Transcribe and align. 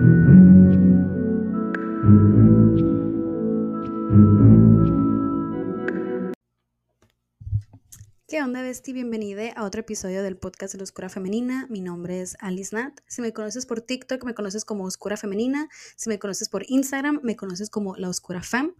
¿Qué 0.00 0.06
onda, 8.42 8.62
Besti? 8.62 8.94
Bienvenida 8.94 9.52
a 9.54 9.64
otro 9.64 9.82
episodio 9.82 10.22
del 10.22 10.38
podcast 10.38 10.72
de 10.72 10.78
la 10.78 10.84
Oscura 10.84 11.10
Femenina. 11.10 11.66
Mi 11.68 11.82
nombre 11.82 12.22
es 12.22 12.38
Alice 12.40 12.74
Nat. 12.74 12.98
Si 13.08 13.20
me 13.20 13.34
conoces 13.34 13.66
por 13.66 13.82
TikTok, 13.82 14.24
me 14.24 14.32
conoces 14.32 14.64
como 14.64 14.84
Oscura 14.84 15.18
Femenina. 15.18 15.68
Si 15.96 16.08
me 16.08 16.18
conoces 16.18 16.48
por 16.48 16.64
Instagram, 16.66 17.20
me 17.22 17.36
conoces 17.36 17.68
como 17.68 17.94
La 17.96 18.08
Oscura 18.08 18.42
Fem. 18.42 18.74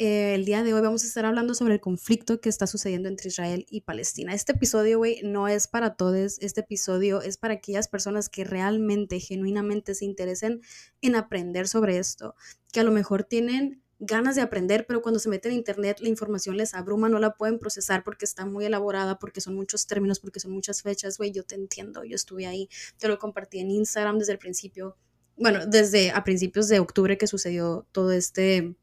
Eh, 0.00 0.36
el 0.36 0.44
día 0.44 0.62
de 0.62 0.72
hoy 0.72 0.80
vamos 0.80 1.02
a 1.02 1.08
estar 1.08 1.24
hablando 1.24 1.54
sobre 1.54 1.74
el 1.74 1.80
conflicto 1.80 2.40
que 2.40 2.48
está 2.48 2.68
sucediendo 2.68 3.08
entre 3.08 3.28
Israel 3.28 3.66
y 3.68 3.80
Palestina. 3.80 4.32
Este 4.32 4.52
episodio, 4.52 4.98
güey, 4.98 5.20
no 5.24 5.48
es 5.48 5.66
para 5.66 5.96
todos. 5.96 6.38
Este 6.38 6.60
episodio 6.60 7.20
es 7.20 7.36
para 7.36 7.54
aquellas 7.54 7.88
personas 7.88 8.28
que 8.28 8.44
realmente, 8.44 9.18
genuinamente 9.18 9.96
se 9.96 10.04
interesen 10.04 10.60
en 11.02 11.16
aprender 11.16 11.66
sobre 11.66 11.98
esto. 11.98 12.36
Que 12.72 12.78
a 12.78 12.84
lo 12.84 12.92
mejor 12.92 13.24
tienen 13.24 13.82
ganas 13.98 14.36
de 14.36 14.42
aprender, 14.42 14.86
pero 14.86 15.02
cuando 15.02 15.18
se 15.18 15.28
meten 15.28 15.50
en 15.50 15.58
internet 15.58 15.98
la 15.98 16.08
información 16.08 16.56
les 16.56 16.74
abruma, 16.74 17.08
no 17.08 17.18
la 17.18 17.34
pueden 17.34 17.58
procesar 17.58 18.04
porque 18.04 18.24
está 18.24 18.46
muy 18.46 18.66
elaborada, 18.66 19.18
porque 19.18 19.40
son 19.40 19.56
muchos 19.56 19.88
términos, 19.88 20.20
porque 20.20 20.38
son 20.38 20.52
muchas 20.52 20.82
fechas, 20.82 21.18
güey, 21.18 21.32
yo 21.32 21.42
te 21.42 21.56
entiendo, 21.56 22.04
yo 22.04 22.14
estuve 22.14 22.46
ahí, 22.46 22.68
te 22.98 23.08
lo 23.08 23.18
compartí 23.18 23.58
en 23.58 23.72
Instagram 23.72 24.20
desde 24.20 24.34
el 24.34 24.38
principio, 24.38 24.96
bueno, 25.36 25.66
desde 25.66 26.12
a 26.12 26.22
principios 26.22 26.68
de 26.68 26.78
octubre 26.78 27.18
que 27.18 27.26
sucedió 27.26 27.88
todo 27.90 28.12
este 28.12 28.76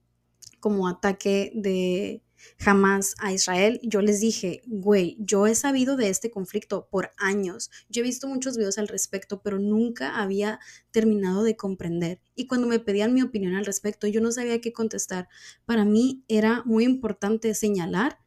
como 0.66 0.88
ataque 0.88 1.52
de 1.54 2.24
jamás 2.58 3.14
a 3.20 3.32
Israel, 3.32 3.80
yo 3.84 4.02
les 4.02 4.20
dije, 4.20 4.64
güey, 4.66 5.16
yo 5.20 5.46
he 5.46 5.54
sabido 5.54 5.96
de 5.96 6.10
este 6.10 6.32
conflicto 6.32 6.88
por 6.90 7.12
años, 7.18 7.70
yo 7.88 8.02
he 8.02 8.04
visto 8.04 8.28
muchos 8.28 8.58
videos 8.58 8.80
al 8.80 8.88
respecto, 8.88 9.44
pero 9.44 9.60
nunca 9.60 10.20
había 10.20 10.60
terminado 10.90 11.44
de 11.44 11.56
comprender. 11.56 12.20
Y 12.34 12.48
cuando 12.48 12.66
me 12.66 12.80
pedían 12.80 13.14
mi 13.14 13.22
opinión 13.22 13.54
al 13.54 13.68
respecto, 13.68 14.08
yo 14.08 14.22
no 14.22 14.32
sabía 14.32 14.60
qué 14.60 14.74
contestar. 14.74 15.28
Para 15.68 15.86
mí 15.86 16.24
era 16.28 16.64
muy 16.66 16.84
importante 16.84 17.54
señalar 17.54 18.18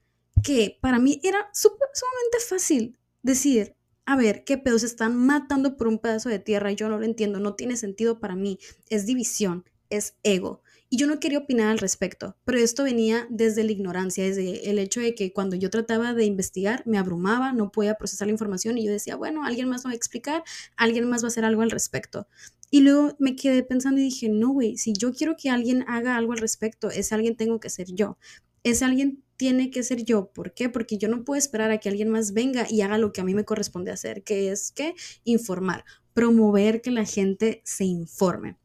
que 0.44 0.78
para 0.80 1.00
mí 1.00 1.18
era 1.24 1.50
sumamente 1.52 2.38
fácil 2.48 2.96
decir, 3.20 3.74
a 4.06 4.16
ver, 4.16 4.44
qué 4.44 4.58
pedos 4.58 4.84
están 4.84 5.16
matando 5.16 5.76
por 5.76 5.88
un 5.88 5.98
pedazo 5.98 6.28
de 6.28 6.38
tierra 6.38 6.70
yo 6.70 6.88
no 6.88 7.00
lo 7.00 7.04
entiendo, 7.04 7.40
no 7.40 7.56
tiene 7.56 7.76
sentido 7.76 8.20
para 8.20 8.36
mí, 8.36 8.60
es 8.90 9.06
división, 9.06 9.64
es 9.90 10.14
ego. 10.22 10.62
Y 10.90 10.96
yo 10.96 11.06
no 11.06 11.20
quería 11.20 11.38
opinar 11.38 11.68
al 11.68 11.78
respecto, 11.78 12.36
pero 12.44 12.58
esto 12.58 12.82
venía 12.82 13.26
desde 13.28 13.62
la 13.62 13.72
ignorancia, 13.72 14.24
desde 14.24 14.70
el 14.70 14.78
hecho 14.78 15.00
de 15.00 15.14
que 15.14 15.34
cuando 15.34 15.54
yo 15.54 15.68
trataba 15.68 16.14
de 16.14 16.24
investigar 16.24 16.82
me 16.86 16.96
abrumaba, 16.96 17.52
no 17.52 17.70
podía 17.70 17.96
procesar 17.96 18.26
la 18.26 18.32
información 18.32 18.78
y 18.78 18.86
yo 18.86 18.92
decía, 18.92 19.14
bueno, 19.16 19.44
alguien 19.44 19.68
más 19.68 19.84
va 19.84 19.90
a 19.90 19.94
explicar, 19.94 20.44
alguien 20.76 21.06
más 21.06 21.22
va 21.22 21.26
a 21.26 21.28
hacer 21.28 21.44
algo 21.44 21.60
al 21.60 21.70
respecto. 21.70 22.26
Y 22.70 22.80
luego 22.80 23.14
me 23.18 23.36
quedé 23.36 23.62
pensando 23.62 24.00
y 24.00 24.04
dije, 24.04 24.30
no, 24.30 24.50
güey, 24.50 24.78
si 24.78 24.94
yo 24.94 25.12
quiero 25.12 25.36
que 25.36 25.50
alguien 25.50 25.84
haga 25.88 26.16
algo 26.16 26.32
al 26.32 26.38
respecto, 26.38 26.90
ese 26.90 27.14
alguien 27.14 27.36
tengo 27.36 27.60
que 27.60 27.68
ser 27.68 27.92
yo. 27.92 28.18
Ese 28.62 28.86
alguien 28.86 29.22
tiene 29.36 29.70
que 29.70 29.82
ser 29.82 30.04
yo. 30.04 30.30
¿Por 30.32 30.54
qué? 30.54 30.68
Porque 30.68 30.98
yo 30.98 31.08
no 31.08 31.24
puedo 31.24 31.38
esperar 31.38 31.70
a 31.70 31.78
que 31.78 31.88
alguien 31.88 32.08
más 32.08 32.32
venga 32.32 32.66
y 32.68 32.80
haga 32.80 32.98
lo 32.98 33.12
que 33.12 33.20
a 33.20 33.24
mí 33.24 33.34
me 33.34 33.44
corresponde 33.44 33.90
hacer, 33.90 34.22
que 34.22 34.50
es 34.50 34.72
que 34.72 34.94
informar, 35.24 35.84
promover 36.12 36.80
que 36.80 36.90
la 36.90 37.04
gente 37.04 37.62
se 37.64 37.84
informe. 37.84 38.56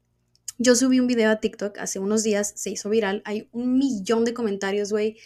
Yo 0.66 0.78
subí 0.78 1.02
un 1.02 1.08
video 1.08 1.30
a 1.30 1.42
TikTok 1.42 1.78
hace 1.78 2.00
unos 2.00 2.24
días, 2.24 2.54
se 2.56 2.70
hizo 2.70 2.90
viral, 2.90 3.22
hay 3.26 3.50
un 3.52 3.78
millón 3.78 4.24
de 4.24 4.34
comentarios, 4.34 4.92
güey, 4.92 5.18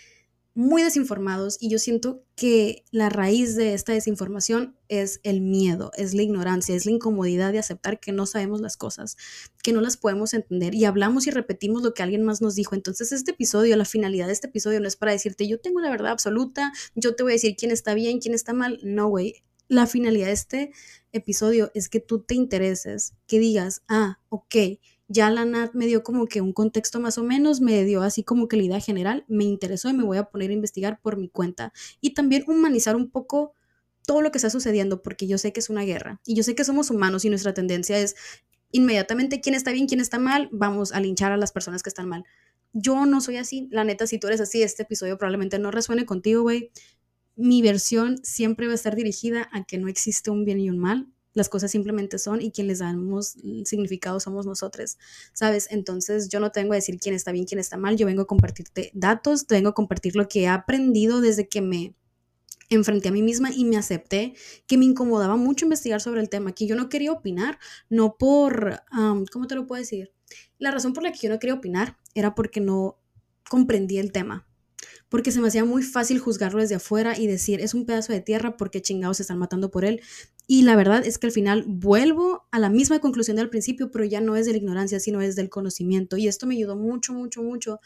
muy 0.55 0.81
desinformados 0.81 1.59
y 1.61 1.69
yo 1.69 1.77
siento 1.77 2.23
que 2.35 2.83
la 2.89 3.09
raíz 3.09 3.55
de 3.55 3.75
esta 3.75 3.93
desinformación 3.93 4.75
es 4.87 5.19
el 5.21 5.41
miedo, 5.41 5.91
es 5.95 6.15
la 6.15 6.23
ignorancia, 6.23 6.73
es 6.73 6.87
la 6.87 6.93
incomodidad 6.93 7.51
de 7.51 7.59
aceptar 7.59 7.99
que 7.99 8.11
no 8.11 8.25
sabemos 8.25 8.61
las 8.61 8.77
cosas, 8.77 9.15
que 9.61 9.73
no 9.73 9.81
las 9.81 9.95
podemos 9.95 10.33
entender 10.33 10.73
y 10.73 10.85
hablamos 10.85 11.27
y 11.27 11.29
repetimos 11.29 11.83
lo 11.83 11.93
que 11.93 12.01
alguien 12.01 12.23
más 12.23 12.41
nos 12.41 12.55
dijo. 12.55 12.73
Entonces 12.73 13.11
este 13.11 13.29
episodio, 13.29 13.77
la 13.77 13.85
finalidad 13.85 14.25
de 14.25 14.33
este 14.33 14.47
episodio 14.47 14.79
no 14.79 14.87
es 14.87 14.95
para 14.95 15.11
decirte 15.11 15.47
yo 15.47 15.59
tengo 15.59 15.81
la 15.81 15.91
verdad 15.91 16.13
absoluta, 16.13 16.73
yo 16.95 17.15
te 17.15 17.21
voy 17.21 17.33
a 17.33 17.35
decir 17.35 17.55
quién 17.55 17.69
está 17.69 17.93
bien, 17.93 18.17
quién 18.17 18.33
está 18.33 18.53
mal, 18.53 18.79
no, 18.81 19.07
güey. 19.07 19.43
La 19.67 19.85
finalidad 19.85 20.27
de 20.27 20.31
este 20.31 20.71
episodio 21.11 21.69
es 21.75 21.89
que 21.89 21.99
tú 21.99 22.21
te 22.21 22.33
intereses, 22.33 23.13
que 23.27 23.37
digas, 23.37 23.83
ah, 23.87 24.17
ok, 24.29 24.55
ya 25.07 25.29
la 25.29 25.45
NAT 25.45 25.73
me 25.73 25.85
dio 25.85 26.03
como 26.03 26.27
que 26.27 26.41
un 26.41 26.53
contexto 26.53 26.99
más 26.99 27.17
o 27.17 27.23
menos, 27.23 27.61
me 27.61 27.83
dio 27.85 28.01
así 28.01 28.23
como 28.23 28.47
que 28.47 28.57
la 28.57 28.63
idea 28.63 28.79
general, 28.79 29.25
me 29.27 29.45
interesó 29.45 29.89
y 29.89 29.93
me 29.93 30.03
voy 30.03 30.17
a 30.17 30.25
poner 30.25 30.49
a 30.49 30.53
investigar 30.53 30.99
por 31.01 31.17
mi 31.17 31.29
cuenta. 31.29 31.71
Y 32.01 32.13
también 32.13 32.43
humanizar 32.47 32.95
un 32.95 33.09
poco 33.09 33.53
todo 34.05 34.21
lo 34.21 34.31
que 34.31 34.37
está 34.37 34.49
sucediendo, 34.49 35.01
porque 35.01 35.27
yo 35.27 35.37
sé 35.37 35.53
que 35.53 35.59
es 35.59 35.69
una 35.69 35.83
guerra 35.83 36.21
y 36.25 36.35
yo 36.35 36.43
sé 36.43 36.55
que 36.55 36.63
somos 36.63 36.89
humanos 36.89 37.25
y 37.25 37.29
nuestra 37.29 37.53
tendencia 37.53 37.97
es 37.97 38.15
inmediatamente 38.71 39.41
quién 39.41 39.55
está 39.55 39.71
bien, 39.71 39.87
quién 39.87 39.99
está 39.99 40.19
mal, 40.19 40.49
vamos 40.51 40.91
a 40.91 40.99
linchar 40.99 41.31
a 41.31 41.37
las 41.37 41.51
personas 41.51 41.83
que 41.83 41.89
están 41.89 42.07
mal. 42.07 42.23
Yo 42.73 43.05
no 43.05 43.21
soy 43.21 43.37
así, 43.37 43.67
la 43.71 43.83
neta, 43.83 44.07
si 44.07 44.19
tú 44.19 44.27
eres 44.27 44.41
así, 44.41 44.61
este 44.61 44.83
episodio 44.83 45.17
probablemente 45.17 45.57
no 45.59 45.71
resuene 45.71 46.05
contigo, 46.05 46.41
güey. 46.41 46.71
Mi 47.35 47.61
versión 47.61 48.17
siempre 48.23 48.67
va 48.67 48.73
a 48.73 48.75
estar 48.75 48.95
dirigida 48.95 49.49
a 49.51 49.63
que 49.63 49.77
no 49.77 49.87
existe 49.87 50.31
un 50.31 50.43
bien 50.43 50.59
y 50.59 50.69
un 50.69 50.79
mal, 50.79 51.07
las 51.37 51.49
cosas 51.49 51.71
simplemente 51.71 52.17
son 52.19 52.41
y 52.41 52.51
quien 52.51 52.67
les 52.67 52.79
damos 52.79 53.37
significado 53.63 54.19
somos 54.19 54.45
nosotros, 54.45 54.97
¿sabes? 55.33 55.67
Entonces 55.71 56.27
yo 56.27 56.39
no 56.39 56.51
tengo 56.51 56.71
que 56.71 56.77
decir 56.77 56.99
quién 56.99 57.15
está 57.15 57.31
bien, 57.31 57.45
quién 57.45 57.59
está 57.59 57.77
mal, 57.77 57.95
yo 57.95 58.05
vengo 58.05 58.23
a 58.23 58.27
compartirte 58.27 58.91
datos, 58.93 59.45
vengo 59.47 59.69
a 59.69 59.73
compartir 59.73 60.15
lo 60.15 60.27
que 60.27 60.41
he 60.41 60.47
aprendido 60.47 61.21
desde 61.21 61.47
que 61.47 61.61
me 61.61 61.95
enfrenté 62.69 63.09
a 63.09 63.11
mí 63.11 63.21
misma 63.21 63.49
y 63.55 63.63
me 63.63 63.77
acepté 63.77 64.33
que 64.65 64.77
me 64.77 64.85
incomodaba 64.85 65.37
mucho 65.37 65.65
investigar 65.65 66.01
sobre 66.01 66.19
el 66.19 66.29
tema, 66.29 66.51
que 66.53 66.67
yo 66.67 66.75
no 66.75 66.89
quería 66.89 67.11
opinar, 67.13 67.59
no 67.89 68.17
por, 68.17 68.81
¿cómo 69.31 69.47
te 69.47 69.55
lo 69.55 69.67
puedo 69.67 69.79
decir? 69.79 70.11
La 70.57 70.71
razón 70.71 70.93
por 70.93 71.03
la 71.03 71.11
que 71.11 71.19
yo 71.19 71.29
no 71.29 71.39
quería 71.39 71.53
opinar 71.53 71.97
era 72.13 72.35
porque 72.35 72.59
no 72.59 72.99
comprendía 73.49 74.01
el 74.01 74.11
tema, 74.11 74.45
porque 75.07 75.31
se 75.31 75.39
me 75.39 75.47
hacía 75.47 75.63
muy 75.63 75.83
fácil 75.83 76.19
juzgarlo 76.19 76.59
desde 76.59 76.75
afuera 76.75 77.17
y 77.17 77.27
decir, 77.27 77.61
es 77.61 77.73
un 77.73 77.85
pedazo 77.85 78.11
de 78.11 78.19
tierra 78.19 78.57
porque 78.57 78.81
chingados 78.81 79.17
se 79.17 79.23
están 79.23 79.37
matando 79.37 79.71
por 79.71 79.85
él. 79.85 80.01
Y 80.49 80.61
la 80.61 80.77
verdad 80.77 81.05
es 81.05 81.17
que 81.17 81.27
al 81.27 81.33
final 81.33 81.65
vuelvo 81.67 82.47
a 82.51 82.59
la 82.59 82.69
misma 82.69 82.99
conclusión 82.99 83.35
del 83.35 83.49
principio, 83.49 83.91
pero 83.91 84.05
ya 84.05 84.21
no 84.21 84.37
es 84.37 84.45
de 84.45 84.53
la 84.53 84.57
ignorancia, 84.59 85.01
sino 85.01 85.21
es 85.21 85.35
del 85.35 85.49
conocimiento. 85.49 86.15
Y 86.15 86.29
esto 86.29 86.47
me 86.47 86.55
ayudó 86.55 86.77
mucho, 86.77 87.13
mucho, 87.13 87.43
mucho. 87.43 87.81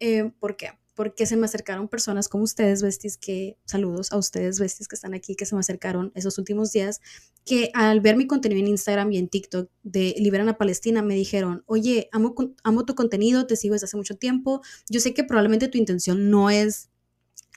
Eh, 0.00 0.32
¿Por 0.40 0.56
qué? 0.56 0.72
Porque 0.96 1.24
se 1.24 1.36
me 1.36 1.44
acercaron 1.44 1.88
personas 1.88 2.28
como 2.28 2.42
ustedes, 2.42 2.82
besties, 2.82 3.16
que 3.16 3.56
saludos 3.64 4.10
a 4.10 4.18
ustedes, 4.18 4.58
besties, 4.58 4.88
que 4.88 4.96
están 4.96 5.14
aquí, 5.14 5.36
que 5.36 5.46
se 5.46 5.54
me 5.54 5.60
acercaron 5.60 6.10
esos 6.16 6.36
últimos 6.36 6.72
días, 6.72 7.00
que 7.44 7.70
al 7.74 8.00
ver 8.00 8.16
mi 8.16 8.26
contenido 8.26 8.60
en 8.60 8.66
Instagram 8.66 9.12
y 9.12 9.18
en 9.18 9.28
TikTok 9.28 9.70
de 9.84 10.16
Liberan 10.18 10.48
a 10.48 10.58
Palestina, 10.58 11.02
me 11.02 11.14
dijeron, 11.14 11.62
oye, 11.66 12.08
amo, 12.10 12.34
amo 12.64 12.84
tu 12.84 12.96
contenido, 12.96 13.46
te 13.46 13.54
sigo 13.54 13.74
desde 13.74 13.84
hace 13.84 13.96
mucho 13.96 14.16
tiempo, 14.16 14.62
yo 14.88 15.00
sé 15.00 15.14
que 15.14 15.22
probablemente 15.22 15.68
tu 15.68 15.78
intención 15.78 16.28
no 16.28 16.50
es 16.50 16.90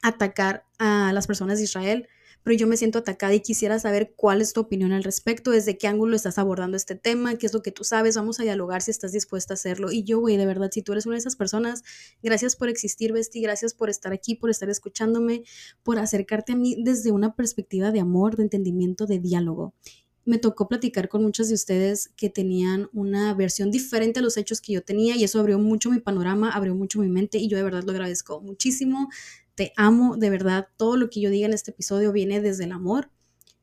atacar 0.04 0.66
a 0.78 1.12
las 1.12 1.28
personas 1.28 1.58
de 1.58 1.64
Israel, 1.64 2.08
pero 2.44 2.56
yo 2.56 2.68
me 2.68 2.78
siento 2.78 3.00
atacada 3.00 3.34
y 3.34 3.40
quisiera 3.40 3.80
saber 3.80 4.14
cuál 4.16 4.42
es 4.42 4.54
tu 4.54 4.62
opinión 4.62 4.92
al 4.92 5.04
respecto, 5.04 5.52
desde 5.52 5.78
qué 5.78 5.88
ángulo 5.88 6.16
estás 6.16 6.38
abordando 6.38 6.78
este 6.78 6.96
tema, 6.96 7.36
qué 7.36 7.46
es 7.46 7.54
lo 7.54 7.62
que 7.62 7.72
tú 7.72 7.84
sabes, 7.84 8.16
vamos 8.16 8.40
a 8.40 8.44
dialogar 8.44 8.82
si 8.82 8.92
estás 8.92 9.12
dispuesta 9.14 9.54
a 9.54 9.56
hacerlo. 9.56 9.92
Y 9.92 10.04
yo, 10.04 10.20
güey, 10.20 10.38
de 10.38 10.46
verdad, 10.46 10.70
si 10.72 10.82
tú 10.82 10.92
eres 10.92 11.06
una 11.06 11.16
de 11.16 11.20
esas 11.20 11.36
personas, 11.36 11.84
gracias 12.22 12.56
por 12.56 12.70
existir, 12.70 13.14
Besti, 13.14 13.42
gracias 13.42 13.74
por 13.74 13.90
estar 13.90 14.14
aquí, 14.14 14.36
por 14.36 14.50
estar 14.50 14.70
escuchándome, 14.70 15.44
por 15.84 15.98
acercarte 15.98 16.54
a 16.54 16.56
mí 16.56 16.76
desde 16.84 17.12
una 17.12 17.36
perspectiva 17.36 17.92
de 17.92 18.02
amor, 18.02 18.36
de 18.36 18.44
entendimiento, 18.44 19.06
de 19.06 19.20
diálogo 19.20 19.74
me 20.26 20.38
tocó 20.38 20.68
platicar 20.68 21.10
con 21.10 21.24
muchos 21.24 21.50
de 21.50 21.56
ustedes 21.56 22.10
que 22.16 22.30
tenían 22.30 22.90
una 22.94 23.34
versión 23.34 23.72
diferente 23.72 24.20
a 24.20 24.24
los 24.24 24.38
hechos 24.38 24.62
que 24.62 24.74
yo 24.74 24.82
tenía 24.82 25.16
y 25.16 25.24
eso 25.24 25.40
abrió 25.40 25.60
mucho 25.60 25.90
mi 25.90 26.00
panorama, 26.00 26.52
abrió 26.52 26.76
mucho 26.76 27.00
mi 27.00 27.10
mente 27.10 27.38
y 27.40 27.50
yo 27.50 27.58
de 27.58 27.64
verdad 27.64 27.84
lo 27.84 27.92
agradezco 27.92 28.40
muchísimo 28.42 29.10
te 29.56 29.74
amo, 29.78 30.18
de 30.18 30.30
verdad, 30.30 30.68
todo 30.78 30.98
lo 30.98 31.10
que 31.10 31.22
yo 31.22 31.30
diga 31.30 31.48
en 31.48 31.54
este 31.54 31.72
episodio 31.72 32.12
viene 32.12 32.42
desde 32.42 32.64
el 32.66 32.72
amor, 32.72 33.12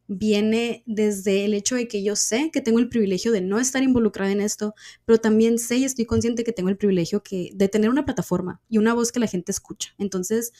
viene 0.07 0.83
desde 0.87 1.45
el 1.45 1.55
hecho 1.55 1.77
de 1.77 1.87
que 1.87 2.03
yo 2.03 2.17
sé 2.17 2.51
que 2.53 2.61
tengo 2.61 2.81
el 2.81 2.89
privilegio 2.89 3.31
de 3.31 3.41
no 3.41 3.61
estar 3.61 3.83
involucrada 3.83 4.33
en 4.33 4.41
esto, 4.41 4.75
pero 5.05 5.19
también 5.19 5.59
sé 5.59 5.77
y 5.77 5.85
estoy 5.85 6.05
consciente 6.05 6.43
que 6.43 6.53
tengo 6.53 6.69
el 6.69 6.77
privilegio 6.77 7.23
de 7.31 7.69
tener 7.69 7.91
una 7.91 8.05
plataforma 8.05 8.61
y 8.69 8.79
una 8.79 8.93
voz 8.93 9.13
que 9.13 9.21
la 9.21 9.29
gente 9.29 9.53
escucha. 9.53 9.95
Entonces, 9.99 10.53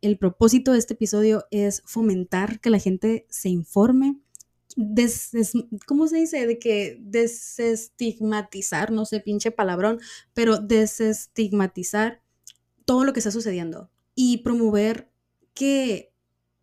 el 0.00 0.16
propósito 0.16 0.72
de 0.72 0.78
este 0.78 0.94
episodio 0.94 1.44
es 1.50 1.82
fomentar 1.84 2.60
que 2.60 2.70
la 2.70 2.78
gente 2.78 3.26
se 3.28 3.50
informe, 3.50 4.18
¿cómo 5.86 6.08
se 6.08 6.16
dice? 6.16 6.46
De 6.46 6.58
que 6.58 6.98
desestigmatizar, 7.00 8.90
no 8.90 9.04
sé, 9.04 9.20
pinche 9.20 9.50
palabrón, 9.50 10.00
pero 10.32 10.58
desestigmatizar 10.58 12.22
todo 12.86 13.04
lo 13.04 13.12
que 13.12 13.20
está 13.20 13.30
sucediendo 13.30 13.90
y 14.14 14.38
promover 14.38 15.10
que 15.54 16.12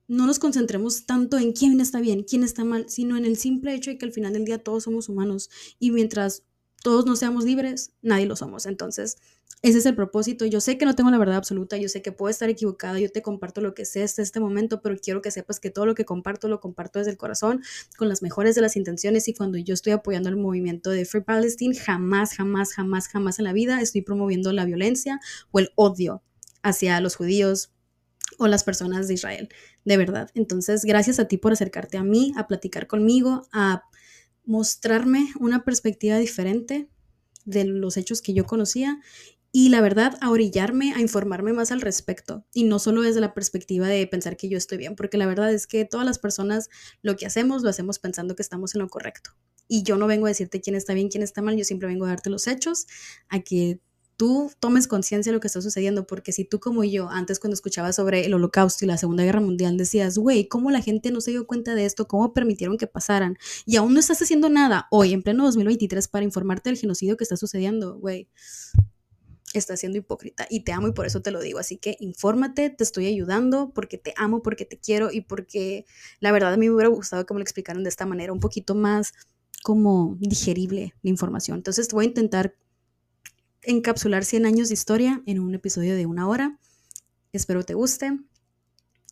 no 0.07 0.27
nos 0.27 0.39
concentremos 0.39 1.05
tanto 1.05 1.37
en 1.37 1.53
quién 1.53 1.79
está 1.79 2.01
bien, 2.01 2.23
quién 2.23 2.43
está 2.43 2.65
mal, 2.65 2.89
sino 2.89 3.15
en 3.17 3.25
el 3.25 3.37
simple 3.37 3.73
hecho 3.73 3.91
de 3.91 3.97
que 3.97 4.05
al 4.05 4.11
final 4.11 4.33
del 4.33 4.45
día 4.45 4.61
todos 4.61 4.83
somos 4.83 5.07
humanos 5.07 5.49
y 5.79 5.91
mientras 5.91 6.43
todos 6.83 7.05
no 7.05 7.15
seamos 7.15 7.45
libres, 7.45 7.93
nadie 8.01 8.25
lo 8.25 8.35
somos. 8.35 8.65
Entonces, 8.65 9.17
ese 9.61 9.77
es 9.77 9.85
el 9.85 9.95
propósito. 9.95 10.45
Yo 10.45 10.59
sé 10.59 10.77
que 10.77 10.85
no 10.85 10.95
tengo 10.95 11.11
la 11.11 11.19
verdad 11.19 11.35
absoluta, 11.35 11.77
yo 11.77 11.87
sé 11.87 12.01
que 12.01 12.11
puedo 12.11 12.29
estar 12.31 12.49
equivocada, 12.49 12.99
yo 12.99 13.11
te 13.11 13.21
comparto 13.21 13.61
lo 13.61 13.75
que 13.75 13.85
sé 13.85 14.01
hasta 14.01 14.21
este 14.21 14.39
momento, 14.39 14.81
pero 14.81 14.97
quiero 14.97 15.21
que 15.21 15.29
sepas 15.29 15.59
que 15.59 15.69
todo 15.69 15.85
lo 15.85 15.93
que 15.93 16.03
comparto 16.03 16.47
lo 16.47 16.59
comparto 16.59 16.99
desde 16.99 17.11
el 17.11 17.17
corazón, 17.17 17.61
con 17.97 18.09
las 18.09 18.23
mejores 18.23 18.55
de 18.55 18.61
las 18.61 18.75
intenciones 18.75 19.27
y 19.27 19.33
cuando 19.33 19.59
yo 19.59 19.75
estoy 19.75 19.93
apoyando 19.93 20.29
el 20.29 20.35
movimiento 20.35 20.89
de 20.89 21.05
Free 21.05 21.21
Palestine, 21.21 21.75
jamás, 21.75 22.33
jamás, 22.33 22.73
jamás, 22.73 23.07
jamás 23.07 23.39
en 23.39 23.45
la 23.45 23.53
vida 23.53 23.81
estoy 23.81 24.01
promoviendo 24.01 24.51
la 24.51 24.65
violencia 24.65 25.19
o 25.51 25.59
el 25.59 25.69
odio 25.75 26.23
hacia 26.63 26.99
los 27.01 27.15
judíos 27.15 27.73
o 28.37 28.47
las 28.47 28.63
personas 28.63 29.07
de 29.07 29.15
Israel, 29.15 29.49
de 29.85 29.97
verdad. 29.97 30.29
Entonces, 30.33 30.85
gracias 30.85 31.19
a 31.19 31.27
ti 31.27 31.37
por 31.37 31.53
acercarte 31.53 31.97
a 31.97 32.03
mí, 32.03 32.33
a 32.37 32.47
platicar 32.47 32.87
conmigo, 32.87 33.47
a 33.51 33.83
mostrarme 34.45 35.27
una 35.39 35.63
perspectiva 35.63 36.17
diferente 36.17 36.89
de 37.45 37.65
los 37.65 37.97
hechos 37.97 38.21
que 38.21 38.33
yo 38.33 38.45
conocía 38.45 38.99
y 39.51 39.69
la 39.69 39.81
verdad 39.81 40.17
a 40.21 40.29
orillarme 40.29 40.93
a 40.93 41.01
informarme 41.01 41.51
más 41.51 41.71
al 41.71 41.81
respecto 41.81 42.45
y 42.53 42.63
no 42.63 42.79
solo 42.79 43.01
desde 43.01 43.19
la 43.19 43.33
perspectiva 43.33 43.87
de 43.87 44.05
pensar 44.07 44.37
que 44.37 44.47
yo 44.47 44.57
estoy 44.57 44.77
bien, 44.77 44.95
porque 44.95 45.17
la 45.17 45.27
verdad 45.27 45.53
es 45.53 45.67
que 45.67 45.83
todas 45.85 46.05
las 46.05 46.19
personas 46.19 46.69
lo 47.01 47.17
que 47.17 47.25
hacemos 47.25 47.61
lo 47.61 47.69
hacemos 47.69 47.99
pensando 47.99 48.35
que 48.35 48.43
estamos 48.43 48.75
en 48.75 48.81
lo 48.81 48.87
correcto. 48.87 49.31
Y 49.67 49.83
yo 49.83 49.97
no 49.97 50.07
vengo 50.07 50.25
a 50.25 50.29
decirte 50.29 50.61
quién 50.61 50.75
está 50.75 50.93
bien, 50.93 51.09
quién 51.09 51.23
está 51.23 51.41
mal, 51.41 51.57
yo 51.57 51.65
siempre 51.65 51.87
vengo 51.87 52.05
a 52.05 52.09
darte 52.09 52.29
los 52.29 52.47
hechos, 52.47 52.87
a 53.29 53.39
que 53.41 53.79
tú 54.21 54.51
tomes 54.59 54.87
conciencia 54.87 55.31
de 55.31 55.33
lo 55.33 55.39
que 55.39 55.47
está 55.47 55.63
sucediendo, 55.63 56.05
porque 56.05 56.31
si 56.31 56.45
tú 56.45 56.59
como 56.59 56.83
yo, 56.83 57.09
antes 57.09 57.39
cuando 57.39 57.55
escuchaba 57.55 57.91
sobre 57.91 58.23
el 58.23 58.35
holocausto 58.35 58.85
y 58.85 58.87
la 58.87 58.99
Segunda 58.99 59.23
Guerra 59.23 59.41
Mundial, 59.41 59.77
decías, 59.77 60.15
güey, 60.15 60.47
¿cómo 60.47 60.69
la 60.69 60.79
gente 60.79 61.09
no 61.09 61.21
se 61.21 61.31
dio 61.31 61.47
cuenta 61.47 61.73
de 61.73 61.85
esto? 61.85 62.07
¿Cómo 62.07 62.31
permitieron 62.31 62.77
que 62.77 62.85
pasaran? 62.85 63.39
Y 63.65 63.77
aún 63.77 63.95
no 63.95 63.99
estás 63.99 64.21
haciendo 64.21 64.47
nada 64.47 64.85
hoy, 64.91 65.13
en 65.13 65.23
pleno 65.23 65.43
2023, 65.45 66.07
para 66.07 66.23
informarte 66.23 66.69
del 66.69 66.77
genocidio 66.77 67.17
que 67.17 67.23
está 67.23 67.35
sucediendo, 67.35 67.97
güey. 67.97 68.29
Estás 69.55 69.79
siendo 69.79 69.97
hipócrita 69.97 70.45
y 70.51 70.65
te 70.65 70.71
amo 70.71 70.87
y 70.87 70.91
por 70.91 71.07
eso 71.07 71.23
te 71.23 71.31
lo 71.31 71.41
digo. 71.41 71.57
Así 71.57 71.77
que 71.77 71.97
infórmate, 71.99 72.69
te 72.69 72.83
estoy 72.83 73.07
ayudando 73.07 73.71
porque 73.73 73.97
te 73.97 74.13
amo, 74.17 74.43
porque 74.43 74.65
te 74.65 74.77
quiero 74.77 75.11
y 75.11 75.21
porque 75.21 75.87
la 76.19 76.31
verdad 76.31 76.53
a 76.53 76.57
mí 76.57 76.69
me 76.69 76.75
hubiera 76.75 76.89
gustado 76.89 77.25
que 77.25 77.33
me 77.33 77.39
lo 77.39 77.43
explicaran 77.43 77.81
de 77.81 77.89
esta 77.89 78.05
manera, 78.05 78.33
un 78.33 78.39
poquito 78.39 78.75
más 78.75 79.15
como 79.63 80.15
digerible 80.19 80.93
la 81.01 81.09
información. 81.09 81.57
Entonces 81.57 81.87
voy 81.91 82.05
a 82.05 82.09
intentar 82.09 82.55
encapsular 83.63 84.25
100 84.25 84.45
años 84.45 84.69
de 84.69 84.73
historia 84.73 85.21
en 85.25 85.39
un 85.39 85.53
episodio 85.53 85.95
de 85.95 86.05
una 86.05 86.27
hora. 86.27 86.57
Espero 87.33 87.63
te 87.63 87.73
guste. 87.73 88.19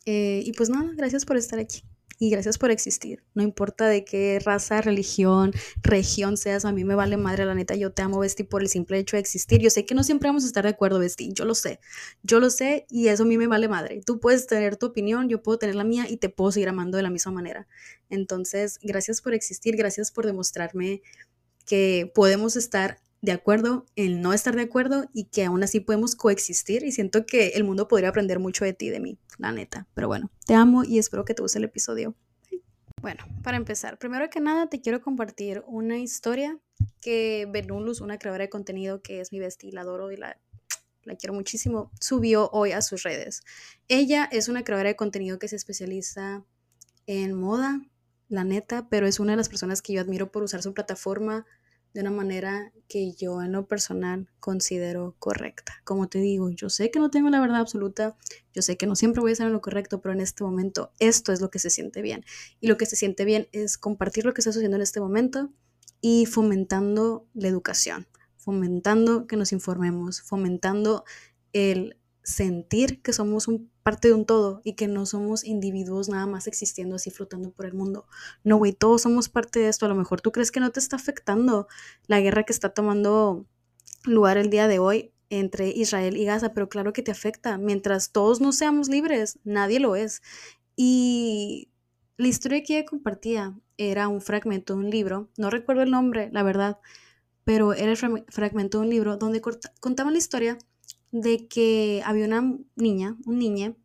Eh, 0.06 0.42
y 0.44 0.52
pues 0.52 0.70
nada, 0.70 0.90
gracias 0.94 1.24
por 1.24 1.36
estar 1.36 1.58
aquí. 1.58 1.82
Y 2.22 2.28
gracias 2.28 2.58
por 2.58 2.70
existir. 2.70 3.24
No 3.32 3.42
importa 3.42 3.88
de 3.88 4.04
qué 4.04 4.38
raza, 4.44 4.82
religión, 4.82 5.52
región 5.80 6.36
seas, 6.36 6.66
a 6.66 6.72
mí 6.72 6.84
me 6.84 6.94
vale 6.94 7.16
madre, 7.16 7.46
la 7.46 7.54
neta. 7.54 7.76
Yo 7.76 7.92
te 7.92 8.02
amo, 8.02 8.18
Besti, 8.18 8.42
por 8.42 8.60
el 8.60 8.68
simple 8.68 8.98
hecho 8.98 9.16
de 9.16 9.20
existir. 9.20 9.58
Yo 9.58 9.70
sé 9.70 9.86
que 9.86 9.94
no 9.94 10.04
siempre 10.04 10.28
vamos 10.28 10.44
a 10.44 10.46
estar 10.46 10.64
de 10.64 10.68
acuerdo, 10.68 10.98
Besti. 10.98 11.32
Yo 11.32 11.46
lo 11.46 11.54
sé. 11.54 11.80
Yo 12.22 12.38
lo 12.38 12.50
sé 12.50 12.84
y 12.90 13.08
eso 13.08 13.22
a 13.22 13.26
mí 13.26 13.38
me 13.38 13.46
vale 13.46 13.68
madre. 13.68 14.02
Tú 14.04 14.20
puedes 14.20 14.46
tener 14.46 14.76
tu 14.76 14.86
opinión, 14.86 15.30
yo 15.30 15.42
puedo 15.42 15.58
tener 15.58 15.76
la 15.76 15.84
mía 15.84 16.10
y 16.10 16.18
te 16.18 16.28
puedo 16.28 16.52
seguir 16.52 16.68
amando 16.68 16.98
de 16.98 17.04
la 17.04 17.10
misma 17.10 17.32
manera. 17.32 17.66
Entonces, 18.10 18.78
gracias 18.82 19.22
por 19.22 19.32
existir. 19.32 19.76
Gracias 19.76 20.10
por 20.10 20.26
demostrarme 20.26 21.00
que 21.64 22.12
podemos 22.14 22.54
estar 22.54 23.00
de 23.22 23.32
acuerdo 23.32 23.86
en 23.96 24.22
no 24.22 24.32
estar 24.32 24.56
de 24.56 24.62
acuerdo 24.62 25.08
y 25.12 25.24
que 25.24 25.44
aún 25.44 25.62
así 25.62 25.80
podemos 25.80 26.16
coexistir 26.16 26.84
y 26.84 26.92
siento 26.92 27.26
que 27.26 27.48
el 27.48 27.64
mundo 27.64 27.88
podría 27.88 28.08
aprender 28.08 28.38
mucho 28.38 28.64
de 28.64 28.72
ti, 28.72 28.88
de 28.88 29.00
mí, 29.00 29.18
la 29.38 29.52
neta. 29.52 29.86
Pero 29.94 30.08
bueno, 30.08 30.30
te 30.46 30.54
amo 30.54 30.84
y 30.84 30.98
espero 30.98 31.24
que 31.24 31.34
te 31.34 31.42
guste 31.42 31.58
el 31.58 31.64
episodio. 31.64 32.14
Bueno, 33.00 33.24
para 33.42 33.56
empezar, 33.56 33.98
primero 33.98 34.28
que 34.28 34.40
nada 34.40 34.68
te 34.68 34.80
quiero 34.80 35.00
compartir 35.00 35.62
una 35.66 35.98
historia 35.98 36.58
que 37.00 37.46
Benulus, 37.50 38.00
una 38.00 38.18
creadora 38.18 38.44
de 38.44 38.50
contenido 38.50 39.00
que 39.00 39.20
es 39.20 39.32
mi 39.32 39.38
bestia, 39.38 39.70
la 39.72 39.82
adoro 39.82 40.12
y 40.12 40.16
la, 40.16 40.38
la 41.04 41.16
quiero 41.16 41.32
muchísimo, 41.32 41.90
subió 41.98 42.50
hoy 42.52 42.72
a 42.72 42.82
sus 42.82 43.02
redes. 43.02 43.42
Ella 43.88 44.28
es 44.30 44.48
una 44.48 44.64
creadora 44.64 44.90
de 44.90 44.96
contenido 44.96 45.38
que 45.38 45.48
se 45.48 45.56
especializa 45.56 46.44
en 47.06 47.34
moda, 47.34 47.80
la 48.28 48.44
neta, 48.44 48.88
pero 48.88 49.06
es 49.06 49.18
una 49.18 49.32
de 49.32 49.38
las 49.38 49.48
personas 49.48 49.82
que 49.82 49.94
yo 49.94 50.00
admiro 50.00 50.30
por 50.30 50.42
usar 50.42 50.62
su 50.62 50.74
plataforma 50.74 51.46
de 51.92 52.00
una 52.02 52.10
manera 52.10 52.72
que 52.88 53.12
yo 53.12 53.42
en 53.42 53.52
lo 53.52 53.66
personal 53.66 54.28
considero 54.40 55.14
correcta. 55.18 55.74
Como 55.84 56.08
te 56.08 56.18
digo, 56.18 56.50
yo 56.50 56.70
sé 56.70 56.90
que 56.90 56.98
no 56.98 57.10
tengo 57.10 57.30
la 57.30 57.40
verdad 57.40 57.60
absoluta, 57.60 58.16
yo 58.52 58.62
sé 58.62 58.76
que 58.76 58.86
no 58.86 58.96
siempre 58.96 59.20
voy 59.20 59.30
a 59.30 59.32
estar 59.32 59.46
en 59.46 59.52
lo 59.52 59.60
correcto, 59.60 60.00
pero 60.00 60.12
en 60.12 60.20
este 60.20 60.44
momento 60.44 60.92
esto 60.98 61.32
es 61.32 61.40
lo 61.40 61.50
que 61.50 61.58
se 61.58 61.70
siente 61.70 62.02
bien. 62.02 62.24
Y 62.60 62.68
lo 62.68 62.76
que 62.76 62.86
se 62.86 62.96
siente 62.96 63.24
bien 63.24 63.48
es 63.52 63.78
compartir 63.78 64.24
lo 64.24 64.34
que 64.34 64.40
está 64.40 64.52
sucediendo 64.52 64.76
en 64.76 64.82
este 64.82 65.00
momento 65.00 65.52
y 66.00 66.26
fomentando 66.26 67.26
la 67.34 67.48
educación, 67.48 68.06
fomentando 68.36 69.26
que 69.26 69.36
nos 69.36 69.52
informemos, 69.52 70.22
fomentando 70.22 71.04
el 71.52 71.96
sentir 72.22 73.00
que 73.02 73.12
somos 73.12 73.48
parte 73.82 74.08
de 74.08 74.14
un 74.14 74.26
todo 74.26 74.60
y 74.64 74.74
que 74.74 74.88
no 74.88 75.06
somos 75.06 75.44
individuos 75.44 76.08
nada 76.08 76.26
más 76.26 76.46
existiendo 76.46 76.96
así 76.96 77.10
flotando 77.10 77.50
por 77.50 77.66
el 77.66 77.74
mundo. 77.74 78.06
No, 78.44 78.56
güey, 78.56 78.72
todos 78.72 79.02
somos 79.02 79.28
parte 79.28 79.60
de 79.60 79.68
esto. 79.68 79.86
A 79.86 79.88
lo 79.88 79.94
mejor 79.94 80.20
tú 80.20 80.32
crees 80.32 80.50
que 80.50 80.60
no 80.60 80.70
te 80.70 80.80
está 80.80 80.96
afectando 80.96 81.66
la 82.06 82.20
guerra 82.20 82.44
que 82.44 82.52
está 82.52 82.70
tomando 82.70 83.46
lugar 84.04 84.36
el 84.36 84.50
día 84.50 84.68
de 84.68 84.78
hoy 84.78 85.12
entre 85.30 85.68
Israel 85.68 86.16
y 86.16 86.24
Gaza, 86.24 86.52
pero 86.52 86.68
claro 86.68 86.92
que 86.92 87.02
te 87.02 87.10
afecta. 87.10 87.56
Mientras 87.56 88.12
todos 88.12 88.40
no 88.40 88.52
seamos 88.52 88.88
libres, 88.88 89.38
nadie 89.44 89.80
lo 89.80 89.96
es. 89.96 90.22
Y 90.76 91.68
la 92.16 92.28
historia 92.28 92.62
que 92.62 92.78
ella 92.78 92.86
compartía 92.86 93.54
era 93.76 94.08
un 94.08 94.20
fragmento 94.20 94.74
de 94.74 94.80
un 94.80 94.90
libro, 94.90 95.30
no 95.38 95.48
recuerdo 95.48 95.82
el 95.82 95.90
nombre, 95.90 96.28
la 96.32 96.42
verdad, 96.42 96.78
pero 97.44 97.72
era 97.72 97.92
el 97.92 97.96
fragmento 97.96 98.78
de 98.78 98.84
un 98.84 98.90
libro 98.90 99.16
donde 99.16 99.40
contaban 99.80 100.12
la 100.12 100.18
historia 100.18 100.58
de 101.12 101.48
que 101.48 102.02
había 102.04 102.26
una 102.26 102.58
niña, 102.76 103.16
un 103.26 103.38
niño 103.38 103.76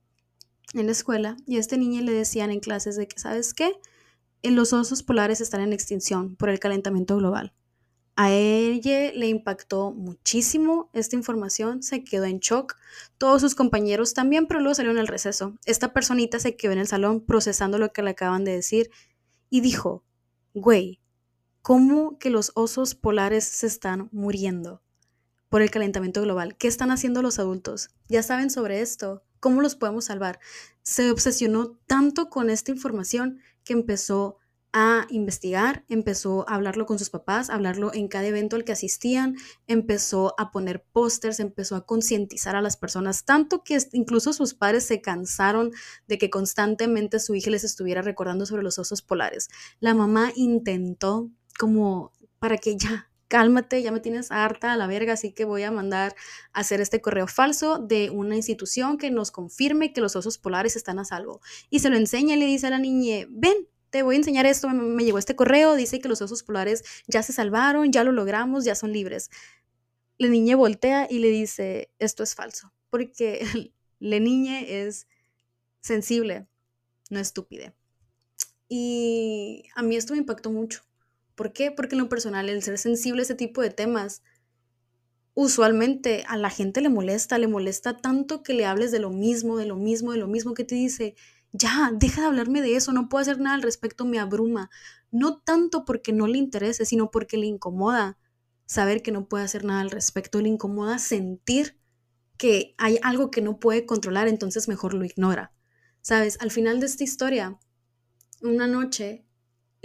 en 0.74 0.86
la 0.86 0.92
escuela 0.92 1.38
y 1.46 1.58
a 1.58 1.60
este 1.60 1.78
niño 1.78 2.02
le 2.02 2.12
decían 2.12 2.52
en 2.52 2.60
clases 2.60 2.96
de 2.96 3.08
que, 3.08 3.20
¿sabes 3.20 3.54
qué? 3.54 3.74
En 4.44 4.56
los 4.56 4.74
osos 4.74 5.04
polares 5.04 5.42
están 5.42 5.62
en 5.62 5.74
extinción 5.74 6.36
por 6.36 6.50
el 6.50 6.60
calentamiento 6.60 7.18
global. 7.18 7.54
A 8.18 8.32
ella 8.32 9.12
le 9.14 9.28
impactó 9.28 9.92
muchísimo 9.92 10.90
esta 10.94 11.18
información, 11.18 11.84
se 11.84 12.04
quedó 12.06 12.24
en 12.24 12.40
shock. 12.40 12.78
Todos 13.18 13.42
sus 13.42 13.56
compañeros 13.56 14.14
también, 14.14 14.48
pero 14.48 14.62
luego 14.62 14.76
salieron 14.76 15.00
al 15.00 15.08
receso. 15.08 15.58
Esta 15.66 15.92
personita 15.92 16.40
se 16.40 16.56
quedó 16.56 16.72
en 16.72 16.80
el 16.80 16.88
salón 16.88 17.26
procesando 17.26 17.78
lo 17.78 17.92
que 17.92 18.04
le 18.04 18.12
acaban 18.12 18.46
de 18.46 18.54
decir 18.54 18.90
y 19.50 19.60
dijo, 19.60 20.06
güey, 20.54 21.02
¿cómo 21.62 22.18
que 22.18 22.30
los 22.30 22.54
osos 22.56 22.96
polares 22.96 23.44
se 23.44 23.68
están 23.68 24.08
muriendo? 24.14 24.82
Por 25.56 25.62
el 25.62 25.72
calentamiento 25.72 26.22
global. 26.22 26.58
¿Qué 26.58 26.68
están 26.68 26.92
haciendo 26.92 27.22
los 27.22 27.40
adultos? 27.40 27.92
Ya 28.10 28.22
saben 28.24 28.50
sobre 28.50 28.82
esto. 28.82 29.24
¿Cómo 29.40 29.62
los 29.62 29.78
podemos 29.78 30.04
salvar? 30.04 30.38
Se 30.84 31.10
obsesionó 31.10 31.80
tanto 31.88 32.30
con 32.30 32.50
esta 32.50 32.72
información 32.72 33.40
que 33.64 33.72
empezó 33.72 34.38
a 34.74 35.08
investigar, 35.10 35.86
empezó 35.88 36.44
a 36.50 36.56
hablarlo 36.56 36.86
con 36.86 37.00
sus 37.00 37.10
papás, 37.10 37.50
a 37.50 37.56
hablarlo 37.56 37.94
en 37.94 38.10
cada 38.10 38.26
evento 38.26 38.58
al 38.58 38.66
que 38.66 38.74
asistían, 38.74 39.38
empezó 39.66 40.36
a 40.38 40.52
poner 40.52 40.84
pósters, 40.92 41.40
empezó 41.40 41.78
a 41.78 41.86
concientizar 41.86 42.58
a 42.58 42.62
las 42.62 42.76
personas, 42.76 43.24
tanto 43.24 43.64
que 43.64 43.78
incluso 43.94 44.34
sus 44.34 44.56
padres 44.56 44.84
se 44.84 45.00
cansaron 45.00 45.72
de 46.06 46.18
que 46.18 46.30
constantemente 46.30 47.22
su 47.22 47.34
hija 47.34 47.50
les 47.50 47.64
estuviera 47.64 48.02
recordando 48.02 48.46
sobre 48.46 48.64
los 48.64 48.78
osos 48.78 49.02
polares. 49.02 49.48
La 49.80 49.94
mamá 49.94 50.34
intentó 50.36 51.32
como 51.58 52.12
para 52.40 52.58
que 52.58 52.76
ya 52.76 53.10
cálmate, 53.28 53.82
ya 53.82 53.92
me 53.92 54.00
tienes 54.00 54.32
harta 54.32 54.74
a 54.74 54.78
la 54.78 54.88
verga, 54.88 55.14
así 55.14 55.32
que 55.32 55.46
voy 55.46 55.64
a 55.64 55.72
mandar 55.72 56.16
a 56.54 56.60
hacer 56.60 56.82
este 56.82 57.02
correo 57.02 57.28
falso 57.28 57.80
de 57.80 58.10
una 58.10 58.36
institución 58.36 58.98
que 58.98 59.12
nos 59.12 59.32
confirme 59.32 59.94
que 59.94 60.02
los 60.02 60.16
osos 60.16 60.38
polares 60.38 60.76
están 60.76 61.00
a 61.00 61.06
salvo. 61.06 61.42
Y 61.70 61.80
se 61.80 61.90
lo 61.90 61.98
enseña 61.98 62.36
y 62.36 62.40
le 62.40 62.46
dice 62.46 62.68
a 62.68 62.70
la 62.70 62.80
niña, 62.80 63.26
ven, 63.30 63.68
te 63.90 64.04
voy 64.04 64.16
a 64.16 64.18
enseñar 64.20 64.46
esto, 64.46 64.70
me, 64.70 64.76
me 64.76 65.04
llegó 65.04 65.18
este 65.18 65.36
correo, 65.36 65.76
dice 65.76 66.00
que 66.00 66.10
los 66.10 66.22
osos 66.22 66.44
polares 66.44 66.84
ya 67.08 67.24
se 67.24 67.34
salvaron, 67.34 67.92
ya 67.92 68.04
lo 68.04 68.12
logramos, 68.12 68.66
ya 68.66 68.76
son 68.76 68.92
libres. 68.92 69.30
La 70.18 70.28
niña 70.28 70.56
voltea 70.56 71.08
y 71.10 71.20
le 71.20 71.30
dice, 71.30 71.90
esto 72.00 72.24
es 72.24 72.36
falso, 72.36 72.74
porque 72.90 73.46
la 74.00 74.20
niña 74.20 74.62
es 74.62 75.08
sensible, 75.82 76.48
no 77.10 77.20
estúpida. 77.20 77.74
Y 78.68 79.64
a 79.76 79.84
mí 79.84 79.96
esto 79.96 80.14
me 80.14 80.20
impactó 80.20 80.52
mucho 80.52 80.84
¿Por 81.36 81.54
qué? 81.54 81.72
Porque 81.72 81.96
en 81.96 82.02
lo 82.02 82.10
personal, 82.10 82.50
el 82.50 82.64
ser 82.64 82.78
sensible 82.78 83.22
a 83.22 83.24
ese 83.24 83.36
tipo 83.36 83.62
de 83.62 83.70
temas, 83.70 84.24
usualmente 85.34 86.24
a 86.28 86.38
la 86.38 86.50
gente 86.50 86.82
le 86.82 86.90
molesta, 86.90 87.38
le 87.38 87.48
molesta 87.48 87.98
tanto 87.98 88.42
que 88.42 88.54
le 88.54 88.66
hables 88.66 88.92
de 88.92 89.00
lo 89.00 89.10
mismo, 89.10 89.58
de 89.58 89.66
lo 89.66 89.76
mismo, 89.76 90.14
de 90.14 90.18
lo 90.18 90.28
mismo 90.28 90.54
que 90.54 90.64
te 90.64 90.76
dice, 90.76 91.16
ya, 91.52 91.92
deja 91.94 92.22
de 92.22 92.28
hablarme 92.28 92.62
de 92.62 92.76
eso, 92.76 92.92
no 92.94 93.10
puedo 93.10 93.22
hacer 93.22 93.40
nada 93.40 93.56
al 93.56 93.62
respecto, 93.62 94.06
me 94.06 94.20
abruma. 94.20 94.70
No 95.12 95.40
tanto 95.40 95.86
porque 95.86 96.14
no 96.14 96.28
le 96.28 96.38
interese, 96.38 96.86
sino 96.86 97.12
porque 97.12 97.38
le 97.38 97.46
incomoda 97.46 98.18
saber 98.66 99.02
que 99.02 99.12
no 99.12 99.28
puede 99.28 99.44
hacer 99.44 99.64
nada 99.64 99.82
al 99.82 99.92
respecto, 99.92 100.42
le 100.42 100.50
incomoda 100.50 101.00
sentir 101.00 101.78
que 102.38 102.76
hay 102.78 103.00
algo 103.04 103.30
que 103.32 103.42
no 103.42 103.60
puede 103.60 103.86
controlar, 103.86 104.28
entonces 104.28 104.68
mejor 104.68 104.94
lo 104.94 105.06
ignora. 105.06 105.54
Sabes, 106.02 106.38
al 106.42 106.52
final 106.52 106.80
de 106.80 106.88
esta 106.88 107.04
historia, 107.04 107.60
una 108.42 108.68
noche 108.68 109.25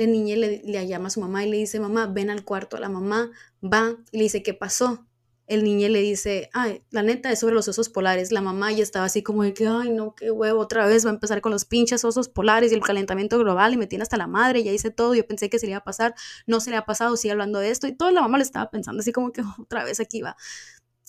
la 0.00 0.06
niña 0.06 0.34
le, 0.36 0.86
llama 0.86 1.08
a 1.08 1.10
su 1.10 1.20
mamá 1.20 1.44
y 1.44 1.50
le 1.50 1.58
dice, 1.58 1.78
mamá, 1.78 2.06
ven 2.06 2.30
al 2.30 2.44
cuarto. 2.44 2.78
La 2.78 2.88
mamá 2.88 3.30
va 3.62 3.96
y 4.12 4.16
le 4.16 4.22
dice, 4.24 4.42
¿qué 4.42 4.54
pasó? 4.54 5.06
el 5.46 5.64
niño 5.64 5.88
le 5.88 5.98
dice, 5.98 6.48
ay, 6.52 6.84
la 6.90 7.02
neta 7.02 7.32
es 7.32 7.40
sobre 7.40 7.56
los 7.56 7.66
osos 7.66 7.88
polares. 7.88 8.30
La 8.30 8.40
mamá 8.40 8.70
ya 8.70 8.84
estaba 8.84 9.06
así 9.06 9.24
como 9.24 9.42
de 9.42 9.52
que, 9.52 9.66
ay, 9.66 9.90
no, 9.90 10.14
qué 10.14 10.30
huevo, 10.30 10.60
otra 10.60 10.86
vez 10.86 11.04
va 11.04 11.10
a 11.10 11.14
empezar 11.14 11.40
con 11.40 11.50
los 11.50 11.64
pinches 11.64 12.04
osos 12.04 12.28
polares 12.28 12.70
y 12.70 12.76
el 12.76 12.82
calentamiento 12.82 13.36
global 13.36 13.74
y 13.74 13.76
me 13.76 13.88
tiene 13.88 14.04
hasta 14.04 14.16
la 14.16 14.28
madre, 14.28 14.62
ya 14.62 14.70
hice 14.70 14.92
todo, 14.92 15.12
yo 15.12 15.26
pensé 15.26 15.50
que 15.50 15.58
se 15.58 15.66
le 15.66 15.72
iba 15.72 15.78
a 15.78 15.82
pasar, 15.82 16.14
no 16.46 16.60
se 16.60 16.70
le 16.70 16.76
ha 16.76 16.86
pasado, 16.86 17.16
sigue 17.16 17.32
hablando 17.32 17.58
de 17.58 17.70
esto 17.70 17.88
y 17.88 17.92
toda 17.96 18.12
la 18.12 18.20
mamá 18.20 18.38
le 18.38 18.44
estaba 18.44 18.70
pensando 18.70 19.00
así 19.00 19.10
como 19.10 19.32
que 19.32 19.42
otra 19.60 19.82
vez 19.82 19.98
aquí 19.98 20.22
va 20.22 20.36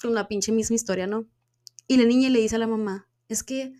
con 0.01 0.15
la 0.15 0.27
pinche 0.27 0.51
misma 0.51 0.75
historia, 0.75 1.05
¿no? 1.05 1.27
Y 1.85 1.97
la 1.97 2.05
niña 2.05 2.31
le 2.31 2.39
dice 2.39 2.55
a 2.55 2.59
la 2.59 2.67
mamá, 2.67 3.07
es 3.27 3.43
que 3.43 3.73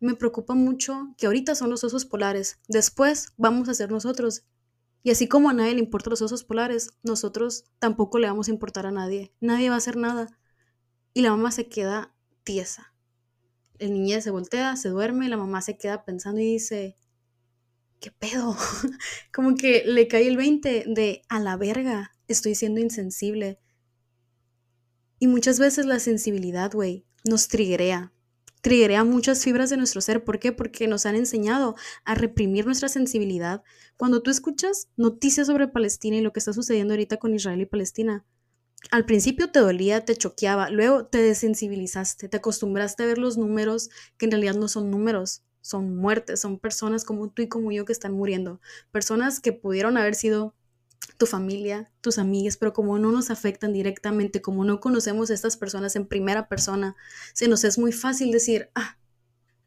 me 0.00 0.14
preocupa 0.14 0.54
mucho 0.54 1.14
que 1.16 1.26
ahorita 1.26 1.54
son 1.54 1.70
los 1.70 1.84
osos 1.84 2.04
polares, 2.04 2.58
después 2.68 3.28
vamos 3.36 3.68
a 3.68 3.74
ser 3.74 3.90
nosotros 3.90 4.44
y 5.02 5.10
así 5.10 5.28
como 5.28 5.48
a 5.48 5.54
nadie 5.54 5.74
le 5.74 5.80
importan 5.80 6.10
los 6.10 6.22
osos 6.22 6.44
polares, 6.44 6.90
nosotros 7.02 7.64
tampoco 7.78 8.18
le 8.18 8.26
vamos 8.26 8.48
a 8.48 8.50
importar 8.50 8.86
a 8.86 8.90
nadie. 8.90 9.32
Nadie 9.40 9.70
va 9.70 9.76
a 9.76 9.78
hacer 9.78 9.96
nada. 9.96 10.38
Y 11.14 11.22
la 11.22 11.30
mamá 11.30 11.50
se 11.52 11.68
queda 11.68 12.14
tiesa. 12.44 12.94
El 13.78 13.94
niño 13.94 14.20
se 14.20 14.30
voltea, 14.30 14.76
se 14.76 14.90
duerme, 14.90 15.28
la 15.28 15.38
mamá 15.38 15.62
se 15.62 15.78
queda 15.78 16.04
pensando 16.04 16.40
y 16.40 16.52
dice, 16.52 16.96
¿qué 17.98 18.10
pedo? 18.10 18.54
como 19.32 19.54
que 19.54 19.84
le 19.86 20.06
cae 20.06 20.28
el 20.28 20.36
20 20.36 20.84
de 20.86 21.22
a 21.28 21.40
la 21.40 21.56
verga, 21.56 22.12
estoy 22.28 22.54
siendo 22.54 22.80
insensible. 22.80 23.58
Y 25.18 25.28
muchas 25.28 25.58
veces 25.58 25.86
la 25.86 25.98
sensibilidad, 25.98 26.72
güey, 26.72 27.06
nos 27.24 27.48
triguea, 27.48 28.12
triggerea 28.60 29.04
muchas 29.04 29.42
fibras 29.42 29.70
de 29.70 29.76
nuestro 29.76 30.00
ser. 30.00 30.24
¿Por 30.24 30.38
qué? 30.38 30.52
Porque 30.52 30.88
nos 30.88 31.06
han 31.06 31.16
enseñado 31.16 31.76
a 32.04 32.14
reprimir 32.14 32.66
nuestra 32.66 32.88
sensibilidad. 32.88 33.62
Cuando 33.96 34.22
tú 34.22 34.30
escuchas 34.30 34.88
noticias 34.96 35.46
sobre 35.46 35.68
Palestina 35.68 36.16
y 36.16 36.20
lo 36.20 36.32
que 36.32 36.40
está 36.40 36.52
sucediendo 36.52 36.94
ahorita 36.94 37.18
con 37.18 37.34
Israel 37.34 37.60
y 37.60 37.66
Palestina, 37.66 38.24
al 38.90 39.04
principio 39.04 39.50
te 39.50 39.60
dolía, 39.60 40.04
te 40.04 40.16
choqueaba, 40.16 40.70
luego 40.70 41.06
te 41.06 41.18
desensibilizaste, 41.18 42.28
te 42.28 42.36
acostumbraste 42.38 43.02
a 43.02 43.06
ver 43.06 43.18
los 43.18 43.36
números 43.36 43.90
que 44.16 44.24
en 44.24 44.32
realidad 44.32 44.54
no 44.54 44.68
son 44.68 44.90
números, 44.90 45.42
son 45.60 45.96
muertes, 45.96 46.40
son 46.40 46.58
personas 46.58 47.04
como 47.04 47.28
tú 47.28 47.42
y 47.42 47.48
como 47.48 47.72
yo 47.72 47.84
que 47.84 47.92
están 47.92 48.12
muriendo, 48.12 48.60
personas 48.90 49.40
que 49.40 49.52
pudieron 49.52 49.98
haber 49.98 50.14
sido 50.14 50.54
tu 51.20 51.26
familia, 51.26 51.92
tus 52.00 52.16
amigas, 52.16 52.56
pero 52.56 52.72
como 52.72 52.98
no 52.98 53.12
nos 53.12 53.30
afectan 53.30 53.74
directamente, 53.74 54.40
como 54.40 54.64
no 54.64 54.80
conocemos 54.80 55.30
a 55.30 55.34
estas 55.34 55.58
personas 55.58 55.94
en 55.94 56.06
primera 56.06 56.48
persona, 56.48 56.96
se 57.34 57.46
nos 57.46 57.62
es 57.64 57.78
muy 57.78 57.92
fácil 57.92 58.32
decir, 58.32 58.70
ah, 58.74 58.96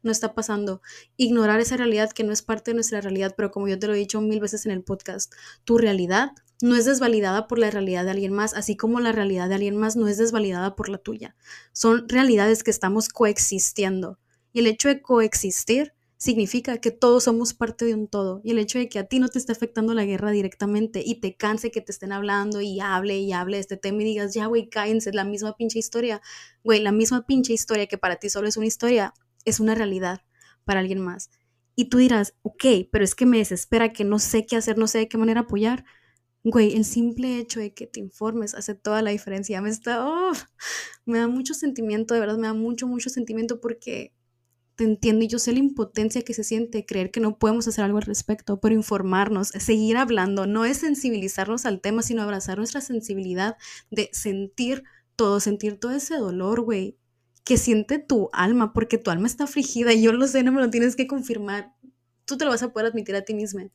no 0.02 0.10
está 0.10 0.34
pasando, 0.34 0.82
ignorar 1.16 1.60
esa 1.60 1.76
realidad 1.76 2.10
que 2.10 2.24
no 2.24 2.32
es 2.32 2.42
parte 2.42 2.72
de 2.72 2.74
nuestra 2.74 3.00
realidad, 3.00 3.34
pero 3.36 3.52
como 3.52 3.68
yo 3.68 3.78
te 3.78 3.86
lo 3.86 3.94
he 3.94 3.98
dicho 3.98 4.20
mil 4.20 4.40
veces 4.40 4.66
en 4.66 4.72
el 4.72 4.82
podcast, 4.82 5.32
tu 5.62 5.78
realidad 5.78 6.32
no 6.60 6.74
es 6.74 6.86
desvalidada 6.86 7.46
por 7.46 7.60
la 7.60 7.70
realidad 7.70 8.04
de 8.04 8.10
alguien 8.10 8.32
más, 8.32 8.52
así 8.54 8.76
como 8.76 8.98
la 8.98 9.12
realidad 9.12 9.48
de 9.48 9.54
alguien 9.54 9.76
más 9.76 9.94
no 9.94 10.08
es 10.08 10.18
desvalidada 10.18 10.74
por 10.74 10.88
la 10.88 10.98
tuya. 10.98 11.36
Son 11.72 12.08
realidades 12.08 12.64
que 12.64 12.72
estamos 12.72 13.08
coexistiendo. 13.08 14.18
Y 14.52 14.58
el 14.58 14.66
hecho 14.66 14.88
de 14.88 15.02
coexistir 15.02 15.93
significa 16.16 16.78
que 16.78 16.90
todos 16.90 17.24
somos 17.24 17.54
parte 17.54 17.84
de 17.84 17.94
un 17.94 18.08
todo. 18.08 18.40
Y 18.44 18.52
el 18.52 18.58
hecho 18.58 18.78
de 18.78 18.88
que 18.88 18.98
a 18.98 19.04
ti 19.04 19.18
no 19.18 19.28
te 19.28 19.38
esté 19.38 19.52
afectando 19.52 19.94
la 19.94 20.04
guerra 20.04 20.30
directamente 20.30 21.02
y 21.04 21.20
te 21.20 21.36
canse 21.36 21.70
que 21.70 21.80
te 21.80 21.92
estén 21.92 22.12
hablando 22.12 22.60
y 22.60 22.80
hable 22.80 23.18
y 23.18 23.32
hable 23.32 23.56
de 23.56 23.60
este 23.60 23.76
tema 23.76 24.02
y 24.02 24.04
digas, 24.04 24.34
ya, 24.34 24.46
güey, 24.46 24.68
cállense, 24.68 25.12
la 25.12 25.24
misma 25.24 25.56
pinche 25.56 25.78
historia. 25.78 26.22
Güey, 26.62 26.80
la 26.80 26.92
misma 26.92 27.26
pinche 27.26 27.52
historia 27.52 27.86
que 27.86 27.98
para 27.98 28.16
ti 28.16 28.30
solo 28.30 28.48
es 28.48 28.56
una 28.56 28.66
historia, 28.66 29.14
es 29.44 29.60
una 29.60 29.74
realidad 29.74 30.22
para 30.64 30.80
alguien 30.80 31.00
más. 31.00 31.30
Y 31.76 31.86
tú 31.86 31.98
dirás, 31.98 32.34
ok, 32.42 32.64
pero 32.90 33.04
es 33.04 33.14
que 33.14 33.26
me 33.26 33.38
desespera 33.38 33.92
que 33.92 34.04
no 34.04 34.18
sé 34.18 34.46
qué 34.46 34.56
hacer, 34.56 34.78
no 34.78 34.86
sé 34.86 34.98
de 34.98 35.08
qué 35.08 35.18
manera 35.18 35.42
apoyar. 35.42 35.84
Güey, 36.44 36.76
el 36.76 36.84
simple 36.84 37.38
hecho 37.38 37.58
de 37.60 37.74
que 37.74 37.86
te 37.86 38.00
informes 38.00 38.54
hace 38.54 38.74
toda 38.74 39.02
la 39.02 39.10
diferencia. 39.10 39.60
Me 39.60 39.70
está, 39.70 40.06
oh, 40.06 40.32
me 41.06 41.18
da 41.18 41.26
mucho 41.26 41.54
sentimiento, 41.54 42.14
de 42.14 42.20
verdad, 42.20 42.36
me 42.36 42.46
da 42.46 42.54
mucho, 42.54 42.86
mucho 42.86 43.10
sentimiento 43.10 43.60
porque 43.60 44.14
te 44.76 44.84
entiendo 44.84 45.24
y 45.24 45.28
yo 45.28 45.38
sé 45.38 45.52
la 45.52 45.60
impotencia 45.60 46.22
que 46.22 46.34
se 46.34 46.44
siente 46.44 46.84
creer 46.84 47.10
que 47.10 47.20
no 47.20 47.38
podemos 47.38 47.68
hacer 47.68 47.84
algo 47.84 47.98
al 47.98 48.04
respecto, 48.04 48.60
pero 48.60 48.74
informarnos, 48.74 49.48
seguir 49.48 49.96
hablando, 49.96 50.46
no 50.46 50.64
es 50.64 50.78
sensibilizarnos 50.78 51.64
al 51.64 51.80
tema, 51.80 52.02
sino 52.02 52.22
abrazar 52.22 52.58
nuestra 52.58 52.80
sensibilidad 52.80 53.56
de 53.90 54.10
sentir 54.12 54.82
todo, 55.16 55.38
sentir 55.40 55.78
todo 55.78 55.92
ese 55.92 56.16
dolor, 56.16 56.62
güey, 56.62 56.96
que 57.44 57.56
siente 57.56 57.98
tu 57.98 58.30
alma, 58.32 58.72
porque 58.72 58.98
tu 58.98 59.10
alma 59.10 59.26
está 59.26 59.44
afligida 59.44 59.92
y 59.92 60.02
yo 60.02 60.12
lo 60.12 60.26
sé, 60.26 60.42
no 60.42 60.50
me 60.50 60.60
lo 60.60 60.70
tienes 60.70 60.96
que 60.96 61.06
confirmar, 61.06 61.74
tú 62.24 62.36
te 62.36 62.44
lo 62.44 62.50
vas 62.50 62.62
a 62.62 62.72
poder 62.72 62.88
admitir 62.90 63.14
a 63.14 63.22
ti 63.22 63.34
misma. 63.34 63.68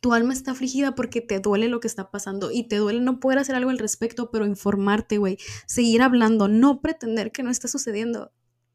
Tu 0.00 0.14
alma 0.14 0.32
está 0.32 0.52
afligida 0.52 0.94
porque 0.94 1.20
te 1.20 1.40
duele 1.40 1.68
lo 1.68 1.80
que 1.80 1.86
está 1.86 2.10
pasando 2.10 2.50
y 2.50 2.66
te 2.68 2.76
duele 2.76 3.00
no 3.00 3.20
poder 3.20 3.38
hacer 3.38 3.54
algo 3.54 3.70
al 3.70 3.78
respecto, 3.78 4.30
pero 4.30 4.46
informarte, 4.46 5.18
güey, 5.18 5.38
seguir 5.66 6.02
hablando, 6.02 6.48
no 6.48 6.80
pretender 6.80 7.32
que 7.32 7.42
no 7.42 7.50
está 7.50 7.68
sucediendo 7.68 8.32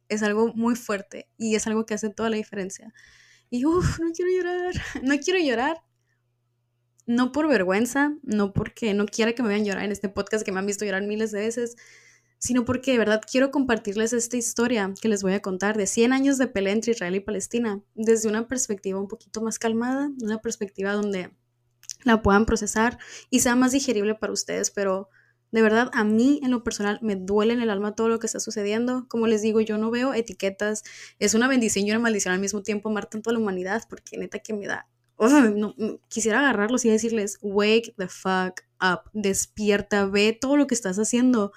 es 0.09 0.24
algo 0.24 0.53
muy 0.53 0.75
fuerte 0.75 1.29
y 1.38 1.55
es 1.55 1.67
algo 1.67 1.85
que 1.85 1.93
hace 1.93 2.09
toda 2.09 2.29
la 2.29 2.38
diferencia. 2.38 2.93
Y 3.50 3.65
uff, 3.65 4.00
no 4.00 4.12
quiero 4.12 4.31
llorar, 4.31 4.74
no 5.03 5.17
quiero 5.19 5.39
llorar. 5.39 5.81
No 7.07 7.31
por 7.31 7.47
vergüenza, 7.47 8.15
no 8.24 8.51
porque 8.51 8.95
no 8.95 9.05
quiera 9.05 9.33
que 9.33 9.43
me 9.43 9.50
vean 9.50 9.63
llorar 9.63 9.83
en 9.83 9.91
este 9.91 10.09
podcast 10.09 10.43
que 10.43 10.51
me 10.51 10.57
han 10.57 10.65
visto 10.65 10.85
llorar 10.85 11.03
miles 11.03 11.31
de 11.31 11.39
veces, 11.41 11.75
sino 12.39 12.65
porque 12.65 12.93
de 12.93 12.97
verdad 12.97 13.21
quiero 13.29 13.51
compartirles 13.51 14.12
esta 14.12 14.38
historia 14.38 14.91
que 15.00 15.07
les 15.07 15.21
voy 15.21 15.33
a 15.33 15.41
contar 15.41 15.77
de 15.77 15.85
100 15.85 16.13
años 16.13 16.39
de 16.39 16.47
pelea 16.47 16.74
entre 16.74 16.93
Israel 16.93 17.15
y 17.15 17.19
Palestina 17.19 17.81
desde 17.93 18.27
una 18.27 18.47
perspectiva 18.47 19.00
un 19.00 19.07
poquito 19.07 19.41
más 19.41 19.59
calmada, 19.59 20.09
una 20.21 20.39
perspectiva 20.41 20.93
donde 20.93 21.31
la 22.03 22.21
puedan 22.21 22.45
procesar 22.45 22.97
y 23.29 23.39
sea 23.39 23.55
más 23.55 23.71
digerible 23.71 24.15
para 24.15 24.33
ustedes, 24.33 24.71
pero 24.71 25.09
de 25.55 25.62
verdad, 25.62 25.89
a 25.93 26.03
mí 26.03 26.41
en 26.43 26.51
lo 26.51 26.65
personal 26.65 27.00
me 27.01 27.15
duele 27.15 27.53
en 27.53 27.62
el 27.62 27.69
alma 27.69 27.95
todo 27.95 28.09
lo 28.09 28.19
que 28.19 28.25
está 28.25 28.41
sucediendo. 28.41 29.05
Como 29.07 29.25
les 29.25 29.41
digo, 29.41 29.62
yo 29.62 29.77
no 29.77 29.89
veo 29.89 30.13
etiquetas. 30.13 30.83
Es 31.17 31.33
una 31.33 31.47
bendición 31.47 31.88
y 31.88 31.91
una 31.91 32.00
maldición 32.01 32.33
al 32.33 32.41
mismo 32.41 32.62
tiempo 32.62 32.89
amar 32.89 33.09
tanto 33.09 33.29
a 33.29 33.33
la 33.33 33.39
humanidad 33.39 33.83
porque 33.89 34.17
neta 34.17 34.39
que 34.39 34.53
me 34.53 34.67
da... 34.67 34.89
no, 35.55 35.74
quisiera 36.09 36.39
agarrarlos 36.39 36.83
y 36.83 36.89
decirles, 36.89 37.39
wake 37.41 37.95
the 37.97 38.09
fuck 38.09 38.63
up, 38.81 39.09
despierta, 39.13 40.05
ve 40.07 40.38
todo 40.38 40.57
lo 40.57 40.67
que 40.67 40.75
estás 40.75 41.00
haciendo 41.00 41.53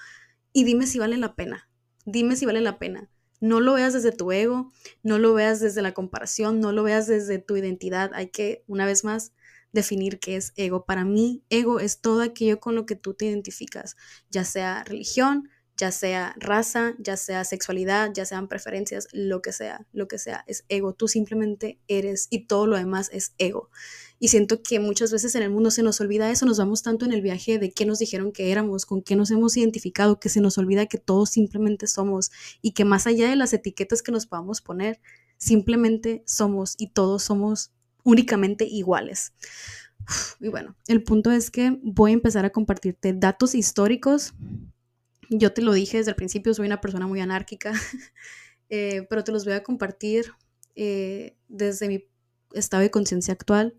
y 0.52 0.62
dime 0.62 0.86
si 0.86 1.00
vale 1.00 1.16
la 1.16 1.34
pena. 1.34 1.68
Dime 2.04 2.36
si 2.36 2.46
vale 2.46 2.60
la 2.60 2.78
pena. 2.78 3.10
No 3.40 3.58
lo 3.58 3.72
veas 3.72 3.94
desde 3.94 4.12
tu 4.12 4.30
ego, 4.30 4.70
no 5.02 5.18
lo 5.18 5.34
veas 5.34 5.58
desde 5.58 5.82
la 5.82 5.92
comparación, 5.92 6.60
no 6.60 6.70
lo 6.70 6.84
veas 6.84 7.08
desde 7.08 7.40
tu 7.40 7.56
identidad. 7.56 8.12
Hay 8.14 8.28
que, 8.28 8.62
una 8.68 8.86
vez 8.86 9.02
más, 9.02 9.32
definir 9.72 10.18
qué 10.18 10.36
es 10.36 10.52
ego. 10.56 10.84
Para 10.84 11.04
mí, 11.04 11.42
ego 11.50 11.80
es 11.80 12.00
todo 12.00 12.22
aquello 12.22 12.60
con 12.60 12.74
lo 12.74 12.86
que 12.86 12.96
tú 12.96 13.14
te 13.14 13.26
identificas, 13.26 13.96
ya 14.30 14.44
sea 14.44 14.84
religión, 14.84 15.48
ya 15.78 15.92
sea 15.92 16.34
raza, 16.40 16.96
ya 16.98 17.16
sea 17.16 17.44
sexualidad, 17.44 18.10
ya 18.12 18.26
sean 18.26 18.48
preferencias, 18.48 19.06
lo 19.12 19.40
que 19.40 19.52
sea, 19.52 19.86
lo 19.92 20.08
que 20.08 20.18
sea, 20.18 20.44
es 20.48 20.64
ego. 20.68 20.92
Tú 20.92 21.06
simplemente 21.06 21.78
eres 21.86 22.26
y 22.30 22.46
todo 22.46 22.66
lo 22.66 22.76
demás 22.76 23.10
es 23.12 23.32
ego. 23.38 23.70
Y 24.18 24.28
siento 24.28 24.60
que 24.60 24.80
muchas 24.80 25.12
veces 25.12 25.36
en 25.36 25.44
el 25.44 25.50
mundo 25.50 25.70
se 25.70 25.84
nos 25.84 26.00
olvida 26.00 26.32
eso, 26.32 26.46
nos 26.46 26.58
vamos 26.58 26.82
tanto 26.82 27.04
en 27.04 27.12
el 27.12 27.22
viaje 27.22 27.60
de 27.60 27.70
qué 27.70 27.86
nos 27.86 28.00
dijeron 28.00 28.32
que 28.32 28.50
éramos, 28.50 28.86
con 28.86 29.02
qué 29.02 29.14
nos 29.14 29.30
hemos 29.30 29.56
identificado, 29.56 30.18
que 30.18 30.28
se 30.28 30.40
nos 30.40 30.58
olvida 30.58 30.86
que 30.86 30.98
todos 30.98 31.30
simplemente 31.30 31.86
somos 31.86 32.32
y 32.60 32.72
que 32.72 32.84
más 32.84 33.06
allá 33.06 33.30
de 33.30 33.36
las 33.36 33.52
etiquetas 33.52 34.02
que 34.02 34.10
nos 34.10 34.26
podamos 34.26 34.60
poner, 34.60 35.00
simplemente 35.36 36.24
somos 36.26 36.74
y 36.76 36.88
todos 36.88 37.22
somos 37.22 37.70
únicamente 38.04 38.64
iguales. 38.64 39.32
Y 40.40 40.48
bueno, 40.48 40.74
el 40.86 41.02
punto 41.02 41.30
es 41.30 41.50
que 41.50 41.78
voy 41.82 42.12
a 42.12 42.14
empezar 42.14 42.44
a 42.44 42.50
compartirte 42.50 43.12
datos 43.12 43.54
históricos. 43.54 44.34
Yo 45.28 45.52
te 45.52 45.62
lo 45.62 45.72
dije 45.72 45.98
desde 45.98 46.12
el 46.12 46.16
principio, 46.16 46.54
soy 46.54 46.66
una 46.66 46.80
persona 46.80 47.06
muy 47.06 47.20
anárquica, 47.20 47.72
eh, 48.70 49.06
pero 49.10 49.24
te 49.24 49.32
los 49.32 49.44
voy 49.44 49.54
a 49.54 49.62
compartir 49.62 50.32
eh, 50.74 51.36
desde 51.48 51.88
mi 51.88 52.04
estado 52.52 52.82
de 52.82 52.90
conciencia 52.90 53.34
actual, 53.34 53.76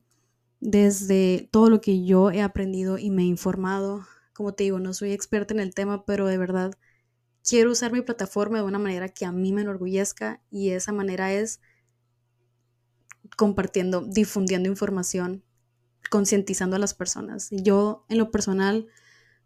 desde 0.60 1.50
todo 1.52 1.70
lo 1.70 1.82
que 1.82 2.06
yo 2.06 2.30
he 2.32 2.42
aprendido 2.42 2.98
y 2.98 3.10
me 3.10 3.24
he 3.24 3.26
informado. 3.26 4.06
Como 4.34 4.54
te 4.54 4.66
digo, 4.66 4.80
no 4.80 4.94
soy 4.94 5.12
experta 5.12 5.54
en 5.54 5.60
el 5.60 5.74
tema, 5.74 6.06
pero 6.06 6.28
de 6.28 6.38
verdad 6.38 6.74
quiero 7.44 7.72
usar 7.72 7.92
mi 7.92 8.02
plataforma 8.02 8.58
de 8.60 8.64
una 8.64 8.80
manera 8.80 9.10
que 9.10 9.26
a 9.26 9.32
mí 9.32 9.54
me 9.54 9.62
enorgullezca 9.62 10.42
y 10.52 10.70
esa 10.70 10.92
manera 10.92 11.34
es 11.34 11.62
compartiendo, 13.38 14.02
difundiendo 14.02 14.70
información, 14.70 15.44
concientizando 16.10 16.76
a 16.76 16.80
las 16.80 16.94
personas. 16.94 17.50
Yo, 17.52 18.06
en 18.10 18.18
lo 18.18 18.32
personal, 18.32 18.88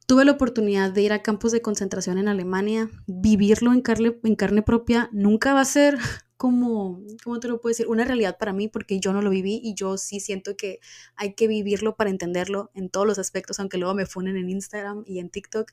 tuve 0.06 0.25
la 0.25 0.34
oportunidad 0.34 0.92
de 0.92 1.02
ir 1.02 1.13
a 1.13 1.22
campos 1.22 1.52
de 1.52 1.62
concentración 1.62 2.18
en 2.18 2.28
Alemania, 2.28 2.90
vivirlo 3.08 3.74
en 3.74 3.82
carne, 3.82 4.18
en 4.24 4.36
carne 4.36 4.62
propia, 4.62 5.10
nunca 5.12 5.54
va 5.54 5.62
a 5.62 5.66
ser 5.66 5.98
como, 6.38 7.02
¿cómo 7.24 7.40
te 7.40 7.48
lo 7.48 7.62
puedo 7.62 7.72
decir? 7.72 7.88
Una 7.88 8.04
realidad 8.04 8.38
para 8.38 8.54
mí 8.54 8.68
porque 8.68 9.00
yo 9.00 9.13
no 9.13 9.22
lo 9.22 9.30
viví 9.30 9.62
y 9.63 9.75
yo 9.75 9.98
sí 9.98 10.20
siento 10.20 10.58
que 10.58 10.80
hay 11.16 11.36
que 11.36 11.48
vivirlo 11.48 11.96
para 11.96 12.10
entenderlo 12.10 12.72
en 12.74 12.90
todos 12.90 13.08
los 13.08 13.20
aspectos, 13.20 13.60
aunque 13.60 13.78
luego 13.78 13.94
me 13.94 14.06
funen 14.06 14.36
en 14.36 14.50
Instagram 14.50 15.04
y 15.06 15.20
en 15.20 15.30
TikTok, 15.30 15.72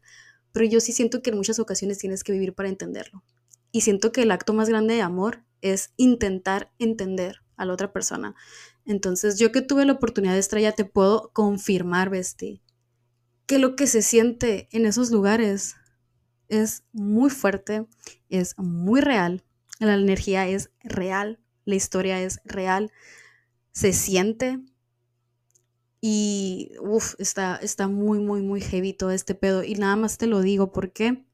pero 0.53 0.67
yo 0.67 0.81
sí 0.81 0.93
siento 0.93 1.23
que 1.23 1.31
en 1.31 1.37
muchas 1.37 1.59
ocasiones 1.59 1.99
tienes 1.99 2.25
que 2.25 2.33
vivir 2.33 2.55
para 2.55 2.69
entenderlo. 2.69 3.25
Y 3.73 3.83
siento 3.83 4.13
que 4.13 4.23
el 4.23 4.31
acto 4.33 4.53
más 4.53 4.69
grande 4.69 4.95
de 4.95 5.03
amor 5.03 5.45
es 5.61 5.93
intentar 5.97 6.73
entender 6.79 7.43
a 7.61 7.67
la 7.67 7.75
otra 7.75 7.93
persona. 7.93 8.35
Entonces, 8.87 9.39
yo 9.39 9.53
que 9.53 9.61
tuve 9.61 9.85
la 9.85 9.93
oportunidad 9.93 10.33
de 10.33 10.39
estar 10.39 10.59
allá, 10.59 10.73
te 10.73 10.87
puedo 10.87 11.31
confirmar, 11.33 12.09
Besti, 12.09 12.63
que 13.47 13.59
lo 13.59 13.77
que 13.77 13.87
se 13.87 14.01
siente 14.01 14.69
en 14.73 14.87
esos 14.87 15.11
lugares 15.11 15.77
es 16.49 16.85
muy 16.93 17.29
fuerte, 17.29 17.87
es 18.31 18.59
muy 18.59 19.03
real, 19.03 19.45
la 19.79 19.95
energía 19.95 20.49
es 20.49 20.71
real, 20.83 21.39
la 21.67 21.75
historia 21.75 22.21
es 22.23 22.41
real, 22.45 22.91
se 23.73 23.93
siente 23.93 24.59
y 26.01 26.73
uff, 26.81 27.15
está, 27.19 27.57
está 27.57 27.89
muy, 27.89 28.21
muy, 28.21 28.41
muy 28.41 28.63
heavy 28.63 28.95
todo 28.95 29.11
este 29.11 29.35
pedo. 29.35 29.63
Y 29.63 29.75
nada 29.75 29.97
más 29.97 30.17
te 30.17 30.27
lo 30.27 30.41
digo, 30.41 30.73
¿por 30.73 30.93
qué? 30.93 31.27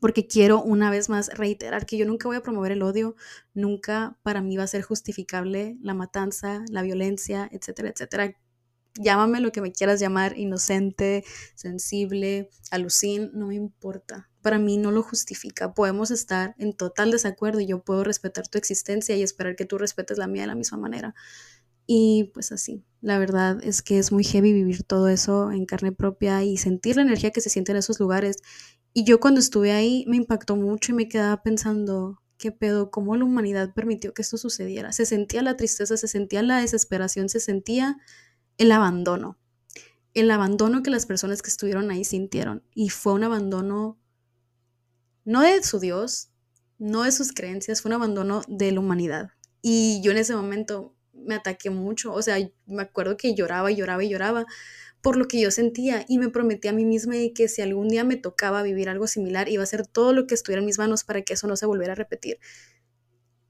Porque 0.00 0.26
quiero 0.26 0.62
una 0.62 0.90
vez 0.90 1.08
más 1.08 1.28
reiterar 1.34 1.86
que 1.86 1.96
yo 1.96 2.06
nunca 2.06 2.28
voy 2.28 2.36
a 2.36 2.42
promover 2.42 2.72
el 2.72 2.82
odio, 2.82 3.16
nunca 3.54 4.18
para 4.22 4.40
mí 4.42 4.56
va 4.56 4.64
a 4.64 4.68
ser 4.68 4.82
justificable 4.82 5.76
la 5.80 5.94
matanza, 5.94 6.64
la 6.68 6.82
violencia, 6.82 7.48
etcétera, 7.52 7.90
etcétera. 7.90 8.34
Llámame 8.96 9.40
lo 9.40 9.50
que 9.50 9.60
me 9.60 9.72
quieras 9.72 9.98
llamar, 9.98 10.38
inocente, 10.38 11.24
sensible, 11.56 12.50
alucin, 12.70 13.30
no 13.34 13.48
me 13.48 13.56
importa. 13.56 14.30
Para 14.40 14.58
mí 14.58 14.76
no 14.76 14.92
lo 14.92 15.02
justifica. 15.02 15.74
Podemos 15.74 16.12
estar 16.12 16.54
en 16.58 16.74
total 16.74 17.10
desacuerdo 17.10 17.58
y 17.60 17.66
yo 17.66 17.82
puedo 17.82 18.04
respetar 18.04 18.46
tu 18.46 18.56
existencia 18.56 19.16
y 19.16 19.22
esperar 19.22 19.56
que 19.56 19.64
tú 19.64 19.78
respetes 19.78 20.16
la 20.18 20.28
mía 20.28 20.42
de 20.42 20.48
la 20.48 20.54
misma 20.54 20.78
manera. 20.78 21.14
Y 21.86 22.30
pues 22.32 22.50
así, 22.50 22.82
la 23.00 23.18
verdad 23.18 23.58
es 23.62 23.82
que 23.82 23.98
es 23.98 24.10
muy 24.10 24.24
heavy 24.24 24.52
vivir 24.52 24.84
todo 24.84 25.08
eso 25.08 25.50
en 25.50 25.66
carne 25.66 25.92
propia 25.92 26.42
y 26.42 26.56
sentir 26.56 26.96
la 26.96 27.02
energía 27.02 27.30
que 27.30 27.42
se 27.42 27.50
siente 27.50 27.72
en 27.72 27.78
esos 27.78 28.00
lugares. 28.00 28.38
Y 28.96 29.02
yo 29.04 29.18
cuando 29.18 29.40
estuve 29.40 29.72
ahí 29.72 30.04
me 30.06 30.16
impactó 30.16 30.54
mucho 30.54 30.92
y 30.92 30.94
me 30.94 31.08
quedaba 31.08 31.42
pensando, 31.42 32.22
¿qué 32.38 32.52
pedo? 32.52 32.92
¿Cómo 32.92 33.16
la 33.16 33.24
humanidad 33.24 33.74
permitió 33.74 34.14
que 34.14 34.22
esto 34.22 34.36
sucediera? 34.38 34.92
Se 34.92 35.04
sentía 35.04 35.42
la 35.42 35.56
tristeza, 35.56 35.96
se 35.96 36.06
sentía 36.06 36.44
la 36.44 36.58
desesperación, 36.58 37.28
se 37.28 37.40
sentía 37.40 37.98
el 38.56 38.70
abandono. 38.70 39.36
El 40.14 40.30
abandono 40.30 40.84
que 40.84 40.90
las 40.90 41.06
personas 41.06 41.42
que 41.42 41.50
estuvieron 41.50 41.90
ahí 41.90 42.04
sintieron. 42.04 42.62
Y 42.72 42.90
fue 42.90 43.14
un 43.14 43.24
abandono 43.24 43.98
no 45.24 45.40
de 45.40 45.60
su 45.64 45.80
Dios, 45.80 46.30
no 46.78 47.02
de 47.02 47.10
sus 47.10 47.32
creencias, 47.32 47.82
fue 47.82 47.88
un 47.88 47.94
abandono 47.94 48.42
de 48.46 48.70
la 48.70 48.78
humanidad. 48.78 49.30
Y 49.60 50.00
yo 50.02 50.12
en 50.12 50.18
ese 50.18 50.36
momento 50.36 50.94
me 51.12 51.34
ataqué 51.34 51.70
mucho, 51.70 52.12
o 52.12 52.22
sea, 52.22 52.36
me 52.66 52.82
acuerdo 52.82 53.16
que 53.16 53.34
lloraba 53.34 53.72
y 53.72 53.76
lloraba 53.76 54.04
y 54.04 54.10
lloraba 54.10 54.46
por 55.04 55.16
lo 55.18 55.28
que 55.28 55.38
yo 55.38 55.50
sentía 55.50 56.06
y 56.08 56.16
me 56.16 56.30
prometí 56.30 56.66
a 56.66 56.72
mí 56.72 56.86
misma 56.86 57.16
que 57.34 57.46
si 57.46 57.60
algún 57.60 57.88
día 57.88 58.04
me 58.04 58.16
tocaba 58.16 58.62
vivir 58.62 58.88
algo 58.88 59.06
similar, 59.06 59.50
iba 59.50 59.62
a 59.62 59.64
hacer 59.64 59.86
todo 59.86 60.14
lo 60.14 60.26
que 60.26 60.34
estuviera 60.34 60.60
en 60.60 60.66
mis 60.66 60.78
manos 60.78 61.04
para 61.04 61.20
que 61.20 61.34
eso 61.34 61.46
no 61.46 61.56
se 61.56 61.66
volviera 61.66 61.92
a 61.92 61.94
repetir. 61.94 62.38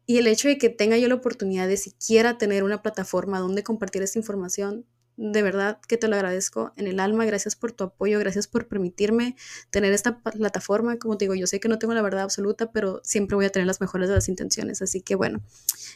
Y 0.05 0.19
el 0.19 0.27
hecho 0.27 0.49
de 0.49 0.59
que 0.59 0.69
tenga 0.69 0.99
yo 0.99 1.07
la 1.07 1.15
oportunidad 1.15 1.69
de 1.69 1.77
siquiera 1.77 2.39
tener 2.39 2.65
una 2.65 2.83
plataforma 2.83 3.39
donde 3.39 3.63
compartir 3.63 4.03
esta 4.03 4.19
información, 4.19 4.85
de 5.17 5.43
verdad 5.43 5.79
que 5.87 5.97
te 5.97 6.09
lo 6.09 6.17
agradezco 6.17 6.73
en 6.77 6.87
el 6.87 7.01
alma. 7.01 7.25
Gracias 7.25 7.57
por 7.57 7.73
tu 7.73 7.85
apoyo, 7.85 8.19
gracias 8.19 8.47
por 8.47 8.67
permitirme 8.67 9.37
tener 9.71 9.93
esta 9.93 10.21
plataforma. 10.21 10.99
Como 10.99 11.17
te 11.17 11.25
digo, 11.25 11.35
yo 11.35 11.47
sé 11.47 11.61
que 11.61 11.69
no 11.69 11.79
tengo 11.79 11.95
la 11.95 12.03
verdad 12.03 12.23
absoluta, 12.23 12.73
pero 12.73 13.01
siempre 13.05 13.37
voy 13.37 13.47
a 13.47 13.51
tener 13.51 13.67
las 13.67 13.81
mejores 13.81 14.09
de 14.09 14.15
las 14.15 14.29
intenciones. 14.29 14.83
Así 14.83 15.01
que 15.01 15.15
bueno, 15.15 15.43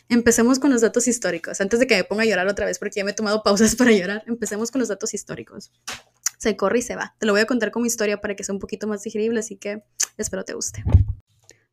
empecemos 0.09 0.59
con 0.59 0.71
los 0.71 0.83
datos 0.83 1.09
históricos. 1.09 1.61
Antes 1.61 1.81
de 1.81 1.87
que 1.87 1.97
me 1.97 2.05
ponga 2.05 2.23
a 2.23 2.27
llorar 2.27 2.47
otra 2.47 2.67
vez, 2.67 2.79
porque 2.79 3.01
ya 3.01 3.05
me 3.05 3.11
he 3.11 3.15
tomado 3.15 3.43
pausas 3.43 3.75
para 3.77 3.93
llorar, 3.93 4.25
empecemos 4.27 4.71
con 4.71 4.81
los 4.81 4.89
datos 4.89 5.15
históricos. 5.15 5.73
Se 6.39 6.57
corre 6.57 6.79
y 6.79 6.83
se 6.83 6.95
va. 6.95 7.17
Te 7.19 7.27
lo 7.27 7.33
voy 7.33 7.41
a 7.41 7.47
contar 7.47 7.73
como 7.73 7.87
historia 7.87 8.21
para 8.21 8.37
que 8.37 8.45
sea 8.45 8.55
un 8.55 8.61
poquito 8.61 8.87
más 8.87 9.03
digerible, 9.03 9.41
así 9.41 9.57
que 9.57 9.83
espero 10.17 10.45
te 10.45 10.55
guste. 10.55 10.85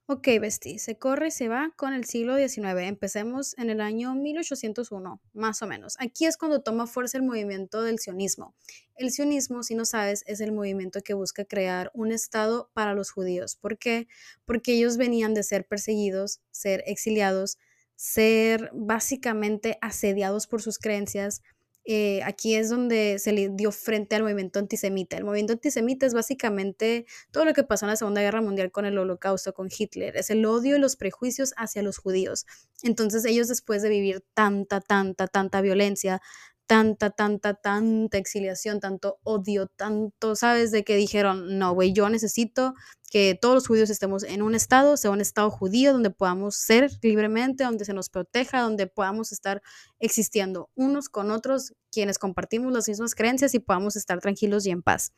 Ok, 0.08 0.28
Besti, 0.40 0.78
se 0.78 1.00
corre 1.00 1.30
y 1.30 1.32
se 1.32 1.48
va 1.48 1.74
con 1.76 1.92
el 1.92 2.06
siglo 2.06 2.38
XIX. 2.38 2.84
Empecemos 2.84 3.58
en 3.58 3.72
el 3.72 3.82
año 3.82 4.14
1801, 4.14 5.20
más 5.34 5.64
o 5.64 5.68
menos. 5.68 5.96
Aquí 5.98 6.28
es 6.28 6.38
cuando 6.38 6.62
toma 6.62 6.86
fuerza 6.86 7.18
el 7.18 7.24
movimiento 7.24 7.82
del 7.82 7.98
sionismo. 7.98 8.54
El 8.96 9.10
sionismo, 9.10 9.64
si 9.64 9.74
no 9.74 9.84
sabes, 9.84 10.24
es 10.28 10.42
el 10.42 10.52
movimiento 10.52 11.02
que 11.02 11.16
busca 11.16 11.44
crear 11.46 11.90
un 11.96 12.12
Estado 12.12 12.70
para 12.74 12.94
los 12.94 13.10
judíos. 13.10 13.56
¿Por 13.56 13.80
qué? 13.80 14.08
Porque 14.46 14.74
ellos 14.74 14.98
venían 14.98 15.34
de 15.34 15.42
ser 15.42 15.66
perseguidos, 15.66 16.40
ser 16.52 16.84
exiliados, 16.86 17.58
ser 17.96 18.70
básicamente 18.74 19.80
asediados 19.82 20.46
por 20.46 20.62
sus 20.62 20.78
creencias, 20.78 21.42
eh, 21.86 22.22
aquí 22.24 22.56
es 22.56 22.70
donde 22.70 23.20
se 23.20 23.32
le 23.32 23.50
dio 23.50 23.72
frente 23.72 24.16
al 24.16 24.24
movimiento 24.24 24.58
antisemita. 24.60 25.18
El 25.18 25.24
movimiento 25.24 25.54
antisemita 25.54 26.06
es 26.06 26.14
básicamente 26.14 27.06
todo 27.32 27.46
lo 27.46 27.54
que 27.54 27.64
pasó 27.64 27.86
en 27.86 27.92
la 27.92 27.96
Segunda 27.96 28.22
Guerra 28.22 28.42
Mundial 28.42 28.72
con 28.72 28.86
el 28.86 28.98
Holocausto, 28.98 29.54
con 29.54 29.70
Hitler. 29.76 30.18
Es 30.18 30.32
el 30.32 30.46
odio 30.46 30.76
y 30.76 30.80
los 30.80 30.96
prejuicios 30.96 31.54
hacia 31.58 31.84
los 31.84 31.98
judíos. 32.00 32.48
Entonces 32.82 33.24
ellos 33.26 33.48
después 33.48 33.84
de 33.84 33.90
vivir 33.90 34.24
tanta, 34.34 34.82
tanta, 34.82 35.28
tanta 35.28 35.62
violencia, 35.62 36.22
tanta, 36.68 37.10
tanta, 37.12 37.54
tanta 37.54 38.18
exiliación, 38.18 38.80
tanto 38.80 39.20
odio, 39.24 39.68
tanto, 39.68 40.36
¿sabes? 40.36 40.72
De 40.72 40.84
que 40.84 40.96
dijeron, 40.96 41.60
no, 41.60 41.74
güey, 41.74 41.94
yo 41.94 42.10
necesito 42.10 42.74
que 43.12 43.38
todos 43.40 43.56
los 43.56 43.68
judíos 43.68 43.90
estemos 43.90 44.24
en 44.24 44.42
un 44.42 44.56
estado, 44.56 44.98
sea 44.98 45.12
un 45.12 45.22
estado 45.22 45.50
judío 45.50 45.94
donde 45.94 46.10
podamos 46.10 46.56
ser 46.58 46.92
libremente, 47.02 47.64
donde 47.64 47.86
se 47.86 47.94
nos 47.94 48.10
proteja, 48.10 48.62
donde 48.62 48.88
podamos 48.88 49.32
estar 49.32 49.62
existiendo 50.00 50.70
unos 50.76 51.10
con 51.10 51.32
otros, 51.32 51.74
quienes 51.92 52.20
compartimos 52.20 52.74
las 52.74 52.88
mismas 52.88 53.16
creencias 53.16 53.54
y 53.54 53.60
podamos 53.60 53.96
estar 53.96 54.20
tranquilos 54.20 54.66
y 54.66 54.72
en 54.72 54.82
paz. 54.82 55.14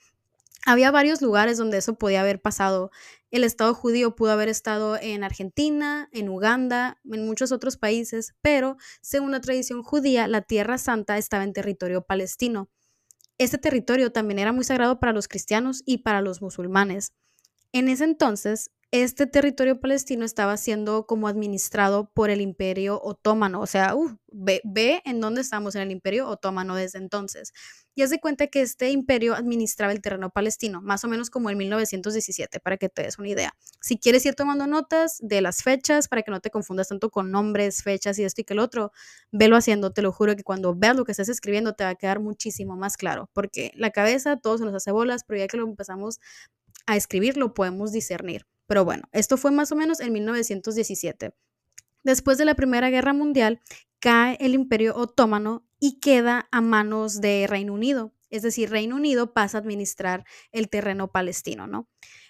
Había 0.69 0.91
varios 0.91 1.21
lugares 1.21 1.57
donde 1.57 1.77
eso 1.77 1.93
podía 1.97 2.19
haber 2.19 2.41
pasado. 2.41 2.91
El 3.31 3.45
Estado 3.45 3.73
judío 3.73 4.17
pudo 4.17 4.31
haber 4.31 4.49
estado 4.49 4.97
en 4.97 5.23
Argentina, 5.23 6.09
en 6.11 6.27
Uganda, 6.27 6.99
en 7.09 7.25
muchos 7.25 7.53
otros 7.53 7.77
países, 7.77 8.35
pero 8.41 8.75
según 8.99 9.31
la 9.31 9.39
tradición 9.39 9.81
judía, 9.81 10.27
la 10.27 10.41
Tierra 10.41 10.77
Santa 10.77 11.17
estaba 11.17 11.45
en 11.45 11.53
territorio 11.53 12.01
palestino. 12.01 12.69
Este 13.37 13.57
territorio 13.57 14.11
también 14.11 14.39
era 14.39 14.51
muy 14.51 14.65
sagrado 14.65 14.99
para 14.99 15.13
los 15.13 15.29
cristianos 15.29 15.83
y 15.85 15.99
para 15.99 16.19
los 16.19 16.41
musulmanes. 16.41 17.13
En 17.71 17.87
ese 17.87 18.03
entonces, 18.03 18.69
este 18.91 19.27
territorio 19.27 19.81
palestino 19.81 20.23
estaba 20.23 20.55
siendo 20.55 21.05
como 21.07 21.27
administrado 21.27 22.09
por 22.13 22.29
el 22.29 22.39
imperio 22.39 23.01
otomano, 23.03 23.59
o 23.59 23.67
sea, 23.67 23.93
ve, 24.31 25.01
en 25.03 25.19
dónde 25.19 25.41
estamos 25.41 25.75
en 25.75 25.81
el 25.81 25.91
imperio 25.91 26.29
otomano 26.29 26.73
desde 26.75 26.99
entonces. 26.99 27.51
Y 27.95 28.03
haz 28.03 28.11
de 28.11 28.19
cuenta 28.19 28.47
que 28.47 28.61
este 28.61 28.91
imperio 28.91 29.35
administraba 29.35 29.91
el 29.91 30.01
terreno 30.01 30.29
palestino, 30.29 30.81
más 30.81 31.03
o 31.03 31.09
menos 31.09 31.29
como 31.29 31.49
en 31.49 31.57
1917, 31.57 32.61
para 32.61 32.77
que 32.77 32.87
te 32.87 33.01
des 33.03 33.19
una 33.19 33.27
idea. 33.27 33.55
Si 33.81 33.97
quieres 33.97 34.25
ir 34.25 34.35
tomando 34.35 34.67
notas 34.67 35.17
de 35.19 35.41
las 35.41 35.63
fechas, 35.63 36.07
para 36.07 36.21
que 36.21 36.31
no 36.31 36.39
te 36.39 36.49
confundas 36.49 36.87
tanto 36.87 37.09
con 37.09 37.29
nombres, 37.29 37.83
fechas 37.83 38.17
y 38.19 38.23
esto 38.23 38.41
y 38.41 38.43
que 38.45 38.53
el 38.53 38.59
otro, 38.59 38.93
velo 39.31 39.57
haciendo, 39.57 39.91
te 39.91 40.01
lo 40.01 40.13
juro 40.13 40.35
que 40.37 40.43
cuando 40.43 40.75
veas 40.75 40.95
lo 40.95 41.03
que 41.03 41.11
estás 41.11 41.27
escribiendo 41.27 41.73
te 41.73 41.83
va 41.83 41.89
a 41.89 41.95
quedar 41.95 42.21
muchísimo 42.21 42.77
más 42.77 42.95
claro, 42.95 43.29
porque 43.33 43.71
la 43.75 43.91
cabeza, 43.91 44.37
todo 44.37 44.57
se 44.57 44.63
nos 44.63 44.75
hace 44.75 44.91
bolas, 44.91 45.23
pero 45.25 45.39
ya 45.39 45.47
que 45.47 45.57
lo 45.57 45.65
empezamos 45.65 46.19
a 46.85 46.95
escribir, 46.95 47.35
lo 47.35 47.53
podemos 47.53 47.91
discernir. 47.91 48.45
Pero 48.67 48.85
bueno, 48.85 49.07
esto 49.11 49.37
fue 49.37 49.51
más 49.51 49.71
o 49.71 49.75
menos 49.75 49.99
en 49.99 50.13
1917. 50.13 51.33
Después 52.03 52.37
de 52.37 52.45
la 52.45 52.55
Primera 52.55 52.89
Guerra 52.89 53.13
Mundial, 53.13 53.61
cae 53.99 54.37
el 54.39 54.53
Imperio 54.53 54.95
Otomano 54.95 55.65
y 55.79 55.99
queda 55.99 56.47
a 56.51 56.61
manos 56.61 57.19
de 57.21 57.47
Reino 57.47 57.73
Unido. 57.73 58.13
Es 58.29 58.41
decir, 58.41 58.69
Reino 58.69 58.95
Unido 58.95 59.33
pasa 59.33 59.57
a 59.57 59.61
administrar 59.61 60.25
el 60.51 60.69
terreno 60.69 61.11
palestino, 61.11 61.65
¿no? 61.65 61.87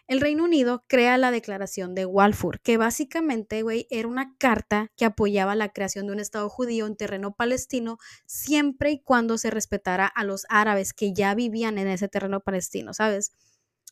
El 0.08 0.22
Reino 0.22 0.46
Unido 0.46 0.86
crea 0.88 1.18
la 1.18 1.32
Declaración 1.32 1.94
de 1.94 2.06
Walfur, 2.06 2.62
que 2.62 2.78
básicamente, 2.78 3.62
güey, 3.62 3.88
era 3.90 4.08
una 4.08 4.36
carta 4.38 4.90
que 4.96 5.04
apoyaba 5.04 5.54
la 5.56 5.70
creación 5.70 6.08
de 6.08 6.14
un 6.14 6.20
Estado 6.20 6.48
judío 6.50 6.88
en 6.88 6.96
terreno 6.96 7.36
palestino 7.36 7.98
siempre 8.26 8.92
y 8.92 9.02
cuando 9.02 9.38
se 9.38 9.50
respetara 9.50 10.06
a 10.08 10.24
los 10.24 10.46
árabes 10.48 10.94
que 10.94 11.14
ya 11.14 11.36
vivían 11.36 11.78
en 11.78 11.90
ese 11.90 12.08
terreno 12.08 12.40
palestino, 12.40 12.94
¿sabes? 12.94 13.34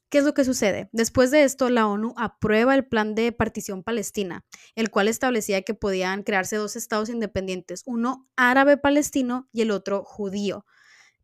¿Qué 0.09 0.19
es 0.19 0.23
lo 0.23 0.33
que 0.33 0.45
sucede? 0.45 0.87
Después 0.91 1.31
de 1.31 1.43
esto, 1.43 1.69
la 1.69 1.87
ONU 1.87 2.13
aprueba 2.15 2.75
el 2.75 2.85
plan 2.85 3.15
de 3.15 3.31
partición 3.31 3.83
palestina, 3.83 4.45
el 4.75 4.91
cual 4.91 5.07
establecía 5.07 5.63
que 5.63 5.73
podían 5.73 6.23
crearse 6.23 6.57
dos 6.57 6.75
estados 6.75 7.09
independientes, 7.09 7.81
uno 7.85 8.27
árabe 8.35 8.77
palestino 8.77 9.49
y 9.51 9.61
el 9.61 9.71
otro 9.71 10.03
judío. 10.03 10.65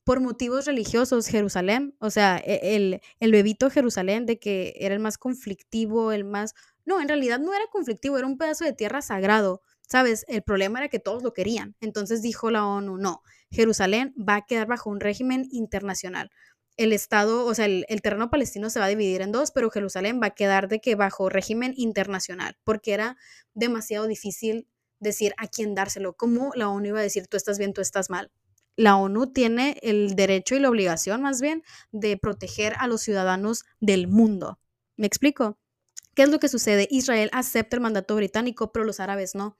Por 0.03 0.19
motivos 0.19 0.65
religiosos, 0.65 1.27
Jerusalén, 1.27 1.95
o 1.99 2.09
sea, 2.09 2.41
e, 2.43 2.75
el, 2.75 3.01
el 3.19 3.31
bebito 3.31 3.69
Jerusalén, 3.69 4.25
de 4.25 4.39
que 4.39 4.73
era 4.77 4.95
el 4.95 4.99
más 4.99 5.19
conflictivo, 5.19 6.11
el 6.11 6.23
más... 6.23 6.55
No, 6.83 6.99
en 6.99 7.07
realidad 7.07 7.39
no 7.39 7.53
era 7.53 7.65
conflictivo, 7.71 8.17
era 8.17 8.25
un 8.25 8.39
pedazo 8.39 8.65
de 8.65 8.73
tierra 8.73 9.03
sagrado, 9.03 9.61
¿sabes? 9.87 10.25
El 10.27 10.41
problema 10.41 10.79
era 10.79 10.89
que 10.89 10.99
todos 10.99 11.21
lo 11.21 11.33
querían. 11.33 11.75
Entonces 11.81 12.23
dijo 12.23 12.49
la 12.49 12.65
ONU, 12.65 12.97
no, 12.97 13.21
Jerusalén 13.51 14.15
va 14.17 14.37
a 14.37 14.45
quedar 14.47 14.65
bajo 14.65 14.89
un 14.89 14.99
régimen 14.99 15.47
internacional 15.51 16.31
el 16.77 16.93
Estado, 16.93 17.45
o 17.45 17.53
sea, 17.53 17.65
el, 17.65 18.01
terreno 18.01 18.29
palestino 18.29 18.69
se 18.69 18.79
va 18.79 18.85
a 18.85 18.89
dividir 18.89 19.21
en 19.21 19.31
dos, 19.31 19.51
pero 19.51 19.69
Jerusalén 19.69 20.19
va 20.21 20.27
a 20.27 20.35
quedar 20.35 20.67
de 20.67 20.79
que 20.79 20.95
bajo 20.95 21.29
régimen 21.29 21.73
internacional, 21.77 22.57
porque 22.63 22.93
era 22.93 23.17
demasiado 23.53 24.07
difícil 24.07 24.67
decir 24.99 25.33
a 25.37 25.47
quién 25.47 25.75
dárselo. 25.75 26.13
¿Cómo 26.13 26.51
la 26.55 26.69
ONU 26.69 26.87
iba 26.87 26.99
a 26.99 27.03
decir 27.03 27.27
tú 27.27 27.37
estás 27.37 27.57
bien, 27.57 27.73
tú 27.73 27.81
estás 27.81 28.09
mal? 28.09 28.31
La 28.75 28.95
ONU 28.95 29.31
tiene 29.31 29.77
el 29.81 30.15
derecho 30.15 30.55
y 30.55 30.59
la 30.59 30.69
obligación, 30.69 31.21
más 31.21 31.41
bien, 31.41 31.63
de 31.91 32.17
proteger 32.17 32.73
a 32.79 32.87
los 32.87 33.01
ciudadanos 33.01 33.65
del 33.79 34.07
mundo. 34.07 34.59
¿Me 34.95 35.07
explico? 35.07 35.57
¿Qué 36.15 36.23
es 36.23 36.29
lo 36.29 36.39
que 36.39 36.49
sucede? 36.49 36.87
Israel 36.89 37.29
acepta 37.33 37.75
el 37.75 37.81
mandato 37.81 38.15
británico, 38.15 38.71
pero 38.71 38.85
los 38.85 38.99
árabes 38.99 39.35
no. 39.35 39.57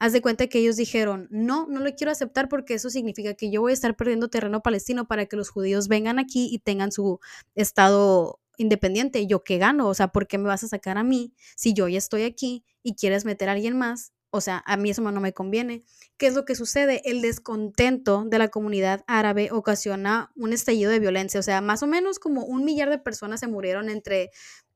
Haz 0.00 0.14
de 0.14 0.22
cuenta 0.22 0.46
que 0.48 0.58
ellos 0.58 0.76
dijeron, 0.76 1.28
no, 1.30 1.66
no 1.68 1.80
lo 1.80 1.94
quiero 1.94 2.10
aceptar 2.10 2.48
porque 2.48 2.74
eso 2.74 2.88
significa 2.88 3.34
que 3.34 3.50
yo 3.50 3.60
voy 3.60 3.72
a 3.72 3.74
estar 3.74 3.94
perdiendo 3.96 4.28
terreno 4.28 4.62
palestino 4.62 5.06
para 5.06 5.26
que 5.26 5.36
los 5.36 5.50
judíos 5.50 5.88
vengan 5.88 6.18
aquí 6.18 6.48
y 6.50 6.58
tengan 6.58 6.90
su 6.90 7.20
estado 7.54 8.40
independiente. 8.56 9.26
¿Yo 9.26 9.44
qué 9.44 9.58
gano? 9.58 9.88
O 9.88 9.94
sea, 9.94 10.08
¿por 10.08 10.26
qué 10.26 10.38
me 10.38 10.48
vas 10.48 10.64
a 10.64 10.68
sacar 10.68 10.98
a 10.98 11.04
mí 11.04 11.34
si 11.54 11.74
yo 11.74 11.86
ya 11.86 11.98
estoy 11.98 12.22
aquí 12.22 12.64
y 12.82 12.94
quieres 12.94 13.26
meter 13.26 13.50
a 13.50 13.52
alguien 13.52 13.76
más? 13.76 14.12
O 14.32 14.40
sea, 14.40 14.62
a 14.64 14.76
mí 14.76 14.90
eso 14.90 15.02
no 15.02 15.20
me 15.20 15.32
conviene. 15.32 15.82
¿Qué 16.16 16.28
es 16.28 16.34
lo 16.34 16.44
que 16.44 16.54
sucede? 16.54 17.02
El 17.04 17.20
descontento 17.20 18.24
de 18.24 18.38
la 18.38 18.48
comunidad 18.48 19.02
árabe 19.08 19.50
ocasiona 19.50 20.30
un 20.36 20.52
estallido 20.52 20.90
de 20.92 21.00
violencia. 21.00 21.40
O 21.40 21.42
sea, 21.42 21.60
más 21.60 21.82
o 21.82 21.88
menos 21.88 22.20
como 22.20 22.44
un 22.44 22.64
millar 22.64 22.90
de 22.90 22.98
personas 22.98 23.40
se 23.40 23.48
murieron 23.48 23.88
entre 23.88 24.30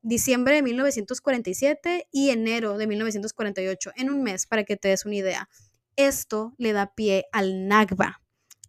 diciembre 0.04 0.54
de 0.54 0.62
1947 0.62 2.08
y 2.12 2.30
enero 2.30 2.76
de 2.76 2.86
1948, 2.86 3.92
en 3.96 4.10
un 4.10 4.22
mes, 4.22 4.46
para 4.46 4.64
que 4.64 4.76
te 4.76 4.88
des 4.88 5.04
una 5.04 5.16
idea. 5.16 5.48
Esto 5.96 6.54
le 6.58 6.72
da 6.72 6.94
pie 6.94 7.24
al 7.32 7.66
Nakba. 7.66 8.20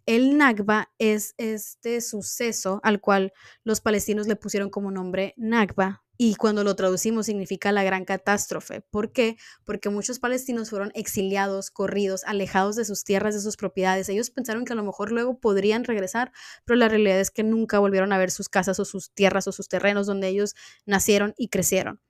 El 0.06 0.38
Nakba 0.38 0.92
es 0.98 1.34
este 1.38 2.00
suceso 2.00 2.80
al 2.84 3.02
cual 3.02 3.34
los 3.64 3.82
palestinos 3.82 4.28
le 4.28 4.36
pusieron 4.36 4.70
como 4.70 4.92
nombre 4.92 5.34
Nakba, 5.36 6.05
y 6.18 6.36
cuando 6.36 6.64
lo 6.64 6.76
traducimos 6.76 7.26
significa 7.26 7.72
la 7.72 7.84
gran 7.84 8.06
catástrofe. 8.06 8.82
¿Por 8.82 9.12
qué? 9.12 9.38
Porque 9.66 9.90
muchos 9.90 10.20
palestinos 10.20 10.70
fueron 10.70 10.92
exiliados, 10.96 11.72
corridos, 11.72 12.24
alejados 12.26 12.76
de 12.76 12.86
sus 12.86 13.04
tierras, 13.04 13.36
de 13.36 13.42
sus 13.42 13.58
propiedades. 13.58 14.10
Ellos 14.10 14.30
pensaron 14.30 14.66
que 14.66 14.74
a 14.74 14.76
lo 14.76 14.84
mejor 14.84 15.12
luego 15.12 15.40
podrían 15.40 15.84
regresar, 15.84 16.32
pero 16.66 16.78
la 16.78 16.90
realidad 16.90 17.20
es 17.20 17.32
que 17.32 17.44
nunca 17.44 17.80
volvieron 17.80 18.14
a 18.14 18.18
ver 18.18 18.32
sus 18.32 18.50
casas 18.50 18.80
o 18.80 18.86
sus 18.86 19.12
tierras 19.12 19.48
o 19.48 19.52
sus 19.52 19.68
terrenos 19.68 20.08
donde 20.08 20.28
ellos 20.28 20.56
nacieron 20.86 21.34
y 21.38 21.50
crecieron. 21.50 22.02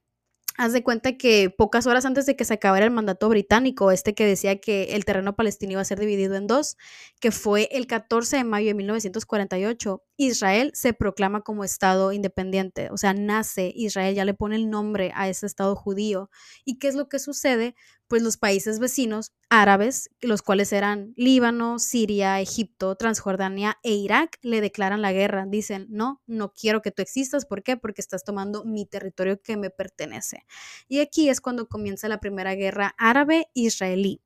Haz 0.58 0.72
de 0.72 0.84
cuenta 0.84 1.18
que 1.18 1.50
pocas 1.50 1.86
horas 1.86 2.06
antes 2.06 2.26
de 2.26 2.38
que 2.38 2.46
se 2.46 2.54
acabara 2.54 2.86
el 2.86 2.92
mandato 2.92 3.28
británico, 3.28 3.92
este 3.92 4.16
que 4.16 4.26
decía 4.26 4.62
que 4.62 4.96
el 4.96 5.04
terreno 5.04 5.36
palestino 5.36 5.74
iba 5.74 5.82
a 5.82 5.86
ser 5.86 6.00
dividido 6.00 6.36
en 6.36 6.48
dos, 6.48 6.78
que 7.20 7.32
fue 7.32 7.68
el 7.72 7.88
14 7.88 8.38
de 8.38 8.44
mayo 8.46 8.68
de 8.68 8.74
1948, 8.76 10.02
Israel 10.16 10.72
se 10.74 10.94
proclama 10.94 11.42
como 11.42 11.66
Estado 11.66 12.14
independiente, 12.14 12.90
o 12.90 12.96
sea, 12.96 13.14
nace 13.14 13.74
Israel, 13.76 14.16
ya 14.16 14.24
le 14.24 14.34
pone 14.34 14.56
el 14.56 14.70
nombre 14.70 15.12
a 15.14 15.28
ese 15.28 15.46
Estado 15.46 15.76
judío. 15.76 16.30
¿Y 16.64 16.80
qué 16.80 16.88
es 16.88 16.96
lo 16.96 17.10
que 17.10 17.20
sucede? 17.20 17.76
Pues 18.08 18.22
los 18.22 18.38
países 18.38 18.80
vecinos 18.80 19.32
árabes, 19.50 20.10
los 20.22 20.42
cuales 20.42 20.74
eran 20.74 21.14
Líbano, 21.16 21.80
Siria, 21.80 22.40
Egipto, 22.40 22.96
Transjordania 22.96 23.78
e 23.84 23.94
Irak, 23.94 24.38
le 24.42 24.62
declaran 24.62 25.02
la 25.02 25.12
guerra. 25.12 25.46
Dicen, 25.48 25.88
no, 25.90 26.22
no 26.28 26.54
quiero 26.54 26.82
que 26.82 26.92
tú 26.92 27.02
existas. 27.02 27.46
¿Por 27.46 27.64
qué? 27.64 27.78
Porque 27.78 28.02
estás 28.02 28.24
tomando 28.24 28.64
mi 28.66 28.86
territorio 28.86 29.42
que 29.42 29.58
me 29.58 29.70
pertenece. 29.70 30.46
Y 30.88 31.00
aquí 31.00 31.30
es 31.30 31.42
cuando 31.42 31.68
comienza 31.68 32.08
la 32.08 32.20
primera 32.20 32.56
guerra 32.56 32.96
árabe-israelí. 32.98 34.22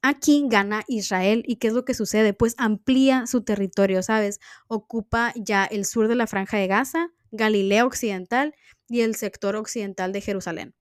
Aquí 0.00 0.44
gana 0.48 0.82
Israel 0.88 1.44
y 1.46 1.56
¿qué 1.56 1.68
es 1.68 1.74
lo 1.74 1.84
que 1.84 1.94
sucede? 1.94 2.32
Pues 2.32 2.54
amplía 2.58 3.26
su 3.26 3.42
territorio, 3.42 4.02
¿sabes? 4.02 4.40
Ocupa 4.66 5.32
ya 5.36 5.64
el 5.64 5.84
sur 5.84 6.08
de 6.08 6.16
la 6.16 6.26
franja 6.26 6.56
de 6.56 6.66
Gaza, 6.66 7.10
Galilea 7.30 7.86
Occidental 7.86 8.54
y 8.88 9.02
el 9.02 9.14
sector 9.14 9.54
occidental 9.54 10.12
de 10.12 10.20
Jerusalén. 10.20 10.74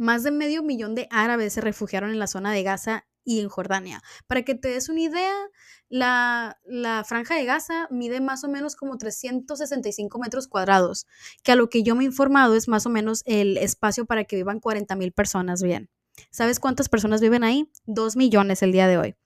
Más 0.00 0.22
de 0.22 0.30
medio 0.30 0.62
millón 0.62 0.94
de 0.94 1.08
árabes 1.10 1.52
se 1.52 1.60
refugiaron 1.60 2.08
en 2.08 2.18
la 2.18 2.26
zona 2.26 2.52
de 2.52 2.62
Gaza 2.62 3.06
y 3.22 3.40
en 3.40 3.50
Jordania. 3.50 4.02
Para 4.26 4.40
que 4.46 4.54
te 4.54 4.68
des 4.68 4.88
una 4.88 5.02
idea, 5.02 5.34
la, 5.90 6.56
franja 7.06 7.34
de 7.34 7.44
Gaza 7.44 7.86
mide 7.90 8.22
más 8.22 8.42
o 8.42 8.48
menos 8.48 8.76
como 8.76 8.96
365 8.96 10.18
metros 10.18 10.48
cuadrados, 10.48 11.06
que 11.42 11.52
a 11.52 11.54
lo 11.54 11.68
que 11.68 11.82
yo 11.82 11.94
me 11.96 12.04
he 12.04 12.06
informado 12.06 12.54
es 12.56 12.66
más 12.66 12.86
o 12.86 12.88
menos 12.88 13.22
el 13.26 13.58
espacio 13.58 14.06
para 14.06 14.24
que 14.24 14.36
vivan 14.36 14.58
40 14.58 14.96
mil 14.96 15.12
personas 15.12 15.62
bien. 15.62 15.90
¿Sabes 16.30 16.60
cuántas 16.60 16.88
personas 16.88 17.20
viven 17.20 17.44
ahí? 17.44 17.70
Dos 17.84 18.16
millones 18.16 18.62
el 18.62 18.72
día 18.72 18.88
de 18.88 18.96
hoy. 18.96 19.16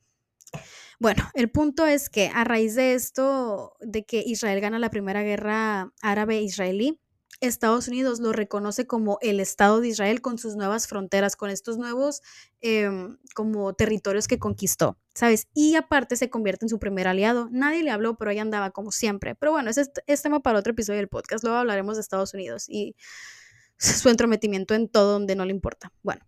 Bueno, 0.98 1.22
el 1.34 1.52
punto 1.52 1.86
es 1.86 2.10
que 2.10 2.32
a 2.34 2.42
raíz 2.42 2.74
de 2.74 2.94
esto, 2.94 3.76
de 3.78 4.04
que 4.04 4.24
Israel 4.26 4.60
gana 4.60 4.80
la 4.80 4.90
primera 4.90 5.22
guerra 5.22 5.92
árabe-israelí, 6.02 7.00
Estados 7.40 7.88
Unidos 7.88 8.20
lo 8.20 8.32
reconoce 8.32 8.86
como 8.86 9.18
el 9.20 9.40
Estado 9.40 9.80
de 9.80 9.88
Israel 9.88 10.20
con 10.20 10.38
sus 10.38 10.56
nuevas 10.56 10.86
fronteras, 10.86 11.36
con 11.36 11.50
estos 11.50 11.78
nuevos 11.78 12.22
em, 12.60 13.18
como 13.34 13.74
territorios 13.74 14.28
que 14.28 14.38
conquistó, 14.38 14.98
¿sabes? 15.14 15.48
Y 15.54 15.74
aparte 15.76 16.16
se 16.16 16.30
convierte 16.30 16.64
en 16.64 16.68
su 16.68 16.78
primer 16.78 17.08
aliado. 17.08 17.48
Nadie 17.50 17.82
le 17.82 17.90
habló, 17.90 18.16
pero 18.16 18.30
ahí 18.30 18.38
andaba 18.38 18.70
como 18.70 18.92
siempre. 18.92 19.34
Pero 19.34 19.52
bueno, 19.52 19.70
ese 19.70 19.84
es 20.06 20.22
tema 20.22 20.40
para 20.40 20.58
otro 20.58 20.72
episodio 20.72 20.98
del 20.98 21.08
podcast. 21.08 21.44
Luego 21.44 21.58
hablaremos 21.58 21.96
de 21.96 22.02
Estados 22.02 22.34
Unidos 22.34 22.68
y 22.68 22.96
su 23.78 24.08
entrometimiento 24.08 24.74
en 24.74 24.88
todo 24.88 25.12
donde 25.12 25.36
no 25.36 25.44
le 25.44 25.52
importa. 25.52 25.92
Bueno, 26.02 26.24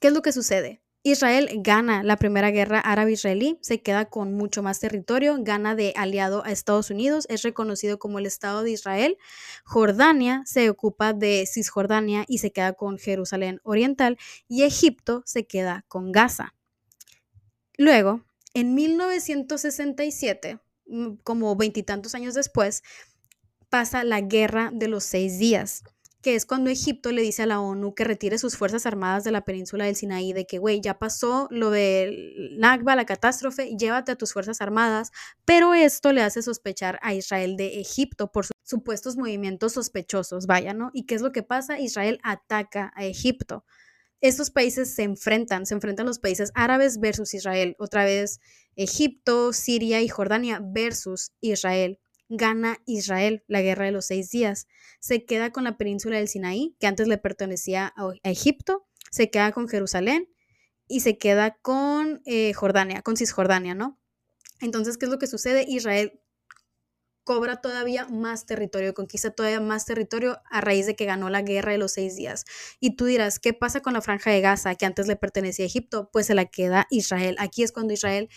¿qué 0.00 0.08
es 0.08 0.14
lo 0.14 0.22
que 0.22 0.32
sucede? 0.32 0.82
Israel 1.08 1.48
gana 1.58 2.02
la 2.02 2.16
primera 2.16 2.50
guerra 2.50 2.80
árabe-israelí, 2.80 3.58
se 3.60 3.80
queda 3.80 4.06
con 4.06 4.34
mucho 4.34 4.64
más 4.64 4.80
territorio, 4.80 5.36
gana 5.38 5.76
de 5.76 5.92
aliado 5.94 6.44
a 6.44 6.50
Estados 6.50 6.90
Unidos, 6.90 7.26
es 7.28 7.42
reconocido 7.42 8.00
como 8.00 8.18
el 8.18 8.26
Estado 8.26 8.64
de 8.64 8.72
Israel. 8.72 9.16
Jordania 9.64 10.42
se 10.46 10.68
ocupa 10.68 11.12
de 11.12 11.46
Cisjordania 11.46 12.24
y 12.26 12.38
se 12.38 12.50
queda 12.50 12.72
con 12.72 12.98
Jerusalén 12.98 13.60
Oriental 13.62 14.18
y 14.48 14.64
Egipto 14.64 15.22
se 15.26 15.46
queda 15.46 15.84
con 15.86 16.10
Gaza. 16.10 16.56
Luego, 17.78 18.24
en 18.52 18.74
1967, 18.74 20.58
mm, 20.86 21.18
como 21.22 21.54
veintitantos 21.54 22.16
años 22.16 22.34
después, 22.34 22.82
pasa 23.70 24.02
la 24.02 24.22
Guerra 24.22 24.72
de 24.74 24.88
los 24.88 25.04
Seis 25.04 25.38
Días 25.38 25.84
que 26.26 26.34
es 26.34 26.44
cuando 26.44 26.70
Egipto 26.70 27.12
le 27.12 27.22
dice 27.22 27.44
a 27.44 27.46
la 27.46 27.60
ONU 27.60 27.94
que 27.94 28.02
retire 28.02 28.36
sus 28.36 28.56
fuerzas 28.56 28.84
armadas 28.84 29.22
de 29.22 29.30
la 29.30 29.44
península 29.44 29.84
del 29.84 29.94
Sinaí, 29.94 30.32
de 30.32 30.44
que, 30.44 30.58
güey, 30.58 30.80
ya 30.80 30.98
pasó 30.98 31.46
lo 31.52 31.70
del 31.70 32.58
Nakba, 32.58 32.96
la 32.96 33.06
catástrofe, 33.06 33.76
llévate 33.76 34.10
a 34.10 34.16
tus 34.16 34.32
fuerzas 34.32 34.60
armadas, 34.60 35.12
pero 35.44 35.72
esto 35.72 36.12
le 36.12 36.22
hace 36.22 36.42
sospechar 36.42 36.98
a 37.02 37.14
Israel 37.14 37.56
de 37.56 37.78
Egipto 37.78 38.32
por 38.32 38.44
sus 38.44 38.56
supuestos 38.64 39.16
movimientos 39.16 39.74
sospechosos, 39.74 40.48
vaya, 40.48 40.74
¿no? 40.74 40.90
¿Y 40.92 41.06
qué 41.06 41.14
es 41.14 41.22
lo 41.22 41.30
que 41.30 41.44
pasa? 41.44 41.78
Israel 41.78 42.18
ataca 42.24 42.92
a 42.96 43.04
Egipto. 43.04 43.64
Estos 44.20 44.50
países 44.50 44.92
se 44.92 45.04
enfrentan, 45.04 45.64
se 45.64 45.74
enfrentan 45.74 46.06
los 46.06 46.18
países 46.18 46.50
árabes 46.56 46.98
versus 46.98 47.34
Israel, 47.34 47.76
otra 47.78 48.04
vez 48.04 48.40
Egipto, 48.74 49.52
Siria 49.52 50.02
y 50.02 50.08
Jordania 50.08 50.60
versus 50.60 51.30
Israel 51.40 52.00
gana 52.28 52.78
Israel 52.86 53.44
la 53.46 53.62
guerra 53.62 53.84
de 53.86 53.92
los 53.92 54.06
seis 54.06 54.30
días. 54.30 54.66
Se 55.00 55.24
queda 55.24 55.50
con 55.50 55.64
la 55.64 55.76
península 55.76 56.16
del 56.16 56.28
Sinaí, 56.28 56.76
que 56.80 56.86
antes 56.86 57.08
le 57.08 57.18
pertenecía 57.18 57.92
a, 57.96 58.12
Egipto, 58.30 58.86
se 59.10 59.30
queda 59.30 59.52
con 59.52 59.68
Jerusalén 59.68 60.28
y 60.88 61.00
se 61.00 61.18
queda 61.18 61.56
con 61.62 62.22
eh, 62.26 62.52
Jordania, 62.52 63.02
con 63.02 63.16
Cisjordania, 63.16 63.74
¿no? 63.74 63.98
Entonces, 64.60 64.98
¿qué 64.98 65.06
es 65.06 65.10
lo 65.10 65.18
que 65.18 65.26
sucede? 65.26 65.64
Israel 65.68 66.20
cobra 67.26 67.60
todavía 67.60 68.06
más 68.06 68.46
territorio, 68.46 68.94
conquista 68.94 69.32
todavía 69.32 69.60
más 69.60 69.84
territorio 69.84 70.40
a 70.48 70.60
raíz 70.60 70.86
de 70.86 70.94
que 70.94 71.06
ganó 71.06 71.28
la 71.28 71.42
guerra 71.42 71.72
de 71.72 71.78
los 71.78 71.92
seis 71.92 72.14
días. 72.14 72.44
Y 72.78 72.94
tú 72.94 73.04
dirás, 73.04 73.40
¿qué 73.40 73.52
pasa 73.52 73.80
con 73.80 73.94
la 73.94 74.00
franja 74.00 74.30
de 74.30 74.40
Gaza 74.40 74.76
que 74.76 74.86
antes 74.86 75.08
le 75.08 75.16
pertenecía 75.16 75.64
a 75.64 75.66
Egipto? 75.66 76.08
Pues 76.12 76.26
se 76.26 76.36
la 76.36 76.44
queda 76.44 76.86
Israel. 76.88 77.34
Aquí 77.40 77.64
es 77.64 77.72
cuando 77.72 77.92
Israel 77.92 78.28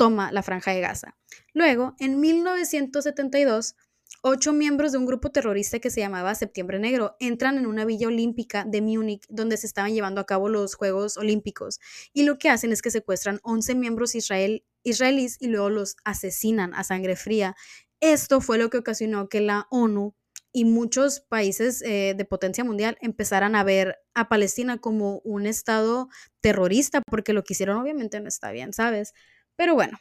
toma 0.00 0.32
la 0.32 0.42
franja 0.42 0.70
de 0.70 0.80
Gaza. 0.80 1.18
Luego, 1.52 1.94
en 1.98 2.20
1972, 2.20 3.76
ocho 4.22 4.54
miembros 4.54 4.92
de 4.92 4.98
un 4.98 5.04
grupo 5.04 5.30
terrorista 5.30 5.78
que 5.78 5.90
se 5.90 6.00
llamaba 6.00 6.34
Septiembre 6.34 6.78
Negro 6.78 7.16
entran 7.20 7.58
en 7.58 7.66
una 7.66 7.84
villa 7.84 8.06
olímpica 8.06 8.64
de 8.64 8.80
Múnich 8.80 9.26
donde 9.28 9.58
se 9.58 9.66
estaban 9.66 9.92
llevando 9.92 10.22
a 10.22 10.24
cabo 10.24 10.48
los 10.48 10.74
Juegos 10.74 11.18
Olímpicos 11.18 11.80
y 12.14 12.22
lo 12.22 12.38
que 12.38 12.48
hacen 12.48 12.72
es 12.72 12.80
que 12.80 12.90
secuestran 12.90 13.40
11 13.42 13.74
miembros 13.74 14.14
israel, 14.14 14.64
israelíes 14.84 15.36
y 15.38 15.48
luego 15.48 15.68
los 15.68 15.96
asesinan 16.02 16.72
a 16.72 16.82
sangre 16.82 17.14
fría. 17.14 17.54
Esto 18.00 18.40
fue 18.40 18.56
lo 18.56 18.70
que 18.70 18.78
ocasionó 18.78 19.28
que 19.28 19.42
la 19.42 19.66
ONU 19.70 20.14
y 20.50 20.64
muchos 20.64 21.20
países 21.20 21.82
eh, 21.82 22.14
de 22.16 22.24
potencia 22.24 22.64
mundial 22.64 22.96
empezaran 23.02 23.54
a 23.54 23.64
ver 23.64 23.98
a 24.14 24.30
Palestina 24.30 24.78
como 24.78 25.20
un 25.24 25.44
estado 25.44 26.08
terrorista 26.40 27.02
porque 27.06 27.34
lo 27.34 27.44
que 27.44 27.52
hicieron 27.52 27.76
obviamente 27.76 28.18
no 28.18 28.28
está 28.28 28.50
bien, 28.50 28.72
¿sabes? 28.72 29.12
Pero 29.60 29.74
bueno, 29.74 29.98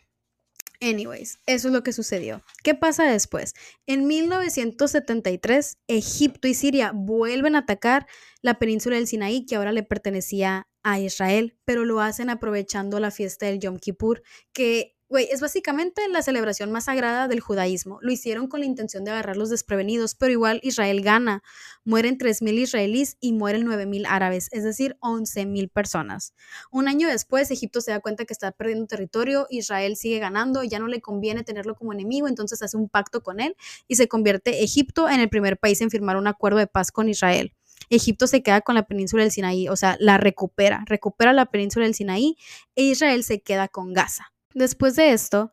anyways, 0.79 1.41
eso 1.45 1.67
es 1.67 1.73
lo 1.73 1.83
que 1.83 1.91
sucedió. 1.91 2.41
¿Qué 2.63 2.75
pasa 2.75 3.03
después? 3.03 3.55
En 3.87 4.07
1973, 4.07 5.79
Egipto 5.87 6.47
y 6.47 6.53
Siria 6.53 6.93
vuelven 6.95 7.57
a 7.57 7.59
atacar 7.59 8.07
la 8.41 8.57
península 8.57 8.95
del 8.95 9.05
Sinaí, 9.05 9.45
que 9.45 9.57
ahora 9.57 9.73
le 9.73 9.83
pertenecía 9.83 10.69
a 10.81 11.01
Israel, 11.01 11.59
pero 11.65 11.83
lo 11.83 11.99
hacen 11.99 12.29
aprovechando 12.29 13.01
la 13.01 13.11
fiesta 13.11 13.47
del 13.47 13.59
Yom 13.59 13.79
Kippur, 13.79 14.23
que 14.53 14.95
Güey, 15.09 15.27
es 15.31 15.41
básicamente 15.41 16.07
la 16.07 16.21
celebración 16.21 16.71
más 16.71 16.85
sagrada 16.85 17.27
del 17.27 17.39
judaísmo. 17.39 17.97
Lo 18.03 18.11
hicieron 18.11 18.47
con 18.47 18.59
la 18.59 18.67
intención 18.67 19.03
de 19.03 19.09
agarrar 19.09 19.37
los 19.37 19.49
desprevenidos, 19.49 20.13
pero 20.13 20.31
igual 20.31 20.59
Israel 20.61 21.01
gana. 21.01 21.41
Mueren 21.83 22.19
3.000 22.19 22.53
israelíes 22.59 23.17
y 23.19 23.33
mueren 23.33 23.65
9.000 23.65 24.05
árabes, 24.07 24.49
es 24.51 24.63
decir, 24.63 24.97
11.000 25.01 25.71
personas. 25.71 26.35
Un 26.69 26.87
año 26.87 27.07
después, 27.07 27.49
Egipto 27.49 27.81
se 27.81 27.89
da 27.89 28.01
cuenta 28.01 28.25
que 28.25 28.33
está 28.33 28.51
perdiendo 28.51 28.85
territorio, 28.85 29.47
Israel 29.49 29.95
sigue 29.95 30.19
ganando, 30.19 30.61
ya 30.63 30.77
no 30.77 30.87
le 30.87 31.01
conviene 31.01 31.43
tenerlo 31.43 31.73
como 31.73 31.91
enemigo, 31.91 32.27
entonces 32.27 32.61
hace 32.61 32.77
un 32.77 32.87
pacto 32.87 33.23
con 33.23 33.39
él 33.39 33.55
y 33.87 33.95
se 33.95 34.07
convierte 34.07 34.63
Egipto 34.63 35.09
en 35.09 35.21
el 35.21 35.29
primer 35.29 35.57
país 35.57 35.81
en 35.81 35.89
firmar 35.89 36.17
un 36.17 36.27
acuerdo 36.27 36.59
de 36.59 36.67
paz 36.67 36.91
con 36.91 37.09
Israel. 37.09 37.55
Egipto 37.89 38.27
se 38.27 38.43
queda 38.43 38.61
con 38.61 38.75
la 38.75 38.85
península 38.85 39.23
del 39.23 39.31
Sinaí, 39.31 39.69
o 39.69 39.75
sea, 39.75 39.97
la 39.99 40.19
recupera, 40.19 40.83
recupera 40.85 41.33
la 41.33 41.47
península 41.47 41.85
del 41.85 41.95
Sinaí 41.95 42.37
e 42.75 42.83
Israel 42.83 43.23
se 43.23 43.41
queda 43.41 43.67
con 43.67 43.93
Gaza. 43.93 44.31
Después 44.53 44.95
de 44.95 45.13
esto, 45.13 45.51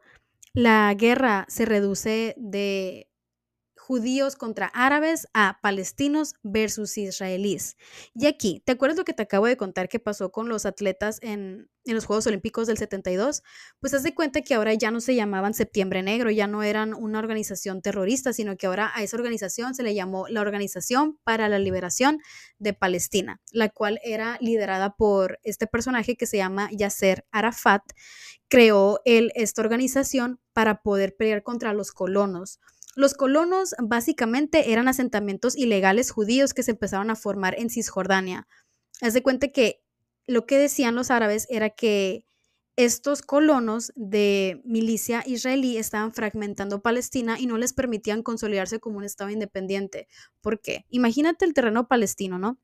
la 0.54 0.92
guerra 0.94 1.46
se 1.48 1.66
reduce 1.66 2.34
de 2.38 3.08
judíos 3.86 4.34
contra 4.34 4.66
árabes 4.66 5.28
a 5.32 5.60
palestinos 5.62 6.34
versus 6.42 6.98
israelíes. 6.98 7.76
Y 8.14 8.26
aquí, 8.26 8.60
¿te 8.66 8.72
acuerdas 8.72 8.98
lo 8.98 9.04
que 9.04 9.12
te 9.12 9.22
acabo 9.22 9.46
de 9.46 9.56
contar 9.56 9.88
que 9.88 10.00
pasó 10.00 10.32
con 10.32 10.48
los 10.48 10.66
atletas 10.66 11.20
en, 11.22 11.70
los 11.84 12.04
Juegos 12.04 12.26
Olímpicos 12.26 12.66
del 12.66 12.78
72? 12.78 13.44
Pues 13.78 13.94
haz 13.94 14.02
de 14.02 14.12
cuenta 14.12 14.42
que 14.42 14.54
ahora 14.54 14.74
ya 14.74 14.90
no 14.90 15.00
se 15.00 15.14
llamaban 15.14 15.54
Septiembre 15.54 16.02
Negro, 16.02 16.32
ya 16.32 16.48
no 16.48 16.64
eran 16.64 16.94
una 16.94 17.20
organización 17.20 17.80
terrorista, 17.80 18.32
sino 18.32 18.56
que 18.56 18.66
ahora 18.66 18.90
a 18.92 19.04
esa 19.04 19.16
organización 19.16 19.76
se 19.76 19.84
le 19.84 19.94
llamó 19.94 20.26
la 20.26 20.40
Organización 20.40 21.20
para 21.22 21.48
la 21.48 21.60
Liberación 21.60 22.18
de 22.58 22.72
Palestina, 22.72 23.40
la 23.52 23.68
cual 23.68 24.00
era 24.02 24.36
liderada 24.40 24.96
por 24.96 25.38
este 25.44 25.68
personaje 25.68 26.16
que 26.16 26.26
se 26.26 26.38
llama 26.38 26.70
Yasser 26.72 27.24
Arafat, 27.30 27.84
creó 28.48 29.00
él 29.04 29.30
esta 29.36 29.62
organización 29.62 30.40
para 30.52 30.82
poder 30.82 31.14
pelear 31.14 31.44
contra 31.44 31.72
los 31.72 31.92
colonos 31.92 32.58
los 32.96 33.12
colonos 33.14 33.74
básicamente 33.78 34.72
eran 34.72 34.88
asentamientos 34.88 35.54
ilegales 35.56 36.10
judíos 36.10 36.54
que 36.54 36.62
se 36.62 36.72
empezaron 36.72 37.10
a 37.10 37.14
formar 37.14 37.54
en 37.58 37.68
Cisjordania. 37.68 38.48
Haz 39.02 39.12
de 39.12 39.22
cuenta 39.22 39.48
que 39.48 39.82
lo 40.26 40.46
que 40.46 40.58
decían 40.58 40.94
los 40.94 41.10
árabes 41.10 41.46
era 41.50 41.70
que 41.70 42.26
estos 42.74 43.20
colonos 43.20 43.92
de 43.96 44.62
milicia 44.64 45.22
israelí 45.26 45.76
estaban 45.76 46.12
fragmentando 46.12 46.80
Palestina 46.80 47.38
y 47.38 47.46
no 47.46 47.58
les 47.58 47.74
permitían 47.74 48.22
consolidarse 48.22 48.80
como 48.80 48.96
un 48.96 49.04
Estado 49.04 49.28
independiente. 49.30 50.08
¿Por 50.40 50.60
qué? 50.60 50.86
Imagínate 50.88 51.44
el 51.44 51.52
terreno 51.52 51.88
palestino, 51.88 52.38
¿no? 52.38 52.58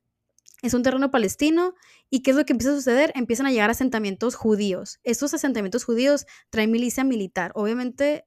Es 0.63 0.73
un 0.73 0.83
terreno 0.83 1.11
palestino 1.11 1.75
y 2.09 2.23
¿qué 2.23 2.31
es 2.31 2.37
lo 2.37 2.47
que 2.47 2.53
empieza 2.53 2.73
a 2.73 2.77
suceder? 2.77 3.13
Empiezan 3.17 3.47
a 3.47 3.51
llegar 3.51 3.69
asentamientos 3.69 4.35
judíos. 4.35 4.99
Estos 5.03 5.35
asentamientos 5.35 5.85
judíos 5.85 6.25
traen 6.51 6.71
milicia 6.71 7.05
militar. 7.05 7.53
Obviamente 7.55 8.25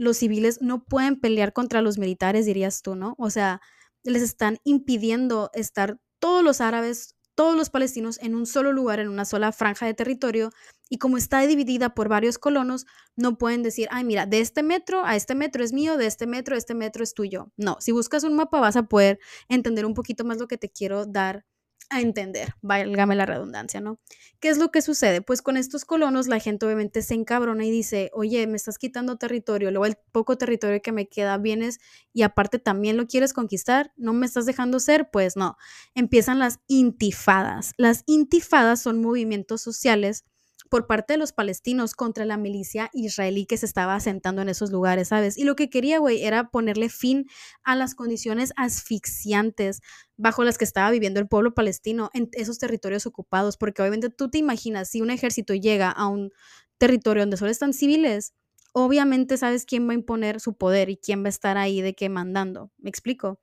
los 0.00 0.16
civiles 0.16 0.62
no 0.62 0.82
pueden 0.82 1.20
pelear 1.20 1.52
contra 1.52 1.82
los 1.82 1.98
militares, 1.98 2.46
dirías 2.46 2.80
tú, 2.80 2.94
¿no? 2.94 3.14
O 3.18 3.28
sea, 3.28 3.60
les 4.02 4.22
están 4.22 4.56
impidiendo 4.64 5.50
estar 5.52 6.00
todos 6.18 6.42
los 6.42 6.62
árabes, 6.62 7.16
todos 7.34 7.54
los 7.54 7.68
palestinos 7.68 8.18
en 8.22 8.34
un 8.34 8.46
solo 8.46 8.72
lugar, 8.72 8.98
en 8.98 9.10
una 9.10 9.26
sola 9.26 9.52
franja 9.52 9.84
de 9.84 9.92
territorio, 9.92 10.52
y 10.88 10.96
como 10.96 11.18
está 11.18 11.40
dividida 11.42 11.94
por 11.94 12.08
varios 12.08 12.38
colonos, 12.38 12.86
no 13.14 13.36
pueden 13.36 13.62
decir, 13.62 13.88
ay, 13.90 14.04
mira, 14.04 14.24
de 14.24 14.40
este 14.40 14.62
metro 14.62 15.04
a 15.04 15.16
este 15.16 15.34
metro 15.34 15.62
es 15.62 15.74
mío, 15.74 15.98
de 15.98 16.06
este 16.06 16.26
metro 16.26 16.54
a 16.54 16.58
este 16.58 16.74
metro 16.74 17.04
es 17.04 17.12
tuyo. 17.12 17.52
No, 17.58 17.76
si 17.80 17.92
buscas 17.92 18.24
un 18.24 18.34
mapa 18.34 18.58
vas 18.58 18.76
a 18.76 18.84
poder 18.84 19.18
entender 19.50 19.84
un 19.84 19.92
poquito 19.92 20.24
más 20.24 20.38
lo 20.38 20.48
que 20.48 20.56
te 20.56 20.70
quiero 20.70 21.04
dar 21.04 21.44
a 21.90 22.00
entender, 22.00 22.54
válgame 22.62 23.16
la 23.16 23.26
redundancia, 23.26 23.80
¿no? 23.80 23.98
¿Qué 24.40 24.48
es 24.48 24.58
lo 24.58 24.70
que 24.70 24.80
sucede? 24.80 25.20
Pues 25.22 25.42
con 25.42 25.56
estos 25.56 25.84
colonos 25.84 26.28
la 26.28 26.38
gente 26.38 26.64
obviamente 26.64 27.02
se 27.02 27.14
encabrona 27.14 27.64
y 27.64 27.70
dice, 27.70 28.10
oye, 28.14 28.46
me 28.46 28.56
estás 28.56 28.78
quitando 28.78 29.16
territorio, 29.18 29.70
luego 29.70 29.86
el 29.86 29.96
poco 30.12 30.38
territorio 30.38 30.80
que 30.82 30.92
me 30.92 31.08
queda 31.08 31.36
vienes 31.36 31.80
y 32.12 32.22
aparte 32.22 32.58
también 32.58 32.96
lo 32.96 33.06
quieres 33.06 33.32
conquistar, 33.32 33.92
no 33.96 34.12
me 34.12 34.26
estás 34.26 34.46
dejando 34.46 34.80
ser, 34.80 35.10
pues 35.10 35.36
no. 35.36 35.56
Empiezan 35.94 36.38
las 36.38 36.60
intifadas. 36.68 37.72
Las 37.76 38.04
intifadas 38.06 38.80
son 38.80 39.00
movimientos 39.00 39.60
sociales 39.60 40.24
por 40.70 40.86
parte 40.86 41.14
de 41.14 41.18
los 41.18 41.32
palestinos 41.32 41.94
contra 41.94 42.24
la 42.24 42.36
milicia 42.36 42.90
israelí 42.94 43.44
que 43.44 43.56
se 43.56 43.66
estaba 43.66 43.96
asentando 43.96 44.40
en 44.40 44.48
esos 44.48 44.70
lugares, 44.70 45.08
¿sabes? 45.08 45.36
Y 45.36 45.44
lo 45.44 45.56
que 45.56 45.68
quería, 45.68 45.98
güey, 45.98 46.24
era 46.24 46.48
ponerle 46.50 46.88
fin 46.88 47.26
a 47.64 47.74
las 47.74 47.94
condiciones 47.94 48.52
asfixiantes 48.56 49.80
bajo 50.16 50.44
las 50.44 50.58
que 50.58 50.64
estaba 50.64 50.90
viviendo 50.90 51.18
el 51.20 51.28
pueblo 51.28 51.54
palestino 51.54 52.08
en 52.14 52.30
esos 52.32 52.58
territorios 52.58 53.04
ocupados, 53.04 53.56
porque 53.56 53.82
obviamente 53.82 54.10
tú 54.10 54.30
te 54.30 54.38
imaginas, 54.38 54.88
si 54.88 55.02
un 55.02 55.10
ejército 55.10 55.54
llega 55.54 55.90
a 55.90 56.06
un 56.06 56.30
territorio 56.78 57.22
donde 57.24 57.36
solo 57.36 57.50
están 57.50 57.74
civiles, 57.74 58.32
obviamente 58.72 59.36
sabes 59.38 59.64
quién 59.66 59.88
va 59.88 59.92
a 59.92 59.94
imponer 59.94 60.40
su 60.40 60.56
poder 60.56 60.88
y 60.88 60.96
quién 60.96 61.24
va 61.24 61.26
a 61.26 61.30
estar 61.30 61.58
ahí 61.58 61.80
de 61.82 61.94
qué 61.94 62.08
mandando. 62.08 62.70
¿Me 62.78 62.90
explico? 62.90 63.40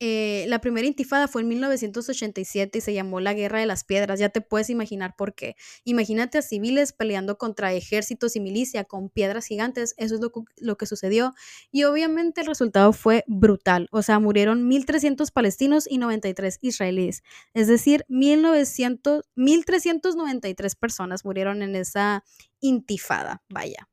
Eh, 0.00 0.44
la 0.48 0.60
primera 0.60 0.86
intifada 0.86 1.26
fue 1.26 1.42
en 1.42 1.48
1987 1.48 2.78
y 2.78 2.80
se 2.80 2.94
llamó 2.94 3.20
la 3.20 3.34
Guerra 3.34 3.58
de 3.58 3.66
las 3.66 3.84
Piedras. 3.84 4.20
Ya 4.20 4.28
te 4.28 4.40
puedes 4.40 4.70
imaginar 4.70 5.16
por 5.16 5.34
qué. 5.34 5.56
Imagínate 5.84 6.38
a 6.38 6.42
civiles 6.42 6.92
peleando 6.92 7.36
contra 7.36 7.72
ejércitos 7.72 8.36
y 8.36 8.40
milicia 8.40 8.84
con 8.84 9.08
piedras 9.08 9.46
gigantes. 9.46 9.94
Eso 9.96 10.14
es 10.14 10.20
lo, 10.20 10.32
lo 10.58 10.76
que 10.76 10.86
sucedió. 10.86 11.34
Y 11.72 11.84
obviamente 11.84 12.42
el 12.42 12.46
resultado 12.46 12.92
fue 12.92 13.24
brutal. 13.26 13.88
O 13.90 14.02
sea, 14.02 14.20
murieron 14.20 14.70
1.300 14.70 15.32
palestinos 15.32 15.86
y 15.90 15.98
93 15.98 16.58
israelíes. 16.60 17.22
Es 17.54 17.66
decir, 17.66 18.04
1900, 18.08 19.24
1.393 19.36 20.76
personas 20.78 21.24
murieron 21.24 21.62
en 21.62 21.74
esa 21.74 22.24
intifada. 22.60 23.42
Vaya. 23.48 23.88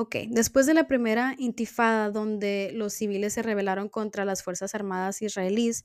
Ok, 0.00 0.14
después 0.28 0.66
de 0.66 0.74
la 0.74 0.86
primera 0.86 1.34
intifada 1.38 2.08
donde 2.10 2.70
los 2.72 2.92
civiles 2.92 3.32
se 3.32 3.42
rebelaron 3.42 3.88
contra 3.88 4.24
las 4.24 4.44
Fuerzas 4.44 4.76
Armadas 4.76 5.22
israelíes, 5.22 5.84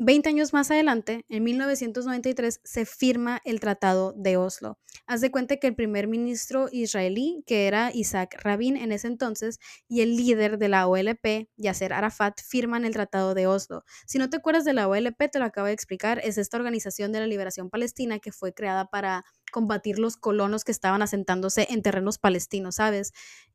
20 0.00 0.28
años 0.28 0.52
más 0.52 0.70
adelante, 0.70 1.24
en 1.28 1.42
1993, 1.42 2.60
se 2.62 2.86
firma 2.86 3.40
el 3.44 3.58
Tratado 3.58 4.14
de 4.16 4.36
Oslo. 4.36 4.78
Haz 5.08 5.20
de 5.20 5.32
cuenta 5.32 5.56
que 5.56 5.66
el 5.66 5.74
primer 5.74 6.06
ministro 6.06 6.68
israelí, 6.70 7.42
que 7.48 7.66
era 7.66 7.90
Isaac 7.92 8.36
Rabin 8.40 8.76
en 8.76 8.92
ese 8.92 9.08
entonces, 9.08 9.58
y 9.88 10.02
el 10.02 10.16
líder 10.16 10.58
de 10.58 10.68
la 10.68 10.86
OLP, 10.86 11.48
Yasser 11.56 11.92
Arafat, 11.92 12.40
firman 12.40 12.84
el 12.84 12.92
Tratado 12.92 13.34
de 13.34 13.48
Oslo. 13.48 13.84
Si 14.06 14.18
no 14.18 14.30
te 14.30 14.36
acuerdas 14.36 14.64
de 14.64 14.72
la 14.72 14.86
OLP, 14.86 15.30
te 15.32 15.40
lo 15.40 15.44
acabo 15.44 15.66
de 15.66 15.72
explicar, 15.72 16.20
es 16.22 16.38
esta 16.38 16.56
organización 16.56 17.10
de 17.10 17.18
la 17.18 17.26
liberación 17.26 17.68
palestina 17.68 18.20
que 18.20 18.30
fue 18.30 18.54
creada 18.54 18.86
para 18.86 19.24
combatir 19.50 19.98
los 19.98 20.16
colonos 20.16 20.62
que 20.62 20.70
estaban 20.70 21.02
asentándose 21.02 21.66
en 21.70 21.82
terrenos 21.82 22.18
palestinos, 22.18 22.76
¿sabes? 22.76 23.12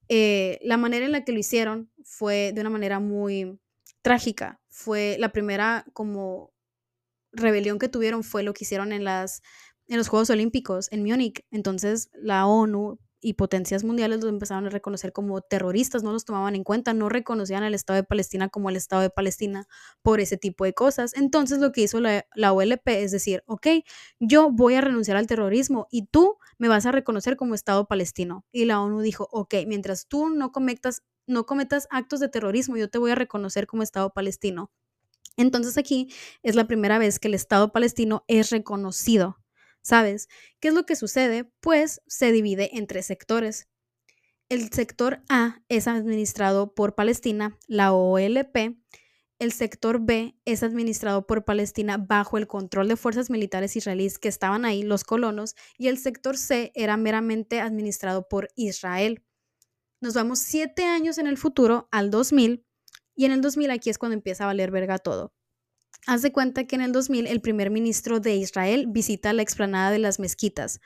Eh, 0.10 0.60
la 0.62 0.76
manera 0.76 1.06
en 1.06 1.14
la 1.14 1.24
que 1.24 1.32
lo 1.32 1.40
hicieron 1.40 1.90
fue 2.04 2.52
de 2.54 2.60
una 2.60 2.70
manera 2.70 3.00
muy 3.00 3.62
trágica. 4.02 4.60
Fue 4.76 5.18
la 5.20 5.32
primera 5.32 5.86
como 5.94 6.52
rebelión 7.32 7.78
que 7.78 7.90
tuvieron 7.90 8.24
fue 8.24 8.42
lo 8.42 8.54
que 8.54 8.64
hicieron 8.64 8.92
en 8.92 9.04
las 9.04 9.44
en 9.88 9.98
los 9.98 10.08
Juegos 10.08 10.32
Olímpicos 10.32 10.92
en 10.92 11.04
Múnich. 11.04 11.46
Entonces 11.52 12.10
la 12.14 12.48
ONU 12.48 13.00
y 13.22 13.34
potencias 13.34 13.84
mundiales 13.84 14.20
los 14.22 14.30
empezaron 14.30 14.66
a 14.66 14.70
reconocer 14.70 15.14
como 15.14 15.42
terroristas, 15.42 16.02
no 16.02 16.12
los 16.12 16.26
tomaban 16.26 16.56
en 16.56 16.64
cuenta, 16.64 16.94
no 16.94 17.08
reconocían 17.08 17.64
al 17.64 17.76
Estado 17.76 17.98
de 17.98 18.04
Palestina 18.04 18.50
como 18.50 18.70
el 18.70 18.76
Estado 18.76 19.04
de 19.04 19.12
Palestina 19.12 19.68
por 20.02 20.20
ese 20.20 20.38
tipo 20.38 20.66
de 20.66 20.74
cosas. 20.74 21.14
Entonces 21.16 21.60
lo 21.60 21.72
que 21.72 21.82
hizo 21.82 22.00
la, 22.02 22.26
la 22.34 22.52
OLP 22.52 22.88
es 22.88 23.12
decir, 23.12 23.44
ok, 23.46 23.68
yo 24.20 24.50
voy 24.52 24.74
a 24.74 24.82
renunciar 24.82 25.18
al 25.18 25.28
terrorismo 25.28 25.88
y 25.92 26.08
tú 26.08 26.38
me 26.58 26.68
vas 26.68 26.86
a 26.86 26.92
reconocer 26.92 27.38
como 27.38 27.56
Estado 27.56 27.88
palestino. 27.88 28.44
Y 28.52 28.66
la 28.66 28.82
ONU 28.82 29.02
dijo, 29.02 29.30
ok, 29.32 29.54
mientras 29.68 30.08
tú 30.08 30.30
no 30.30 30.52
cometas, 30.52 31.04
no 31.28 31.46
cometas 31.46 31.88
actos 31.92 32.20
de 32.20 32.30
terrorismo, 32.30 32.78
yo 32.78 32.90
te 32.90 32.98
voy 32.98 33.12
a 33.12 33.16
reconocer 33.16 33.68
como 33.68 33.84
Estado 33.84 34.12
palestino. 34.12 34.72
Entonces 35.38 35.78
aquí 35.78 36.14
es 36.44 36.56
la 36.56 36.68
primera 36.68 37.00
vez 37.00 37.20
que 37.20 37.28
el 37.28 37.34
Estado 37.34 37.72
palestino 37.72 38.24
es 38.28 38.52
reconocido 38.52 39.44
¿Sabes? 39.84 40.30
¿Qué 40.62 40.70
es 40.70 40.74
lo 40.74 40.86
que 40.86 40.96
sucede? 40.96 41.52
Pues 41.60 42.02
se 42.08 42.32
divide 42.32 42.78
en 42.78 42.88
tres 42.88 43.06
sectores. 43.06 43.68
El 44.48 44.72
sector 44.72 45.22
A 45.30 45.62
es 45.68 45.88
administrado 45.90 46.74
por 46.74 46.96
Palestina, 46.96 47.58
la 47.68 47.92
OLP. 47.92 48.78
El 49.40 49.52
sector 49.52 50.00
B 50.00 50.38
es 50.46 50.64
administrado 50.64 51.28
por 51.28 51.44
Palestina 51.44 51.98
bajo 51.98 52.38
el 52.38 52.48
control 52.48 52.88
de 52.88 52.96
fuerzas 52.96 53.30
militares 53.30 53.76
israelíes 53.76 54.20
que 54.20 54.30
estaban 54.30 54.64
ahí, 54.64 54.84
los 54.84 55.04
colonos, 55.04 55.56
y 55.78 55.90
el 55.90 55.98
sector 55.98 56.38
C 56.38 56.72
era 56.76 56.96
meramente 56.96 57.60
administrado 57.60 58.30
por 58.30 58.48
Israel. 58.56 59.22
Nos 60.04 60.16
vamos 60.16 60.40
siete 60.40 60.84
años 60.84 61.18
en 61.18 61.28
el 61.28 61.38
futuro, 61.38 61.88
al 61.90 62.12
2000, 62.12 62.66
y 63.16 63.24
en 63.24 63.32
el 63.32 63.40
2000 63.40 63.72
aquí 63.72 63.90
es 63.90 63.98
cuando 63.98 64.16
empieza 64.16 64.44
a 64.44 64.48
valer 64.48 64.70
verga 64.70 64.98
todo. 64.98 65.34
Haz 66.06 66.22
de 66.24 66.34
cuenta 66.34 66.66
que 66.66 66.76
en 66.76 66.82
el 66.82 66.92
2000 66.92 67.26
el 67.26 67.40
primer 67.40 67.70
ministro 67.70 68.20
de 68.20 68.36
Israel 68.36 68.88
visita 68.90 69.32
la 69.32 69.44
explanada 69.44 69.92
de 69.92 70.00
las 70.00 70.20
mezquitas. 70.20 70.82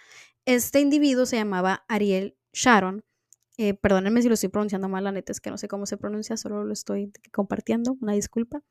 Este 0.45 0.82
individuo 0.82 1.25
se 1.25 1.38
llamaba 1.38 1.84
Ariel 1.88 2.38
Sharon 2.53 3.06
eh, 3.58 3.74
perdónenme 3.74 4.22
si 4.22 4.28
lo 4.28 4.36
estoy 4.36 4.50
pronunciando 4.50 4.88
mal, 4.88 5.04
la 5.04 5.12
neta 5.12 5.32
es 5.32 5.41
que 5.41 5.50
no 5.50 5.58
sé 5.58 5.67
cómo 5.67 5.88
se 5.88 5.98
pronuncia, 5.98 6.38
solo 6.38 6.63
lo 6.63 6.74
estoy 6.74 7.12
compartiendo, 7.32 7.98
una 8.02 8.13
disculpa. 8.13 8.62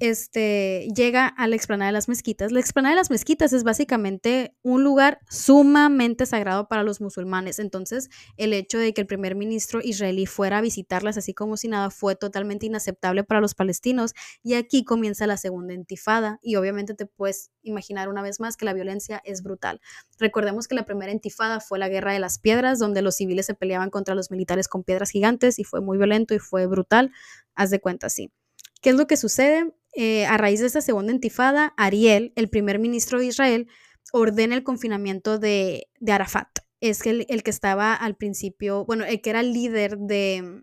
Este, 0.00 0.88
llega 0.96 1.28
a 1.28 1.46
la 1.46 1.54
explanada 1.54 1.90
de 1.90 1.92
las 1.92 2.08
mezquitas. 2.08 2.50
La 2.50 2.58
explanada 2.58 2.94
de 2.94 3.00
las 3.00 3.10
mezquitas 3.10 3.52
es 3.52 3.62
básicamente 3.62 4.56
un 4.62 4.82
lugar 4.82 5.20
sumamente 5.30 6.26
sagrado 6.26 6.66
para 6.66 6.82
los 6.82 7.00
musulmanes. 7.00 7.60
Entonces, 7.60 8.08
el 8.36 8.52
hecho 8.52 8.78
de 8.78 8.92
que 8.92 9.02
el 9.02 9.06
primer 9.06 9.36
ministro 9.36 9.80
israelí 9.82 10.26
fuera 10.26 10.58
a 10.58 10.60
visitarlas 10.60 11.16
así 11.16 11.34
como 11.34 11.56
si 11.56 11.68
nada 11.68 11.90
fue 11.90 12.16
totalmente 12.16 12.66
inaceptable 12.66 13.22
para 13.22 13.40
los 13.40 13.54
palestinos. 13.54 14.12
Y 14.42 14.54
aquí 14.54 14.84
comienza 14.84 15.28
la 15.28 15.36
segunda 15.36 15.72
intifada. 15.72 16.40
Y 16.42 16.56
obviamente 16.56 16.94
te 16.94 17.06
puedes 17.06 17.52
imaginar 17.62 18.08
una 18.08 18.22
vez 18.22 18.40
más 18.40 18.56
que 18.56 18.64
la 18.64 18.72
violencia 18.72 19.22
es 19.24 19.44
brutal. 19.44 19.80
Recordemos 20.18 20.66
que 20.66 20.74
la 20.74 20.84
primera 20.84 21.12
intifada 21.12 21.60
fue 21.60 21.78
la 21.78 21.88
guerra 21.88 22.12
de 22.12 22.18
las 22.18 22.40
piedras, 22.40 22.80
donde 22.80 23.02
los 23.02 23.14
civiles 23.14 23.46
se 23.46 23.54
peleaban 23.54 23.90
contra 23.90 24.16
los 24.16 24.31
militares 24.32 24.66
con 24.66 24.82
piedras 24.82 25.10
gigantes 25.10 25.60
y 25.60 25.64
fue 25.64 25.80
muy 25.80 25.96
violento 25.98 26.34
y 26.34 26.40
fue 26.40 26.66
brutal. 26.66 27.12
Haz 27.54 27.70
de 27.70 27.80
cuenta, 27.80 28.08
sí. 28.10 28.32
¿Qué 28.80 28.90
es 28.90 28.96
lo 28.96 29.06
que 29.06 29.16
sucede? 29.16 29.72
eh, 29.92 30.24
a 30.26 30.36
raíz 30.36 30.60
de 30.60 30.66
esta 30.66 30.80
segunda 30.80 31.12
intifada, 31.12 31.74
Ariel, 31.76 32.32
el 32.36 32.48
primer 32.48 32.78
ministro 32.78 33.18
de 33.18 33.26
Israel, 33.26 33.68
ordena 34.12 34.54
el 34.54 34.64
confinamiento 34.64 35.38
de, 35.38 35.88
Arafat. 36.06 36.48
Es 36.80 37.06
el, 37.06 37.26
el, 37.28 37.42
que 37.42 37.50
estaba 37.50 37.94
al 37.94 38.16
principio, 38.16 38.84
bueno, 38.84 39.04
el 39.04 39.20
que 39.20 39.30
era 39.30 39.40
el 39.40 39.52
líder 39.52 39.98
de, 39.98 40.62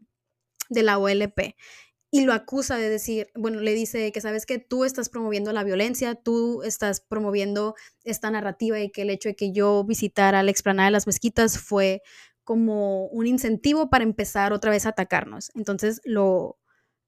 de 0.69 0.83
la 0.83 0.97
OLP 0.97 1.55
y 2.11 2.21
lo 2.21 2.33
acusa 2.33 2.77
de 2.77 2.89
decir, 2.89 3.29
bueno, 3.35 3.59
le 3.59 3.73
dice 3.73 4.11
que 4.11 4.19
sabes 4.19 4.47
que 4.47 4.57
tú 4.57 4.83
estás 4.83 5.09
promoviendo 5.09 5.53
la 5.53 5.63
violencia, 5.63 6.15
tú 6.15 6.63
estás 6.63 7.01
promoviendo 7.01 7.75
esta 8.03 8.31
narrativa 8.31 8.79
y 8.79 8.89
que 8.89 9.03
el 9.03 9.11
hecho 9.11 9.29
de 9.29 9.35
que 9.35 9.51
yo 9.51 9.83
visitara 9.83 10.41
la 10.41 10.49
explanada 10.49 10.87
de 10.87 10.93
las 10.93 11.05
mezquitas 11.05 11.59
fue 11.59 12.01
como 12.49 13.05
un 13.09 13.27
incentivo 13.27 13.91
para 13.91 14.03
empezar 14.03 14.53
otra 14.53 14.71
vez 14.71 14.87
a 14.87 14.89
atacarnos. 14.89 15.51
Entonces 15.53 16.01
lo, 16.03 16.57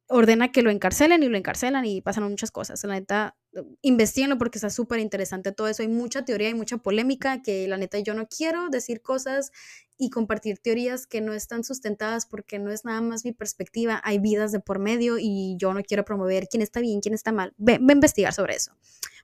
ordena 0.08 0.52
que 0.52 0.62
lo 0.62 0.70
encarcelen 0.70 1.24
y 1.24 1.30
lo 1.30 1.36
encarcelan 1.36 1.84
y 1.84 2.00
pasan 2.00 2.26
muchas 2.30 2.52
cosas. 2.52 2.84
La 2.84 2.94
neta, 2.94 3.36
investiguenlo 3.82 4.38
porque 4.38 4.58
está 4.58 4.70
súper 4.70 5.00
interesante 5.00 5.52
todo 5.52 5.68
eso. 5.68 5.84
Hay 5.84 5.90
mucha 5.90 6.24
teoría 6.26 6.50
y 6.50 6.54
mucha 6.54 6.78
polémica 6.78 7.42
que 7.42 7.68
la 7.68 7.78
neta 7.78 8.00
yo 8.00 8.14
no 8.14 8.28
quiero 8.28 8.70
decir 8.70 9.02
cosas 9.02 9.52
y 9.98 10.10
compartir 10.10 10.58
teorías 10.58 11.06
que 11.06 11.22
no 11.22 11.34
están 11.34 11.64
sustentadas 11.64 12.26
porque 12.26 12.60
no 12.60 12.72
es 12.72 12.86
nada 12.86 13.02
más 13.02 13.24
mi 13.24 13.34
perspectiva. 13.34 14.02
Hay 14.04 14.20
vidas 14.20 14.52
de 14.52 14.60
por 14.60 14.80
medio 14.80 15.18
y 15.20 15.56
yo 15.58 15.74
no 15.74 15.84
quiero 15.84 16.06
promover 16.06 16.48
quién 16.48 16.64
está 16.64 16.80
bien, 16.80 17.02
quién 17.02 17.14
está 17.14 17.32
mal. 17.32 17.54
Ve, 17.58 17.78
ve 17.80 17.94
a 17.94 17.96
investigar 17.96 18.34
sobre 18.34 18.56
eso. 18.56 18.74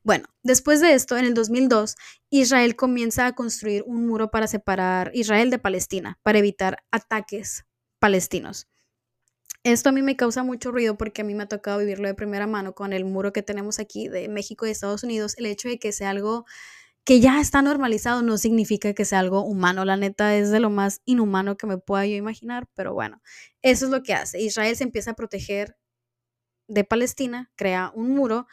Bueno, 0.03 0.27
después 0.43 0.79
de 0.81 0.93
esto, 0.93 1.17
en 1.17 1.25
el 1.25 1.33
2002, 1.33 1.95
Israel 2.29 2.75
comienza 2.75 3.25
a 3.25 3.33
construir 3.33 3.83
un 3.87 4.07
muro 4.07 4.29
para 4.29 4.47
separar 4.47 5.11
Israel 5.13 5.49
de 5.49 5.59
Palestina, 5.59 6.19
para 6.21 6.39
evitar 6.39 6.83
ataques 6.91 7.65
palestinos. 7.99 8.67
Esto 9.67 9.89
a 9.89 9.91
mí 9.91 10.01
me 10.01 10.15
causa 10.15 10.43
mucho 10.43 10.71
ruido 10.71 10.97
porque 10.97 11.23
a 11.23 11.25
mí 11.25 11.35
me 11.35 11.43
ha 11.43 11.47
tocado 11.49 11.79
vivirlo 11.79 12.07
de 12.07 12.13
primera 12.13 12.47
mano 12.47 12.73
con 12.73 12.93
el 12.93 13.03
muro 13.03 13.33
que 13.33 13.43
tenemos 13.43 13.79
aquí 13.79 14.07
de 14.07 14.29
México 14.29 14.65
y 14.65 14.69
Estados 14.69 15.03
Unidos. 15.03 15.37
El 15.37 15.45
hecho 15.45 15.67
de 15.67 15.77
que 15.77 15.91
sea 15.91 16.11
algo 16.11 16.45
que 17.03 17.19
ya 17.19 17.41
está 17.41 17.61
normalizado 17.61 18.21
no 18.21 18.37
significa 18.37 18.93
que 18.93 19.03
sea 19.03 19.19
algo 19.19 19.41
humano. 19.41 19.83
La 19.83 19.97
neta 19.97 20.37
es 20.37 20.51
de 20.51 20.61
lo 20.61 20.69
más 20.69 21.01
inhumano 21.03 21.57
que 21.57 21.67
me 21.67 21.77
pueda 21.77 22.05
yo 22.05 22.15
imaginar, 22.15 22.69
pero 22.75 22.93
bueno, 22.93 23.21
eso 23.61 23.83
es 23.83 23.91
lo 23.91 24.03
que 24.03 24.13
hace. 24.13 24.39
Israel 24.39 24.73
se 24.77 24.85
empieza 24.85 25.11
a 25.11 25.15
proteger 25.15 25.75
de 26.69 26.85
Palestina, 26.85 27.51
crea 27.57 27.91
un 27.93 28.11
muro 28.11 28.47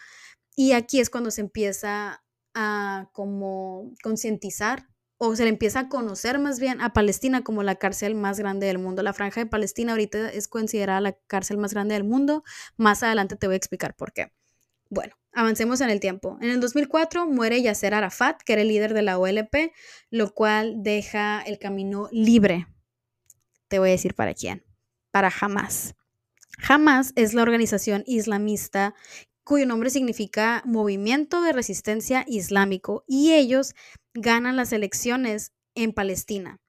y 0.56 0.72
aquí 0.72 0.98
es 0.98 1.10
cuando 1.10 1.30
se 1.30 1.42
empieza 1.42 2.24
a 2.54 3.08
como 3.12 3.92
concientizar 4.02 4.88
o 5.26 5.36
se 5.36 5.44
le 5.44 5.48
empieza 5.48 5.80
a 5.80 5.88
conocer 5.88 6.38
más 6.38 6.60
bien 6.60 6.80
a 6.80 6.92
Palestina 6.92 7.42
como 7.42 7.62
la 7.62 7.76
cárcel 7.76 8.14
más 8.14 8.38
grande 8.38 8.66
del 8.66 8.78
mundo. 8.78 9.02
La 9.02 9.12
franja 9.12 9.40
de 9.40 9.46
Palestina 9.46 9.92
ahorita 9.92 10.30
es 10.30 10.48
considerada 10.48 11.00
la 11.00 11.12
cárcel 11.26 11.58
más 11.58 11.72
grande 11.72 11.94
del 11.94 12.04
mundo. 12.04 12.44
Más 12.76 13.02
adelante 13.02 13.36
te 13.36 13.46
voy 13.46 13.54
a 13.54 13.56
explicar 13.56 13.94
por 13.96 14.12
qué. 14.12 14.32
Bueno, 14.90 15.14
avancemos 15.32 15.80
en 15.80 15.90
el 15.90 16.00
tiempo. 16.00 16.38
En 16.40 16.50
el 16.50 16.60
2004 16.60 17.26
muere 17.26 17.62
Yasser 17.62 17.94
Arafat, 17.94 18.42
que 18.42 18.52
era 18.52 18.62
el 18.62 18.68
líder 18.68 18.94
de 18.94 19.02
la 19.02 19.18
OLP, 19.18 19.72
lo 20.10 20.32
cual 20.34 20.82
deja 20.82 21.40
el 21.40 21.58
camino 21.58 22.08
libre. 22.12 22.66
Te 23.68 23.78
voy 23.78 23.88
a 23.88 23.92
decir 23.92 24.14
para 24.14 24.34
quién. 24.34 24.64
Para 25.10 25.32
Hamas. 25.40 25.94
Hamas 26.68 27.12
es 27.16 27.34
la 27.34 27.42
organización 27.42 28.04
islamista 28.06 28.94
cuyo 29.44 29.66
nombre 29.66 29.90
significa 29.90 30.62
Movimiento 30.64 31.42
de 31.42 31.52
Resistencia 31.52 32.24
Islámico 32.26 33.04
y 33.06 33.34
ellos 33.34 33.74
ganan 34.14 34.56
las 34.56 34.72
elecciones 34.72 35.52
en 35.74 35.92
Palestina. 35.92 36.60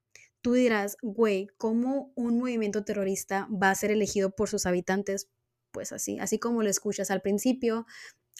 Tú 0.41 0.53
dirás, 0.53 0.97
güey, 1.01 1.47
¿cómo 1.57 2.11
un 2.15 2.37
movimiento 2.37 2.83
terrorista 2.83 3.47
va 3.51 3.71
a 3.71 3.75
ser 3.75 3.91
elegido 3.91 4.35
por 4.35 4.49
sus 4.49 4.65
habitantes? 4.65 5.29
Pues 5.71 5.91
así, 5.91 6.19
así 6.19 6.37
como 6.37 6.61
lo 6.61 6.69
escuchas 6.69 7.09
al 7.09 7.21
principio, 7.21 7.85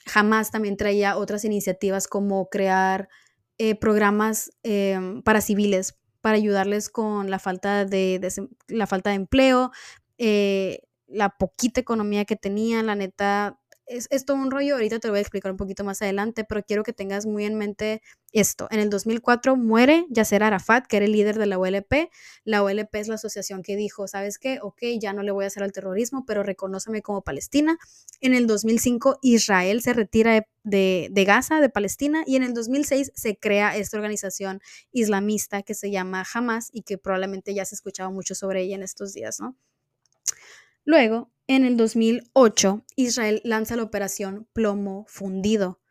jamás 0.05 0.51
también 0.51 0.77
traía 0.77 1.17
otras 1.17 1.45
iniciativas 1.45 2.07
como 2.07 2.49
crear 2.49 3.09
eh, 3.57 3.75
programas 3.75 4.51
em, 4.63 5.21
para 5.23 5.41
civiles, 5.41 5.97
para 6.21 6.37
ayudarles 6.37 6.89
con 6.89 7.29
la 7.29 7.39
falta 7.39 7.85
de, 7.85 8.19
la 8.67 8.87
falta 8.87 9.11
de 9.11 9.15
empleo, 9.15 9.71
eh, 10.17 10.81
la 11.07 11.29
poquita 11.37 11.79
economía 11.79 12.25
que 12.25 12.35
tenían, 12.35 12.87
la 12.87 12.95
neta, 12.95 13.59
es, 13.87 14.25
todo 14.25 14.37
un 14.37 14.51
rollo, 14.51 14.75
ahorita 14.75 14.99
te 14.99 15.07
lo 15.07 15.13
voy 15.13 15.19
a 15.19 15.21
explicar 15.21 15.51
un 15.51 15.57
poquito 15.57 15.83
más 15.83 16.01
adelante, 16.01 16.43
pero 16.43 16.63
quiero 16.63 16.83
que 16.83 16.93
tengas 16.93 17.25
muy 17.25 17.45
en 17.45 17.55
mente 17.55 18.01
esto. 18.31 18.67
En 18.71 18.79
el 18.79 18.89
2004 18.89 19.55
muere 19.55 20.05
Yasser 20.09 20.43
Arafat, 20.43 20.87
que 20.87 20.97
era 20.97 21.05
el 21.05 21.11
líder 21.11 21.37
de 21.37 21.45
la 21.45 21.57
OLP. 21.57 22.09
La 22.43 22.63
OLP 22.63 22.95
es 22.95 23.07
la 23.07 23.15
asociación 23.15 23.63
que 23.63 23.75
dijo, 23.75 24.07
¿sabes 24.07 24.39
qué? 24.39 24.59
Ok, 24.61 24.81
ya 24.99 25.13
no 25.13 25.23
le 25.23 25.31
voy 25.31 25.45
a 25.45 25.47
hacer 25.47 25.63
al 25.63 25.71
terrorismo, 25.71 26.25
pero 26.25 26.43
reconóceme 26.43 27.01
como 27.01 27.21
Palestina. 27.21 27.77
En 28.21 28.33
el 28.33 28.47
2005 28.47 29.19
Israel 29.21 29.81
se 29.81 29.93
retira 29.93 30.47
de, 30.63 31.07
de 31.11 31.25
Gaza, 31.25 31.59
de 31.61 31.69
Palestina, 31.69 32.23
y 32.25 32.35
en 32.35 32.43
el 32.43 32.53
2006 32.53 33.11
se 33.15 33.37
crea 33.37 33.77
esta 33.77 33.97
organización 33.97 34.61
islamista 34.91 35.61
que 35.61 35.75
se 35.75 35.91
llama 35.91 36.25
Hamas 36.33 36.69
y 36.71 36.81
que 36.81 36.97
probablemente 36.97 37.53
ya 37.53 37.65
se 37.65 37.75
ha 37.75 37.77
escuchado 37.77 38.11
mucho 38.11 38.35
sobre 38.35 38.61
ella 38.63 38.75
en 38.75 38.83
estos 38.83 39.13
días, 39.13 39.39
¿no? 39.39 39.55
Luego, 40.85 41.31
en 41.47 41.65
el 41.65 41.77
2008, 41.77 42.85
Israel 42.95 43.41
lanza 43.43 43.75
la 43.75 43.81
operación 43.81 44.47
Plomo 44.53 45.05
Fundido. 45.07 45.81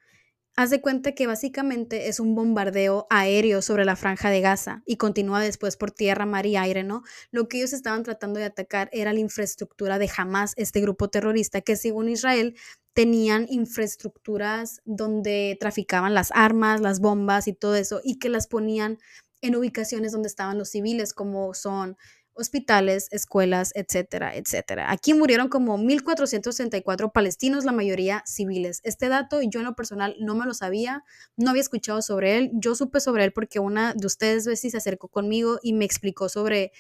Haz 0.57 0.71
de 0.71 0.81
cuenta 0.81 1.17
que 1.17 1.27
básicamente 1.27 2.07
es 2.07 2.21
un 2.21 2.37
bombardeo 2.37 3.09
aéreo 3.11 3.61
sobre 3.61 3.85
la 3.85 3.97
franja 3.97 4.31
de 4.31 4.41
Gaza 4.41 4.85
y 4.87 4.97
continúa 4.97 5.41
después 5.41 5.77
por 5.77 5.91
tierra, 5.91 6.27
mar 6.27 6.47
y 6.47 6.57
aire, 6.57 6.85
¿no? 6.85 7.03
Lo 7.33 7.49
que 7.49 7.57
ellos 7.57 7.73
estaban 7.73 8.05
tratando 8.05 8.39
de 8.39 8.47
atacar 8.47 8.89
era 8.93 9.13
la 9.13 9.19
infraestructura 9.19 9.99
de 9.99 10.09
Hamas, 10.17 10.53
este 10.57 10.81
grupo 10.81 11.09
terrorista 11.11 11.61
que 11.61 11.75
según 11.75 12.09
Israel 12.09 12.55
tenían 12.93 13.47
infraestructuras 13.51 14.81
donde 14.85 15.57
traficaban 15.59 16.15
las 16.15 16.31
armas, 16.33 16.81
las 16.81 17.01
bombas 17.01 17.49
y 17.49 17.53
todo 17.53 17.75
eso 17.75 18.01
y 18.05 18.21
que 18.21 18.29
las 18.29 18.47
ponían 18.47 18.99
en 19.41 19.57
ubicaciones 19.57 20.13
donde 20.13 20.29
estaban 20.29 20.57
los 20.57 20.71
civiles 20.71 21.13
como 21.13 21.53
son 21.53 21.97
hospitales, 22.35 23.09
escuelas, 23.11 23.73
etcétera, 23.75 24.35
etcétera. 24.37 24.90
Aquí 24.90 25.14
murieron 25.14 25.49
como 25.49 25.79
1.464 25.79 27.12
palestinos, 27.12 27.64
la 27.64 27.73
mayoría 27.73 28.23
civiles. 28.27 28.81
Este 28.85 29.09
dato 29.09 29.40
yo 29.42 29.61
en 29.61 29.66
lo 29.66 29.75
personal 29.75 30.16
no 30.20 30.35
me 30.35 30.47
lo 30.47 30.55
sabía, 30.55 31.05
no 31.37 31.51
había 31.51 31.62
escuchado 31.62 32.03
sobre 32.03 32.38
él. 32.38 32.51
Yo 32.55 32.75
supe 32.75 33.01
sobre 33.01 33.25
él 33.25 33.33
porque 33.33 33.59
una 33.59 33.94
de 33.94 34.07
ustedes 34.07 34.44
si 34.61 34.70
se 34.70 34.77
acercó 34.77 35.09
conmigo 35.09 35.59
y 35.62 35.73
me 35.73 35.85
explicó 35.85 36.29
sobre 36.29 36.73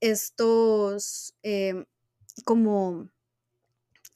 estos 0.00 1.34
em, 1.42 1.84
como 2.44 3.08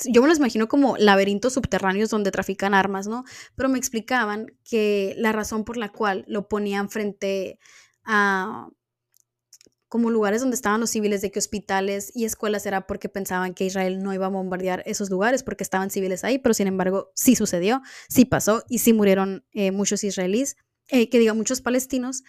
yo 0.06 0.22
me 0.22 0.28
los 0.28 0.38
imagino 0.38 0.68
como 0.68 0.96
laberintos 0.96 1.54
subterráneos 1.54 2.10
donde 2.10 2.30
trafican 2.30 2.74
armas, 2.74 3.06
¿no? 3.06 3.24
Pero 3.54 3.68
me 3.68 3.78
explicaban 3.78 4.46
que 4.64 5.14
la 5.18 5.32
razón 5.32 5.64
por 5.64 5.76
la 5.76 5.90
cual 5.90 6.24
lo 6.26 6.48
ponían 6.48 6.88
frente 6.88 7.58
a 8.04 8.68
como 9.90 10.08
lugares 10.08 10.40
donde 10.40 10.54
estaban 10.54 10.78
los 10.78 10.90
civiles, 10.90 11.20
de 11.20 11.32
que 11.32 11.40
hospitales 11.40 12.12
y 12.14 12.24
escuelas 12.24 12.64
era 12.64 12.86
porque 12.86 13.08
pensaban 13.08 13.54
que 13.54 13.64
Israel 13.64 14.04
no 14.04 14.14
iba 14.14 14.26
a 14.26 14.28
bombardear 14.28 14.84
esos 14.86 15.10
lugares 15.10 15.42
porque 15.42 15.64
estaban 15.64 15.90
civiles 15.90 16.22
ahí, 16.22 16.38
pero 16.38 16.54
sin 16.54 16.68
embargo 16.68 17.10
sí 17.16 17.34
sucedió, 17.34 17.82
sí 18.08 18.24
pasó 18.24 18.64
y 18.68 18.78
sí 18.78 18.92
murieron 18.92 19.44
eh, 19.50 19.72
muchos 19.72 20.04
israelíes, 20.04 20.56
eh, 20.90 21.10
que 21.10 21.18
diga 21.18 21.34
muchos 21.34 21.60
palestinos, 21.60 22.22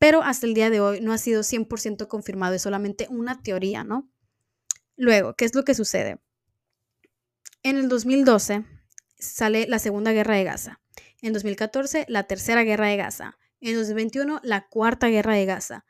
pero 0.00 0.24
hasta 0.24 0.46
el 0.46 0.54
día 0.54 0.70
de 0.70 0.80
hoy 0.80 1.00
no 1.00 1.12
ha 1.12 1.18
sido 1.18 1.42
100% 1.42 2.08
confirmado, 2.08 2.56
es 2.56 2.62
solamente 2.62 3.06
una 3.08 3.40
teoría, 3.40 3.84
¿no? 3.84 4.10
Luego, 4.96 5.34
¿qué 5.34 5.44
es 5.44 5.54
lo 5.54 5.64
que 5.64 5.74
sucede? 5.74 6.18
En 7.62 7.76
el 7.76 7.88
2012 7.88 8.64
sale 9.16 9.66
la 9.68 9.78
Segunda 9.78 10.10
Guerra 10.10 10.34
de 10.34 10.42
Gaza, 10.42 10.80
en 11.22 11.32
2014 11.32 12.06
la 12.08 12.24
Tercera 12.24 12.64
Guerra 12.64 12.88
de 12.88 12.96
Gaza, 12.96 13.38
en 13.60 13.76
2021 13.76 14.40
la 14.42 14.66
Cuarta 14.66 15.06
Guerra 15.06 15.34
de 15.34 15.46
Gaza. 15.46 15.84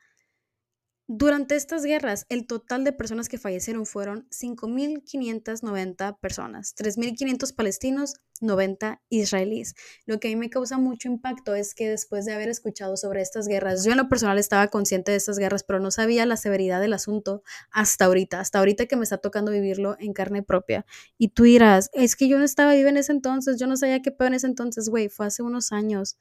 Durante 1.06 1.54
estas 1.54 1.84
guerras, 1.84 2.24
el 2.30 2.46
total 2.46 2.82
de 2.82 2.94
personas 2.94 3.28
que 3.28 3.36
fallecieron 3.36 3.84
fueron 3.84 4.26
5.590 4.30 6.18
personas, 6.18 6.74
3.500 6.74 7.54
palestinos, 7.54 8.14
90 8.40 9.02
israelíes. 9.10 9.74
Lo 10.06 10.18
que 10.18 10.28
a 10.28 10.30
mí 10.30 10.36
me 10.36 10.48
causa 10.48 10.78
mucho 10.78 11.08
impacto 11.08 11.54
es 11.54 11.74
que 11.74 11.90
después 11.90 12.24
de 12.24 12.32
haber 12.32 12.48
escuchado 12.48 12.96
sobre 12.96 13.20
estas 13.20 13.48
guerras, 13.48 13.84
yo 13.84 13.90
en 13.90 13.98
lo 13.98 14.08
personal 14.08 14.38
estaba 14.38 14.68
consciente 14.68 15.10
de 15.10 15.18
estas 15.18 15.38
guerras, 15.38 15.62
pero 15.62 15.78
no 15.78 15.90
sabía 15.90 16.24
la 16.24 16.38
severidad 16.38 16.80
del 16.80 16.94
asunto 16.94 17.42
hasta 17.70 18.06
ahorita, 18.06 18.40
hasta 18.40 18.60
ahorita 18.60 18.86
que 18.86 18.96
me 18.96 19.02
está 19.02 19.18
tocando 19.18 19.52
vivirlo 19.52 19.96
en 19.98 20.14
carne 20.14 20.42
propia. 20.42 20.86
Y 21.18 21.28
tú 21.28 21.42
dirás, 21.42 21.90
es 21.92 22.16
que 22.16 22.28
yo 22.28 22.38
no 22.38 22.44
estaba 22.44 22.72
viva 22.72 22.88
en 22.88 22.96
ese 22.96 23.12
entonces, 23.12 23.58
yo 23.60 23.66
no 23.66 23.76
sabía 23.76 24.00
qué 24.00 24.10
peor 24.10 24.28
en 24.28 24.34
ese 24.36 24.46
entonces, 24.46 24.88
güey, 24.88 25.10
fue 25.10 25.26
hace 25.26 25.42
unos 25.42 25.70
años. 25.70 26.16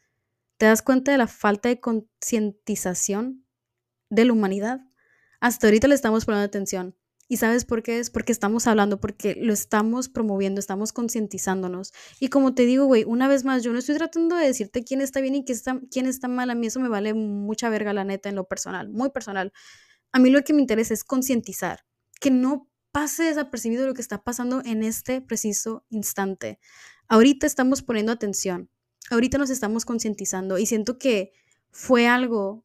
¿Te 0.58 0.66
das 0.66 0.82
cuenta 0.82 1.14
de 1.14 1.18
la 1.20 1.28
falta 1.28 1.70
de 1.70 1.80
concientización 1.80 3.43
de 4.14 4.26
la 4.26 4.34
humanidad. 4.34 4.82
Hasta 5.40 5.68
ahorita 5.68 5.88
le 5.88 5.96
estamos 5.96 6.26
poniendo 6.26 6.46
atención. 6.46 6.96
¿Y 7.28 7.38
sabes 7.38 7.66
por 7.66 7.84
qué 7.84 8.00
es? 8.00 8.10
Porque 8.10 8.32
estamos 8.32 8.68
hablando, 8.68 9.00
porque 9.00 9.36
lo 9.40 9.54
estamos 9.54 10.10
promoviendo, 10.10 10.60
estamos 10.60 10.94
concientizándonos. 10.94 11.94
Y 12.20 12.28
como 12.28 12.54
te 12.54 12.66
digo, 12.66 12.86
güey, 12.86 13.06
una 13.06 13.28
vez 13.28 13.44
más, 13.44 13.64
yo 13.64 13.72
no 13.72 13.80
estoy 13.80 13.96
tratando 13.96 14.36
de 14.36 14.46
decirte 14.46 14.84
quién 14.84 15.02
está 15.02 15.22
bien 15.22 15.36
y 15.36 15.46
quién 15.46 15.56
está, 15.56 15.80
quién 15.90 16.06
está 16.06 16.28
mal. 16.28 16.50
A 16.50 16.56
mí 16.56 16.68
eso 16.68 16.80
me 16.80 16.90
vale 16.90 17.14
mucha 17.14 17.70
verga, 17.70 17.94
la 17.94 18.04
neta, 18.04 18.30
en 18.30 18.36
lo 18.36 18.48
personal, 18.48 18.90
muy 18.90 19.10
personal. 19.10 19.52
A 20.12 20.20
mí 20.20 20.30
lo 20.30 20.44
que 20.44 20.54
me 20.54 20.62
interesa 20.62 20.94
es 20.94 21.04
concientizar, 21.04 21.86
que 22.20 22.30
no 22.30 22.70
pase 22.92 23.24
desapercibido 23.24 23.88
lo 23.88 23.96
que 23.96 24.02
está 24.02 24.24
pasando 24.24 24.62
en 24.64 24.84
este 24.84 25.20
preciso 25.22 25.86
instante. 25.90 26.60
ahorita 27.08 27.48
estamos 27.48 27.82
poniendo 27.82 28.12
atención, 28.12 28.70
ahorita 29.10 29.38
nos 29.38 29.50
estamos 29.50 29.86
concientizando 29.86 30.58
y 30.60 30.68
siento 30.68 31.00
que 31.00 31.32
fue 31.72 32.08
algo 32.08 32.64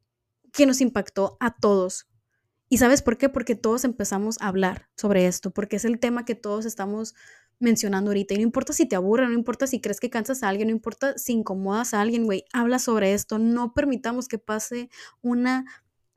que 0.52 0.66
nos 0.66 0.80
impactó 0.80 1.36
a 1.40 1.54
todos. 1.54 2.08
¿Y 2.68 2.78
sabes 2.78 3.02
por 3.02 3.16
qué? 3.16 3.28
Porque 3.28 3.54
todos 3.54 3.84
empezamos 3.84 4.36
a 4.40 4.48
hablar 4.48 4.88
sobre 4.96 5.26
esto, 5.26 5.50
porque 5.50 5.76
es 5.76 5.84
el 5.84 5.98
tema 5.98 6.24
que 6.24 6.34
todos 6.34 6.66
estamos 6.66 7.14
mencionando 7.60 8.10
ahorita. 8.10 8.34
Y 8.34 8.38
no 8.38 8.42
importa 8.42 8.72
si 8.72 8.86
te 8.86 8.96
aburre, 8.96 9.26
no 9.26 9.34
importa 9.34 9.66
si 9.66 9.80
crees 9.80 10.00
que 10.00 10.10
cansas 10.10 10.42
a 10.42 10.48
alguien, 10.48 10.68
no 10.68 10.72
importa 10.74 11.16
si 11.16 11.32
incomodas 11.32 11.94
a 11.94 12.00
alguien, 12.00 12.24
güey, 12.24 12.44
habla 12.52 12.78
sobre 12.78 13.14
esto. 13.14 13.38
No 13.38 13.72
permitamos 13.74 14.28
que 14.28 14.38
pase 14.38 14.90
una 15.22 15.64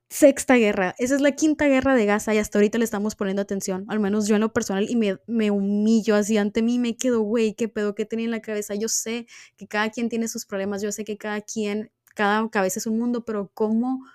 sexta 0.10 0.56
guerra. 0.56 0.94
Esa 0.98 1.16
es 1.16 1.22
la 1.22 1.32
quinta 1.32 1.68
guerra 1.68 1.96
de 1.96 2.06
Gaza 2.06 2.34
y 2.34 2.38
hasta 2.38 2.58
ahorita 2.58 2.78
le 2.78 2.84
estamos 2.84 3.16
poniendo 3.16 3.42
atención, 3.42 3.86
al 3.88 4.02
menos 4.02 4.28
yo 4.28 4.36
en 4.36 4.42
lo 4.42 4.52
personal, 4.52 4.90
y 4.90 4.98
me, 4.98 5.18
me 5.26 5.52
humillo 5.52 6.16
así 6.16 6.38
ante 6.38 6.62
mí, 6.62 6.80
me 6.80 6.98
quedo, 6.98 7.22
güey, 7.22 7.54
qué 7.54 7.70
pedo 7.70 7.96
que 7.96 8.06
tenía 8.06 8.26
en 8.26 8.32
la 8.32 8.42
cabeza. 8.42 8.76
Yo 8.76 8.90
sé 8.90 9.26
que 9.56 9.68
cada 9.68 9.90
quien 9.90 10.10
tiene 10.10 10.28
sus 10.28 10.46
problemas, 10.46 10.82
yo 10.82 10.92
sé 10.92 11.06
que 11.06 11.18
cada 11.18 11.40
quien, 11.40 11.92
cada 12.14 12.50
cabeza 12.50 12.80
es 12.80 12.88
un 12.88 13.00
mundo, 13.00 13.24
pero 13.24 13.52
¿cómo 13.54 14.06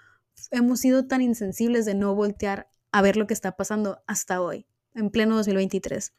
hemos 0.51 0.81
sido 0.81 1.07
tan 1.07 1.23
insensibles 1.23 1.85
de 1.85 1.95
no 1.95 2.15
voltear 2.15 2.69
a 2.93 3.03
ver 3.03 3.17
lo 3.17 3.27
que 3.27 3.35
está 3.35 3.57
pasando 3.57 4.03
hasta 4.07 4.41
hoy, 4.41 4.67
en 4.95 5.11
pleno 5.11 5.37
2023? 5.37 6.13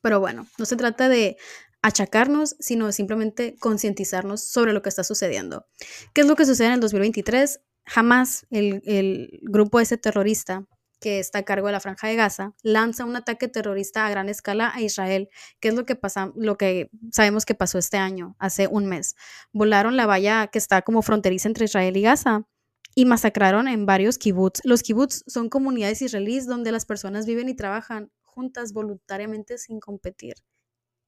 Pero 0.00 0.20
bueno, 0.20 0.46
no 0.58 0.64
se 0.64 0.76
trata 0.76 1.08
de 1.08 1.36
achacarnos, 1.80 2.56
sino 2.60 2.92
simplemente 2.92 3.56
concientizarnos 3.58 4.42
sobre 4.42 4.72
lo 4.72 4.82
que 4.82 4.88
está 4.88 5.04
sucediendo. 5.04 5.66
¿Qué 6.12 6.20
es 6.20 6.26
lo 6.26 6.36
que 6.36 6.46
sucede 6.46 6.68
en 6.68 6.74
el 6.74 6.80
2023? 6.80 7.60
jamás 7.84 8.46
el, 8.50 9.40
grupo 9.42 9.80
ese 9.80 9.96
terrorista 9.96 10.64
que 11.00 11.18
está 11.18 11.40
a 11.40 11.42
cargo 11.42 11.66
de 11.66 11.72
la 11.72 11.80
franja 11.80 12.06
de 12.06 12.14
Gaza, 12.14 12.54
lanza 12.62 13.04
un 13.04 13.16
ataque 13.16 13.48
terrorista 13.48 14.06
a 14.06 14.10
gran 14.10 14.28
escala 14.28 14.70
a 14.72 14.82
Israel, 14.82 15.30
que 15.58 15.68
es 15.68 15.74
lo 15.74 15.84
que, 15.84 15.96
pasa, 15.96 16.30
lo 16.36 16.56
que 16.56 16.90
sabemos 17.10 17.44
que 17.44 17.56
pasó 17.56 17.78
este 17.78 17.96
año, 17.96 18.36
hace 18.38 18.68
un 18.68 18.86
mes. 18.86 19.16
Volaron 19.52 19.96
la 19.96 20.06
valla 20.06 20.46
que 20.46 20.58
está 20.58 20.82
como 20.82 21.02
fronteriza 21.02 21.48
entre 21.48 21.64
Israel 21.64 21.96
y 21.96 22.02
Gaza 22.02 22.46
y 22.94 23.04
masacraron 23.04 23.68
en 23.68 23.86
varios 23.86 24.18
kibbutz. 24.18 24.60
Los 24.64 24.82
kibbutz 24.82 25.24
son 25.26 25.48
comunidades 25.48 26.02
israelíes 26.02 26.46
donde 26.46 26.72
las 26.72 26.86
personas 26.86 27.26
viven 27.26 27.48
y 27.48 27.54
trabajan 27.54 28.10
juntas 28.22 28.72
voluntariamente 28.72 29.58
sin 29.58 29.80
competir. 29.80 30.34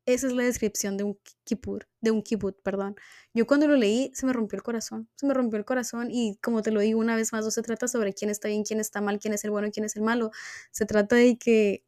Esa 0.07 0.27
es 0.27 0.35
la 0.35 0.43
descripción 0.43 0.99
de 0.99 1.05
un 1.05 1.19
kibbutz, 1.45 1.87
de 2.03 2.11
un 2.11 2.23
kibbutz, 2.23 2.61
perdón. 2.63 2.95
Yo 3.33 3.47
cuando 3.47 3.67
lo 3.67 3.77
leí 3.77 4.11
se 4.15 4.27
me 4.27 4.35
rompió 4.35 4.57
el 4.59 4.63
corazón, 4.63 5.09
se 5.15 5.27
me 5.27 5.33
rompió 5.33 5.59
el 5.59 5.65
corazón 5.65 6.11
y 6.11 6.37
como 6.43 6.61
te 6.63 6.71
lo 6.71 6.81
digo 6.81 7.01
una 7.01 7.17
vez 7.17 7.33
más, 7.33 7.45
no 7.45 7.51
se 7.51 7.63
trata 7.63 7.89
sobre 7.89 8.13
quién 8.13 8.31
está 8.31 8.49
bien, 8.49 8.65
quién 8.65 8.81
está 8.81 9.01
mal, 9.01 9.19
quién 9.19 9.33
es 9.33 9.45
el 9.45 9.51
bueno 9.51 9.69
quién 9.73 9.85
es 9.85 9.97
el 9.97 10.03
malo. 10.03 10.31
Se 10.73 10.85
trata 10.85 11.17
de 11.17 11.39
que 11.39 11.85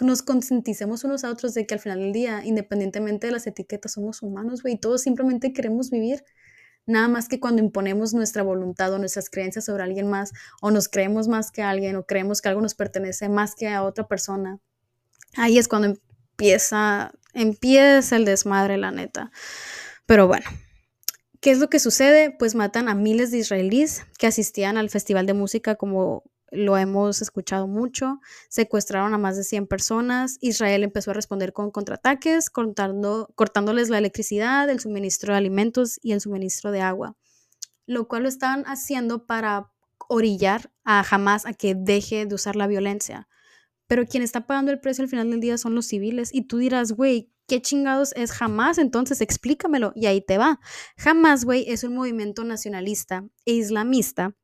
nos 0.00 0.22
concienticemos 0.22 1.04
unos 1.04 1.24
a 1.24 1.30
otros 1.30 1.54
de 1.54 1.66
que 1.66 1.74
al 1.74 1.80
final 1.80 2.00
del 2.00 2.12
día, 2.12 2.44
independientemente 2.44 3.28
de 3.28 3.32
las 3.32 3.46
etiquetas, 3.46 3.92
somos 3.92 4.22
humanos, 4.22 4.62
güey, 4.62 4.78
todos 4.78 5.02
simplemente 5.02 5.52
queremos 5.52 5.90
vivir. 5.90 6.24
Nada 6.86 7.08
más 7.08 7.28
que 7.28 7.40
cuando 7.40 7.62
imponemos 7.62 8.14
nuestra 8.14 8.42
voluntad 8.42 8.92
o 8.92 8.98
nuestras 8.98 9.30
creencias 9.30 9.64
sobre 9.64 9.84
alguien 9.84 10.08
más, 10.08 10.32
o 10.60 10.70
nos 10.70 10.88
creemos 10.88 11.28
más 11.28 11.50
que 11.50 11.62
alguien, 11.62 11.96
o 11.96 12.04
creemos 12.04 12.40
que 12.40 12.48
algo 12.48 12.60
nos 12.60 12.74
pertenece 12.74 13.28
más 13.28 13.54
que 13.54 13.68
a 13.68 13.82
otra 13.82 14.08
persona, 14.08 14.60
Ahí 15.36 15.58
es 15.58 15.68
cuando 15.68 15.88
empieza, 15.88 17.12
empieza 17.32 18.16
el 18.16 18.24
desmadre, 18.24 18.76
la 18.76 18.90
neta. 18.90 19.30
Pero 20.06 20.26
bueno, 20.26 20.44
¿qué 21.40 21.50
es 21.50 21.58
lo 21.58 21.70
que 21.70 21.78
sucede? 21.78 22.30
Pues 22.30 22.54
matan 22.54 22.88
a 22.88 22.94
miles 22.94 23.30
de 23.30 23.38
israelíes 23.38 24.04
que 24.18 24.26
asistían 24.26 24.76
al 24.76 24.90
festival 24.90 25.26
de 25.26 25.34
música 25.34 25.76
como 25.76 26.24
lo 26.52 26.76
hemos 26.76 27.22
escuchado 27.22 27.66
mucho, 27.66 28.20
secuestraron 28.48 29.14
a 29.14 29.18
más 29.18 29.36
de 29.36 29.44
100 29.44 29.66
personas, 29.66 30.38
Israel 30.40 30.84
empezó 30.84 31.10
a 31.10 31.14
responder 31.14 31.52
con 31.52 31.70
contraataques, 31.70 32.50
cortando, 32.50 33.32
cortándoles 33.34 33.88
la 33.88 33.98
electricidad, 33.98 34.68
el 34.70 34.80
suministro 34.80 35.32
de 35.32 35.38
alimentos 35.38 35.98
y 36.02 36.12
el 36.12 36.20
suministro 36.20 36.70
de 36.70 36.82
agua, 36.82 37.16
lo 37.86 38.06
cual 38.06 38.24
lo 38.24 38.28
están 38.28 38.64
haciendo 38.66 39.26
para 39.26 39.72
orillar 40.08 40.70
a 40.84 41.04
Hamas 41.10 41.46
a 41.46 41.54
que 41.54 41.74
deje 41.74 42.26
de 42.26 42.34
usar 42.34 42.56
la 42.56 42.66
violencia 42.66 43.28
pero 43.92 44.06
quien 44.06 44.22
está 44.22 44.46
pagando 44.46 44.72
el 44.72 44.80
precio 44.80 45.04
al 45.04 45.10
final 45.10 45.30
del 45.30 45.40
día 45.40 45.58
son 45.58 45.74
los 45.74 45.84
civiles. 45.84 46.30
Y 46.32 46.46
tú 46.46 46.56
dirás, 46.56 46.92
güey, 46.92 47.30
¿qué 47.46 47.60
chingados 47.60 48.14
es 48.16 48.32
jamás? 48.32 48.78
Entonces 48.78 49.20
explícamelo. 49.20 49.92
Y 49.94 50.06
ahí 50.06 50.22
te 50.22 50.38
va. 50.38 50.60
Jamás, 50.96 51.44
güey, 51.44 51.66
es 51.68 51.84
un 51.84 51.94
movimiento 51.94 52.42
nacionalista 52.42 53.28
e 53.44 53.52
islamista 53.52 54.34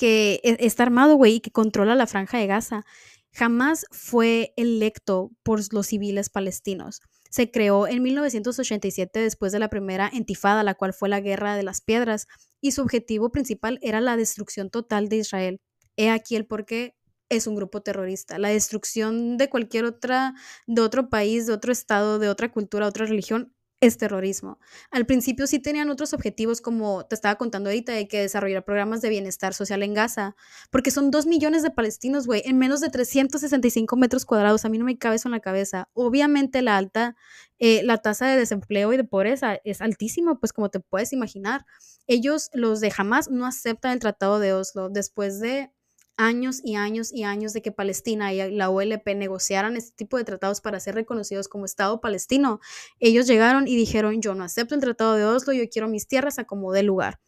que 0.00 0.40
e, 0.42 0.56
está 0.60 0.84
armado, 0.84 1.16
güey, 1.16 1.34
y 1.34 1.40
que 1.40 1.50
controla 1.50 1.94
la 1.94 2.06
franja 2.06 2.38
de 2.38 2.46
Gaza. 2.46 2.86
Jamás 3.32 3.84
fue 3.90 4.54
electo 4.56 5.30
por 5.42 5.60
los 5.74 5.88
civiles 5.88 6.30
palestinos. 6.30 7.02
Se 7.28 7.50
creó 7.50 7.86
en 7.86 8.02
1987 8.02 9.20
después 9.20 9.52
de 9.52 9.58
la 9.58 9.68
primera 9.68 10.10
entifada, 10.10 10.62
la 10.62 10.74
cual 10.74 10.94
fue 10.94 11.10
la 11.10 11.20
Guerra 11.20 11.54
de 11.54 11.64
las 11.64 11.82
Piedras, 11.82 12.28
y 12.62 12.72
su 12.72 12.80
objetivo 12.80 13.30
principal 13.30 13.78
era 13.82 14.00
la 14.00 14.16
destrucción 14.16 14.70
total 14.70 15.10
de 15.10 15.16
Israel. 15.16 15.60
He 15.96 16.08
aquí 16.08 16.34
el 16.34 16.46
por 16.46 16.64
qué 16.64 16.96
es 17.28 17.46
un 17.46 17.54
grupo 17.54 17.82
terrorista. 17.82 18.38
La 18.38 18.48
destrucción 18.48 19.36
de 19.36 19.50
cualquier 19.50 19.84
otra, 19.84 20.32
de 20.66 20.80
otro 20.80 21.10
país, 21.10 21.46
de 21.46 21.52
otro 21.52 21.72
estado, 21.72 22.18
de 22.18 22.30
otra 22.30 22.50
cultura, 22.50 22.86
otra 22.86 23.04
religión, 23.04 23.52
es 23.80 23.96
terrorismo. 23.96 24.58
Al 24.90 25.06
principio 25.06 25.46
sí 25.46 25.58
tenían 25.58 25.88
otros 25.88 26.12
objetivos, 26.12 26.60
como 26.60 27.06
te 27.06 27.14
estaba 27.14 27.36
contando 27.36 27.70
ahorita, 27.70 27.92
de 27.92 28.08
que 28.08 28.20
desarrollar 28.20 28.64
programas 28.64 29.00
de 29.00 29.08
bienestar 29.08 29.54
social 29.54 29.82
en 29.82 29.94
Gaza, 29.94 30.36
porque 30.70 30.90
son 30.90 31.10
dos 31.10 31.26
millones 31.26 31.62
de 31.62 31.70
palestinos, 31.70 32.26
güey, 32.26 32.42
en 32.44 32.58
menos 32.58 32.80
de 32.80 32.90
365 32.90 33.96
metros 33.96 34.26
cuadrados. 34.26 34.64
A 34.64 34.68
mí 34.68 34.78
no 34.78 34.84
me 34.84 34.98
cabe 34.98 35.16
eso 35.16 35.28
en 35.28 35.32
la 35.32 35.40
cabeza. 35.40 35.88
Obviamente 35.94 36.60
la 36.60 36.76
alta, 36.76 37.16
eh, 37.58 37.82
la 37.82 37.98
tasa 37.98 38.26
de 38.26 38.36
desempleo 38.36 38.92
y 38.92 38.98
de 38.98 39.04
pobreza 39.04 39.58
es 39.64 39.80
altísima, 39.80 40.38
pues 40.38 40.52
como 40.52 40.68
te 40.68 40.80
puedes 40.80 41.12
imaginar. 41.14 41.64
Ellos, 42.06 42.50
los 42.52 42.80
de 42.80 42.92
Hamas, 42.96 43.30
no 43.30 43.46
aceptan 43.46 43.92
el 43.92 43.98
Tratado 44.00 44.40
de 44.40 44.52
Oslo 44.52 44.90
después 44.90 45.40
de 45.40 45.72
años 46.16 46.60
y 46.62 46.76
años 46.76 47.12
y 47.12 47.24
años 47.24 47.52
de 47.52 47.62
que 47.62 47.72
Palestina 47.72 48.32
y 48.32 48.50
la 48.50 48.70
OLP 48.70 49.14
negociaran 49.16 49.76
este 49.76 49.92
tipo 49.96 50.16
de 50.16 50.24
tratados 50.24 50.60
para 50.60 50.80
ser 50.80 50.94
reconocidos 50.94 51.48
como 51.48 51.64
Estado 51.64 52.00
palestino, 52.00 52.60
ellos 52.98 53.26
llegaron 53.26 53.66
y 53.68 53.76
dijeron, 53.76 54.20
yo 54.20 54.34
no 54.34 54.44
acepto 54.44 54.74
el 54.74 54.80
Tratado 54.80 55.14
de 55.14 55.24
Oslo, 55.24 55.52
yo 55.52 55.68
quiero 55.70 55.88
mis 55.88 56.06
tierras 56.06 56.38
a 56.38 56.44
como 56.44 56.72
de 56.72 56.82
lugar. 56.82 57.20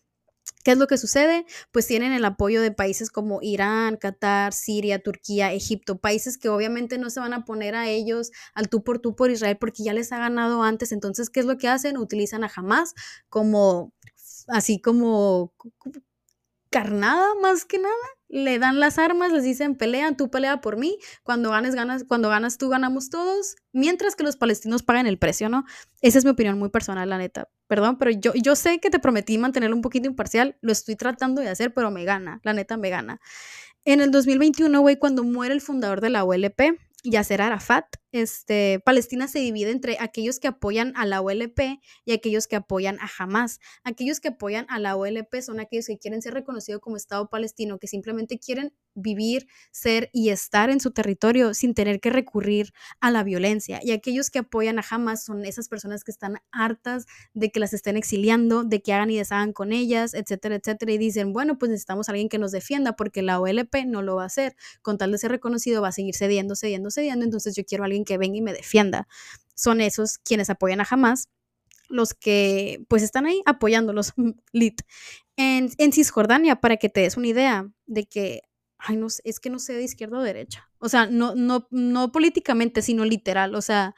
¿Qué 0.65 0.73
es 0.73 0.79
lo 0.79 0.87
que 0.87 0.97
sucede? 0.97 1.45
Pues 1.73 1.87
tienen 1.87 2.13
el 2.13 2.25
apoyo 2.25 2.63
de 2.63 2.71
países 2.71 3.11
como 3.11 3.41
Irán, 3.43 3.97
Qatar, 3.97 4.53
Siria, 4.53 5.03
Turquía, 5.03 5.53
Egipto, 5.53 5.99
países 5.99 6.39
que 6.39 6.49
obviamente 6.49 6.99
no 6.99 7.11
se 7.11 7.21
van 7.21 7.33
a 7.33 7.45
poner 7.45 7.75
a 7.75 7.89
ellos 7.89 8.31
al 8.55 8.69
tú 8.69 8.85
por 8.85 9.01
tú 9.01 9.17
por 9.17 9.31
Israel 9.31 9.57
porque 9.59 9.83
ya 9.83 9.93
les 9.93 10.13
ha 10.13 10.19
ganado 10.19 10.63
antes. 10.63 10.93
Entonces, 10.93 11.31
¿qué 11.31 11.41
es 11.41 11.47
lo 11.47 11.59
que 11.59 11.69
hacen? 11.69 11.97
Utilizan 11.97 12.45
a 12.45 12.53
Hamas 12.55 12.95
como, 13.29 13.93
así 14.49 14.81
como 14.81 15.53
carnada 16.73 17.35
más 17.41 17.65
que 17.65 17.79
nada 17.79 17.95
le 18.33 18.59
dan 18.59 18.81
las 18.81 18.99
armas, 18.99 19.31
les 19.31 19.45
dicen 19.45 19.77
pelean, 19.77 20.17
tú 20.17 20.31
pelea 20.31 20.63
por 20.63 20.79
mí, 20.79 20.99
cuando 21.23 21.51
ganes, 21.51 21.75
ganas, 21.75 22.03
cuando 22.09 22.31
ganas 22.31 22.57
tú, 22.57 22.71
ganamos 22.71 23.11
todos, 23.11 23.57
mientras 23.73 24.17
que 24.17 24.25
los 24.25 24.37
palestinos 24.37 24.83
pagan 24.83 25.07
el 25.07 25.19
precio, 25.19 25.51
¿no? 25.51 25.65
Esa 26.01 26.19
es 26.19 26.25
mi 26.25 26.31
opinión 26.31 26.59
muy 26.59 26.71
personal, 26.71 27.11
la 27.11 27.19
neta. 27.19 27.51
Perdón, 27.69 27.99
pero 27.99 28.11
yo, 28.11 28.33
yo 28.35 28.57
sé 28.57 28.81
que 28.81 28.89
te 28.89 28.99
prometí 28.99 29.37
mantenerlo 29.37 29.77
un 29.77 29.83
poquito 29.83 30.09
imparcial, 30.09 30.57
lo 30.63 30.73
estoy 30.73 30.97
tratando 30.97 31.43
de 31.43 31.51
hacer, 31.51 31.75
pero 31.75 31.91
me 31.91 32.05
gana, 32.05 32.41
la 32.43 32.55
neta 32.55 32.79
me 32.79 32.89
gana. 32.89 33.21
En 33.85 34.01
el 34.01 34.11
2021, 34.11 34.81
güey, 34.81 34.97
cuando 34.97 35.25
muere 35.25 35.53
el 35.53 35.61
fundador 35.61 36.01
de 36.01 36.09
la 36.09 36.25
OLP, 36.25 36.79
Yasser 37.05 37.43
Arafat, 37.43 37.85
este, 38.13 38.81
Palestina 38.85 39.27
se 39.27 39.39
divide 39.39 39.71
entre 39.71 39.97
aquellos 39.99 40.39
que 40.39 40.49
apoyan 40.49 40.93
a 40.97 41.07
la 41.07 41.21
OLP 41.21 41.81
y 42.05 42.13
aquellos 42.13 42.47
que 42.47 42.57
apoyan 42.57 42.99
a 43.01 43.11
Hamas. 43.19 43.59
Aquellos 43.85 44.21
que 44.21 44.29
apoyan 44.29 44.67
a 44.69 44.79
la 44.79 44.97
OLP 44.97 45.41
son 45.41 45.61
aquellos 45.61 45.87
que 45.87 45.99
quieren 45.99 46.23
ser 46.23 46.35
reconocidos 46.35 46.81
como 46.81 46.97
Estado 46.97 47.29
palestino, 47.29 47.79
que 47.79 47.89
simplemente 47.89 48.39
quieren 48.39 48.75
vivir, 48.95 49.47
ser 49.71 50.11
y 50.13 50.29
estar 50.29 50.69
en 50.69 50.79
su 50.79 50.91
territorio 50.91 51.55
sin 51.55 51.75
tener 51.75 52.01
que 52.01 52.11
recurrir 52.11 52.73
a 53.01 53.11
la 53.11 53.25
violencia. 53.25 53.81
Y 53.83 53.93
aquellos 53.93 54.31
que 54.31 54.41
apoyan 54.41 54.79
a 54.79 54.85
Hamas 54.89 55.25
son 55.25 55.45
esas 55.47 55.69
personas 55.69 56.05
que 56.05 56.11
están 56.11 56.37
hartas 56.51 57.07
de 57.33 57.51
que 57.51 57.61
las 57.61 57.73
estén 57.73 57.97
exiliando, 57.97 58.65
de 58.65 58.83
que 58.83 58.93
hagan 58.93 59.11
y 59.11 59.17
deshagan 59.17 59.53
con 59.55 59.73
ellas, 59.73 60.13
etcétera, 60.13 60.57
etcétera. 60.57 60.93
Y 60.93 60.99
dicen, 60.99 61.33
bueno, 61.33 61.59
pues 61.59 61.71
necesitamos 61.71 62.09
alguien 62.11 62.29
que 62.29 62.39
nos 62.39 62.53
defienda 62.53 62.95
porque 62.95 63.23
la 63.23 63.41
OLP 63.41 63.87
no 63.87 64.03
lo 64.03 64.17
va 64.17 64.25
a 64.25 64.27
hacer. 64.27 64.55
Con 64.83 64.99
tal 64.99 65.13
de 65.13 65.19
ser 65.19 65.31
reconocido 65.31 65.81
va 65.81 65.89
a 65.89 65.93
seguir 65.93 66.15
cediendo, 66.15 66.55
cediendo, 66.55 66.91
cediendo. 66.91 67.25
Entonces 67.25 67.57
yo 67.57 67.65
quiero 67.65 67.85
a 67.85 67.87
alguien 67.87 68.02
que 68.05 68.19
venga 68.19 68.37
y 68.37 68.43
me 68.43 68.53
defienda. 68.53 69.09
Son 69.55 69.81
esos 69.81 70.19
quienes 70.19 70.51
apoyan 70.51 70.81
a 70.81 70.87
Hamas, 70.89 71.29
los 71.89 72.15
que 72.15 72.85
pues 72.89 73.03
están 73.03 73.27
ahí 73.27 73.43
apoyándolos, 73.47 74.13
lit. 74.53 74.83
En, 75.37 75.71
en 75.79 75.93
Cisjordania, 75.93 76.57
para 76.57 76.77
que 76.77 76.89
te 76.89 77.01
des 77.01 77.17
una 77.17 77.29
idea 77.29 77.69
de 77.87 78.07
que, 78.07 78.43
ay, 78.79 78.97
no 78.97 79.07
es 79.07 79.41
que 79.41 79.51
no 79.51 79.59
sé 79.59 79.75
de 79.75 79.85
izquierda 79.85 80.19
o 80.19 80.23
derecha. 80.23 80.69
O 80.79 80.89
sea, 80.89 81.07
no, 81.07 81.35
no, 81.35 81.69
no 81.71 82.13
políticamente, 82.13 82.83
sino 82.83 83.05
literal. 83.05 83.55
O 83.55 83.63
sea, 83.63 83.95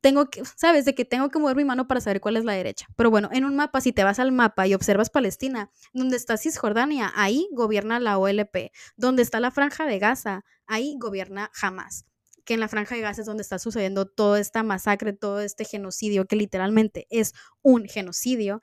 tengo 0.00 0.30
que, 0.30 0.42
sabes, 0.56 0.84
de 0.84 0.94
que 0.94 1.04
tengo 1.04 1.28
que 1.30 1.38
mover 1.38 1.56
mi 1.56 1.64
mano 1.64 1.88
para 1.88 2.00
saber 2.00 2.20
cuál 2.20 2.36
es 2.36 2.44
la 2.44 2.52
derecha. 2.52 2.86
Pero 2.96 3.10
bueno, 3.10 3.28
en 3.32 3.44
un 3.44 3.56
mapa, 3.56 3.80
si 3.80 3.92
te 3.92 4.04
vas 4.04 4.18
al 4.20 4.32
mapa 4.32 4.66
y 4.66 4.74
observas 4.74 5.10
Palestina, 5.10 5.70
donde 5.92 6.16
está 6.16 6.36
Cisjordania, 6.36 7.12
ahí 7.16 7.48
gobierna 7.52 7.98
la 8.00 8.18
OLP. 8.18 8.70
Donde 8.96 9.22
está 9.22 9.40
la 9.40 9.50
franja 9.50 9.86
de 9.86 9.98
Gaza, 9.98 10.44
ahí 10.66 10.96
gobierna 10.98 11.50
Hamas 11.60 12.06
que 12.44 12.54
en 12.54 12.60
la 12.60 12.68
franja 12.68 12.94
de 12.94 13.02
Gaza 13.02 13.22
es 13.22 13.26
donde 13.26 13.42
está 13.42 13.58
sucediendo 13.58 14.06
toda 14.06 14.40
esta 14.40 14.62
masacre, 14.62 15.12
todo 15.12 15.40
este 15.40 15.64
genocidio, 15.64 16.26
que 16.26 16.36
literalmente 16.36 17.06
es 17.10 17.32
un 17.62 17.86
genocidio, 17.86 18.60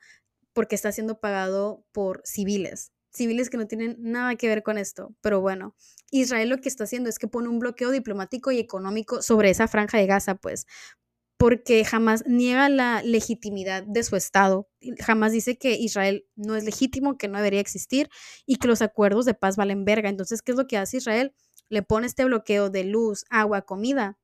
porque 0.53 0.75
está 0.75 0.91
siendo 0.91 1.19
pagado 1.19 1.86
por 1.91 2.21
civiles, 2.25 2.91
civiles 3.11 3.49
que 3.49 3.57
no 3.57 3.67
tienen 3.67 3.97
nada 3.99 4.36
que 4.36 4.47
ver 4.47 4.63
con 4.63 4.78
esto. 4.78 5.15
Pero 5.21 5.41
bueno, 5.41 5.75
Israel 6.11 6.49
lo 6.49 6.57
que 6.57 6.69
está 6.69 6.86
haciendo 6.86 7.09
es 7.09 7.19
que 7.19 7.28
pone 7.28 7.49
un 7.49 7.59
bloqueo 7.59 7.91
diplomático 7.91 8.51
y 8.51 8.59
económico 8.59 9.21
sobre 9.21 9.49
esa 9.49 9.67
franja 9.67 9.97
de 9.97 10.07
Gaza, 10.07 10.36
pues, 10.36 10.65
porque 11.38 11.86
jamás 11.86 12.23
niega 12.25 12.69
la 12.69 13.03
legitimidad 13.03 13.84
de 13.84 14.03
su 14.03 14.15
Estado, 14.15 14.67
jamás 14.99 15.32
dice 15.32 15.57
que 15.57 15.73
Israel 15.73 16.25
no 16.36 16.55
es 16.55 16.63
legítimo, 16.63 17.17
que 17.17 17.28
no 17.28 17.38
debería 17.38 17.59
existir 17.59 18.09
y 18.45 18.55
que 18.55 18.67
los 18.67 18.82
acuerdos 18.82 19.25
de 19.25 19.36
paz 19.36 19.55
valen 19.55 19.86
verga. 19.86 20.09
Entonces, 20.09 20.41
¿qué 20.41 20.53
es 20.53 20.57
lo 20.57 20.67
que 20.67 20.78
hace 20.78 20.97
Israel? 20.97 21.36
Le 21.70 21.82
pone 21.82 22.07
este 22.07 22.26
bloqueo 22.26 22.70
de 22.70 22.84
luz, 22.84 23.26
agua, 23.30 23.63
comida 23.63 24.18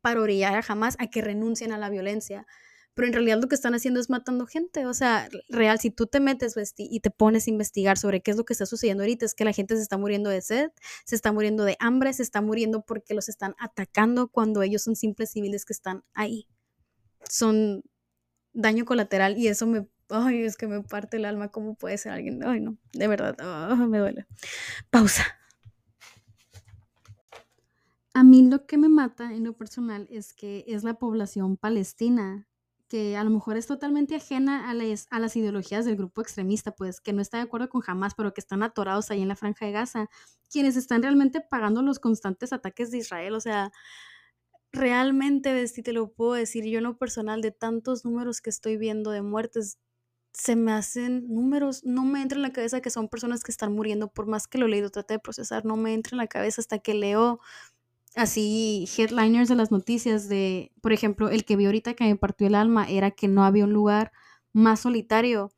para 0.00 0.20
orillar 0.20 0.54
a 0.54 0.64
Hamas 0.66 0.96
a 0.98 1.08
que 1.08 1.20
renuncien 1.20 1.72
a 1.72 1.78
la 1.78 1.90
violencia 1.90 2.46
pero 2.94 3.06
en 3.06 3.12
realidad 3.14 3.38
lo 3.40 3.48
que 3.48 3.54
están 3.54 3.74
haciendo 3.74 4.00
es 4.00 4.10
matando 4.10 4.46
gente. 4.46 4.84
O 4.86 4.94
sea, 4.94 5.28
real, 5.48 5.78
si 5.78 5.90
tú 5.90 6.06
te 6.06 6.20
metes 6.20 6.54
y 6.76 7.00
te 7.00 7.10
pones 7.10 7.46
a 7.46 7.50
investigar 7.50 7.96
sobre 7.96 8.20
qué 8.20 8.32
es 8.32 8.36
lo 8.36 8.44
que 8.44 8.52
está 8.52 8.66
sucediendo 8.66 9.02
ahorita, 9.02 9.24
es 9.24 9.34
que 9.34 9.44
la 9.44 9.52
gente 9.52 9.76
se 9.76 9.82
está 9.82 9.96
muriendo 9.96 10.28
de 10.28 10.42
sed, 10.42 10.70
se 11.04 11.14
está 11.14 11.32
muriendo 11.32 11.64
de 11.64 11.76
hambre, 11.80 12.12
se 12.12 12.22
está 12.22 12.42
muriendo 12.42 12.82
porque 12.84 13.14
los 13.14 13.28
están 13.28 13.54
atacando 13.58 14.28
cuando 14.28 14.62
ellos 14.62 14.82
son 14.82 14.96
simples 14.96 15.30
civiles 15.30 15.64
que 15.64 15.72
están 15.72 16.04
ahí. 16.14 16.46
Son 17.28 17.84
daño 18.52 18.84
colateral 18.84 19.38
y 19.38 19.48
eso 19.48 19.66
me, 19.66 19.86
ay, 20.08 20.42
es 20.42 20.56
que 20.56 20.66
me 20.66 20.82
parte 20.82 21.16
el 21.16 21.24
alma, 21.24 21.48
¿cómo 21.48 21.76
puede 21.76 21.96
ser 21.96 22.12
alguien? 22.12 22.42
Ay, 22.42 22.60
no, 22.60 22.76
de 22.92 23.06
verdad, 23.06 23.36
ah, 23.38 23.76
me 23.88 23.98
duele. 23.98 24.26
Pausa. 24.90 25.39
A 28.20 28.22
mí 28.22 28.46
lo 28.46 28.66
que 28.66 28.76
me 28.76 28.90
mata 28.90 29.32
en 29.32 29.44
lo 29.44 29.54
personal 29.54 30.06
es 30.10 30.34
que 30.34 30.62
es 30.68 30.84
la 30.84 30.92
población 30.92 31.56
palestina 31.56 32.46
que 32.86 33.16
a 33.16 33.24
lo 33.24 33.30
mejor 33.30 33.56
es 33.56 33.66
totalmente 33.66 34.14
ajena 34.14 34.68
a 34.68 34.74
las, 34.74 35.36
ideologías 35.36 35.86
del 35.86 35.96
grupo 35.96 36.20
extremista, 36.20 36.72
pues 36.72 37.00
que 37.00 37.14
no 37.14 37.22
está 37.22 37.38
de 37.38 37.44
acuerdo 37.44 37.70
con 37.70 37.80
jamás, 37.80 38.14
pero 38.14 38.34
que 38.34 38.42
están 38.42 38.62
atorados 38.62 39.10
ahí 39.10 39.22
en 39.22 39.28
la 39.28 39.36
franja 39.36 39.64
de 39.64 39.72
Gaza, 39.72 40.10
quienes 40.50 40.76
están 40.76 41.00
realmente 41.00 41.40
pagando 41.40 41.80
los 41.80 41.98
constantes 41.98 42.52
ataques 42.52 42.90
de 42.90 42.98
Israel. 42.98 43.32
O 43.32 43.40
sea, 43.40 43.72
realmente, 44.70 45.66
si 45.68 45.82
te 45.82 45.94
lo 45.94 46.12
puedo 46.12 46.34
decir, 46.34 46.66
yo 46.66 46.76
en 46.76 46.84
lo 46.84 46.98
personal, 46.98 47.40
de 47.40 47.52
tantos 47.52 48.04
números 48.04 48.42
que 48.42 48.50
estoy 48.50 48.76
viendo 48.76 49.12
de 49.12 49.22
muertes, 49.22 49.78
se 50.32 50.56
me 50.56 50.72
hacen 50.72 51.26
números, 51.28 51.84
no 51.84 52.04
me 52.04 52.20
entra 52.22 52.36
en 52.36 52.42
la 52.42 52.52
cabeza 52.52 52.80
que 52.82 52.90
son 52.90 53.08
personas 53.08 53.42
que 53.42 53.50
están 53.50 53.72
muriendo, 53.72 54.08
por 54.12 54.26
más 54.26 54.46
que 54.46 54.58
lo 54.58 54.66
he 54.66 54.68
leído, 54.68 54.90
trate 54.90 55.14
de 55.14 55.20
procesar, 55.20 55.64
no 55.64 55.76
me 55.76 55.94
entra 55.94 56.14
en 56.14 56.18
la 56.18 56.26
cabeza 56.28 56.60
hasta 56.60 56.78
que 56.78 56.94
leo 56.94 57.40
así 58.14 58.88
headliners 58.96 59.48
de 59.48 59.54
las 59.54 59.70
noticias 59.70 60.28
de, 60.28 60.72
por 60.80 60.92
ejemplo, 60.92 61.28
el 61.28 61.44
que 61.44 61.56
vi 61.56 61.66
ahorita 61.66 61.94
que 61.94 62.04
me 62.04 62.16
partió 62.16 62.46
el 62.46 62.54
alma 62.54 62.88
era 62.88 63.10
que 63.10 63.28
no 63.28 63.44
había 63.44 63.64
un 63.64 63.72
lugar 63.72 64.12
más 64.52 64.80
solitario 64.80 65.52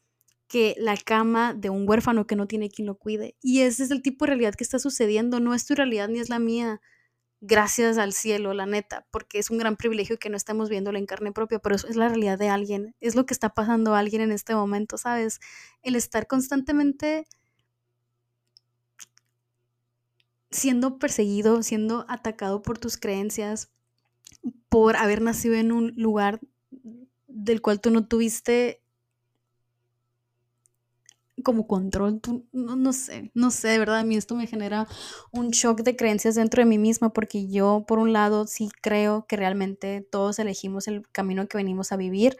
que 0.48 0.74
la 0.78 0.96
cama 0.98 1.54
de 1.54 1.70
un 1.70 1.88
huérfano 1.88 2.26
que 2.26 2.36
no 2.36 2.46
tiene 2.46 2.68
quien 2.68 2.86
lo 2.86 2.96
cuide. 2.98 3.36
Y 3.40 3.62
ese 3.62 3.84
es 3.84 3.90
el 3.90 4.02
tipo 4.02 4.26
de 4.26 4.30
realidad 4.30 4.54
que 4.54 4.64
está 4.64 4.78
sucediendo, 4.78 5.40
no 5.40 5.54
es 5.54 5.64
tu 5.64 5.74
realidad 5.74 6.08
ni 6.08 6.18
es 6.20 6.28
la 6.28 6.38
mía. 6.38 6.80
Gracias 7.40 7.98
al 7.98 8.12
cielo, 8.12 8.54
la 8.54 8.66
neta, 8.66 9.06
porque 9.10 9.38
es 9.38 9.50
un 9.50 9.58
gran 9.58 9.76
privilegio 9.76 10.18
que 10.18 10.30
no 10.30 10.36
estamos 10.36 10.68
viendo 10.68 10.90
en 10.92 11.06
carne 11.06 11.32
propia, 11.32 11.58
pero 11.58 11.74
eso 11.74 11.88
es 11.88 11.96
la 11.96 12.08
realidad 12.08 12.38
de 12.38 12.50
alguien, 12.50 12.94
es 13.00 13.16
lo 13.16 13.26
que 13.26 13.34
está 13.34 13.50
pasando 13.50 13.94
a 13.94 13.98
alguien 13.98 14.22
en 14.22 14.30
este 14.30 14.54
momento, 14.54 14.98
¿sabes? 14.98 15.40
El 15.82 15.96
estar 15.96 16.26
constantemente 16.26 17.26
siendo 20.52 20.98
perseguido, 20.98 21.62
siendo 21.62 22.04
atacado 22.08 22.62
por 22.62 22.78
tus 22.78 22.96
creencias, 22.96 23.70
por 24.68 24.96
haber 24.96 25.22
nacido 25.22 25.54
en 25.54 25.72
un 25.72 25.92
lugar 25.96 26.40
del 27.26 27.62
cual 27.62 27.80
tú 27.80 27.90
no 27.90 28.06
tuviste 28.06 28.80
como 31.42 31.66
control, 31.66 32.20
tú, 32.20 32.46
no, 32.52 32.92
sé, 32.92 33.32
no 33.34 33.50
sé, 33.50 33.68
de 33.68 33.78
verdad, 33.78 33.98
a 33.98 34.04
mí 34.04 34.16
esto 34.16 34.36
me 34.36 34.46
genera 34.46 34.86
un 35.32 35.50
shock 35.50 35.80
de 35.80 35.96
creencias 35.96 36.36
dentro 36.36 36.62
de 36.62 36.66
mí 36.66 36.78
misma 36.78 37.12
porque 37.12 37.48
yo, 37.48 37.84
por 37.88 37.98
un 37.98 38.12
lado, 38.12 38.46
sí 38.46 38.68
creo 38.80 39.26
que 39.26 39.36
realmente 39.36 40.06
todos 40.08 40.38
elegimos 40.38 40.86
el 40.86 41.08
camino 41.10 41.48
que 41.48 41.56
venimos 41.56 41.90
a 41.90 41.96
vivir 41.96 42.36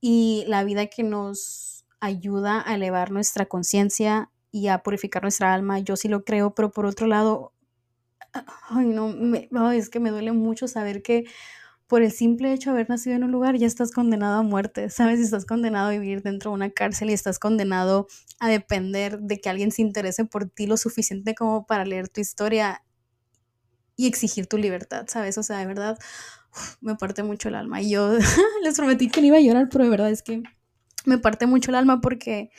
y 0.00 0.44
la 0.46 0.64
vida 0.64 0.86
que 0.86 1.02
nos 1.02 1.84
ayuda 1.98 2.62
a 2.66 2.76
elevar 2.76 3.10
nuestra 3.10 3.46
conciencia 3.46 4.30
y 4.50 4.68
a 4.68 4.82
purificar 4.82 5.22
nuestra 5.22 5.54
alma, 5.54 5.78
yo 5.78 5.96
sí 5.96 6.08
lo 6.08 6.24
creo, 6.24 6.54
pero 6.54 6.70
por 6.70 6.86
otro 6.86 7.06
lado, 7.06 7.52
ay 8.70 8.86
no, 8.86 9.08
me, 9.08 9.48
es 9.74 9.90
que 9.90 10.00
me 10.00 10.10
duele 10.10 10.32
mucho 10.32 10.68
saber 10.68 11.02
que 11.02 11.24
por 11.86 12.02
el 12.02 12.12
simple 12.12 12.52
hecho 12.52 12.70
de 12.70 12.76
haber 12.76 12.88
nacido 12.88 13.16
en 13.16 13.24
un 13.24 13.32
lugar 13.32 13.56
ya 13.56 13.66
estás 13.66 13.90
condenado 13.90 14.38
a 14.38 14.42
muerte, 14.42 14.90
¿sabes? 14.90 15.18
Estás 15.18 15.44
condenado 15.44 15.88
a 15.88 15.90
vivir 15.90 16.22
dentro 16.22 16.52
de 16.52 16.54
una 16.54 16.70
cárcel 16.70 17.10
y 17.10 17.14
estás 17.14 17.40
condenado 17.40 18.06
a 18.38 18.48
depender 18.48 19.18
de 19.18 19.40
que 19.40 19.48
alguien 19.48 19.72
se 19.72 19.82
interese 19.82 20.24
por 20.24 20.48
ti 20.48 20.68
lo 20.68 20.76
suficiente 20.76 21.34
como 21.34 21.66
para 21.66 21.84
leer 21.84 22.08
tu 22.08 22.20
historia 22.20 22.84
y 23.96 24.06
exigir 24.06 24.46
tu 24.46 24.56
libertad, 24.56 25.06
¿sabes? 25.08 25.36
O 25.36 25.42
sea, 25.42 25.58
de 25.58 25.66
verdad, 25.66 25.98
me 26.80 26.94
parte 26.94 27.24
mucho 27.24 27.48
el 27.48 27.56
alma. 27.56 27.82
Y 27.82 27.90
yo 27.90 28.12
les 28.62 28.76
prometí 28.76 29.08
que 29.08 29.20
no 29.20 29.26
iba 29.26 29.38
a 29.38 29.40
llorar, 29.40 29.68
pero 29.68 29.84
de 29.84 29.90
verdad 29.90 30.10
es 30.10 30.22
que 30.22 30.42
me 31.04 31.18
parte 31.18 31.46
mucho 31.46 31.70
el 31.70 31.74
alma 31.74 32.00
porque 32.00 32.50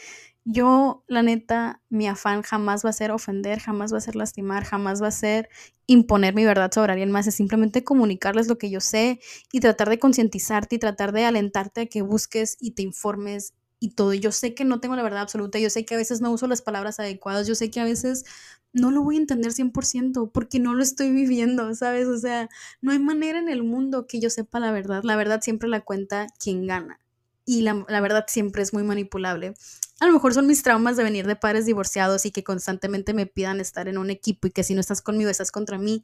yo, 0.44 1.04
la 1.08 1.22
neta, 1.24 1.82
mi 1.90 2.08
afán 2.08 2.42
jamás 2.42 2.84
va 2.84 2.90
a 2.90 2.94
ser 2.94 3.12
ofender, 3.12 3.60
jamás 3.60 3.94
va 3.94 3.98
a 3.98 4.02
ser 4.02 4.16
lastimar, 4.16 4.64
jamás 4.66 5.02
va 5.02 5.08
a 5.08 5.12
ser 5.12 5.50
imponer 5.88 6.34
mi 6.34 6.46
verdad 6.46 6.72
sobre 6.72 6.94
alguien 6.94 7.12
más, 7.12 7.28
es 7.28 7.36
simplemente 7.36 7.84
comunicarles 7.84 8.48
lo 8.48 8.58
que 8.58 8.70
yo 8.70 8.80
sé 8.80 9.20
y 9.52 9.60
tratar 9.60 9.90
de 9.90 10.00
concientizarte 10.00 10.76
y 10.76 10.80
tratar 10.80 11.12
de 11.12 11.26
alentarte 11.26 11.82
a 11.82 11.86
que 11.86 12.02
busques 12.02 12.58
y 12.60 12.72
te 12.72 12.82
informes 12.82 13.54
y 13.80 13.92
todo. 13.96 14.14
Yo 14.14 14.32
sé 14.32 14.54
que 14.56 14.66
no 14.66 14.80
tengo 14.80 14.96
la 14.96 15.04
verdad 15.04 15.22
absoluta, 15.22 15.60
yo 15.60 15.70
sé 15.70 15.86
que 15.86 15.96
a 15.96 15.98
veces 15.98 16.22
no 16.22 16.32
uso 16.32 16.48
las 16.48 16.62
palabras 16.62 17.00
adecuadas, 17.00 17.48
yo 17.48 17.56
sé 17.56 17.70
que 17.70 17.80
a 17.80 17.86
veces 17.86 18.26
no 18.74 18.90
lo 18.92 19.04
voy 19.04 19.18
a 19.18 19.20
entender 19.20 19.52
100% 19.52 20.32
porque 20.32 20.60
no 20.60 20.74
lo 20.74 20.82
estoy 20.84 21.12
viviendo, 21.12 21.74
¿sabes? 21.76 22.08
O 22.08 22.18
sea, 22.18 22.50
no 22.82 22.92
hay 22.92 23.00
manera 23.00 23.38
en 23.40 23.50
el 23.50 23.64
mundo 23.64 24.08
que 24.08 24.20
yo 24.20 24.30
sepa 24.30 24.60
la 24.60 24.72
verdad. 24.72 25.04
La 25.04 25.16
verdad 25.16 25.42
siempre 25.42 25.70
la 25.70 25.82
cuenta 25.82 26.28
quien 26.40 26.68
gana 26.68 27.00
y 27.46 27.62
la, 27.62 27.86
la 27.88 28.02
verdad 28.02 28.26
siempre 28.28 28.62
es 28.64 28.74
muy 28.74 28.84
manipulable. 28.84 29.54
A 30.00 30.08
lo 30.08 30.14
mejor 30.14 30.34
son 30.34 30.48
mis 30.48 30.64
traumas 30.64 30.98
de 30.98 31.04
venir 31.04 31.28
de 31.28 31.36
padres 31.36 31.66
divorciados 31.66 32.26
y 32.26 32.32
que 32.32 32.44
constantemente 32.44 33.14
me 33.14 33.28
pidan 33.28 33.60
estar 33.60 33.88
en 33.88 33.98
un 33.98 34.10
equipo 34.10 34.48
y 34.48 34.52
que 34.52 34.64
si 34.64 34.74
no 34.74 34.82
estás 34.82 35.02
conmigo 35.02 35.30
estás 35.30 35.52
contra 35.52 35.78
mí. 35.78 36.04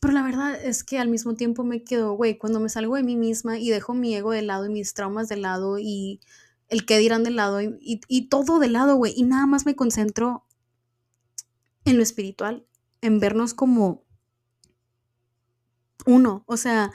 Pero 0.00 0.12
la 0.14 0.22
verdad 0.22 0.54
es 0.62 0.84
que 0.84 0.98
al 0.98 1.08
mismo 1.08 1.34
tiempo 1.34 1.64
me 1.64 1.82
quedo, 1.82 2.12
güey, 2.12 2.38
cuando 2.38 2.60
me 2.60 2.68
salgo 2.68 2.96
de 2.96 3.02
mí 3.02 3.16
misma 3.16 3.58
y 3.58 3.70
dejo 3.70 3.94
mi 3.94 4.14
ego 4.14 4.30
de 4.32 4.42
lado 4.42 4.66
y 4.66 4.70
mis 4.70 4.94
traumas 4.94 5.28
de 5.28 5.36
lado 5.36 5.78
y 5.78 6.20
el 6.68 6.84
que 6.84 6.98
dirán 6.98 7.24
de 7.24 7.30
lado 7.30 7.60
y, 7.62 8.00
y 8.08 8.28
todo 8.28 8.58
de 8.58 8.68
lado, 8.68 8.96
güey, 8.96 9.14
y 9.16 9.22
nada 9.22 9.46
más 9.46 9.66
me 9.66 9.76
concentro 9.76 10.44
en 11.84 11.96
lo 11.96 12.02
espiritual, 12.02 12.66
en 13.00 13.20
vernos 13.20 13.54
como 13.54 14.04
uno, 16.04 16.44
o 16.46 16.56
sea, 16.56 16.92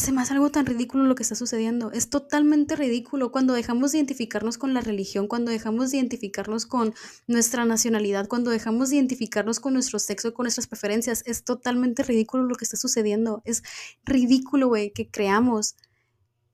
se 0.00 0.12
me 0.12 0.22
hace 0.22 0.32
algo 0.32 0.50
tan 0.50 0.64
ridículo 0.64 1.04
lo 1.04 1.14
que 1.14 1.22
está 1.22 1.34
sucediendo. 1.34 1.92
Es 1.92 2.08
totalmente 2.08 2.74
ridículo 2.74 3.30
cuando 3.30 3.52
dejamos 3.52 3.92
de 3.92 3.98
identificarnos 3.98 4.56
con 4.56 4.72
la 4.72 4.80
religión, 4.80 5.28
cuando 5.28 5.50
dejamos 5.50 5.90
de 5.90 5.98
identificarnos 5.98 6.64
con 6.64 6.94
nuestra 7.26 7.66
nacionalidad, 7.66 8.26
cuando 8.26 8.50
dejamos 8.50 8.88
de 8.88 8.96
identificarnos 8.96 9.60
con 9.60 9.74
nuestro 9.74 9.98
sexo, 9.98 10.32
con 10.32 10.44
nuestras 10.44 10.66
preferencias. 10.66 11.22
Es 11.26 11.44
totalmente 11.44 12.02
ridículo 12.02 12.44
lo 12.44 12.54
que 12.54 12.64
está 12.64 12.78
sucediendo. 12.78 13.42
Es 13.44 13.62
ridículo, 14.04 14.68
güey, 14.68 14.90
que 14.92 15.10
creamos 15.10 15.76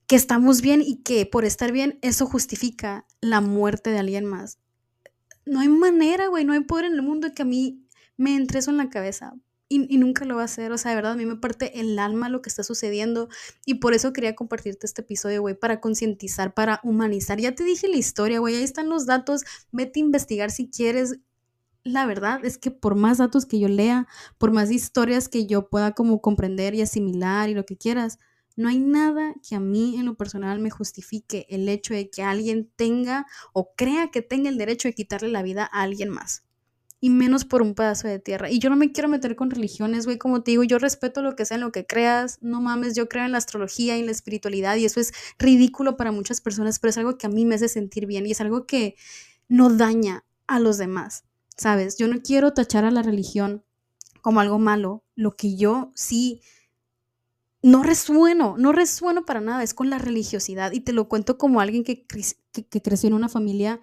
que 0.07 0.17
estamos 0.17 0.61
bien 0.61 0.81
y 0.81 0.97
que 0.97 1.25
por 1.25 1.45
estar 1.45 1.71
bien 1.71 1.99
eso 2.01 2.25
justifica 2.25 3.05
la 3.21 3.39
muerte 3.39 3.91
de 3.91 3.99
alguien 3.99 4.25
más. 4.25 4.59
No 5.45 5.61
hay 5.61 5.69
manera, 5.69 6.27
güey, 6.27 6.43
no 6.43 6.51
hay 6.51 6.61
poder 6.61 6.85
en 6.85 6.93
el 6.93 7.01
mundo 7.01 7.33
que 7.33 7.43
a 7.43 7.45
mí 7.45 7.87
me 8.17 8.35
entre 8.35 8.59
eso 8.59 8.71
en 8.71 8.77
la 8.77 8.89
cabeza 8.89 9.35
y, 9.69 9.97
nunca 9.97 10.25
lo 10.25 10.35
va 10.35 10.43
a 10.43 10.45
hacer. 10.45 10.71
O 10.71 10.77
sea, 10.77 10.91
de 10.91 10.95
verdad, 10.95 11.13
a 11.13 11.15
mí 11.15 11.25
me 11.25 11.35
parte 11.35 11.79
el 11.79 11.99
alma 11.99 12.29
lo 12.29 12.41
que 12.41 12.49
está 12.49 12.63
sucediendo. 12.63 13.29
Y 13.65 13.75
por 13.75 13.93
eso 13.93 14.13
quería 14.13 14.35
compartirte 14.35 14.85
este 14.87 15.01
episodio, 15.01 15.41
güey, 15.41 15.55
para 15.55 15.81
concientizar, 15.81 16.53
para 16.53 16.79
humanizar. 16.83 17.39
Ya 17.39 17.53
te 17.55 17.63
dije 17.63 17.87
la 17.87 17.97
historia, 17.97 18.39
güey, 18.39 18.55
ahí 18.55 18.63
están 18.63 18.89
los 18.89 19.05
datos. 19.05 19.43
Vete 19.71 19.99
a 19.99 20.03
investigar 20.03 20.51
si 20.51 20.69
quieres. 20.69 21.19
La 21.83 22.05
verdad 22.05 22.43
es 22.43 22.57
que 22.57 22.71
por 22.71 22.95
más 22.95 23.17
datos 23.17 23.45
que 23.45 23.59
yo 23.59 23.67
lea, 23.67 24.07
por 24.37 24.51
más 24.51 24.71
historias 24.71 25.29
que 25.29 25.47
yo 25.47 25.69
pueda 25.69 25.93
como 25.93 26.21
comprender 26.21 26.75
y 26.75 26.81
asimilar 26.81 27.49
y 27.49 27.53
lo 27.53 27.65
que 27.65 27.77
quieras, 27.77 28.19
no 28.57 28.69
hay 28.69 28.79
nada 28.79 29.35
que 29.47 29.55
a 29.55 29.59
mí 29.59 29.97
en 29.97 30.05
lo 30.05 30.15
personal 30.15 30.59
me 30.59 30.69
justifique 30.69 31.45
el 31.49 31.69
hecho 31.69 31.93
de 31.93 32.09
que 32.09 32.23
alguien 32.23 32.71
tenga 32.75 33.25
o 33.53 33.73
crea 33.75 34.09
que 34.11 34.21
tenga 34.21 34.49
el 34.49 34.57
derecho 34.57 34.87
de 34.87 34.95
quitarle 34.95 35.29
la 35.29 35.43
vida 35.43 35.69
a 35.71 35.83
alguien 35.83 36.09
más 36.09 36.46
y 36.99 37.09
menos 37.09 37.45
por 37.45 37.61
un 37.61 37.75
pedazo 37.75 38.07
de 38.07 38.19
tierra. 38.19 38.49
Y 38.49 38.59
yo 38.59 38.69
no 38.69 38.75
me 38.75 38.91
quiero 38.91 39.07
meter 39.07 39.35
con 39.35 39.51
religiones, 39.51 40.05
güey, 40.05 40.17
como 40.17 40.41
te 40.41 40.51
digo, 40.51 40.63
yo 40.63 40.79
respeto 40.79 41.21
lo 41.21 41.35
que 41.35 41.45
sea, 41.45 41.55
en 41.55 41.61
lo 41.61 41.71
que 41.71 41.85
creas, 41.85 42.39
no 42.41 42.61
mames, 42.61 42.95
yo 42.95 43.07
creo 43.07 43.25
en 43.25 43.31
la 43.31 43.37
astrología 43.37 43.95
y 43.97 43.99
en 43.99 44.07
la 44.07 44.11
espiritualidad 44.11 44.75
y 44.77 44.85
eso 44.85 44.99
es 44.99 45.13
ridículo 45.37 45.97
para 45.97 46.11
muchas 46.11 46.41
personas, 46.41 46.79
pero 46.79 46.89
es 46.89 46.97
algo 46.97 47.17
que 47.17 47.27
a 47.27 47.29
mí 47.29 47.45
me 47.45 47.55
hace 47.55 47.69
sentir 47.69 48.07
bien 48.07 48.25
y 48.25 48.31
es 48.31 48.41
algo 48.41 48.65
que 48.65 48.95
no 49.47 49.69
daña 49.69 50.25
a 50.47 50.59
los 50.59 50.77
demás, 50.77 51.23
¿sabes? 51.55 51.97
Yo 51.97 52.07
no 52.07 52.21
quiero 52.21 52.53
tachar 52.53 52.85
a 52.85 52.91
la 52.91 53.03
religión 53.03 53.63
como 54.21 54.39
algo 54.39 54.59
malo, 54.59 55.03
lo 55.15 55.35
que 55.35 55.55
yo 55.55 55.91
sí 55.95 56.41
no 57.61 57.83
resueno, 57.83 58.55
no 58.57 58.71
resueno 58.71 59.25
para 59.25 59.41
nada, 59.41 59.63
es 59.63 59.73
con 59.73 59.89
la 59.89 59.97
religiosidad. 59.97 60.71
Y 60.71 60.81
te 60.81 60.93
lo 60.93 61.07
cuento 61.07 61.37
como 61.37 61.59
alguien 61.59 61.83
que, 61.83 62.05
que, 62.05 62.81
creció 62.81 63.07
en 63.07 63.13
una 63.13 63.29
familia 63.29 63.79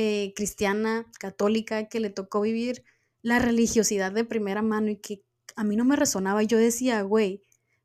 eh, 0.00 0.32
cristiana, 0.36 1.10
católica, 1.18 1.88
que 1.88 1.98
le 1.98 2.08
tocó 2.08 2.40
vivir 2.40 2.84
la 3.20 3.40
religiosidad 3.40 4.12
de 4.12 4.24
primera 4.24 4.62
mano 4.62 4.90
y 4.90 4.96
que 4.98 5.24
a 5.56 5.64
mí 5.64 5.74
no 5.74 5.84
me 5.84 5.96
resonaba. 5.96 6.44
Yo 6.44 6.56
decía, 6.56 7.02
güey, 7.02 7.42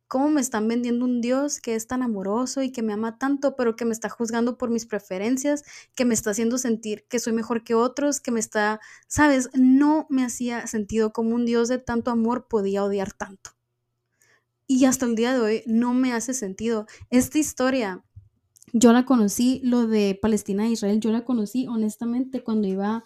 ¿cómo 0.08 0.30
me 0.30 0.40
están 0.40 0.68
vendiendo 0.68 1.06
un 1.06 1.22
Dios 1.22 1.60
que 1.60 1.74
es 1.74 1.88
tan 1.88 2.04
amoroso 2.04 2.62
y 2.62 2.72
que 2.72 2.84
me 2.84 2.94
ama 2.94 3.18
tanto, 3.18 3.56
pero 3.56 3.76
que 3.76 3.86
me 3.86 3.94
está 3.94 4.10
juzgando 4.10 4.60
por 4.60 4.70
mis 4.70 4.86
preferencias, 4.86 5.64
que 5.96 6.06
me 6.06 6.14
está 6.14 6.30
haciendo 6.30 6.60
sentir 6.60 7.04
que 7.10 7.18
soy 7.18 7.34
mejor 7.34 7.64
que 7.64 7.74
otros, 7.74 8.20
que 8.20 8.30
me 8.30 8.40
está, 8.40 8.80
sabes, 9.08 9.50
no 9.56 10.06
me 10.12 10.24
hacía 10.24 10.68
sentido 10.68 11.14
como 11.14 11.34
un 11.34 11.48
Dios 11.48 11.68
de 11.68 11.80
tanto 11.80 12.12
amor 12.12 12.48
podía 12.48 12.84
odiar 12.84 13.12
tanto. 13.12 13.56
Y 14.68 14.86
hasta 14.86 15.08
el 15.08 15.16
día 15.16 15.34
de 15.34 15.40
hoy 15.40 15.64
no 15.66 15.96
me 15.96 16.14
hace 16.14 16.36
sentido. 16.36 16.86
Esta 17.10 17.40
historia, 17.40 18.04
yo 18.72 18.94
la 18.94 19.06
conocí, 19.06 19.62
lo 19.64 19.88
de 19.88 20.18
Palestina 20.22 20.66
e 20.68 20.72
Israel, 20.72 21.00
yo 21.00 21.12
la 21.12 21.26
conocí 21.26 21.68
honestamente 21.68 22.44
cuando 22.44 22.68
iba 22.68 23.04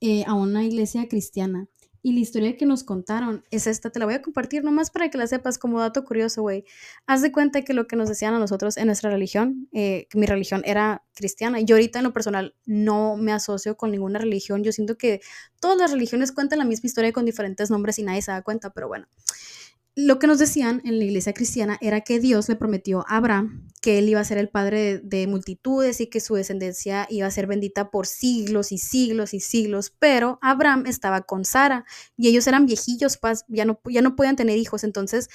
eh, 0.00 0.24
a 0.26 0.34
una 0.34 0.64
iglesia 0.64 1.08
cristiana. 1.08 1.68
Y 2.06 2.12
la 2.12 2.20
historia 2.20 2.58
que 2.58 2.66
nos 2.66 2.84
contaron 2.84 3.44
es 3.50 3.66
esta, 3.66 3.88
te 3.88 3.98
la 3.98 4.04
voy 4.04 4.14
a 4.14 4.20
compartir 4.20 4.62
nomás 4.62 4.90
para 4.90 5.08
que 5.08 5.16
la 5.16 5.26
sepas 5.26 5.56
como 5.56 5.80
dato 5.80 6.04
curioso, 6.04 6.42
güey. 6.42 6.64
Haz 7.06 7.22
de 7.22 7.32
cuenta 7.32 7.62
que 7.62 7.72
lo 7.72 7.86
que 7.86 7.96
nos 7.96 8.10
decían 8.10 8.34
a 8.34 8.38
nosotros 8.38 8.76
en 8.76 8.86
nuestra 8.86 9.08
religión, 9.08 9.68
eh, 9.72 10.06
mi 10.12 10.26
religión 10.26 10.60
era 10.66 11.02
cristiana. 11.14 11.60
Yo 11.60 11.76
ahorita 11.76 12.00
en 12.00 12.04
lo 12.04 12.12
personal 12.12 12.54
no 12.66 13.16
me 13.16 13.32
asocio 13.32 13.78
con 13.78 13.90
ninguna 13.90 14.18
religión. 14.18 14.62
Yo 14.62 14.70
siento 14.70 14.98
que 14.98 15.22
todas 15.60 15.78
las 15.78 15.92
religiones 15.92 16.32
cuentan 16.32 16.58
la 16.58 16.66
misma 16.66 16.88
historia 16.88 17.10
con 17.12 17.24
diferentes 17.24 17.70
nombres 17.70 17.98
y 17.98 18.02
nadie 18.02 18.20
se 18.20 18.32
da 18.32 18.42
cuenta, 18.42 18.74
pero 18.74 18.88
bueno 18.88 19.06
lo 19.96 20.18
que 20.18 20.26
nos 20.26 20.38
decían 20.38 20.82
en 20.84 20.98
la 20.98 21.04
iglesia 21.04 21.34
cristiana 21.34 21.78
era 21.80 22.00
que 22.00 22.18
Dios 22.18 22.48
le 22.48 22.56
prometió 22.56 23.04
a 23.06 23.16
Abraham 23.16 23.68
que 23.80 23.98
él 23.98 24.08
iba 24.08 24.18
a 24.18 24.24
ser 24.24 24.38
el 24.38 24.48
padre 24.48 24.98
de, 24.98 25.26
multitudes 25.26 26.00
y 26.00 26.06
que 26.06 26.18
su 26.18 26.34
descendencia 26.34 27.06
iba 27.10 27.26
a 27.26 27.30
ser 27.30 27.46
bendita 27.46 27.90
por 27.90 28.06
siglos 28.06 28.72
y 28.72 28.78
siglos 28.78 29.34
y 29.34 29.40
siglos, 29.40 29.94
pero 29.98 30.38
Abraham 30.40 30.86
estaba 30.86 31.20
con 31.20 31.44
Sara 31.44 31.84
y 32.16 32.28
ellos 32.28 32.46
eran 32.46 32.66
viejillos, 32.66 33.18
ya 33.48 33.64
no, 33.66 33.78
ya 33.84 34.00
no 34.00 34.16
podían 34.16 34.36
tener 34.36 34.58
hijos, 34.58 34.84
entonces 34.84 35.28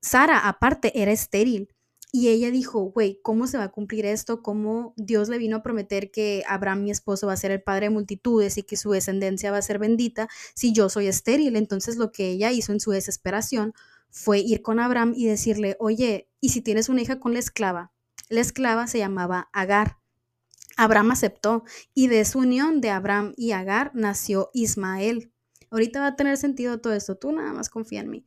Sara 0.00 0.46
aparte 0.46 1.00
era 1.00 1.12
estéril. 1.12 1.68
Y 2.12 2.28
ella 2.28 2.52
dijo, 2.52 2.92
güey, 2.92 3.18
¿cómo 3.24 3.48
se 3.48 3.58
va 3.58 3.64
a 3.64 3.72
cumplir 3.72 4.06
esto? 4.06 4.40
¿Cómo 4.40 4.94
Dios 4.96 5.28
le 5.28 5.36
vino 5.36 5.56
a 5.56 5.62
prometer 5.64 6.12
que 6.12 6.44
Abraham, 6.46 6.84
mi 6.84 6.92
esposo, 6.92 7.26
va 7.26 7.32
a 7.32 7.36
ser 7.36 7.50
el 7.50 7.60
padre 7.60 7.86
de 7.86 7.90
multitudes 7.90 8.56
y 8.56 8.62
que 8.62 8.76
su 8.76 8.92
descendencia 8.92 9.50
va 9.50 9.56
a 9.56 9.62
ser 9.62 9.80
bendita 9.80 10.28
si 10.54 10.72
yo 10.72 10.88
soy 10.88 11.08
estéril? 11.08 11.56
Entonces 11.56 11.96
lo 11.96 12.12
que 12.12 12.28
ella 12.28 12.52
hizo 12.52 12.70
en 12.70 12.78
su 12.78 12.92
desesperación 12.92 13.74
fue 14.14 14.38
ir 14.38 14.62
con 14.62 14.78
Abraham 14.78 15.12
y 15.16 15.26
decirle, 15.26 15.76
oye, 15.80 16.30
¿y 16.40 16.50
si 16.50 16.60
tienes 16.60 16.88
una 16.88 17.02
hija 17.02 17.18
con 17.18 17.32
la 17.32 17.40
esclava? 17.40 17.92
La 18.28 18.40
esclava 18.40 18.86
se 18.86 18.98
llamaba 18.98 19.50
Agar. 19.52 19.98
Abraham 20.76 21.10
aceptó 21.10 21.64
y 21.94 22.06
de 22.06 22.24
su 22.24 22.38
unión 22.38 22.80
de 22.80 22.90
Abraham 22.90 23.34
y 23.36 23.50
Agar 23.50 23.90
nació 23.92 24.50
Ismael. 24.54 25.32
Ahorita 25.68 25.98
va 25.98 26.06
a 26.06 26.16
tener 26.16 26.36
sentido 26.36 26.80
todo 26.80 26.92
esto, 26.92 27.16
tú 27.16 27.32
nada 27.32 27.52
más 27.52 27.68
confía 27.68 28.00
en 28.00 28.10
mí. 28.10 28.24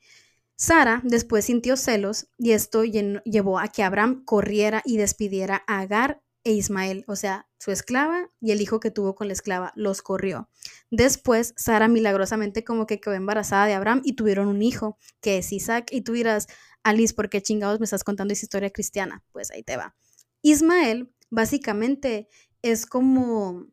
Sara 0.58 1.02
después 1.06 1.46
sintió 1.46 1.78
celos 1.78 2.28
y 2.38 2.52
esto 2.52 2.84
llevó 2.84 3.58
a 3.58 3.70
que 3.70 3.84
Abraham 3.84 4.26
corriera 4.26 4.82
y 4.84 4.98
despidiera 4.98 5.64
a 5.68 5.80
Agar 5.80 6.22
e 6.48 6.54
Ismael, 6.54 7.04
o 7.08 7.18
sea, 7.18 7.46
su 7.60 7.72
esclava 7.72 8.32
y 8.40 8.52
el 8.52 8.62
hijo 8.62 8.80
que 8.80 8.90
tuvo 8.90 9.16
con 9.16 9.28
la 9.28 9.34
esclava, 9.34 9.74
los 9.76 10.02
corrió. 10.02 10.50
Después, 10.90 11.54
Sara 11.58 11.90
milagrosamente 11.90 12.64
como 12.64 12.88
que 12.88 13.02
quedó 13.02 13.16
embarazada 13.16 13.66
de 13.66 13.74
Abraham 13.74 14.02
y 14.06 14.14
tuvieron 14.14 14.48
un 14.48 14.62
hijo, 14.62 14.98
que 15.20 15.40
es 15.40 15.52
Isaac, 15.52 15.90
y 15.92 16.04
tú 16.04 16.14
dirás, 16.14 16.48
Alice, 16.84 17.14
¿por 17.14 17.30
qué 17.30 17.42
chingados 17.42 17.82
me 17.82 17.84
estás 17.84 18.06
contando 18.06 18.32
esa 18.32 18.46
historia 18.46 18.70
cristiana? 18.70 19.26
Pues 19.34 19.52
ahí 19.52 19.62
te 19.62 19.76
va. 19.76 19.98
Ismael, 20.42 21.14
básicamente, 21.30 22.30
es 22.62 22.86
como 22.86 23.68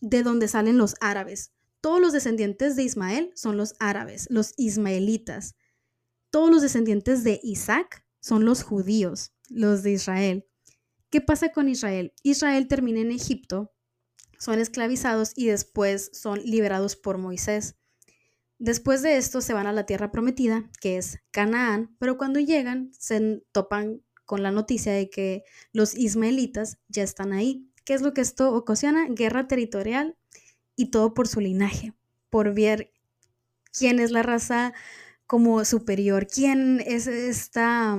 de 0.00 0.22
donde 0.22 0.48
salen 0.48 0.78
los 0.78 0.94
árabes. 1.02 1.52
Todos 1.82 2.00
los 2.00 2.14
descendientes 2.14 2.76
de 2.76 2.82
Ismael 2.84 3.30
son 3.34 3.58
los 3.58 3.74
árabes, 3.78 4.26
los 4.30 4.54
ismaelitas. 4.56 5.54
Todos 6.30 6.50
los 6.50 6.62
descendientes 6.62 7.24
de 7.24 7.40
Isaac 7.42 8.06
son 8.20 8.46
los 8.46 8.62
judíos, 8.62 9.34
los 9.50 9.82
de 9.82 9.92
Israel. 9.92 10.46
¿Qué 11.16 11.22
pasa 11.22 11.48
con 11.48 11.70
Israel? 11.70 12.12
Israel 12.22 12.68
termina 12.68 13.00
en 13.00 13.10
Egipto, 13.10 13.72
son 14.38 14.58
esclavizados 14.58 15.32
y 15.34 15.46
después 15.46 16.10
son 16.12 16.42
liberados 16.44 16.94
por 16.94 17.16
Moisés. 17.16 17.76
Después 18.58 19.00
de 19.00 19.16
esto 19.16 19.40
se 19.40 19.54
van 19.54 19.66
a 19.66 19.72
la 19.72 19.86
tierra 19.86 20.10
prometida, 20.10 20.70
que 20.78 20.98
es 20.98 21.20
Canaán, 21.30 21.96
pero 21.98 22.18
cuando 22.18 22.38
llegan 22.38 22.90
se 22.92 23.42
topan 23.50 24.02
con 24.26 24.42
la 24.42 24.50
noticia 24.50 24.92
de 24.92 25.08
que 25.08 25.44
los 25.72 25.96
ismaelitas 25.96 26.80
ya 26.88 27.02
están 27.02 27.32
ahí. 27.32 27.66
¿Qué 27.86 27.94
es 27.94 28.02
lo 28.02 28.12
que 28.12 28.20
esto 28.20 28.52
ocasiona? 28.52 29.06
Guerra 29.08 29.48
territorial 29.48 30.18
y 30.76 30.90
todo 30.90 31.14
por 31.14 31.28
su 31.28 31.40
linaje, 31.40 31.94
por 32.28 32.52
ver 32.52 32.92
quién 33.72 34.00
es 34.00 34.10
la 34.10 34.22
raza 34.22 34.74
como 35.26 35.64
superior, 35.64 36.26
quién 36.26 36.82
es 36.86 37.06
esta 37.06 37.98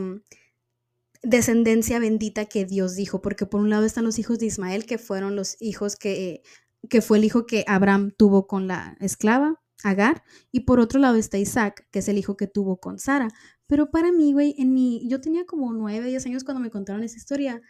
descendencia 1.27 1.99
bendita 1.99 2.45
que 2.45 2.65
Dios 2.65 2.95
dijo, 2.95 3.21
porque 3.21 3.45
por 3.45 3.61
un 3.61 3.69
lado 3.69 3.85
están 3.85 4.05
los 4.05 4.17
hijos 4.17 4.39
de 4.39 4.45
Ismael, 4.45 4.85
que 4.85 4.97
fueron 4.97 5.35
los 5.35 5.57
hijos 5.59 5.95
que, 5.95 6.41
que 6.89 7.01
fue 7.01 7.17
el 7.17 7.25
hijo 7.25 7.45
que 7.45 7.65
Abraham 7.67 8.13
tuvo 8.17 8.47
con 8.47 8.67
la 8.67 8.97
esclava, 8.99 9.61
Agar, 9.83 10.23
y 10.51 10.61
por 10.61 10.79
otro 10.79 10.99
lado 10.99 11.17
está 11.17 11.37
Isaac, 11.37 11.87
que 11.91 11.99
es 11.99 12.07
el 12.07 12.17
hijo 12.17 12.35
que 12.35 12.47
tuvo 12.47 12.77
con 12.77 12.97
Sara. 12.97 13.27
Pero 13.67 13.91
para 13.91 14.11
mí, 14.11 14.33
güey, 14.33 14.55
en 14.57 14.73
mi, 14.73 15.07
yo 15.07 15.21
tenía 15.21 15.45
como 15.45 15.71
nueve, 15.71 16.07
diez 16.07 16.25
años 16.25 16.43
cuando 16.43 16.61
me 16.61 16.71
contaron 16.71 17.03
esa 17.03 17.17
historia, 17.17 17.61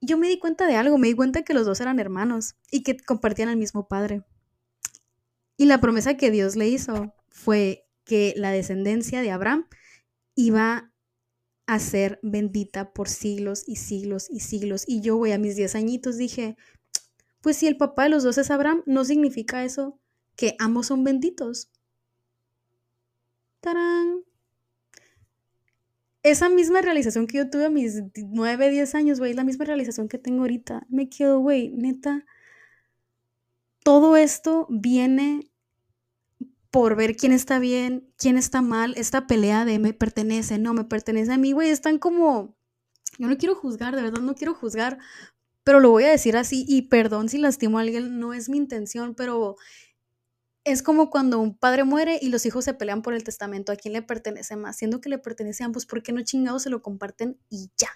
yo 0.00 0.18
me 0.18 0.28
di 0.28 0.40
cuenta 0.40 0.66
de 0.66 0.74
algo, 0.74 0.98
me 0.98 1.06
di 1.06 1.14
cuenta 1.14 1.42
que 1.42 1.54
los 1.54 1.66
dos 1.66 1.80
eran 1.80 2.00
hermanos 2.00 2.56
y 2.70 2.82
que 2.82 2.96
compartían 2.96 3.48
el 3.48 3.58
mismo 3.58 3.86
padre. 3.86 4.24
Y 5.56 5.66
la 5.66 5.80
promesa 5.80 6.16
que 6.16 6.32
Dios 6.32 6.56
le 6.56 6.68
hizo 6.68 7.14
fue 7.28 7.86
que 8.04 8.34
la 8.36 8.50
descendencia 8.50 9.20
de 9.20 9.30
Abraham 9.30 9.68
iba 10.34 10.89
a 11.70 11.78
ser 11.78 12.18
bendita 12.24 12.92
por 12.92 13.08
siglos 13.08 13.62
y 13.64 13.76
siglos 13.76 14.26
y 14.28 14.40
siglos. 14.40 14.82
Y 14.88 15.02
yo, 15.02 15.14
güey, 15.14 15.30
a 15.30 15.38
mis 15.38 15.54
10 15.54 15.76
añitos 15.76 16.16
dije, 16.16 16.56
pues 17.42 17.58
si 17.58 17.68
el 17.68 17.76
papá 17.76 18.04
de 18.04 18.08
los 18.08 18.24
dos 18.24 18.38
es 18.38 18.50
Abraham, 18.50 18.82
no 18.86 19.04
significa 19.04 19.62
eso 19.62 19.96
que 20.34 20.56
ambos 20.58 20.88
son 20.88 21.04
benditos. 21.04 21.70
¡Tarán! 23.60 24.24
Esa 26.24 26.48
misma 26.48 26.80
realización 26.80 27.28
que 27.28 27.38
yo 27.38 27.50
tuve 27.50 27.66
a 27.66 27.70
mis 27.70 28.02
9, 28.16 28.70
10 28.70 28.94
años, 28.96 29.20
güey, 29.20 29.32
la 29.32 29.44
misma 29.44 29.64
realización 29.64 30.08
que 30.08 30.18
tengo 30.18 30.40
ahorita. 30.40 30.88
Me 30.88 31.08
quedo, 31.08 31.38
güey, 31.38 31.68
neta. 31.68 32.26
Todo 33.84 34.16
esto 34.16 34.66
viene 34.70 35.49
por 36.70 36.94
ver 36.96 37.16
quién 37.16 37.32
está 37.32 37.58
bien, 37.58 38.12
quién 38.16 38.36
está 38.36 38.62
mal, 38.62 38.94
esta 38.96 39.26
pelea 39.26 39.64
de 39.64 39.78
me 39.78 39.92
pertenece, 39.92 40.58
no 40.58 40.72
me 40.72 40.84
pertenece 40.84 41.32
a 41.32 41.38
mí, 41.38 41.52
güey, 41.52 41.70
están 41.70 41.98
como, 41.98 42.56
yo 43.18 43.26
no 43.26 43.36
quiero 43.36 43.54
juzgar, 43.54 43.96
de 43.96 44.02
verdad 44.02 44.20
no 44.20 44.34
quiero 44.34 44.54
juzgar, 44.54 44.98
pero 45.64 45.80
lo 45.80 45.90
voy 45.90 46.04
a 46.04 46.10
decir 46.10 46.36
así 46.36 46.64
y 46.68 46.82
perdón 46.82 47.28
si 47.28 47.38
lastimo 47.38 47.78
a 47.78 47.82
alguien, 47.82 48.20
no 48.20 48.34
es 48.34 48.48
mi 48.48 48.56
intención, 48.56 49.14
pero 49.14 49.56
es 50.64 50.82
como 50.82 51.10
cuando 51.10 51.40
un 51.40 51.56
padre 51.56 51.84
muere 51.84 52.18
y 52.20 52.28
los 52.28 52.46
hijos 52.46 52.64
se 52.64 52.74
pelean 52.74 53.02
por 53.02 53.14
el 53.14 53.24
testamento, 53.24 53.72
a 53.72 53.76
quién 53.76 53.94
le 53.94 54.02
pertenece 54.02 54.56
más, 54.56 54.76
siendo 54.76 55.00
que 55.00 55.08
le 55.08 55.18
pertenece 55.18 55.64
a 55.64 55.66
ambos, 55.66 55.86
¿por 55.86 56.02
qué 56.02 56.12
no 56.12 56.22
chingados 56.22 56.62
se 56.62 56.70
lo 56.70 56.82
comparten 56.82 57.38
y 57.48 57.70
ya? 57.76 57.88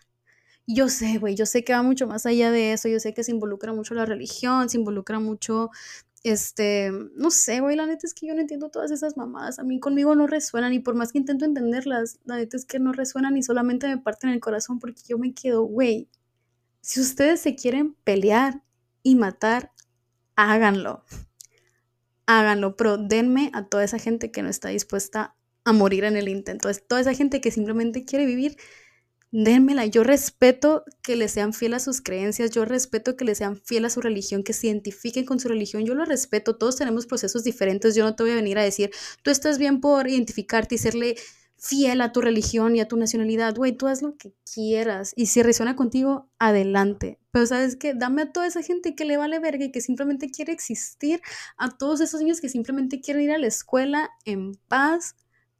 Yo 0.66 0.88
sé, 0.88 1.18
güey, 1.18 1.36
yo 1.36 1.46
sé 1.46 1.62
que 1.62 1.74
va 1.74 1.82
mucho 1.82 2.06
más 2.06 2.24
allá 2.26 2.50
de 2.50 2.72
eso, 2.72 2.88
yo 2.88 2.98
sé 2.98 3.12
que 3.12 3.22
se 3.22 3.32
involucra 3.32 3.72
mucho 3.74 3.94
la 3.94 4.06
religión, 4.06 4.68
se 4.70 4.78
involucra 4.78 5.20
mucho 5.20 5.70
este, 6.24 6.90
no 7.14 7.30
sé, 7.30 7.60
güey, 7.60 7.76
la 7.76 7.86
neta 7.86 8.06
es 8.06 8.14
que 8.14 8.26
yo 8.26 8.34
no 8.34 8.40
entiendo 8.40 8.70
todas 8.70 8.90
esas 8.90 9.16
mamadas. 9.16 9.58
A 9.58 9.62
mí 9.62 9.78
conmigo 9.78 10.14
no 10.16 10.26
resuenan 10.26 10.72
y 10.72 10.80
por 10.80 10.94
más 10.94 11.12
que 11.12 11.18
intento 11.18 11.44
entenderlas, 11.44 12.18
la 12.24 12.36
neta 12.36 12.56
es 12.56 12.64
que 12.64 12.78
no 12.78 12.92
resuenan 12.92 13.36
y 13.36 13.42
solamente 13.42 13.86
me 13.86 13.98
parten 13.98 14.30
el 14.30 14.40
corazón 14.40 14.78
porque 14.78 15.02
yo 15.06 15.18
me 15.18 15.34
quedo, 15.34 15.62
güey, 15.64 16.08
si 16.80 17.00
ustedes 17.00 17.40
se 17.40 17.54
quieren 17.54 17.94
pelear 18.04 18.62
y 19.02 19.16
matar, 19.16 19.72
háganlo. 20.34 21.04
Háganlo, 22.26 22.74
pero 22.74 22.96
denme 22.96 23.50
a 23.52 23.66
toda 23.66 23.84
esa 23.84 23.98
gente 23.98 24.30
que 24.30 24.42
no 24.42 24.48
está 24.48 24.70
dispuesta 24.70 25.36
a 25.64 25.72
morir 25.74 26.04
en 26.04 26.16
el 26.16 26.28
intento. 26.28 26.70
Es 26.70 26.86
toda 26.86 27.02
esa 27.02 27.12
gente 27.12 27.42
que 27.42 27.50
simplemente 27.50 28.06
quiere 28.06 28.24
vivir 28.24 28.56
dénmela. 29.42 29.84
Yo 29.86 30.04
respeto 30.04 30.84
que 31.02 31.16
le 31.16 31.28
sean 31.28 31.52
fiel 31.52 31.74
a 31.74 31.80
sus 31.80 32.00
creencias, 32.00 32.52
yo 32.52 32.64
respeto 32.64 33.16
que 33.16 33.24
le 33.24 33.34
sean 33.34 33.56
fiel 33.56 33.84
a 33.84 33.90
su 33.90 34.00
religión, 34.00 34.44
que 34.44 34.52
se 34.52 34.68
identifiquen 34.68 35.24
con 35.24 35.40
su 35.40 35.48
religión, 35.48 35.84
yo 35.84 35.94
lo 35.94 36.04
respeto, 36.04 36.56
todos 36.56 36.76
tenemos 36.76 37.06
procesos 37.06 37.42
diferentes, 37.42 37.96
yo 37.96 38.04
no 38.04 38.14
te 38.14 38.22
voy 38.22 38.32
a 38.32 38.36
venir 38.36 38.58
a 38.58 38.62
decir, 38.62 38.92
tú 39.22 39.30
estás 39.30 39.58
bien 39.58 39.80
por 39.80 40.08
identificarte 40.08 40.76
y 40.76 40.78
serle 40.78 41.16
fiel 41.56 42.00
a 42.00 42.12
tu 42.12 42.20
religión 42.20 42.76
y 42.76 42.80
a 42.80 42.86
tu 42.86 42.96
nacionalidad, 42.96 43.56
güey, 43.56 43.72
tú 43.72 43.88
haz 43.88 44.02
lo 44.02 44.16
que 44.16 44.34
quieras 44.52 45.12
y 45.16 45.26
si 45.26 45.42
resuena 45.42 45.74
contigo, 45.74 46.30
adelante. 46.38 47.18
Pero 47.32 47.46
sabes 47.46 47.74
qué, 47.74 47.94
dame 47.94 48.22
a 48.22 48.32
toda 48.32 48.46
esa 48.46 48.62
gente 48.62 48.94
que 48.94 49.04
le 49.04 49.16
vale 49.16 49.40
verga 49.40 49.64
y 49.64 49.72
que 49.72 49.80
simplemente 49.80 50.30
quiere 50.30 50.52
existir, 50.52 51.20
a 51.56 51.76
todos 51.76 52.00
esos 52.00 52.20
niños 52.20 52.40
que 52.40 52.48
simplemente 52.48 53.00
quieren 53.00 53.24
ir 53.24 53.32
a 53.32 53.38
la 53.38 53.48
escuela 53.48 54.10
en 54.24 54.54
paz, 54.68 55.16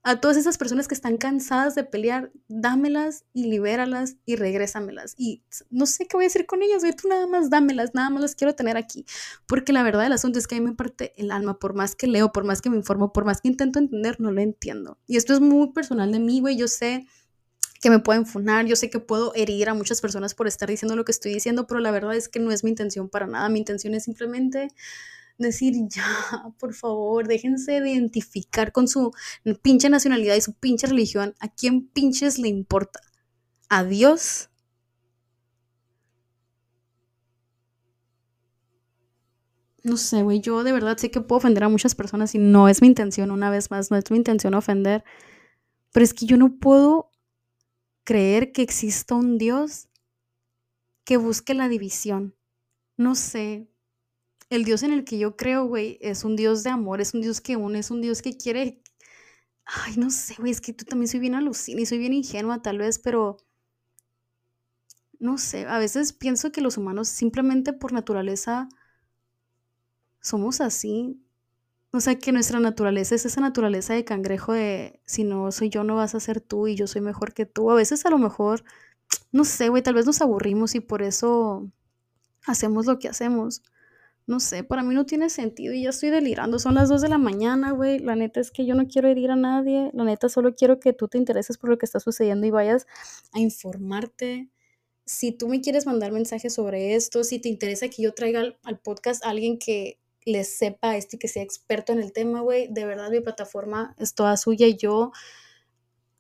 A 0.07 0.21
todas 0.21 0.37
esas 0.37 0.59
personas 0.59 0.87
que 0.87 0.95
están 0.95 1.17
cansadas 1.17 1.75
de 1.75 1.83
pelear, 1.83 2.31
dámelas 2.47 3.25
y 3.33 3.47
libéralas 3.47 4.17
y 4.27 4.37
regrésamelas. 4.37 5.15
Y 5.17 5.43
no 5.71 5.87
sé 5.87 6.07
qué 6.07 6.19
voy 6.19 6.25
a 6.25 6.27
hacer 6.27 6.45
con 6.45 6.63
ellas. 6.63 6.83
Tú 7.01 7.09
nada 7.09 7.27
más 7.27 7.49
dámelas, 7.49 7.95
nada 7.95 8.11
más 8.11 8.21
las 8.21 8.35
quiero 8.35 8.55
tener 8.55 8.77
aquí. 8.77 9.07
Porque 9.47 9.73
la 9.73 9.83
verdad 9.83 10.03
del 10.03 10.13
asunto 10.13 10.39
es 10.39 10.47
que 10.47 10.57
a 10.57 10.61
mí 10.61 10.67
me 10.67 10.75
parte 10.75 11.15
el 11.17 11.31
alma. 11.31 11.59
Por 11.59 11.73
más 11.73 11.97
que 11.97 12.07
leo, 12.07 12.33
por 12.33 12.45
más 12.45 12.61
que 12.61 12.69
me 12.69 12.77
informo, 12.77 13.15
por 13.15 13.25
más 13.25 13.41
que 13.41 13.49
intento 13.49 13.79
entender, 13.79 14.21
no 14.21 14.31
lo 14.31 14.43
entiendo. 14.43 14.99
Y 15.07 15.17
esto 15.17 15.33
es 15.33 15.41
muy 15.41 15.73
personal 15.73 16.13
de 16.13 16.19
mí, 16.19 16.41
güey. 16.41 16.59
Yo 16.59 16.69
sé 16.69 17.07
que 17.81 17.89
me 17.89 17.99
pueden 17.99 18.27
funar, 18.27 18.67
yo 18.67 18.77
sé 18.77 18.91
que 18.91 18.99
puedo 18.99 19.33
herir 19.35 19.71
a 19.71 19.75
muchas 19.75 20.03
personas 20.03 20.35
por 20.35 20.47
estar 20.47 20.69
diciendo 20.69 20.97
lo 20.97 21.07
que 21.07 21.13
estoy 21.13 21.33
diciendo, 21.33 21.67
pero 21.67 21.81
la 21.81 21.91
verdad 21.91 22.15
es 22.15 22.29
que 22.29 22.41
no 22.41 22.51
es 22.51 22.63
mi 22.63 22.69
intención 22.71 23.09
para 23.09 23.27
nada. 23.27 23.49
Mi 23.49 23.59
intención 23.59 23.95
es 23.95 24.05
simplemente 24.05 24.69
decir, 25.39 25.74
ya, 25.89 26.05
por 26.59 26.74
favor, 26.74 27.26
déjense 27.28 27.80
de 27.80 27.91
identificar 27.91 28.72
con 28.72 28.89
su 28.89 29.12
pinche 29.62 29.89
nacionalidad 29.91 30.37
y 30.37 30.41
su 30.41 30.55
pinche 30.55 30.87
religión. 30.87 31.35
¿A 31.41 31.49
quién 31.49 31.87
pinches 31.89 32.39
le 32.39 32.49
importa? 32.49 33.01
¿A 33.68 33.85
Dios? 33.85 34.51
No 39.82 39.97
sé, 39.99 40.22
güey, 40.22 40.41
yo 40.41 40.64
de 40.64 40.72
verdad 40.72 40.97
sé 40.97 41.11
que 41.11 41.20
puedo 41.20 41.37
ofender 41.39 41.62
a 41.64 41.68
muchas 41.68 41.95
personas 41.95 42.35
y 42.35 42.39
no 42.39 42.68
es 42.68 42.80
mi 42.80 42.89
intención, 42.89 43.30
una 43.30 43.51
vez 43.51 43.70
más, 43.70 43.91
no 43.91 43.97
es 43.99 44.11
mi 44.11 44.16
intención 44.16 44.55
ofender, 44.55 45.05
pero 45.93 46.05
es 46.05 46.14
que 46.14 46.26
yo 46.26 46.37
no 46.39 46.57
puedo 46.59 47.11
creer 48.05 48.53
que 48.53 48.62
exista 48.62 49.14
un 49.14 49.39
Dios 49.39 49.89
que 51.05 51.16
busque 51.16 51.55
la 51.55 51.68
división. 51.68 52.35
No 52.97 53.14
sé, 53.14 53.68
el 54.51 54.64
Dios 54.64 54.82
en 54.82 54.92
el 54.92 55.05
que 55.05 55.18
yo 55.18 55.36
creo, 55.36 55.66
güey, 55.66 55.99
es 56.01 56.24
un 56.24 56.36
Dios 56.36 56.62
de 56.62 56.70
amor, 56.70 57.01
es 57.01 57.14
un 57.14 57.20
Dios 57.20 57.40
que 57.40 57.57
une, 57.57 57.78
es 57.78 57.90
un 57.90 58.01
Dios 58.01 58.22
que 58.22 58.36
quiere... 58.36 58.82
Ay, 59.64 59.97
no 59.97 60.11
sé, 60.11 60.34
güey, 60.38 60.53
es 60.53 60.61
que 60.61 60.72
tú 60.72 60.84
también 60.84 61.09
soy 61.09 61.20
bien 61.20 61.34
alucina 61.34 61.80
y 61.80 61.86
soy 61.86 61.99
bien 61.99 62.12
ingenua 62.12 62.62
tal 62.62 62.78
vez, 62.78 62.99
pero... 62.99 63.38
No 65.18 65.38
sé, 65.38 65.66
a 65.66 65.78
veces 65.78 66.12
pienso 66.12 66.53
que 66.53 66.61
los 66.61 66.76
humanos 66.76 67.09
simplemente 67.09 67.72
por 67.72 67.92
naturaleza 67.92 68.68
somos 70.20 70.61
así. 70.61 71.20
O 71.92 72.01
sea, 72.01 72.18
que 72.18 72.32
nuestra 72.32 72.59
naturaleza 72.59 73.14
es 73.14 73.24
esa 73.24 73.40
naturaleza 73.40 73.95
de 73.95 74.05
cangrejo 74.05 74.53
de 74.53 75.01
si 75.07 75.22
no 75.24 75.53
soy 75.53 75.70
yo, 75.70 75.84
no 75.84 75.97
vas 75.97 76.14
a 76.14 76.20
ser 76.20 76.40
tú 76.40 76.66
y 76.66 76.74
yo 76.74 76.86
soy 76.88 77.01
mejor 77.03 77.32
que 77.34 77.47
tú. 77.47 77.70
A 77.70 77.74
veces 77.74 78.05
a 78.05 78.11
lo 78.11 78.18
mejor, 78.18 78.64
no 79.32 79.45
sé, 79.45 79.68
güey, 79.68 79.82
tal 79.82 79.95
vez 79.95 80.05
nos 80.07 80.20
aburrimos 80.20 80.74
y 80.74 80.80
por 80.80 81.03
eso 81.03 81.70
hacemos 82.47 82.86
lo 82.86 82.99
que 82.99 83.09
hacemos. 83.09 83.62
No 84.27 84.41
sé, 84.41 84.64
para 84.64 84.83
mí 84.83 84.95
no 84.95 85.05
tiene 85.05 85.29
sentido 85.29 85.75
y 85.75 85.83
ya 85.83 85.91
estoy 85.91 86.09
delirando. 86.09 86.59
Son 86.59 86.75
las 86.75 86.89
2 86.89 87.03
de 87.03 87.11
la 87.11 87.18
mañana, 87.18 87.72
güey. 87.72 87.99
La 87.99 88.16
neta 88.16 88.41
es 88.41 88.51
que 88.51 88.64
yo 88.64 88.75
no 88.75 88.87
quiero 88.87 89.09
herir 89.09 89.31
a 89.31 89.37
nadie. 89.37 89.91
La 89.93 90.05
neta 90.05 90.31
solo 90.31 90.55
quiero 90.55 90.81
que 90.81 90.95
tú 90.95 91.09
te 91.09 91.18
intereses 91.18 91.59
por 91.59 91.68
lo 91.68 91.77
que 91.77 91.85
está 91.85 92.01
sucediendo 92.01 92.47
y 92.47 92.51
vayas 92.51 92.87
a 93.33 93.41
informarte. 93.41 94.49
Si 95.05 95.33
tú 95.33 95.49
me 95.49 95.61
quieres 95.61 95.85
mandar 95.85 96.11
mensajes 96.11 96.55
sobre 96.55 96.95
esto, 96.95 97.22
si 97.22 97.39
te 97.39 97.51
interesa 97.51 97.89
que 97.89 98.03
yo 98.03 98.14
traiga 98.14 98.43
al, 98.62 98.79
podcast 98.79 99.22
a 99.27 99.31
alguien 99.31 99.59
que 99.59 100.01
les 100.25 100.57
sepa 100.57 100.97
esto 100.97 101.16
y 101.16 101.18
que 101.18 101.29
sea 101.29 101.43
experto 101.43 101.93
en 101.93 102.01
el 102.01 102.12
tema, 102.14 102.41
güey, 102.41 102.68
de 102.72 102.87
verdad 102.87 103.11
mi 103.11 103.20
plataforma 103.20 103.95
es 103.99 104.14
toda 104.14 104.39
suya 104.39 104.66
y 104.66 104.77
yo 104.79 105.12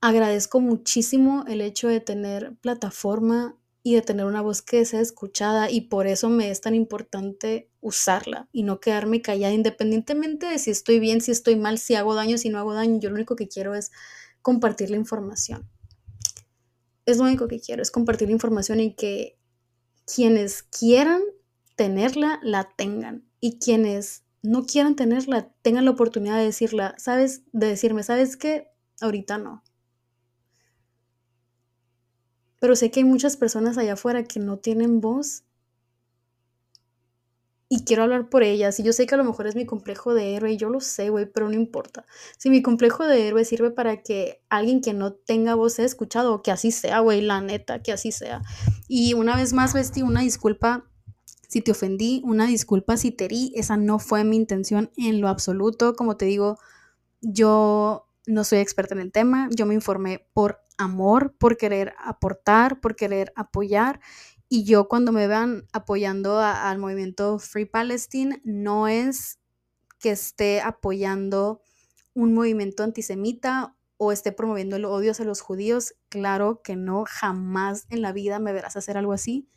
agradezco 0.02 0.60
muchísimo 0.60 1.46
el 1.48 1.62
hecho 1.62 1.88
de 1.88 2.00
tener 2.00 2.54
plataforma 2.60 3.56
y 3.82 3.94
de 3.94 4.02
tener 4.02 4.26
una 4.26 4.42
voz 4.42 4.60
que 4.60 4.84
sea 4.84 5.00
escuchada 5.00 5.70
y 5.70 5.82
por 5.82 6.06
eso 6.06 6.28
me 6.28 6.50
es 6.50 6.60
tan 6.60 6.74
importante 6.74 7.70
usarla 7.84 8.48
y 8.50 8.62
no 8.62 8.80
quedarme 8.80 9.20
callada 9.20 9.52
independientemente 9.52 10.46
de 10.46 10.58
si 10.58 10.70
estoy 10.70 10.98
bien, 10.98 11.20
si 11.20 11.30
estoy 11.30 11.56
mal, 11.56 11.78
si 11.78 11.94
hago 11.94 12.14
daño, 12.14 12.38
si 12.38 12.48
no 12.48 12.58
hago 12.58 12.72
daño. 12.74 12.98
Yo 12.98 13.10
lo 13.10 13.16
único 13.16 13.36
que 13.36 13.46
quiero 13.46 13.74
es 13.74 13.92
compartir 14.42 14.90
la 14.90 14.96
información. 14.96 15.68
Es 17.04 17.18
lo 17.18 17.24
único 17.24 17.46
que 17.46 17.60
quiero, 17.60 17.82
es 17.82 17.90
compartir 17.90 18.28
la 18.28 18.32
información 18.32 18.80
y 18.80 18.94
que 18.94 19.38
quienes 20.06 20.62
quieran 20.62 21.20
tenerla, 21.76 22.40
la 22.42 22.70
tengan. 22.76 23.24
Y 23.40 23.58
quienes 23.58 24.22
no 24.42 24.64
quieran 24.64 24.96
tenerla, 24.96 25.52
tengan 25.60 25.84
la 25.84 25.90
oportunidad 25.90 26.38
de 26.38 26.44
decirla, 26.44 26.94
¿sabes? 26.96 27.42
De 27.52 27.66
decirme, 27.66 28.02
¿sabes 28.02 28.38
qué? 28.38 28.68
Ahorita 29.00 29.36
no 29.36 29.62
pero 32.64 32.76
sé 32.76 32.90
que 32.90 33.00
hay 33.00 33.04
muchas 33.04 33.36
personas 33.36 33.76
allá 33.76 33.92
afuera 33.92 34.24
que 34.24 34.40
no 34.40 34.56
tienen 34.56 35.02
voz 35.02 35.44
y 37.68 37.84
quiero 37.84 38.02
hablar 38.02 38.28
por 38.28 38.42
ellas. 38.42 38.78
Y 38.78 38.82
yo 38.82 38.92
sé 38.92 39.06
que 39.06 39.14
a 39.14 39.18
lo 39.18 39.24
mejor 39.24 39.46
es 39.46 39.56
mi 39.56 39.66
complejo 39.66 40.14
de 40.14 40.34
héroe, 40.34 40.52
y 40.52 40.56
yo 40.56 40.68
lo 40.68 40.80
sé, 40.80 41.10
güey, 41.10 41.26
pero 41.26 41.48
no 41.48 41.54
importa. 41.54 42.04
Si 42.38 42.50
mi 42.50 42.62
complejo 42.62 43.06
de 43.06 43.28
héroe 43.28 43.44
sirve 43.44 43.70
para 43.70 44.02
que 44.02 44.42
alguien 44.48 44.80
que 44.80 44.92
no 44.92 45.12
tenga 45.12 45.54
voz 45.54 45.74
sea 45.74 45.84
escuchado, 45.84 46.42
que 46.42 46.50
así 46.50 46.70
sea, 46.70 47.00
güey, 47.00 47.20
la 47.20 47.40
neta, 47.40 47.82
que 47.82 47.92
así 47.92 48.12
sea. 48.12 48.42
Y 48.88 49.14
una 49.14 49.36
vez 49.36 49.52
más, 49.52 49.74
Besti, 49.74 50.02
una 50.02 50.20
disculpa 50.20 50.84
si 51.48 51.60
te 51.60 51.70
ofendí, 51.70 52.20
una 52.24 52.46
disculpa 52.46 52.96
si 52.96 53.12
te 53.12 53.26
herí, 53.26 53.52
esa 53.54 53.76
no 53.76 53.98
fue 53.98 54.24
mi 54.24 54.36
intención 54.36 54.90
en 54.96 55.20
lo 55.20 55.28
absoluto. 55.28 55.94
Como 55.94 56.16
te 56.16 56.24
digo, 56.24 56.58
yo 57.20 58.08
no 58.26 58.44
soy 58.44 58.58
experta 58.58 58.94
en 58.94 59.00
el 59.00 59.12
tema, 59.12 59.48
yo 59.54 59.64
me 59.64 59.74
informé 59.74 60.26
por 60.32 60.60
amor, 60.78 61.34
por 61.38 61.56
querer 61.56 61.94
aportar, 62.04 62.80
por 62.80 62.96
querer 62.96 63.32
apoyar. 63.36 64.00
Y 64.54 64.62
yo 64.62 64.86
cuando 64.86 65.10
me 65.10 65.26
vean 65.26 65.66
apoyando 65.72 66.38
al 66.38 66.78
movimiento 66.78 67.40
Free 67.40 67.64
Palestine, 67.64 68.40
no 68.44 68.86
es 68.86 69.40
que 69.98 70.12
esté 70.12 70.60
apoyando 70.60 71.60
un 72.14 72.34
movimiento 72.34 72.84
antisemita 72.84 73.74
o 73.96 74.12
esté 74.12 74.30
promoviendo 74.30 74.76
el 74.76 74.84
odio 74.84 75.10
hacia 75.10 75.24
los 75.24 75.40
judíos. 75.40 75.96
Claro 76.08 76.60
que 76.62 76.76
no, 76.76 77.02
jamás 77.04 77.86
en 77.90 78.00
la 78.00 78.12
vida 78.12 78.38
me 78.38 78.52
verás 78.52 78.76
hacer 78.76 78.96
algo 78.96 79.12
así. 79.12 79.48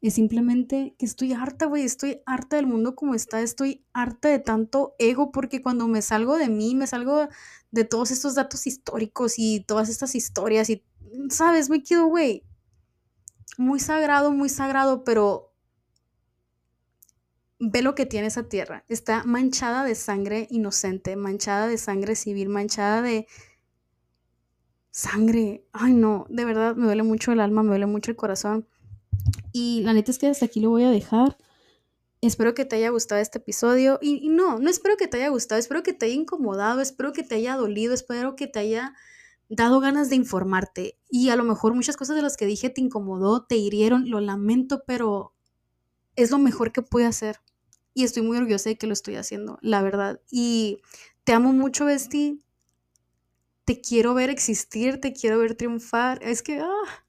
Es 0.00 0.14
simplemente 0.14 0.94
que 0.98 1.04
estoy 1.04 1.34
harta, 1.34 1.66
güey, 1.66 1.82
estoy 1.82 2.22
harta 2.24 2.56
del 2.56 2.66
mundo 2.66 2.96
como 2.96 3.14
está, 3.14 3.42
estoy 3.42 3.84
harta 3.92 4.30
de 4.30 4.38
tanto 4.38 4.94
ego 4.98 5.32
porque 5.32 5.60
cuando 5.60 5.86
me 5.86 6.00
salgo 6.00 6.38
de 6.38 6.48
mí, 6.48 6.74
me 6.74 6.86
salgo 6.86 7.28
de 7.72 7.84
todos 7.84 8.10
estos 8.10 8.34
datos 8.34 8.66
históricos 8.66 9.34
y 9.36 9.60
todas 9.68 9.90
estas 9.90 10.14
historias 10.14 10.70
y, 10.70 10.82
¿sabes? 11.28 11.68
Me 11.68 11.82
quedo, 11.82 12.06
güey, 12.06 12.42
muy 13.58 13.80
sagrado, 13.80 14.32
muy 14.32 14.48
sagrado, 14.48 15.04
pero 15.04 15.52
ve 17.58 17.82
lo 17.82 17.94
que 17.94 18.06
tiene 18.06 18.28
esa 18.28 18.48
tierra. 18.48 18.84
Está 18.88 19.24
manchada 19.24 19.84
de 19.84 19.94
sangre 19.94 20.46
inocente, 20.50 21.16
manchada 21.16 21.66
de 21.66 21.78
sangre 21.78 22.16
civil, 22.16 22.48
manchada 22.48 23.02
de 23.02 23.26
sangre. 24.90 25.66
Ay, 25.72 25.94
no, 25.94 26.26
de 26.28 26.44
verdad 26.44 26.76
me 26.76 26.86
duele 26.86 27.02
mucho 27.02 27.32
el 27.32 27.40
alma, 27.40 27.62
me 27.62 27.70
duele 27.70 27.86
mucho 27.86 28.10
el 28.10 28.16
corazón. 28.16 28.68
Y 29.52 29.82
la 29.82 29.92
neta 29.92 30.10
es 30.10 30.18
que 30.18 30.26
hasta 30.26 30.46
aquí 30.46 30.60
lo 30.60 30.70
voy 30.70 30.84
a 30.84 30.90
dejar. 30.90 31.36
Espero 32.20 32.54
que 32.54 32.64
te 32.64 32.76
haya 32.76 32.90
gustado 32.90 33.20
este 33.20 33.38
episodio. 33.38 33.98
Y, 34.02 34.28
no, 34.28 34.58
no 34.58 34.70
espero 34.70 34.96
que 34.96 35.06
te 35.06 35.18
haya 35.18 35.28
gustado, 35.28 35.58
espero 35.58 35.82
que 35.82 35.92
te 35.92 36.06
haya 36.06 36.14
incomodado, 36.14 36.80
espero 36.80 37.12
que 37.12 37.22
te 37.22 37.36
haya 37.36 37.56
dolido, 37.56 37.94
espero 37.94 38.36
que 38.36 38.46
te 38.46 38.58
haya 38.58 38.94
dado 39.48 39.80
ganas 39.80 40.10
de 40.10 40.16
informarte. 40.16 40.98
Y 41.08 41.30
a 41.30 41.36
lo 41.36 41.44
mejor 41.44 41.74
muchas 41.74 41.96
cosas 41.96 42.16
de 42.16 42.22
las 42.22 42.36
que 42.36 42.46
dije 42.46 42.70
te 42.70 42.80
incomodó, 42.80 43.44
te 43.44 43.56
hirieron, 43.56 44.10
lo 44.10 44.20
lamento, 44.20 44.82
pero 44.86 45.32
es 46.16 46.30
lo 46.30 46.38
mejor 46.38 46.72
que 46.72 46.82
pude 46.82 47.06
hacer. 47.06 47.40
Y 47.94 48.04
estoy 48.04 48.22
muy 48.22 48.36
orgullosa 48.36 48.70
de 48.70 48.76
que 48.76 48.86
lo 48.86 48.92
estoy 48.92 49.16
haciendo, 49.16 49.58
la 49.62 49.82
verdad. 49.82 50.20
Y 50.30 50.80
te 51.24 51.32
amo 51.32 51.52
mucho, 51.52 51.86
Besti. 51.86 52.42
Te 53.64 53.80
quiero 53.80 54.14
ver 54.14 54.30
existir, 54.30 55.00
te 55.00 55.12
quiero 55.12 55.38
ver 55.38 55.54
triunfar. 55.54 56.22
Es 56.22 56.42
que, 56.42 56.60
ah, 56.60 57.04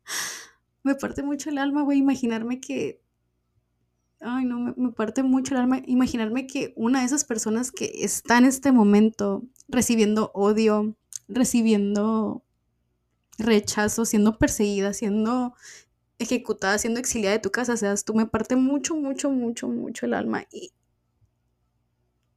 me 0.83 0.95
parte 0.95 1.23
mucho 1.23 1.49
el 1.49 1.57
alma, 1.57 1.83
güey, 1.83 1.99
imaginarme 1.99 2.59
que... 2.59 3.01
Ay, 4.19 4.45
no, 4.45 4.73
me, 4.75 4.91
parte 4.93 5.21
mucho 5.21 5.53
el 5.53 5.61
alma 5.61 5.83
imaginarme 5.85 6.47
que 6.47 6.73
una 6.75 7.01
de 7.01 7.05
esas 7.05 7.23
personas 7.23 7.71
que 7.71 7.91
está 7.99 8.39
en 8.39 8.45
este 8.45 8.71
momento 8.71 9.43
recibiendo 9.67 10.31
odio, 10.33 10.95
recibiendo 11.27 12.43
rechazo, 13.37 14.05
siendo 14.05 14.37
perseguida, 14.37 14.93
siendo 14.93 15.53
ejecutada, 16.19 16.77
siendo 16.77 16.99
exiliada 16.99 17.35
de 17.35 17.41
tu 17.41 17.51
casa, 17.51 17.77
seas 17.77 18.05
tú, 18.05 18.13
me 18.15 18.25
parte 18.25 18.55
mucho, 18.55 18.95
mucho, 18.95 19.29
mucho, 19.29 19.67
mucho 19.67 20.05
el 20.05 20.13
alma. 20.13 20.45
Y, 20.51 20.71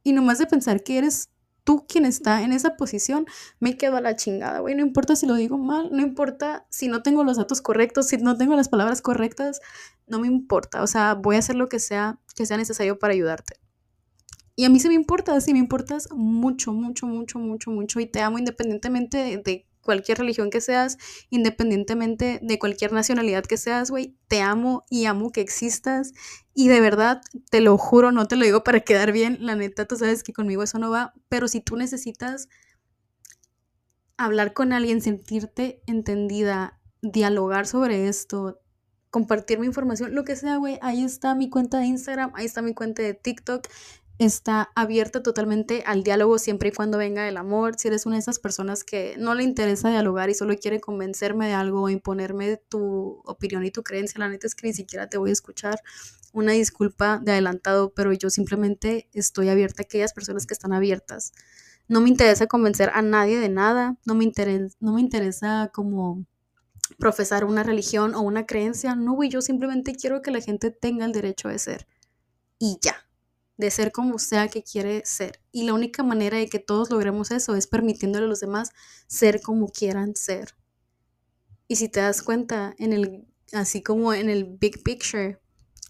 y 0.03 0.13
nomás 0.13 0.39
de 0.39 0.47
pensar 0.47 0.83
que 0.83 0.97
eres 0.97 1.29
tú 1.63 1.85
quien 1.87 2.05
está 2.05 2.41
en 2.43 2.53
esa 2.53 2.75
posición, 2.75 3.25
me 3.59 3.77
quedo 3.77 3.97
a 3.97 4.01
la 4.01 4.15
chingada, 4.15 4.59
güey. 4.59 4.75
No 4.75 4.81
importa 4.81 5.15
si 5.15 5.25
lo 5.25 5.35
digo 5.35 5.57
mal, 5.57 5.89
no 5.91 6.01
importa 6.01 6.65
si 6.69 6.87
no 6.87 7.03
tengo 7.03 7.23
los 7.23 7.37
datos 7.37 7.61
correctos, 7.61 8.07
si 8.07 8.17
no 8.17 8.37
tengo 8.37 8.55
las 8.55 8.69
palabras 8.69 9.01
correctas, 9.01 9.61
no 10.07 10.19
me 10.19 10.27
importa. 10.27 10.83
O 10.83 10.87
sea, 10.87 11.13
voy 11.13 11.35
a 11.35 11.39
hacer 11.39 11.55
lo 11.55 11.69
que 11.69 11.79
sea, 11.79 12.19
que 12.35 12.45
sea 12.45 12.57
necesario 12.57 12.99
para 12.99 13.13
ayudarte. 13.13 13.60
Y 14.55 14.65
a 14.65 14.69
mí 14.69 14.79
sí 14.79 14.87
me 14.87 14.93
importa, 14.95 15.39
sí 15.41 15.53
me 15.53 15.59
importas 15.59 16.09
mucho, 16.11 16.73
mucho, 16.73 17.07
mucho, 17.07 17.39
mucho, 17.39 17.71
mucho. 17.71 17.99
Y 17.99 18.05
te 18.05 18.21
amo 18.21 18.37
independientemente 18.37 19.17
de, 19.17 19.37
de 19.37 19.67
cualquier 19.81 20.19
religión 20.19 20.49
que 20.49 20.61
seas, 20.61 20.97
independientemente 21.29 22.39
de 22.41 22.59
cualquier 22.59 22.93
nacionalidad 22.93 23.43
que 23.43 23.57
seas, 23.57 23.89
güey, 23.89 24.15
te 24.27 24.41
amo 24.41 24.83
y 24.89 25.05
amo 25.05 25.31
que 25.31 25.41
existas. 25.41 26.13
Y 26.53 26.67
de 26.67 26.81
verdad, 26.81 27.21
te 27.49 27.61
lo 27.61 27.77
juro, 27.77 28.11
no 28.11 28.27
te 28.27 28.35
lo 28.35 28.45
digo 28.45 28.63
para 28.63 28.81
quedar 28.81 29.11
bien, 29.11 29.37
la 29.41 29.55
neta, 29.55 29.85
tú 29.85 29.95
sabes 29.95 30.23
que 30.23 30.33
conmigo 30.33 30.63
eso 30.63 30.79
no 30.79 30.89
va, 30.89 31.13
pero 31.29 31.47
si 31.47 31.61
tú 31.61 31.75
necesitas 31.75 32.47
hablar 34.17 34.53
con 34.53 34.71
alguien, 34.71 35.01
sentirte 35.01 35.81
entendida, 35.87 36.79
dialogar 37.01 37.65
sobre 37.65 38.07
esto, 38.07 38.59
compartir 39.09 39.59
mi 39.59 39.65
información, 39.65 40.13
lo 40.13 40.23
que 40.23 40.35
sea, 40.35 40.57
güey, 40.57 40.77
ahí 40.81 41.03
está 41.03 41.33
mi 41.35 41.49
cuenta 41.49 41.79
de 41.79 41.87
Instagram, 41.87 42.31
ahí 42.35 42.45
está 42.45 42.61
mi 42.61 42.73
cuenta 42.73 43.01
de 43.01 43.13
TikTok, 43.13 43.67
está 44.25 44.71
abierta 44.75 45.23
totalmente 45.23 45.83
al 45.85 46.03
diálogo 46.03 46.37
siempre 46.37 46.69
y 46.69 46.71
cuando 46.71 46.97
venga 46.97 47.27
el 47.27 47.37
amor. 47.37 47.75
Si 47.77 47.87
eres 47.87 48.05
una 48.05 48.17
de 48.17 48.21
esas 48.21 48.39
personas 48.39 48.83
que 48.83 49.15
no 49.17 49.33
le 49.33 49.43
interesa 49.43 49.89
dialogar 49.89 50.29
y 50.29 50.35
solo 50.35 50.55
quiere 50.57 50.79
convencerme 50.79 51.47
de 51.47 51.53
algo 51.53 51.81
o 51.83 51.89
imponerme 51.89 52.57
tu 52.57 53.21
opinión 53.25 53.65
y 53.65 53.71
tu 53.71 53.83
creencia, 53.83 54.19
la 54.19 54.29
neta 54.29 54.45
es 54.45 54.53
que 54.53 54.67
ni 54.67 54.73
siquiera 54.73 55.09
te 55.09 55.17
voy 55.17 55.31
a 55.31 55.33
escuchar. 55.33 55.79
Una 56.33 56.51
disculpa 56.51 57.19
de 57.23 57.31
adelantado, 57.31 57.93
pero 57.93 58.13
yo 58.13 58.29
simplemente 58.29 59.09
estoy 59.13 59.49
abierta 59.49 59.81
a 59.81 59.85
aquellas 59.85 60.13
personas 60.13 60.45
que 60.45 60.53
están 60.53 60.71
abiertas. 60.71 61.33
No 61.87 61.99
me 61.99 62.09
interesa 62.09 62.47
convencer 62.47 62.91
a 62.93 63.01
nadie 63.01 63.39
de 63.39 63.49
nada, 63.49 63.97
no 64.05 64.13
me 64.13 64.23
interesa, 64.23 64.77
no 64.79 64.93
me 64.93 65.01
interesa 65.01 65.71
como 65.73 66.25
profesar 66.99 67.43
una 67.43 67.63
religión 67.63 68.13
o 68.13 68.21
una 68.21 68.45
creencia, 68.45 68.95
no, 68.95 69.13
güey, 69.13 69.29
yo 69.29 69.41
simplemente 69.41 69.95
quiero 69.95 70.21
que 70.21 70.31
la 70.31 70.41
gente 70.41 70.69
tenga 70.69 71.05
el 71.05 71.11
derecho 71.11 71.49
de 71.49 71.57
ser. 71.57 71.87
Y 72.59 72.77
ya 72.81 72.95
de 73.61 73.69
ser 73.69 73.91
como 73.91 74.17
sea 74.17 74.47
que 74.47 74.63
quiere 74.63 75.03
ser. 75.05 75.39
Y 75.51 75.63
la 75.63 75.75
única 75.75 76.01
manera 76.01 76.37
de 76.37 76.47
que 76.47 76.57
todos 76.57 76.89
logremos 76.89 77.29
eso 77.29 77.55
es 77.55 77.67
permitiéndole 77.67 78.25
a 78.25 78.27
los 78.27 78.39
demás 78.39 78.71
ser 79.07 79.39
como 79.39 79.69
quieran 79.69 80.15
ser. 80.15 80.55
Y 81.67 81.75
si 81.75 81.87
te 81.87 81.99
das 81.99 82.23
cuenta, 82.23 82.73
en 82.79 82.91
el, 82.91 83.27
así 83.53 83.83
como 83.83 84.13
en 84.13 84.29
el 84.29 84.45
big 84.45 84.81
picture, 84.81 85.39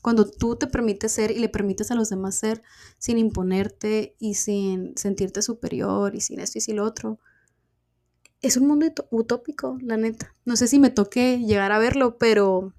cuando 0.01 0.29
tú 0.29 0.57
te 0.57 0.67
permites 0.67 1.13
ser 1.13 1.31
y 1.31 1.39
le 1.39 1.47
permites 1.47 1.91
a 1.91 1.95
los 1.95 2.09
demás 2.09 2.35
ser 2.35 2.61
sin 2.97 3.17
imponerte 3.17 4.17
y 4.19 4.33
sin 4.33 4.97
sentirte 4.97 5.41
superior 5.41 6.13
y 6.13 6.19
sin 6.19 6.41
esto 6.41 6.57
y 6.57 6.61
sin 6.61 6.75
lo 6.75 6.83
otro, 6.83 7.19
es 8.41 8.57
un 8.57 8.67
mundo 8.67 8.87
utópico, 9.11 9.77
la 9.81 9.95
neta. 9.95 10.35
No 10.43 10.57
sé 10.57 10.67
si 10.67 10.77
me 10.77 10.89
toque 10.89 11.39
llegar 11.39 11.71
a 11.71 11.79
verlo, 11.79 12.17
pero 12.17 12.73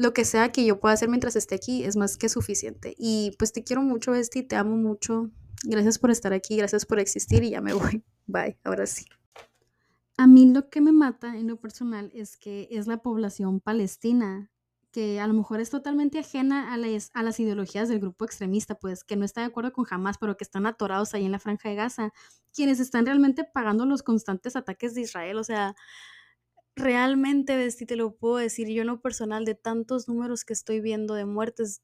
lo 0.00 0.14
que 0.14 0.24
sea 0.24 0.50
que 0.50 0.64
yo 0.64 0.80
pueda 0.80 0.94
hacer 0.94 1.10
mientras 1.10 1.36
esté 1.36 1.56
aquí 1.56 1.84
es 1.84 1.94
más 1.94 2.16
que 2.16 2.30
suficiente. 2.30 2.94
Y 2.96 3.36
pues 3.38 3.52
te 3.52 3.62
quiero 3.62 3.82
mucho, 3.82 4.14
Esti, 4.14 4.42
te 4.42 4.56
amo 4.56 4.74
mucho. 4.74 5.30
Gracias 5.62 5.98
por 5.98 6.10
estar 6.10 6.32
aquí, 6.32 6.56
gracias 6.56 6.86
por 6.86 6.98
existir 6.98 7.42
y 7.44 7.50
ya 7.50 7.60
me 7.60 7.72
voy. 7.74 8.02
Bye, 8.26 8.56
ahora 8.64 8.86
sí. 8.86 9.04
A 10.16 10.26
mí 10.26 10.50
lo 10.50 10.70
que 10.70 10.80
me 10.80 10.92
mata 10.92 11.36
en 11.36 11.48
lo 11.48 11.60
personal 11.60 12.10
es 12.14 12.38
que 12.38 12.66
es 12.70 12.86
la 12.86 13.02
población 13.02 13.60
palestina, 13.60 14.50
que 14.90 15.20
a 15.20 15.26
lo 15.26 15.34
mejor 15.34 15.60
es 15.60 15.68
totalmente 15.68 16.18
ajena 16.18 16.72
a 16.72 16.78
las, 16.78 17.10
a 17.12 17.22
las 17.22 17.38
ideologías 17.38 17.90
del 17.90 18.00
grupo 18.00 18.24
extremista, 18.24 18.76
pues 18.76 19.04
que 19.04 19.16
no 19.16 19.26
está 19.26 19.42
de 19.42 19.48
acuerdo 19.48 19.74
con 19.74 19.84
jamás, 19.84 20.16
pero 20.16 20.38
que 20.38 20.44
están 20.44 20.64
atorados 20.64 21.12
ahí 21.12 21.26
en 21.26 21.32
la 21.32 21.38
franja 21.38 21.68
de 21.68 21.74
Gaza, 21.74 22.10
quienes 22.54 22.80
están 22.80 23.04
realmente 23.04 23.44
pagando 23.44 23.84
los 23.84 24.02
constantes 24.02 24.56
ataques 24.56 24.94
de 24.94 25.02
Israel. 25.02 25.36
O 25.36 25.44
sea, 25.44 25.74
realmente, 26.76 27.70
si 27.70 27.86
te 27.86 27.96
lo 27.96 28.16
puedo 28.16 28.36
decir, 28.36 28.68
yo 28.68 28.82
en 28.82 28.88
lo 28.88 29.00
personal, 29.00 29.44
de 29.44 29.54
tantos 29.54 30.08
números 30.08 30.44
que 30.44 30.52
estoy 30.52 30.80
viendo 30.80 31.14
de 31.14 31.24
muertes, 31.26 31.82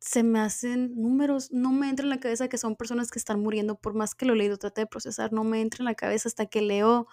se 0.00 0.22
me 0.22 0.38
hacen 0.40 0.94
números, 0.96 1.50
no 1.52 1.72
me 1.72 1.88
entra 1.88 2.04
en 2.04 2.10
la 2.10 2.20
cabeza 2.20 2.48
que 2.48 2.58
son 2.58 2.76
personas 2.76 3.10
que 3.10 3.18
están 3.18 3.40
muriendo, 3.40 3.76
por 3.80 3.94
más 3.94 4.14
que 4.14 4.26
lo 4.26 4.34
he 4.34 4.36
leído, 4.36 4.58
trate 4.58 4.82
de 4.82 4.86
procesar, 4.86 5.32
no 5.32 5.44
me 5.44 5.60
entra 5.62 5.78
en 5.82 5.86
la 5.86 5.94
cabeza 5.94 6.28
hasta 6.28 6.46
que 6.46 6.60
leo 6.62 7.08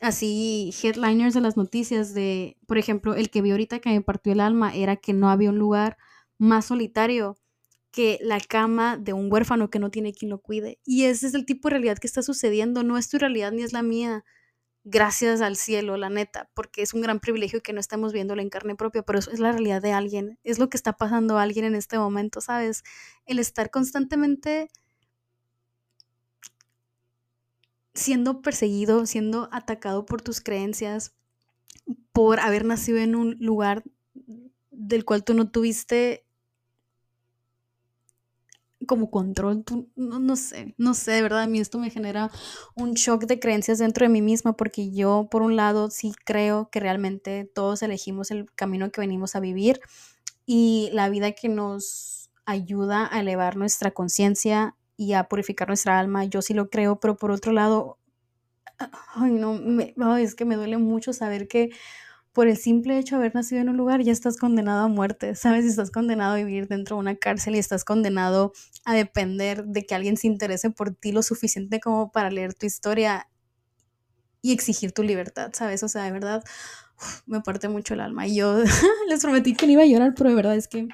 así 0.00 0.72
headliners 0.82 1.34
de 1.34 1.40
las 1.40 1.56
noticias 1.56 2.14
de, 2.14 2.58
por 2.66 2.78
ejemplo, 2.78 3.14
el 3.14 3.30
que 3.30 3.42
vi 3.42 3.52
ahorita 3.52 3.80
que 3.80 3.90
me 3.90 4.02
partió 4.02 4.32
el 4.32 4.40
alma 4.40 4.74
era 4.74 4.96
que 4.96 5.12
no 5.12 5.30
había 5.30 5.50
un 5.50 5.58
lugar 5.58 5.96
más 6.38 6.66
solitario 6.66 7.36
que 7.92 8.18
la 8.22 8.40
cama 8.40 8.96
de 8.96 9.12
un 9.12 9.32
huérfano 9.32 9.70
que 9.70 9.78
no 9.78 9.90
tiene 9.90 10.12
quien 10.12 10.30
lo 10.30 10.40
cuide. 10.40 10.80
Y 10.84 11.04
ese 11.04 11.26
es 11.28 11.34
el 11.34 11.46
tipo 11.46 11.68
de 11.68 11.72
realidad 11.74 11.98
que 11.98 12.06
está 12.06 12.22
sucediendo, 12.22 12.82
no 12.82 12.98
es 12.98 13.08
tu 13.08 13.18
realidad 13.18 13.52
ni 13.52 13.62
es 13.62 13.72
la 13.72 13.82
mía 13.82 14.24
gracias 14.84 15.40
al 15.40 15.56
cielo, 15.56 15.96
la 15.96 16.08
neta, 16.08 16.50
porque 16.54 16.82
es 16.82 16.94
un 16.94 17.02
gran 17.02 17.20
privilegio 17.20 17.62
que 17.62 17.72
no 17.72 17.80
estemos 17.80 18.12
viéndolo 18.12 18.42
en 18.42 18.50
carne 18.50 18.74
propia, 18.74 19.02
pero 19.02 19.18
eso 19.18 19.30
es 19.30 19.38
la 19.38 19.52
realidad 19.52 19.80
de 19.80 19.92
alguien, 19.92 20.38
es 20.42 20.58
lo 20.58 20.68
que 20.68 20.76
está 20.76 20.94
pasando 20.94 21.38
a 21.38 21.42
alguien 21.42 21.64
en 21.64 21.74
este 21.74 21.98
momento, 21.98 22.40
¿sabes? 22.40 22.82
El 23.26 23.38
estar 23.38 23.70
constantemente 23.70 24.68
siendo 27.94 28.42
perseguido, 28.42 29.06
siendo 29.06 29.48
atacado 29.52 30.06
por 30.06 30.22
tus 30.22 30.40
creencias, 30.40 31.14
por 32.12 32.40
haber 32.40 32.64
nacido 32.64 32.98
en 32.98 33.14
un 33.14 33.36
lugar 33.38 33.84
del 34.70 35.04
cual 35.04 35.24
tú 35.24 35.34
no 35.34 35.50
tuviste 35.50 36.24
como 38.86 39.10
control, 39.10 39.64
no, 39.96 40.36
sé, 40.36 40.74
no 40.78 40.94
sé, 40.94 41.12
de 41.12 41.22
verdad, 41.22 41.42
a 41.42 41.46
mí 41.46 41.60
esto 41.60 41.78
me 41.78 41.90
genera 41.90 42.30
un 42.74 42.92
shock 42.92 43.24
de 43.24 43.38
creencias 43.38 43.78
dentro 43.78 44.04
de 44.04 44.08
mí 44.08 44.22
misma 44.22 44.56
porque 44.56 44.90
yo, 44.90 45.28
por 45.30 45.42
un 45.42 45.56
lado, 45.56 45.90
sí 45.90 46.12
creo 46.24 46.68
que 46.70 46.80
realmente 46.80 47.50
todos 47.54 47.82
elegimos 47.82 48.30
el 48.30 48.50
camino 48.54 48.90
que 48.90 49.00
venimos 49.00 49.36
a 49.36 49.40
vivir 49.40 49.80
y 50.46 50.90
la 50.92 51.08
vida 51.08 51.32
que 51.32 51.48
nos 51.48 52.30
ayuda 52.44 53.08
a 53.12 53.20
elevar 53.20 53.56
nuestra 53.56 53.92
conciencia 53.92 54.76
y 54.96 55.14
a 55.14 55.24
purificar 55.24 55.68
nuestra 55.68 55.98
alma, 55.98 56.24
yo 56.24 56.42
sí 56.42 56.54
lo 56.54 56.70
creo, 56.70 57.00
pero 57.00 57.16
por 57.16 57.30
otro 57.30 57.52
lado, 57.52 57.98
ay, 59.14 59.32
no, 59.32 60.16
es 60.16 60.34
que 60.34 60.44
me 60.44 60.56
duele 60.56 60.76
mucho 60.76 61.12
saber 61.12 61.48
que 61.48 61.70
por 62.32 62.48
el 62.48 62.56
simple 62.56 62.98
hecho 62.98 63.16
de 63.16 63.22
haber 63.22 63.34
nacido 63.34 63.60
en 63.60 63.68
un 63.68 63.76
lugar, 63.76 64.02
ya 64.02 64.12
estás 64.12 64.36
condenado 64.36 64.84
a 64.84 64.88
muerte, 64.88 65.34
¿sabes? 65.34 65.64
Estás 65.64 65.90
condenado 65.90 66.34
a 66.34 66.36
vivir 66.36 66.66
dentro 66.66 66.96
de 66.96 67.00
una 67.00 67.16
cárcel 67.16 67.56
y 67.56 67.58
estás 67.58 67.84
condenado 67.84 68.52
a 68.84 68.94
depender 68.94 69.64
de 69.64 69.84
que 69.84 69.94
alguien 69.94 70.16
se 70.16 70.26
interese 70.26 70.70
por 70.70 70.94
ti 70.94 71.12
lo 71.12 71.22
suficiente 71.22 71.80
como 71.80 72.10
para 72.10 72.30
leer 72.30 72.54
tu 72.54 72.66
historia 72.66 73.28
y 74.40 74.52
exigir 74.52 74.92
tu 74.92 75.02
libertad, 75.02 75.50
¿sabes? 75.52 75.82
O 75.82 75.88
sea, 75.88 76.04
de 76.04 76.12
verdad, 76.12 76.42
me 77.26 77.40
parte 77.40 77.68
mucho 77.68 77.94
el 77.94 78.00
alma. 78.00 78.26
Y 78.26 78.36
yo 78.36 78.58
les 79.08 79.22
prometí 79.22 79.54
que 79.54 79.66
no 79.66 79.72
iba 79.72 79.82
a 79.82 79.86
llorar, 79.86 80.14
pero 80.16 80.30
de 80.30 80.36
verdad 80.36 80.56
es 80.56 80.68
que 80.68 80.88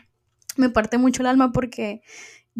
me 0.57 0.71
parte 0.71 0.99
mucho 0.99 1.23
el 1.23 1.27
alma 1.27 1.53
porque 1.53 2.03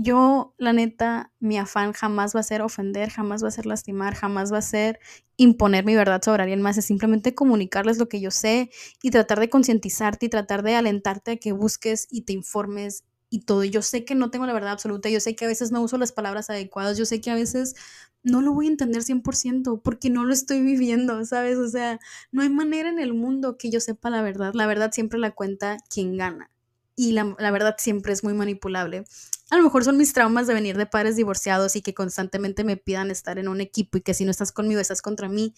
yo, 0.01 0.55
la 0.59 0.73
neta, 0.73 1.33
mi 1.41 1.59
afán 1.59 1.93
jamás 1.93 2.35
va 2.35 2.39
a 2.39 2.45
ser 2.45 2.63
ofender, 2.63 3.11
jamás 3.11 3.43
va 3.43 3.49
a 3.49 3.51
ser 3.51 3.67
lastimar, 3.67 4.15
jamás 4.15 4.53
va 4.53 4.59
a 4.59 4.63
ser 4.63 5.01
imponer 5.37 5.85
mi 5.85 5.97
verdad 5.97 6.23
sobre 6.23 6.45
alguien 6.45 6.63
más, 6.63 6.79
es 6.79 6.85
simplemente 6.85 7.35
comunicarles 7.35 7.99
lo 7.99 8.09
que 8.09 8.21
yo 8.21 8.31
sé 8.31 8.71
y 9.03 9.11
tratar 9.11 9.41
de 9.41 9.51
concientizarte 9.51 10.27
y 10.27 10.29
tratar 10.29 10.63
de 10.63 10.77
alentarte 10.77 11.33
a 11.33 11.37
que 11.37 11.51
busques 11.51 12.07
y 12.13 12.23
te 12.23 12.33
informes 12.33 13.03
y 13.29 13.41
todo. 13.41 13.65
Yo 13.65 13.83
sé 13.83 14.05
que 14.05 14.15
no 14.15 14.31
tengo 14.31 14.47
la 14.47 14.53
verdad 14.53 14.71
absoluta, 14.71 15.09
yo 15.09 15.19
sé 15.19 15.35
que 15.35 15.47
a 15.47 15.49
veces 15.49 15.73
no 15.73 15.83
uso 15.83 15.99
las 15.99 16.13
palabras 16.13 16.49
adecuadas, 16.49 16.97
yo 16.97 17.05
sé 17.05 17.21
que 17.21 17.33
a 17.33 17.35
veces 17.35 17.75
no 18.23 18.41
lo 18.41 18.53
voy 18.53 18.67
a 18.67 18.71
entender 18.71 19.03
100% 19.03 19.81
porque 19.83 20.11
no 20.11 20.25
lo 20.25 20.33
estoy 20.33 20.61
viviendo, 20.63 21.25
¿sabes? 21.25 21.59
O 21.59 21.69
sea, 21.69 21.99
no 22.31 22.43
hay 22.43 22.51
manera 22.51 22.89
en 22.89 23.01
el 23.01 23.15
mundo 23.15 23.59
que 23.59 23.71
yo 23.71 23.81
sepa 23.81 24.11
la 24.11 24.23
verdad. 24.23 24.53
La 24.55 24.69
verdad 24.69 24.93
siempre 24.93 25.19
la 25.19 25.33
cuenta 25.33 25.77
quien 25.91 26.17
gana 26.17 26.53
y 26.95 27.13
la, 27.13 27.35
la, 27.39 27.51
verdad 27.51 27.77
siempre 27.79 28.13
es 28.13 28.25
muy 28.25 28.35
manipulable. 28.35 29.05
A 29.51 29.57
lo 29.57 29.63
mejor 29.63 29.85
son 29.85 29.97
mis 29.97 30.13
traumas 30.13 30.47
de 30.47 30.55
venir 30.55 30.77
de 30.77 30.87
padres 30.87 31.17
divorciados 31.17 31.75
y 31.77 31.83
que 31.83 31.95
constantemente 31.95 32.65
me 32.65 32.77
pidan 32.77 33.11
estar 33.11 33.39
en 33.39 33.49
un 33.49 33.61
equipo 33.61 33.99
y 33.99 34.03
que 34.03 34.15
si 34.15 34.25
no 34.25 34.31
estás 34.31 34.53
conmigo 34.53 34.81
estás 34.81 35.01
contra 35.01 35.29
mí. 35.29 35.55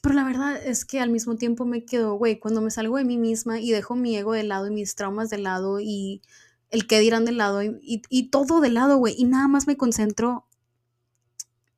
Pero 0.00 0.14
la 0.14 0.24
verdad 0.24 0.56
es 0.64 0.84
que 0.84 1.00
al 1.00 1.10
mismo 1.10 1.36
tiempo 1.36 1.64
me 1.64 1.84
quedo, 1.84 2.14
güey, 2.14 2.38
cuando 2.38 2.60
me 2.60 2.70
salgo 2.70 2.98
de 2.98 3.04
mí 3.04 3.16
misma 3.16 3.58
y 3.58 3.72
dejo 3.72 3.96
mi 3.96 4.16
ego 4.16 4.32
de 4.32 4.44
lado 4.44 4.66
y 4.68 4.70
mis 4.70 4.94
traumas 4.94 5.30
de 5.30 5.38
lado 5.38 5.80
y 5.80 6.22
el 6.70 6.86
que 6.86 7.00
dirán 7.00 7.24
de 7.24 7.32
lado 7.32 7.62
y, 7.62 7.78
y, 7.82 8.02
y 8.08 8.30
todo 8.30 8.60
de 8.60 8.70
lado, 8.70 8.98
güey, 8.98 9.14
y 9.16 9.24
nada 9.24 9.48
más 9.48 9.66
me 9.66 9.76
concentro 9.76 10.46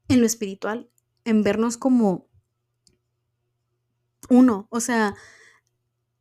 en 0.09 0.21
lo 0.21 0.27
espiritual, 0.27 0.91
en 1.25 1.43
vernos 1.43 1.77
como 1.77 2.27
uno, 4.29 4.67
o 4.71 4.81
sea, 4.81 5.15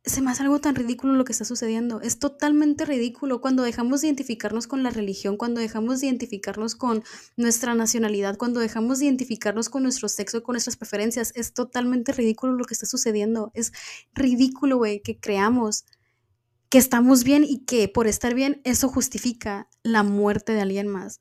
se 0.06 0.22
me 0.22 0.30
hace 0.30 0.44
algo 0.44 0.60
tan 0.60 0.76
ridículo 0.76 1.14
lo 1.14 1.24
que 1.24 1.32
está 1.32 1.44
sucediendo. 1.44 2.00
Es 2.00 2.20
totalmente 2.20 2.84
ridículo 2.84 3.40
cuando 3.40 3.64
dejamos 3.64 4.00
de 4.00 4.06
identificarnos 4.06 4.68
con 4.68 4.84
la 4.84 4.90
religión, 4.90 5.36
cuando 5.36 5.60
dejamos 5.60 6.00
de 6.00 6.06
identificarnos 6.06 6.76
con 6.76 7.02
nuestra 7.36 7.74
nacionalidad, 7.74 8.36
cuando 8.36 8.60
dejamos 8.60 9.00
de 9.00 9.06
identificarnos 9.06 9.68
con 9.68 9.82
nuestro 9.82 10.08
sexo, 10.08 10.44
con 10.44 10.52
nuestras 10.52 10.76
preferencias. 10.76 11.32
Es 11.34 11.54
totalmente 11.54 12.12
ridículo 12.12 12.52
lo 12.52 12.64
que 12.64 12.74
está 12.74 12.86
sucediendo. 12.86 13.50
Es 13.52 13.72
ridículo, 14.14 14.76
güey, 14.76 15.00
que 15.00 15.18
creamos 15.18 15.84
que 16.68 16.78
estamos 16.78 17.24
bien 17.24 17.42
y 17.42 17.64
que 17.64 17.88
por 17.88 18.06
estar 18.06 18.32
bien 18.32 18.60
eso 18.62 18.88
justifica 18.88 19.68
la 19.82 20.04
muerte 20.04 20.52
de 20.52 20.60
alguien 20.60 20.86
más. 20.86 21.20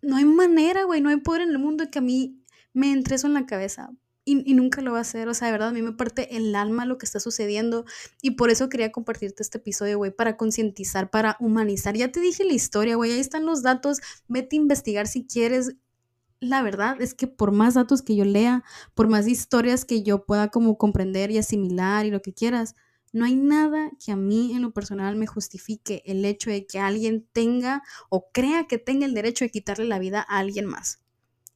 No 0.00 0.16
hay 0.16 0.24
manera, 0.24 0.84
güey, 0.84 1.02
no 1.02 1.10
hay 1.10 1.18
poder 1.18 1.42
en 1.42 1.50
el 1.50 1.58
mundo 1.58 1.90
que 1.90 1.98
a 1.98 2.02
mí 2.02 2.42
me 2.72 2.92
entre 2.92 3.16
eso 3.16 3.26
en 3.26 3.34
la 3.34 3.44
cabeza 3.44 3.90
y, 4.30 4.54
nunca 4.54 4.80
lo 4.82 4.92
va 4.92 4.98
a 4.98 5.02
hacer. 5.02 5.28
O 5.28 5.34
sea, 5.34 5.46
de 5.46 5.52
verdad, 5.52 5.68
a 5.68 5.72
mí 5.72 5.82
me 5.82 5.92
parte 5.92 6.36
el 6.36 6.54
alma 6.54 6.84
lo 6.84 6.98
que 6.98 7.06
está 7.06 7.20
sucediendo 7.20 7.84
y 8.22 8.32
por 8.32 8.50
eso 8.50 8.68
quería 8.68 8.92
compartirte 8.92 9.42
este 9.42 9.58
episodio, 9.58 9.98
güey, 9.98 10.10
para 10.10 10.36
concientizar, 10.36 11.10
para 11.10 11.36
humanizar. 11.40 11.96
Ya 11.96 12.12
te 12.12 12.20
dije 12.20 12.44
la 12.44 12.52
historia, 12.52 12.96
güey, 12.96 13.12
ahí 13.12 13.20
están 13.20 13.46
los 13.46 13.62
datos, 13.62 13.98
vete 14.28 14.56
a 14.56 14.60
investigar 14.60 15.06
si 15.06 15.26
quieres. 15.26 15.76
La 16.40 16.62
verdad 16.62 17.00
es 17.00 17.14
que 17.14 17.26
por 17.26 17.52
más 17.52 17.74
datos 17.74 18.02
que 18.02 18.16
yo 18.16 18.24
lea, 18.24 18.64
por 18.94 19.08
más 19.08 19.26
historias 19.26 19.84
que 19.84 20.02
yo 20.02 20.24
pueda 20.24 20.48
como 20.48 20.78
comprender 20.78 21.30
y 21.30 21.38
asimilar 21.38 22.06
y 22.06 22.10
lo 22.10 22.22
que 22.22 22.32
quieras, 22.32 22.74
no 23.12 23.24
hay 23.24 23.34
nada 23.34 23.90
que 24.04 24.12
a 24.12 24.16
mí 24.16 24.52
en 24.54 24.62
lo 24.62 24.72
personal 24.72 25.16
me 25.16 25.26
justifique 25.26 26.02
el 26.06 26.24
hecho 26.24 26.50
de 26.50 26.66
que 26.66 26.78
alguien 26.78 27.26
tenga 27.32 27.82
o 28.08 28.30
crea 28.30 28.66
que 28.68 28.78
tenga 28.78 29.04
el 29.04 29.14
derecho 29.14 29.44
de 29.44 29.50
quitarle 29.50 29.84
la 29.84 29.98
vida 29.98 30.24
a 30.28 30.38
alguien 30.38 30.66
más. 30.66 31.00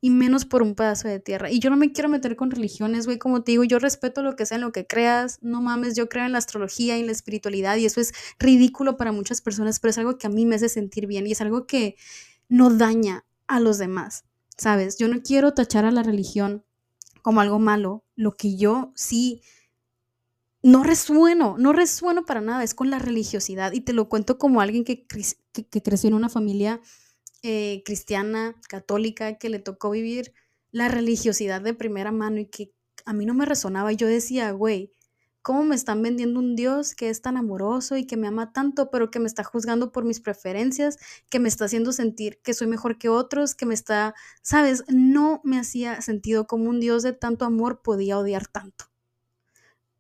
Y 0.05 0.11
menos 0.11 0.45
por 0.45 0.63
un 0.63 0.75
pedazo 0.75 1.09
de 1.09 1.19
tierra. 1.19 1.51
Y 1.51 1.61
yo 1.61 1.71
no 1.71 1.79
me 1.79 1.91
quiero 1.91 2.11
meter 2.11 2.37
con 2.37 2.51
religiones, 2.51 3.07
güey, 3.07 3.17
como 3.17 3.43
te 3.43 3.53
digo, 3.53 3.65
yo 3.65 3.79
respeto 3.79 4.23
lo 4.23 4.37
que 4.37 4.45
sea, 4.45 4.57
en 4.57 4.61
lo 4.61 4.71
que 4.71 4.87
creas, 4.87 5.39
no 5.41 5.63
mames, 5.63 5.97
yo 5.97 6.11
creo 6.11 6.27
en 6.27 6.33
la 6.33 6.37
astrología 6.37 6.99
y 6.99 7.01
en 7.01 7.07
la 7.07 7.13
espiritualidad 7.13 7.79
y 7.79 7.87
eso 7.87 8.03
es 8.03 8.13
ridículo 8.39 8.99
para 8.99 9.13
muchas 9.13 9.41
personas, 9.41 9.81
pero 9.81 9.93
es 9.93 9.97
algo 9.97 10.19
que 10.19 10.27
a 10.27 10.31
mí 10.31 10.45
me 10.45 10.57
hace 10.57 10.69
sentir 10.69 11.07
bien 11.07 11.27
y 11.27 11.33
es 11.33 11.41
algo 11.41 11.67
que 11.67 11.97
no 12.51 12.69
daña 12.69 13.25
a 13.47 13.61
los 13.61 13.79
demás, 13.79 14.27
¿sabes? 14.59 14.99
Yo 14.99 15.09
no 15.09 15.23
quiero 15.23 15.55
tachar 15.55 15.87
a 15.87 15.91
la 15.91 16.03
religión 16.03 16.67
como 17.23 17.41
algo 17.41 17.59
malo, 17.59 18.05
lo 18.15 18.37
que 18.37 18.59
yo 18.59 18.93
sí 18.95 19.41
no 20.63 20.85
resueno, 20.85 21.57
no 21.59 21.73
resueno 21.73 22.27
para 22.27 22.43
nada, 22.43 22.63
es 22.63 22.75
con 22.75 22.91
la 22.91 22.99
religiosidad 22.99 23.73
y 23.73 23.81
te 23.81 23.95
lo 23.95 24.11
cuento 24.11 24.37
como 24.37 24.61
alguien 24.61 24.85
que, 24.85 25.07
que 25.07 25.83
creció 25.83 26.09
en 26.09 26.15
una 26.15 26.29
familia 26.29 26.83
eh, 27.47 27.83
cristiana, 27.85 28.59
católica, 28.71 29.37
que 29.37 29.51
le 29.51 29.59
tocó 29.59 29.91
vivir 29.91 30.33
la 30.73 30.89
religiosidad 30.89 31.61
de 31.61 31.75
primera 31.75 32.11
mano 32.11 32.39
y 32.41 32.47
que 32.47 32.73
a 33.05 33.13
mí 33.13 33.27
no 33.27 33.35
me 33.35 33.45
resonaba. 33.45 33.93
Yo 33.93 34.07
decía, 34.07 34.51
güey, 34.53 34.93
¿cómo 35.43 35.63
me 35.63 35.75
están 35.75 36.01
vendiendo 36.01 36.41
un 36.41 36.57
Dios 36.57 36.95
que 36.95 37.11
es 37.11 37.21
tan 37.21 37.37
amoroso 37.37 37.99
y 37.99 38.07
que 38.07 38.17
me 38.17 38.29
ama 38.29 38.55
tanto, 38.55 38.91
pero 38.91 39.11
que 39.11 39.21
me 39.21 39.27
está 39.27 39.45
juzgando 39.45 39.93
por 39.93 40.07
mis 40.07 40.21
preferencias, 40.21 40.97
que 41.29 41.39
me 41.39 41.51
está 41.51 41.67
haciendo 41.67 41.93
sentir 41.93 42.41
que 42.43 42.55
soy 42.55 42.67
mejor 42.67 42.97
que 42.97 43.11
otros, 43.11 43.55
que 43.55 43.67
me 43.67 43.75
está, 43.75 44.15
sabes, 44.41 44.83
no 44.89 45.43
me 45.45 45.59
hacía 45.59 46.01
sentido 46.01 46.47
como 46.47 46.71
un 46.71 46.81
Dios 46.81 47.03
de 47.03 47.13
tanto 47.13 47.45
amor 47.45 47.83
podía 47.83 48.19
odiar 48.19 48.47
tanto. 48.47 48.87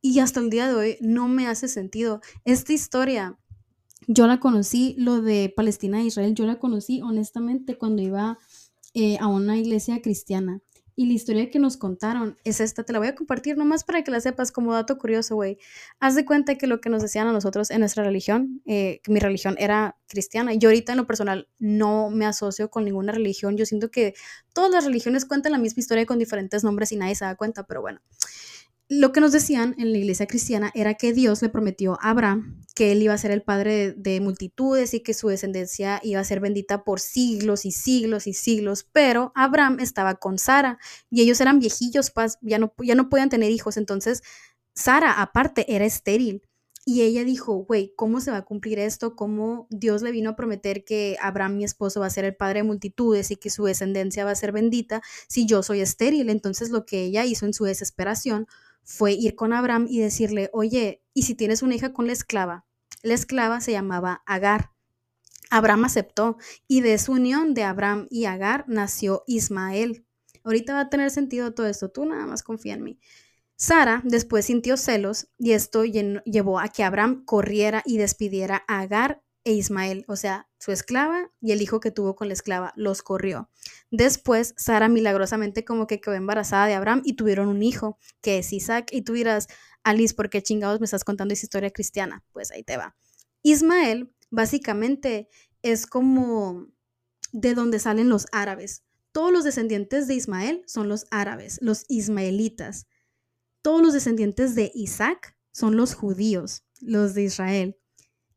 Y 0.00 0.20
hasta 0.20 0.40
el 0.40 0.48
día 0.48 0.66
de 0.66 0.74
hoy 0.74 0.96
no 1.02 1.28
me 1.28 1.46
hace 1.46 1.68
sentido. 1.68 2.22
Esta 2.46 2.72
historia 2.72 3.38
yo 4.06 4.26
la 4.26 4.40
conocí, 4.40 4.94
lo 4.98 5.22
de 5.22 5.52
Palestina 5.54 6.00
e 6.00 6.06
Israel, 6.06 6.34
yo 6.34 6.46
la 6.46 6.58
conocí 6.58 7.00
honestamente 7.02 7.76
cuando 7.76 8.02
iba 8.02 8.38
eh, 8.94 9.16
a 9.20 9.26
una 9.28 9.56
iglesia 9.58 10.00
cristiana. 10.02 10.60
Y 10.96 11.06
la 11.06 11.14
historia 11.14 11.50
que 11.50 11.58
nos 11.58 11.76
contaron 11.76 12.38
es 12.44 12.60
esta, 12.60 12.84
te 12.84 12.92
la 12.92 13.00
voy 13.00 13.08
a 13.08 13.16
compartir 13.16 13.56
nomás 13.56 13.82
para 13.82 14.04
que 14.04 14.12
la 14.12 14.20
sepas 14.20 14.52
como 14.52 14.72
dato 14.72 14.96
curioso, 14.96 15.34
güey. 15.34 15.58
Haz 15.98 16.14
de 16.14 16.24
cuenta 16.24 16.54
que 16.56 16.68
lo 16.68 16.80
que 16.80 16.88
nos 16.88 17.02
decían 17.02 17.26
a 17.26 17.32
nosotros 17.32 17.72
en 17.72 17.80
nuestra 17.80 18.04
religión, 18.04 18.62
eh, 18.64 19.00
que 19.02 19.10
mi 19.10 19.18
religión 19.18 19.56
era 19.58 19.96
cristiana. 20.06 20.54
Yo 20.54 20.68
ahorita 20.68 20.92
en 20.92 20.98
lo 20.98 21.06
personal 21.08 21.48
no 21.58 22.10
me 22.10 22.26
asocio 22.26 22.70
con 22.70 22.84
ninguna 22.84 23.10
religión. 23.12 23.56
Yo 23.56 23.66
siento 23.66 23.90
que 23.90 24.14
todas 24.52 24.70
las 24.70 24.84
religiones 24.84 25.24
cuentan 25.24 25.50
la 25.50 25.58
misma 25.58 25.80
historia 25.80 26.06
con 26.06 26.20
diferentes 26.20 26.62
nombres 26.62 26.92
y 26.92 26.96
nadie 26.96 27.16
se 27.16 27.24
da 27.24 27.34
cuenta, 27.34 27.66
pero 27.66 27.80
bueno 27.80 28.00
lo 28.88 29.12
que 29.12 29.20
nos 29.20 29.32
decían 29.32 29.74
en 29.78 29.92
la 29.92 29.98
iglesia 29.98 30.26
cristiana 30.26 30.70
era 30.74 30.94
que 30.94 31.12
Dios 31.12 31.40
le 31.40 31.48
prometió 31.48 31.98
a 32.00 32.10
Abraham 32.10 32.60
que 32.74 32.92
él 32.92 33.02
iba 33.02 33.14
a 33.14 33.18
ser 33.18 33.30
el 33.30 33.42
padre 33.42 33.92
de, 33.92 34.20
multitudes 34.20 34.94
y 34.94 35.00
que 35.00 35.14
su 35.14 35.28
descendencia 35.28 36.00
iba 36.02 36.20
a 36.20 36.24
ser 36.24 36.40
bendita 36.40 36.82
por 36.84 37.00
siglos 37.00 37.64
y 37.64 37.70
siglos 37.70 38.26
y 38.26 38.34
siglos, 38.34 38.86
pero 38.92 39.32
Abraham 39.34 39.78
estaba 39.80 40.16
con 40.16 40.38
Sara 40.38 40.78
y 41.08 41.22
ellos 41.22 41.40
eran 41.40 41.60
viejillos, 41.60 42.12
ya 42.42 42.58
no, 42.58 42.74
ya 42.82 42.94
no 42.94 43.08
podían 43.08 43.28
tener 43.28 43.52
hijos, 43.52 43.76
entonces 43.76 44.22
Sara 44.74 45.20
aparte 45.22 45.72
era 45.74 45.84
estéril. 45.84 46.42
Y 46.86 47.00
ella 47.00 47.24
dijo, 47.24 47.54
güey, 47.64 47.94
¿cómo 47.96 48.20
se 48.20 48.30
va 48.30 48.38
a 48.38 48.44
cumplir 48.44 48.78
esto? 48.78 49.16
¿Cómo 49.16 49.66
Dios 49.70 50.02
le 50.02 50.10
vino 50.10 50.28
a 50.28 50.36
prometer 50.36 50.84
que 50.84 51.16
Abraham, 51.18 51.56
mi 51.56 51.64
esposo, 51.64 52.00
va 52.00 52.06
a 52.06 52.10
ser 52.10 52.26
el 52.26 52.36
padre 52.36 52.60
de 52.60 52.64
multitudes 52.64 53.30
y 53.30 53.36
que 53.36 53.48
su 53.48 53.64
descendencia 53.64 54.26
va 54.26 54.32
a 54.32 54.34
ser 54.34 54.52
bendita 54.52 55.00
si 55.26 55.46
yo 55.46 55.62
soy 55.62 55.80
estéril? 55.80 56.28
Entonces 56.28 56.68
lo 56.68 56.84
que 56.84 57.04
ella 57.04 57.24
hizo 57.24 57.46
en 57.46 57.54
su 57.54 57.64
desesperación 57.64 58.48
fue 58.84 59.12
ir 59.12 59.34
con 59.34 59.52
Abraham 59.52 59.86
y 59.88 60.00
decirle, 60.00 60.50
oye, 60.52 61.02
¿y 61.14 61.22
si 61.22 61.34
tienes 61.34 61.62
una 61.62 61.74
hija 61.74 61.92
con 61.92 62.06
la 62.06 62.12
esclava? 62.12 62.66
La 63.02 63.14
esclava 63.14 63.60
se 63.60 63.72
llamaba 63.72 64.22
Agar. 64.26 64.70
Abraham 65.50 65.84
aceptó 65.84 66.36
y 66.68 66.80
de 66.80 66.98
su 66.98 67.12
unión 67.12 67.54
de 67.54 67.64
Abraham 67.64 68.06
y 68.10 68.24
Agar 68.26 68.64
nació 68.68 69.24
Ismael. 69.26 70.06
Ahorita 70.42 70.74
va 70.74 70.80
a 70.80 70.90
tener 70.90 71.10
sentido 71.10 71.54
todo 71.54 71.66
esto, 71.66 71.90
tú 71.90 72.04
nada 72.04 72.26
más 72.26 72.42
confía 72.42 72.74
en 72.74 72.84
mí. 72.84 72.98
Sara 73.56 74.02
después 74.04 74.46
sintió 74.46 74.76
celos 74.76 75.28
y 75.38 75.52
esto 75.52 75.84
llevó 75.84 76.58
a 76.58 76.68
que 76.68 76.82
Abraham 76.82 77.24
corriera 77.24 77.82
y 77.86 77.98
despidiera 77.98 78.64
a 78.68 78.80
Agar 78.80 79.22
e 79.44 79.52
Ismael, 79.52 80.04
o 80.08 80.16
sea, 80.16 80.48
su 80.58 80.72
esclava 80.72 81.30
y 81.40 81.52
el 81.52 81.60
hijo 81.60 81.80
que 81.80 81.90
tuvo 81.90 82.16
con 82.16 82.28
la 82.28 82.34
esclava, 82.34 82.72
los 82.76 83.02
corrió. 83.02 83.50
Después, 83.90 84.54
Sara 84.56 84.88
milagrosamente 84.88 85.64
como 85.64 85.86
que 85.86 86.00
quedó 86.00 86.14
embarazada 86.14 86.66
de 86.66 86.74
Abraham 86.74 87.02
y 87.04 87.14
tuvieron 87.14 87.48
un 87.48 87.62
hijo, 87.62 87.98
que 88.22 88.38
es 88.38 88.52
Isaac. 88.52 88.88
Y 88.90 89.02
tú 89.02 89.12
dirás, 89.12 89.48
Alice, 89.82 90.14
¿por 90.14 90.30
qué 90.30 90.42
chingados 90.42 90.80
me 90.80 90.86
estás 90.86 91.04
contando 91.04 91.34
esa 91.34 91.46
historia 91.46 91.70
cristiana? 91.70 92.24
Pues 92.32 92.50
ahí 92.50 92.62
te 92.62 92.76
va. 92.78 92.96
Ismael 93.42 94.12
básicamente 94.30 95.28
es 95.62 95.86
como 95.86 96.66
de 97.32 97.54
donde 97.54 97.78
salen 97.78 98.08
los 98.08 98.26
árabes. 98.32 98.84
Todos 99.12 99.32
los 99.32 99.44
descendientes 99.44 100.08
de 100.08 100.14
Ismael 100.14 100.62
son 100.66 100.88
los 100.88 101.06
árabes, 101.10 101.58
los 101.60 101.84
ismaelitas. 101.88 102.86
Todos 103.62 103.82
los 103.82 103.92
descendientes 103.92 104.54
de 104.54 104.72
Isaac 104.74 105.36
son 105.52 105.76
los 105.76 105.94
judíos, 105.94 106.64
los 106.80 107.14
de 107.14 107.22
Israel. 107.22 107.78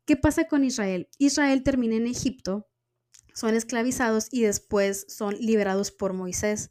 ¿Qué 0.08 0.16
pasa 0.16 0.48
con 0.48 0.64
Israel? 0.64 1.10
Israel 1.18 1.62
termina 1.62 1.94
en 1.96 2.06
Egipto, 2.06 2.66
son 3.34 3.54
esclavizados 3.54 4.28
y 4.30 4.40
después 4.40 5.04
son 5.06 5.36
liberados 5.38 5.90
por 5.90 6.14
Moisés. 6.14 6.70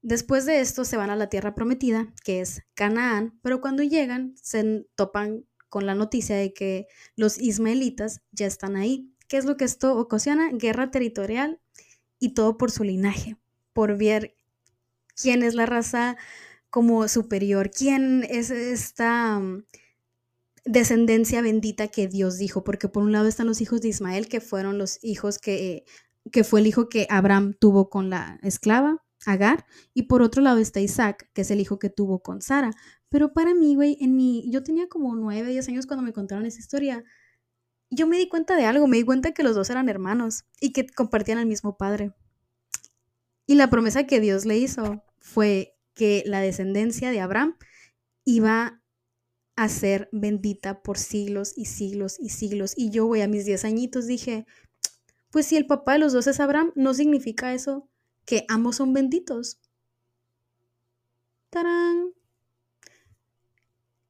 Después 0.00 0.46
de 0.46 0.62
esto 0.62 0.86
se 0.86 0.96
van 0.96 1.10
a 1.10 1.16
la 1.16 1.28
tierra 1.28 1.54
prometida, 1.54 2.14
que 2.24 2.40
es 2.40 2.62
Canaán, 2.72 3.38
pero 3.42 3.60
cuando 3.60 3.82
llegan 3.82 4.34
se 4.40 4.86
topan 4.94 5.44
con 5.68 5.84
la 5.84 5.94
noticia 5.94 6.34
de 6.34 6.54
que 6.54 6.86
los 7.14 7.38
ismaelitas 7.38 8.22
ya 8.32 8.46
están 8.46 8.76
ahí. 8.76 9.12
¿Qué 9.28 9.36
es 9.36 9.44
lo 9.44 9.58
que 9.58 9.66
esto 9.66 9.98
ocasiona? 9.98 10.48
Guerra 10.50 10.90
territorial 10.90 11.60
y 12.18 12.32
todo 12.32 12.56
por 12.56 12.70
su 12.70 12.84
linaje, 12.84 13.36
por 13.74 13.98
ver 13.98 14.34
quién 15.14 15.42
es 15.42 15.54
la 15.54 15.66
raza 15.66 16.16
como 16.70 17.06
superior, 17.06 17.70
quién 17.70 18.26
es 18.30 18.50
esta 18.50 19.42
descendencia 20.66 21.40
bendita 21.40 21.88
que 21.88 22.08
Dios 22.08 22.38
dijo, 22.38 22.64
porque 22.64 22.88
por 22.88 23.02
un 23.02 23.12
lado 23.12 23.28
están 23.28 23.46
los 23.46 23.60
hijos 23.60 23.80
de 23.80 23.88
Ismael, 23.88 24.28
que 24.28 24.40
fueron 24.40 24.78
los 24.78 24.98
hijos 25.02 25.38
que, 25.38 25.84
que 26.32 26.44
fue 26.44 26.60
el 26.60 26.66
hijo 26.66 26.88
que 26.88 27.06
Abraham 27.08 27.54
tuvo 27.58 27.88
con 27.88 28.10
la 28.10 28.38
esclava, 28.42 29.02
Agar, 29.24 29.66
y 29.92 30.02
por 30.04 30.22
otro 30.22 30.40
lado 30.40 30.58
está 30.58 30.78
Isaac, 30.80 31.28
que 31.32 31.40
es 31.40 31.50
el 31.50 31.60
hijo 31.60 31.80
que 31.80 31.90
tuvo 31.90 32.20
con 32.22 32.42
Sara. 32.42 32.70
Pero 33.08 33.32
para 33.32 33.54
mí, 33.54 33.74
güey, 33.74 33.96
en 34.00 34.14
mi, 34.14 34.48
yo 34.52 34.62
tenía 34.62 34.88
como 34.88 35.16
nueve, 35.16 35.50
diez 35.50 35.68
años 35.68 35.86
cuando 35.86 36.04
me 36.04 36.12
contaron 36.12 36.46
esa 36.46 36.60
historia, 36.60 37.02
yo 37.90 38.06
me 38.06 38.18
di 38.18 38.28
cuenta 38.28 38.54
de 38.54 38.66
algo, 38.66 38.86
me 38.86 38.98
di 38.98 39.04
cuenta 39.04 39.32
que 39.32 39.42
los 39.42 39.56
dos 39.56 39.68
eran 39.70 39.88
hermanos 39.88 40.44
y 40.60 40.72
que 40.72 40.86
compartían 40.86 41.38
el 41.38 41.46
mismo 41.46 41.76
padre. 41.76 42.12
Y 43.46 43.56
la 43.56 43.68
promesa 43.68 44.06
que 44.06 44.20
Dios 44.20 44.44
le 44.44 44.58
hizo 44.58 45.02
fue 45.18 45.76
que 45.94 46.22
la 46.26 46.40
descendencia 46.40 47.10
de 47.10 47.20
Abraham 47.20 47.56
iba 48.24 48.80
a 49.56 49.68
ser 49.70 50.08
bendita 50.12 50.82
por 50.82 50.98
siglos 50.98 51.54
y 51.56 51.64
siglos 51.64 52.18
y 52.20 52.28
siglos. 52.28 52.74
Y 52.76 52.90
yo, 52.90 53.06
voy 53.06 53.22
a 53.22 53.28
mis 53.28 53.46
10 53.46 53.64
añitos 53.64 54.06
dije, 54.06 54.46
pues 55.30 55.46
si 55.46 55.56
el 55.56 55.66
papá 55.66 55.94
de 55.94 55.98
los 55.98 56.12
dos 56.12 56.26
es 56.26 56.40
Abraham, 56.40 56.72
no 56.76 56.94
significa 56.94 57.54
eso 57.54 57.88
que 58.24 58.44
ambos 58.48 58.76
son 58.76 58.92
benditos. 58.92 59.58
¡Tarán! 61.50 62.12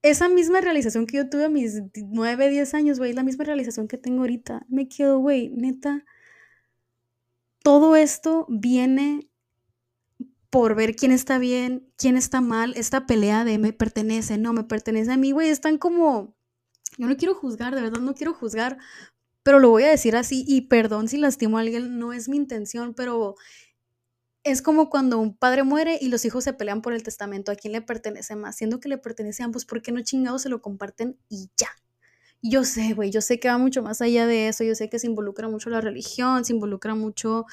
Esa 0.02 0.28
misma 0.28 0.60
realización 0.60 1.06
que 1.06 1.16
yo 1.16 1.28
tuve 1.28 1.44
a 1.44 1.48
mis 1.48 1.82
9, 1.94 2.48
10 2.48 2.74
años, 2.74 2.98
güey, 2.98 3.12
la 3.12 3.22
misma 3.22 3.44
realización 3.44 3.88
que 3.88 3.98
tengo 3.98 4.20
ahorita. 4.20 4.66
Me 4.68 4.88
quedo, 4.88 5.18
güey, 5.18 5.48
neta. 5.50 6.04
Todo 7.62 7.96
esto 7.96 8.46
viene 8.48 9.28
por 10.56 10.74
ver 10.74 10.96
quién 10.96 11.12
está 11.12 11.36
bien, 11.36 11.86
quién 11.98 12.16
está 12.16 12.40
mal, 12.40 12.72
esta 12.78 13.04
pelea 13.04 13.44
de 13.44 13.58
me 13.58 13.74
pertenece, 13.74 14.38
no 14.38 14.54
me 14.54 14.64
pertenece 14.64 15.12
a 15.12 15.18
mí, 15.18 15.30
güey, 15.30 15.50
están 15.50 15.76
como, 15.76 16.34
yo 16.96 17.06
no 17.06 17.18
quiero 17.18 17.34
juzgar, 17.34 17.74
de 17.74 17.82
verdad 17.82 18.00
no 18.00 18.14
quiero 18.14 18.32
juzgar, 18.32 18.78
pero 19.42 19.58
lo 19.58 19.68
voy 19.68 19.82
a 19.82 19.90
decir 19.90 20.16
así 20.16 20.46
y 20.48 20.62
perdón 20.62 21.08
si 21.08 21.18
lastimo 21.18 21.58
a 21.58 21.60
alguien, 21.60 21.98
no 21.98 22.14
es 22.14 22.30
mi 22.30 22.38
intención, 22.38 22.94
pero 22.94 23.34
es 24.44 24.62
como 24.62 24.88
cuando 24.88 25.18
un 25.18 25.36
padre 25.36 25.62
muere 25.62 25.98
y 26.00 26.08
los 26.08 26.24
hijos 26.24 26.44
se 26.44 26.54
pelean 26.54 26.80
por 26.80 26.94
el 26.94 27.02
testamento, 27.02 27.52
a 27.52 27.56
quién 27.56 27.74
le 27.74 27.82
pertenece 27.82 28.34
más, 28.34 28.56
siendo 28.56 28.80
que 28.80 28.88
le 28.88 28.96
pertenece 28.96 29.42
a 29.42 29.44
ambos, 29.44 29.66
¿por 29.66 29.82
qué 29.82 29.92
no 29.92 30.00
chingados 30.00 30.40
se 30.40 30.48
lo 30.48 30.62
comparten 30.62 31.18
y 31.28 31.50
ya? 31.58 31.68
Yo 32.40 32.64
sé, 32.64 32.94
güey, 32.94 33.10
yo 33.10 33.20
sé 33.20 33.38
que 33.40 33.48
va 33.48 33.58
mucho 33.58 33.82
más 33.82 34.00
allá 34.00 34.26
de 34.26 34.48
eso, 34.48 34.64
yo 34.64 34.74
sé 34.74 34.88
que 34.88 34.98
se 34.98 35.06
involucra 35.06 35.48
mucho 35.50 35.68
la 35.68 35.82
religión, 35.82 36.46
se 36.46 36.54
involucra 36.54 36.94
mucho 36.94 37.44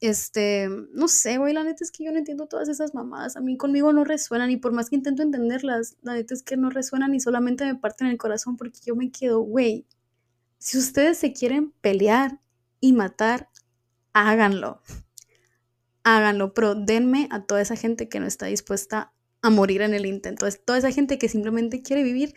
este, 0.00 0.68
no 0.92 1.08
sé, 1.08 1.38
güey, 1.38 1.52
la 1.52 1.64
neta 1.64 1.82
es 1.82 1.90
que 1.90 2.04
yo 2.04 2.12
no 2.12 2.18
entiendo 2.18 2.46
todas 2.46 2.68
esas 2.68 2.94
mamadas. 2.94 3.36
A 3.36 3.40
mí 3.40 3.56
conmigo 3.56 3.92
no 3.92 4.04
resuenan 4.04 4.50
y 4.50 4.56
por 4.56 4.72
más 4.72 4.90
que 4.90 4.96
intento 4.96 5.22
entenderlas, 5.22 5.96
la 6.02 6.14
neta 6.14 6.34
es 6.34 6.42
que 6.42 6.56
no 6.56 6.70
resuenan 6.70 7.14
y 7.14 7.20
solamente 7.20 7.64
me 7.64 7.74
parten 7.74 8.06
el 8.06 8.18
corazón 8.18 8.56
porque 8.56 8.78
yo 8.84 8.94
me 8.94 9.10
quedo, 9.10 9.40
güey, 9.40 9.86
si 10.58 10.78
ustedes 10.78 11.18
se 11.18 11.32
quieren 11.32 11.72
pelear 11.80 12.40
y 12.80 12.92
matar, 12.92 13.48
háganlo. 14.12 14.82
Háganlo, 16.04 16.54
pero 16.54 16.74
denme 16.74 17.28
a 17.30 17.44
toda 17.44 17.60
esa 17.60 17.76
gente 17.76 18.08
que 18.08 18.20
no 18.20 18.26
está 18.26 18.46
dispuesta 18.46 19.12
a 19.42 19.50
morir 19.50 19.82
en 19.82 19.94
el 19.94 20.06
intento. 20.06 20.46
Es 20.46 20.64
toda 20.64 20.78
esa 20.78 20.90
gente 20.90 21.18
que 21.18 21.28
simplemente 21.28 21.82
quiere 21.82 22.02
vivir 22.02 22.34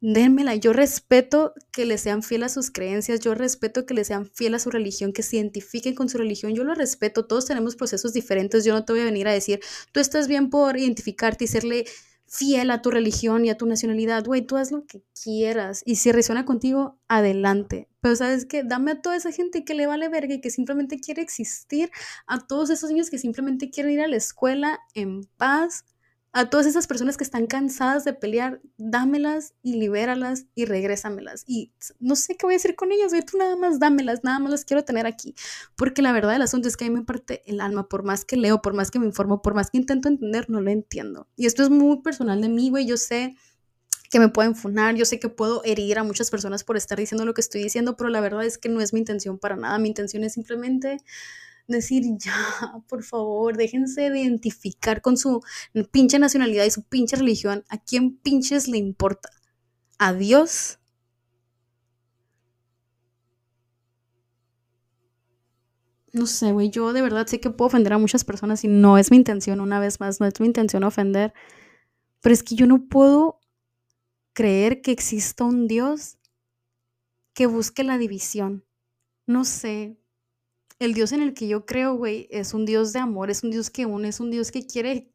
dénmela. 0.00 0.54
Yo 0.54 0.72
respeto 0.72 1.52
que 1.72 1.84
le 1.84 1.98
sean 1.98 2.22
fiel 2.22 2.42
a 2.42 2.48
sus 2.48 2.70
creencias, 2.70 3.20
yo 3.20 3.34
respeto 3.34 3.86
que 3.86 3.94
le 3.94 4.04
sean 4.04 4.26
fiel 4.26 4.54
a 4.54 4.58
su 4.58 4.70
religión, 4.70 5.12
que 5.12 5.22
se 5.22 5.36
identifiquen 5.36 5.94
con 5.94 6.08
su 6.08 6.18
religión, 6.18 6.54
yo 6.54 6.64
lo 6.64 6.74
respeto, 6.74 7.26
todos 7.26 7.46
tenemos 7.46 7.76
procesos 7.76 8.12
diferentes, 8.12 8.64
yo 8.64 8.72
no 8.72 8.84
te 8.84 8.92
voy 8.92 9.02
a 9.02 9.04
venir 9.04 9.28
a 9.28 9.32
decir, 9.32 9.60
tú 9.92 10.00
estás 10.00 10.28
bien 10.28 10.50
por 10.50 10.78
identificarte 10.78 11.44
y 11.44 11.48
serle 11.48 11.84
fiel 12.26 12.70
a 12.70 12.80
tu 12.80 12.92
religión 12.92 13.44
y 13.44 13.50
a 13.50 13.56
tu 13.56 13.66
nacionalidad, 13.66 14.24
güey, 14.24 14.42
tú 14.42 14.56
haz 14.56 14.70
lo 14.70 14.86
que 14.86 15.02
quieras 15.20 15.82
y 15.84 15.96
si 15.96 16.12
resuena 16.12 16.44
contigo, 16.44 16.96
adelante. 17.08 17.88
Pero 18.00 18.14
sabes 18.14 18.46
qué, 18.46 18.62
dame 18.62 18.92
a 18.92 19.02
toda 19.02 19.16
esa 19.16 19.32
gente 19.32 19.64
que 19.64 19.74
le 19.74 19.86
vale 19.86 20.08
verga 20.08 20.34
y 20.34 20.40
que 20.40 20.50
simplemente 20.50 21.00
quiere 21.00 21.22
existir, 21.22 21.90
a 22.28 22.46
todos 22.46 22.70
esos 22.70 22.90
niños 22.90 23.10
que 23.10 23.18
simplemente 23.18 23.70
quieren 23.70 23.92
ir 23.92 24.00
a 24.00 24.08
la 24.08 24.16
escuela 24.16 24.78
en 24.94 25.24
paz, 25.36 25.84
a 26.32 26.48
todas 26.48 26.66
esas 26.66 26.86
personas 26.86 27.16
que 27.16 27.24
están 27.24 27.46
cansadas 27.46 28.04
de 28.04 28.12
pelear, 28.12 28.60
dámelas 28.76 29.54
y 29.62 29.74
libéralas 29.74 30.46
y 30.54 30.64
regrésamelas. 30.64 31.44
Y 31.46 31.72
no 31.98 32.14
sé 32.14 32.36
qué 32.36 32.46
voy 32.46 32.54
a 32.54 32.56
hacer 32.56 32.76
con 32.76 32.92
ellas, 32.92 33.12
tú 33.26 33.36
nada 33.36 33.56
más 33.56 33.80
dámelas, 33.80 34.22
nada 34.22 34.38
más 34.38 34.52
las 34.52 34.64
quiero 34.64 34.84
tener 34.84 35.06
aquí. 35.06 35.34
Porque 35.76 36.02
la 36.02 36.12
verdad 36.12 36.32
del 36.32 36.42
asunto 36.42 36.68
es 36.68 36.76
que 36.76 36.84
a 36.84 36.88
mí 36.88 36.94
me 36.94 37.04
parte 37.04 37.42
el 37.46 37.60
alma, 37.60 37.88
por 37.88 38.04
más 38.04 38.24
que 38.24 38.36
leo, 38.36 38.62
por 38.62 38.74
más 38.74 38.90
que 38.92 39.00
me 39.00 39.06
informo, 39.06 39.42
por 39.42 39.54
más 39.54 39.70
que 39.70 39.78
intento 39.78 40.08
entender, 40.08 40.48
no 40.48 40.60
lo 40.60 40.70
entiendo. 40.70 41.26
Y 41.36 41.46
esto 41.46 41.64
es 41.64 41.70
muy 41.70 42.00
personal 42.00 42.40
de 42.40 42.48
mí, 42.48 42.70
güey, 42.70 42.86
yo 42.86 42.96
sé 42.96 43.34
que 44.08 44.20
me 44.20 44.28
pueden 44.28 44.54
funar, 44.54 44.94
yo 44.96 45.04
sé 45.04 45.20
que 45.20 45.28
puedo 45.28 45.62
herir 45.64 45.98
a 45.98 46.04
muchas 46.04 46.30
personas 46.30 46.64
por 46.64 46.76
estar 46.76 46.98
diciendo 46.98 47.24
lo 47.24 47.34
que 47.34 47.40
estoy 47.40 47.62
diciendo, 47.62 47.96
pero 47.96 48.10
la 48.10 48.20
verdad 48.20 48.44
es 48.44 48.58
que 48.58 48.68
no 48.68 48.80
es 48.80 48.92
mi 48.92 49.00
intención 49.00 49.38
para 49.38 49.56
nada, 49.56 49.78
mi 49.78 49.88
intención 49.88 50.24
es 50.24 50.34
simplemente 50.34 50.98
decir, 51.70 52.04
ya, 52.18 52.34
por 52.88 53.02
favor, 53.04 53.56
déjense 53.56 54.10
de 54.10 54.20
identificar 54.20 55.02
con 55.02 55.16
su 55.16 55.42
pinche 55.92 56.18
nacionalidad 56.18 56.64
y 56.64 56.70
su 56.70 56.82
pinche 56.84 57.16
religión. 57.16 57.64
¿A 57.68 57.78
quién 57.78 58.16
pinches 58.18 58.68
le 58.68 58.78
importa? 58.78 59.30
¿A 59.98 60.14
Dios? 60.14 60.78
No 66.12 66.26
sé, 66.26 66.52
güey, 66.52 66.70
yo 66.70 66.92
de 66.92 67.02
verdad 67.02 67.26
sé 67.26 67.40
que 67.40 67.50
puedo 67.50 67.68
ofender 67.68 67.92
a 67.92 67.98
muchas 67.98 68.24
personas 68.24 68.64
y 68.64 68.68
no 68.68 68.98
es 68.98 69.10
mi 69.12 69.16
intención, 69.16 69.60
una 69.60 69.78
vez 69.78 70.00
más, 70.00 70.18
no 70.20 70.26
es 70.26 70.40
mi 70.40 70.46
intención 70.46 70.82
ofender, 70.82 71.32
pero 72.22 72.34
es 72.34 72.42
que 72.42 72.56
yo 72.56 72.66
no 72.66 72.88
puedo 72.88 73.40
creer 74.34 74.82
que 74.82 74.92
exista 74.92 75.44
un 75.44 75.68
Dios 75.68 76.18
que 77.34 77.46
busque 77.46 77.84
la 77.84 77.98
división. 77.98 78.64
No 79.26 79.44
sé, 79.44 79.99
el 80.80 80.94
Dios 80.94 81.12
en 81.12 81.22
el 81.22 81.34
que 81.34 81.46
yo 81.46 81.66
creo, 81.66 81.94
güey, 81.94 82.26
es 82.30 82.54
un 82.54 82.64
Dios 82.64 82.92
de 82.92 82.98
amor, 82.98 83.30
es 83.30 83.44
un 83.44 83.50
Dios 83.50 83.70
que 83.70 83.86
une, 83.86 84.08
es 84.08 84.18
un 84.18 84.30
Dios 84.30 84.50
que 84.50 84.66
quiere... 84.66 85.12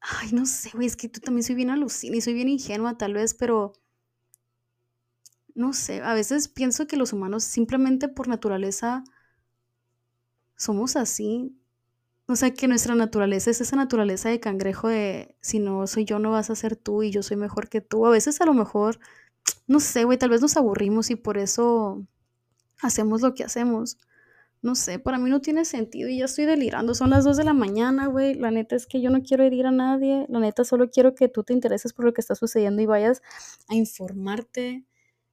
Ay, 0.00 0.30
no 0.32 0.46
sé, 0.46 0.70
güey, 0.72 0.86
es 0.86 0.96
que 0.96 1.08
tú 1.08 1.20
también 1.20 1.42
soy 1.42 1.56
bien 1.56 1.70
alucina 1.70 2.16
y 2.16 2.20
soy 2.20 2.34
bien 2.34 2.48
ingenua 2.48 2.96
tal 2.96 3.12
vez, 3.12 3.34
pero... 3.34 3.74
No 5.54 5.72
sé, 5.72 6.02
a 6.02 6.14
veces 6.14 6.48
pienso 6.48 6.86
que 6.86 6.96
los 6.96 7.12
humanos 7.12 7.42
simplemente 7.42 8.08
por 8.08 8.28
naturaleza 8.28 9.02
somos 10.54 10.96
así. 10.96 11.58
O 12.28 12.36
sea, 12.36 12.52
que 12.54 12.68
nuestra 12.68 12.94
naturaleza 12.94 13.50
es 13.50 13.60
esa 13.60 13.74
naturaleza 13.74 14.28
de 14.28 14.38
cangrejo 14.38 14.88
de 14.88 15.36
si 15.40 15.58
no 15.58 15.86
soy 15.86 16.04
yo, 16.04 16.18
no 16.18 16.30
vas 16.30 16.50
a 16.50 16.54
ser 16.54 16.76
tú 16.76 17.02
y 17.02 17.10
yo 17.10 17.22
soy 17.22 17.36
mejor 17.36 17.68
que 17.68 17.80
tú. 17.80 18.06
A 18.06 18.10
veces 18.10 18.40
a 18.40 18.46
lo 18.46 18.54
mejor, 18.54 19.00
no 19.66 19.80
sé, 19.80 20.04
güey, 20.04 20.18
tal 20.18 20.30
vez 20.30 20.42
nos 20.42 20.56
aburrimos 20.56 21.10
y 21.10 21.16
por 21.16 21.38
eso 21.38 22.06
hacemos 22.82 23.22
lo 23.22 23.34
que 23.34 23.44
hacemos. 23.44 23.98
No 24.66 24.74
sé, 24.74 24.98
para 24.98 25.16
mí 25.18 25.30
no 25.30 25.40
tiene 25.40 25.64
sentido 25.64 26.08
y 26.08 26.18
ya 26.18 26.24
estoy 26.24 26.44
delirando. 26.44 26.92
Son 26.92 27.10
las 27.10 27.22
2 27.22 27.36
de 27.36 27.44
la 27.44 27.52
mañana, 27.52 28.08
güey. 28.08 28.34
La 28.34 28.50
neta 28.50 28.74
es 28.74 28.88
que 28.88 29.00
yo 29.00 29.10
no 29.10 29.22
quiero 29.22 29.44
herir 29.44 29.64
a 29.64 29.70
nadie. 29.70 30.26
La 30.28 30.40
neta 30.40 30.64
solo 30.64 30.90
quiero 30.90 31.14
que 31.14 31.28
tú 31.28 31.44
te 31.44 31.52
intereses 31.52 31.92
por 31.92 32.04
lo 32.04 32.12
que 32.12 32.20
está 32.20 32.34
sucediendo 32.34 32.82
y 32.82 32.86
vayas 32.86 33.22
a 33.68 33.76
informarte. 33.76 34.84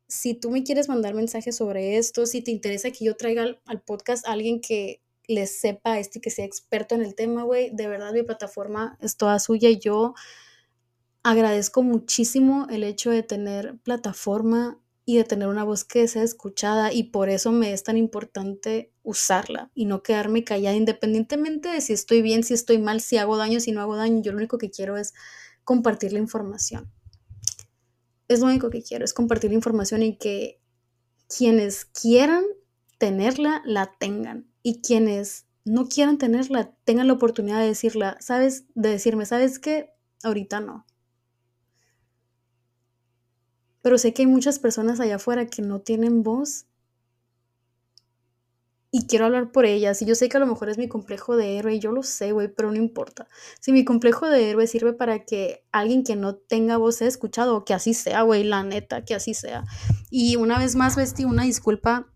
Si 0.08 0.36
tú 0.36 0.52
me 0.52 0.62
quieres 0.62 0.88
mandar 0.88 1.16
mensajes 1.16 1.56
sobre 1.56 1.98
esto, 1.98 2.28
si 2.28 2.44
te 2.44 2.52
interesa 2.52 2.92
que 2.92 3.06
yo 3.06 3.16
traiga 3.16 3.58
al, 3.66 3.82
podcast 3.82 4.28
a 4.28 4.34
alguien 4.34 4.62
que 4.62 5.02
le 5.28 5.48
sepa 5.48 5.98
esto 5.98 6.20
y 6.20 6.22
que 6.22 6.30
sea 6.30 6.46
experto 6.46 6.94
en 6.94 7.02
el 7.02 7.16
tema, 7.16 7.42
güey, 7.42 7.72
de 7.74 7.88
verdad 7.88 8.14
mi 8.14 8.22
plataforma 8.22 9.00
es 9.02 9.18
toda 9.18 9.40
suya 9.40 9.68
y 9.68 9.80
yo 9.80 10.14
agradezco 11.24 11.82
muchísimo 11.82 12.68
el 12.70 12.84
hecho 12.84 13.10
de 13.10 13.24
tener 13.24 13.80
plataforma 13.80 14.80
y 15.06 15.18
de 15.18 15.24
tener 15.24 15.48
una 15.48 15.64
voz 15.64 15.84
que 15.84 16.08
sea 16.08 16.24
escuchada 16.24 16.94
y 16.94 17.04
por 17.04 17.30
eso 17.30 17.52
me 17.52 17.74
es 17.74 17.84
tan 17.84 17.98
importante 17.98 18.92
usarla 19.04 19.70
y 19.76 19.86
no 19.86 20.02
quedarme 20.02 20.44
callada 20.44 20.76
independientemente 20.76 21.70
de 21.70 21.82
si 21.82 21.94
estoy 21.94 22.22
bien, 22.22 22.44
si 22.44 22.54
estoy 22.54 22.78
mal, 22.78 23.02
si 23.02 23.18
hago 23.18 23.36
daño, 23.36 23.60
si 23.60 23.72
no 23.72 23.82
hago 23.82 23.98
daño. 23.98 24.22
Yo 24.22 24.32
lo 24.32 24.38
único 24.38 24.58
que 24.58 24.72
quiero 24.72 24.98
es 24.98 25.14
compartir 25.64 26.14
la 26.14 26.20
información. 26.20 26.90
Es 28.30 28.40
lo 28.40 28.46
único 28.46 28.70
que 28.70 28.82
quiero, 28.82 29.04
es 29.04 29.14
compartir 29.14 29.52
la 29.52 29.56
información 29.56 30.04
y 30.04 30.18
que 30.18 30.62
quienes 31.28 31.86
quieran 31.86 32.46
tenerla, 32.98 33.62
la 33.66 33.92
tengan. 34.00 34.48
Y 34.62 34.82
quienes 34.82 35.46
no 35.66 35.90
quieran 35.90 36.18
tenerla, 36.18 36.74
tengan 36.86 37.08
la 37.08 37.14
oportunidad 37.14 37.60
de 37.60 37.68
decirla, 37.68 38.16
¿sabes? 38.22 38.66
De 38.76 38.90
decirme, 38.90 39.26
¿sabes 39.26 39.60
qué? 39.60 39.90
Ahorita 40.24 40.62
no 40.62 40.86
pero 43.84 44.00
sé 44.00 44.14
que 44.14 44.24
hay 44.24 44.28
muchas 44.28 44.58
personas 44.58 45.00
allá 45.00 45.18
afuera 45.18 45.46
que 45.46 45.62
no 45.62 45.82
tienen 45.82 46.24
voz 46.24 46.66
y 48.96 49.08
quiero 49.08 49.26
hablar 49.26 49.52
por 49.52 49.66
ellas. 49.66 50.02
Y 50.02 50.06
yo 50.06 50.14
sé 50.14 50.30
que 50.30 50.38
a 50.38 50.40
lo 50.40 50.46
mejor 50.46 50.70
es 50.70 50.78
mi 50.78 50.88
complejo 50.88 51.36
de 51.36 51.58
héroe, 51.58 51.74
y 51.74 51.80
yo 51.80 51.92
lo 51.92 52.04
sé, 52.04 52.32
güey, 52.32 52.48
pero 52.48 52.72
no 52.72 52.78
importa. 52.78 53.28
Si 53.60 53.72
mi 53.72 53.84
complejo 53.84 54.30
de 54.30 54.52
héroe 54.52 54.68
sirve 54.68 54.94
para 54.94 55.26
que 55.26 55.66
alguien 55.72 56.04
que 56.04 56.16
no 56.16 56.36
tenga 56.36 56.78
voz 56.78 56.98
sea 56.98 57.08
escuchado, 57.08 57.66
que 57.66 57.74
así 57.74 57.94
sea, 57.94 58.22
güey, 58.22 58.44
la 58.44 58.64
neta, 58.64 59.04
que 59.04 59.16
así 59.16 59.34
sea. 59.34 59.66
Y 60.12 60.36
una 60.36 60.60
vez 60.60 60.76
más, 60.76 60.96
Besti, 60.96 61.26
una 61.26 61.44
disculpa 61.44 62.08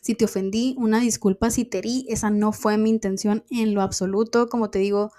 si 0.00 0.14
te 0.14 0.24
ofendí, 0.24 0.74
una 0.78 0.98
disculpa 0.98 1.50
si 1.50 1.64
te 1.64 1.78
herí, 1.78 2.06
esa 2.08 2.30
no 2.30 2.52
fue 2.52 2.76
mi 2.78 2.90
intención 2.90 3.44
en 3.50 3.74
lo 3.74 3.82
absoluto. 3.82 4.48
Como 4.48 4.70
te 4.70 4.78
digo, 4.78 5.12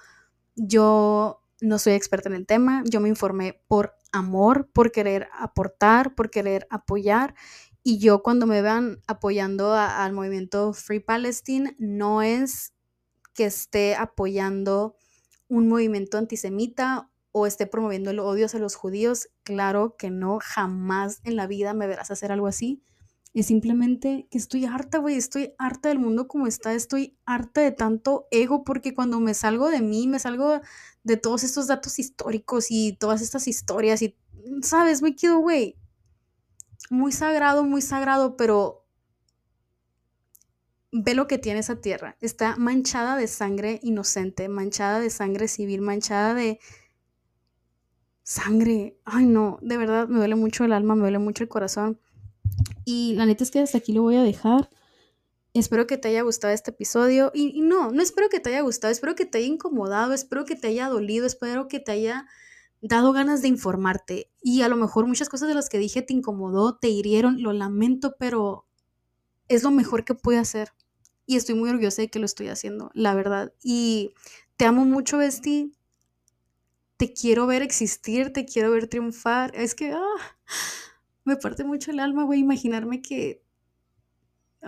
yo 0.55 1.39
no 1.61 1.79
soy 1.79 1.93
experta 1.93 2.29
en 2.29 2.35
el 2.35 2.47
tema, 2.47 2.83
yo 2.85 2.99
me 2.99 3.09
informé 3.09 3.61
por 3.67 3.93
amor, 4.15 4.69
por 4.73 4.91
querer 4.91 5.27
aportar, 5.37 6.15
por 6.15 6.29
querer 6.29 6.67
apoyar. 6.69 7.35
Y 7.83 7.99
yo 7.99 8.23
cuando 8.23 8.47
me 8.47 8.61
vean 8.61 8.99
apoyando 9.07 9.73
al 9.73 10.13
movimiento 10.13 10.73
Free 10.73 10.99
Palestine, 10.99 11.75
no 11.77 12.21
es 12.21 12.73
que 13.33 13.45
esté 13.45 13.95
apoyando 13.95 14.95
un 15.47 15.67
movimiento 15.67 16.17
antisemita 16.17 17.11
o 17.31 17.45
esté 17.45 17.67
promoviendo 17.67 18.11
el 18.11 18.19
odio 18.19 18.45
hacia 18.45 18.59
los 18.59 18.75
judíos. 18.75 19.27
Claro 19.43 19.97
que 19.97 20.09
no, 20.09 20.39
jamás 20.41 21.19
en 21.23 21.35
la 21.35 21.47
vida 21.47 21.73
me 21.73 21.85
verás 21.85 22.09
hacer 22.09 22.31
algo 22.31 22.47
así. 22.47 22.81
Es 23.33 23.47
simplemente 23.47 24.27
que 24.31 24.37
estoy 24.37 24.63
harta, 24.63 24.99
güey, 24.99 25.17
estoy 25.17 25.53
harta 25.57 25.89
del 25.89 25.99
mundo 25.99 26.29
como 26.29 26.47
está, 26.47 26.73
estoy 26.73 27.17
harta 27.25 27.59
de 27.59 27.73
tanto 27.73 28.27
ego 28.31 28.63
porque 28.63 28.93
cuando 28.93 29.19
me 29.19 29.33
salgo 29.33 29.69
de 29.69 29.81
mí, 29.81 30.07
me 30.07 30.19
salgo 30.19 30.61
de 31.05 31.17
todos 31.17 31.43
estos 31.43 31.67
datos 31.67 31.99
históricos 31.99 32.67
y 32.69 32.93
todas 32.93 33.21
estas 33.21 33.47
historias 33.47 34.01
y, 34.01 34.17
¿sabes? 34.63 35.03
Me 35.03 35.15
quedo, 35.15 35.37
güey, 35.37 35.77
muy 36.89 37.11
sagrado, 37.11 37.63
muy 37.63 37.83
sagrado, 37.83 38.35
pero 38.35 38.87
ve 40.91 41.13
lo 41.13 41.27
que 41.27 41.37
tiene 41.37 41.59
esa 41.59 41.79
tierra. 41.79 42.17
Está 42.21 42.57
manchada 42.57 43.17
de 43.17 43.27
sangre 43.27 43.79
inocente, 43.83 44.49
manchada 44.49 44.99
de 44.99 45.11
sangre 45.11 45.47
civil, 45.47 45.81
manchada 45.81 46.33
de 46.33 46.59
sangre. 48.23 48.97
Ay, 49.05 49.27
no, 49.27 49.59
de 49.61 49.77
verdad 49.77 50.07
me 50.07 50.17
duele 50.17 50.35
mucho 50.35 50.63
el 50.65 50.73
alma, 50.73 50.95
me 50.95 51.01
duele 51.01 51.19
mucho 51.19 51.43
el 51.43 51.49
corazón. 51.49 51.99
Y 52.83 53.13
la 53.13 53.27
neta 53.27 53.43
es 53.43 53.51
que 53.51 53.59
hasta 53.59 53.77
aquí 53.77 53.93
lo 53.93 54.01
voy 54.01 54.15
a 54.15 54.23
dejar. 54.23 54.71
Espero 55.55 55.87
que 55.87 55.97
te 55.97 56.09
haya 56.09 56.21
gustado 56.21 56.53
este 56.53 56.71
episodio. 56.71 57.31
Y, 57.33 57.61
no, 57.61 57.89
no 57.91 58.03
espero 58.03 58.27
que 58.27 58.41
te 58.41 58.49
haya 58.49 58.59
gustado, 58.59 58.91
espero 58.91 59.15
que 59.15 59.25
te 59.25 59.37
haya 59.37 59.47
incomodado, 59.47 60.11
espero 60.11 60.43
que 60.43 60.57
te 60.57 60.67
haya 60.67 60.89
dolido, 60.89 61.25
espero 61.25 61.69
que 61.69 61.79
te 61.79 61.93
haya 61.93 62.27
dado 62.81 63.13
ganas 63.13 63.41
de 63.41 63.47
informarte. 63.47 64.29
Y 64.41 64.63
a 64.63 64.67
lo 64.67 64.75
mejor 64.75 65.07
muchas 65.07 65.29
cosas 65.29 65.47
de 65.47 65.55
las 65.55 65.69
que 65.69 65.77
dije 65.77 66.01
te 66.01 66.13
incomodó, 66.13 66.77
te 66.77 66.89
hirieron, 66.89 67.41
lo 67.41 67.53
lamento, 67.53 68.15
pero 68.19 68.67
es 69.47 69.63
lo 69.63 69.71
mejor 69.71 70.03
que 70.03 70.13
pude 70.13 70.37
hacer. 70.37 70.73
Y 71.25 71.37
estoy 71.37 71.55
muy 71.55 71.69
orgullosa 71.69 72.01
de 72.01 72.09
que 72.09 72.19
lo 72.19 72.25
estoy 72.25 72.49
haciendo, 72.49 72.91
la 72.93 73.15
verdad. 73.15 73.53
Y 73.63 74.13
te 74.57 74.65
amo 74.65 74.83
mucho, 74.83 75.19
Besti. 75.19 75.71
Te 76.97 77.13
quiero 77.13 77.47
ver 77.47 77.61
existir, 77.61 78.33
te 78.33 78.45
quiero 78.45 78.71
ver 78.71 78.87
triunfar. 78.87 79.55
Es 79.55 79.73
que, 79.73 79.93
ah, 79.93 80.35
me 81.23 81.37
parte 81.37 81.63
mucho 81.63 81.91
el 81.91 82.01
alma, 82.01 82.25
güey, 82.25 82.41
imaginarme 82.41 83.01
que... 83.01 83.44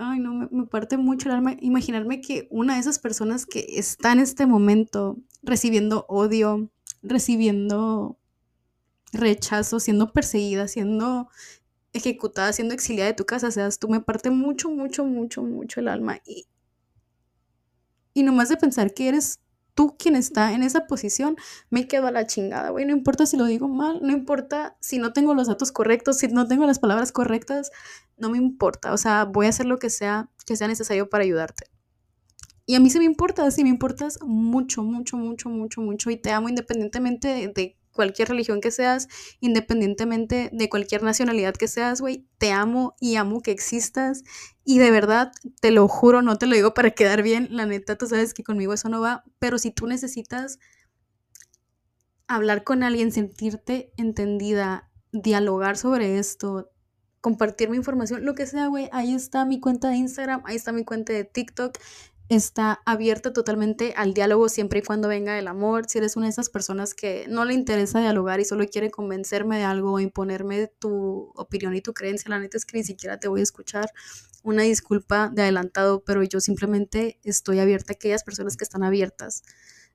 Ay, 0.00 0.20
no, 0.20 0.48
me, 0.50 0.66
parte 0.66 0.96
mucho 0.96 1.28
el 1.28 1.34
alma 1.34 1.56
imaginarme 1.60 2.20
que 2.20 2.46
una 2.50 2.74
de 2.74 2.80
esas 2.80 3.00
personas 3.00 3.46
que 3.46 3.66
está 3.78 4.12
en 4.12 4.20
este 4.20 4.46
momento 4.46 5.18
recibiendo 5.42 6.06
odio, 6.08 6.70
recibiendo 7.02 8.16
rechazo, 9.12 9.80
siendo 9.80 10.12
perseguida, 10.12 10.68
siendo 10.68 11.28
ejecutada, 11.92 12.52
siendo 12.52 12.74
exiliada 12.74 13.10
de 13.10 13.16
tu 13.16 13.26
casa, 13.26 13.50
seas 13.50 13.80
tú, 13.80 13.88
me 13.88 14.00
parte 14.00 14.30
mucho, 14.30 14.70
mucho, 14.70 15.04
mucho, 15.04 15.42
mucho 15.42 15.80
el 15.80 15.88
alma. 15.88 16.20
Y, 16.24 16.46
y 18.14 18.22
nomás 18.22 18.50
de 18.50 18.56
pensar 18.56 18.94
que 18.94 19.08
eres 19.08 19.40
tú 19.78 19.94
quien 19.96 20.16
está 20.16 20.54
en 20.54 20.64
esa 20.64 20.88
posición, 20.88 21.36
me 21.70 21.86
quedo 21.86 22.08
a 22.08 22.10
la 22.10 22.26
chingada, 22.26 22.70
güey. 22.70 22.84
No 22.84 22.90
importa 22.92 23.26
si 23.26 23.36
lo 23.36 23.44
digo 23.44 23.68
mal, 23.68 24.00
no 24.02 24.10
importa 24.10 24.76
si 24.80 24.98
no 24.98 25.12
tengo 25.12 25.34
los 25.34 25.46
datos 25.46 25.70
correctos, 25.70 26.18
si 26.18 26.26
no 26.26 26.48
tengo 26.48 26.66
las 26.66 26.80
palabras 26.80 27.12
correctas, 27.12 27.70
no 28.16 28.28
me 28.28 28.38
importa. 28.38 28.92
O 28.92 28.96
sea, 28.96 29.24
voy 29.24 29.46
a 29.46 29.50
hacer 29.50 29.66
lo 29.66 29.78
que 29.78 29.88
sea, 29.88 30.30
que 30.46 30.56
sea 30.56 30.66
necesario 30.66 31.08
para 31.08 31.22
ayudarte. 31.22 31.66
Y 32.66 32.74
a 32.74 32.80
mí 32.80 32.90
sí 32.90 32.98
me 32.98 33.04
importa, 33.04 33.48
sí 33.52 33.62
me 33.62 33.68
importas 33.68 34.18
mucho, 34.20 34.82
mucho, 34.82 35.16
mucho, 35.16 35.48
mucho, 35.48 35.80
mucho. 35.80 36.10
Y 36.10 36.16
te 36.16 36.32
amo 36.32 36.48
independientemente 36.48 37.28
de, 37.28 37.46
de 37.46 37.77
cualquier 37.98 38.28
religión 38.28 38.60
que 38.60 38.70
seas, 38.70 39.08
independientemente 39.40 40.50
de 40.52 40.68
cualquier 40.68 41.02
nacionalidad 41.02 41.54
que 41.54 41.66
seas, 41.66 42.00
güey, 42.00 42.28
te 42.38 42.52
amo 42.52 42.94
y 43.00 43.16
amo 43.16 43.42
que 43.42 43.50
existas. 43.50 44.22
Y 44.64 44.78
de 44.78 44.92
verdad, 44.92 45.32
te 45.60 45.72
lo 45.72 45.88
juro, 45.88 46.22
no 46.22 46.38
te 46.38 46.46
lo 46.46 46.54
digo 46.54 46.74
para 46.74 46.92
quedar 46.92 47.22
bien, 47.22 47.48
la 47.50 47.66
neta, 47.66 47.96
tú 47.98 48.06
sabes 48.06 48.34
que 48.34 48.44
conmigo 48.44 48.72
eso 48.72 48.88
no 48.88 49.00
va, 49.00 49.24
pero 49.40 49.58
si 49.58 49.72
tú 49.72 49.88
necesitas 49.88 50.60
hablar 52.28 52.62
con 52.62 52.84
alguien, 52.84 53.10
sentirte 53.10 53.90
entendida, 53.96 54.92
dialogar 55.10 55.76
sobre 55.76 56.20
esto, 56.20 56.70
compartir 57.20 57.68
mi 57.68 57.78
información, 57.78 58.24
lo 58.24 58.36
que 58.36 58.46
sea, 58.46 58.68
güey, 58.68 58.88
ahí 58.92 59.12
está 59.12 59.44
mi 59.44 59.58
cuenta 59.58 59.88
de 59.88 59.96
Instagram, 59.96 60.42
ahí 60.44 60.54
está 60.54 60.70
mi 60.70 60.84
cuenta 60.84 61.12
de 61.12 61.24
TikTok 61.24 61.76
está 62.28 62.82
abierta 62.84 63.32
totalmente 63.32 63.94
al 63.96 64.12
diálogo 64.12 64.48
siempre 64.48 64.80
y 64.80 64.82
cuando 64.82 65.08
venga 65.08 65.38
el 65.38 65.48
amor. 65.48 65.88
Si 65.88 65.98
eres 65.98 66.16
una 66.16 66.26
de 66.26 66.30
esas 66.30 66.50
personas 66.50 66.94
que 66.94 67.26
no 67.28 67.44
le 67.44 67.54
interesa 67.54 68.00
dialogar 68.00 68.40
y 68.40 68.44
solo 68.44 68.66
quiere 68.66 68.90
convencerme 68.90 69.58
de 69.58 69.64
algo 69.64 69.92
o 69.92 70.00
imponerme 70.00 70.66
tu 70.66 71.32
opinión 71.36 71.74
y 71.74 71.80
tu 71.80 71.94
creencia, 71.94 72.28
la 72.28 72.38
neta 72.38 72.58
es 72.58 72.66
que 72.66 72.76
ni 72.76 72.84
siquiera 72.84 73.18
te 73.18 73.28
voy 73.28 73.40
a 73.40 73.44
escuchar. 73.44 73.90
Una 74.42 74.62
disculpa 74.62 75.30
de 75.32 75.42
adelantado, 75.42 76.04
pero 76.04 76.22
yo 76.22 76.40
simplemente 76.40 77.18
estoy 77.24 77.60
abierta 77.60 77.92
a 77.92 77.96
aquellas 77.96 78.24
personas 78.24 78.56
que 78.56 78.64
están 78.64 78.82
abiertas. 78.82 79.42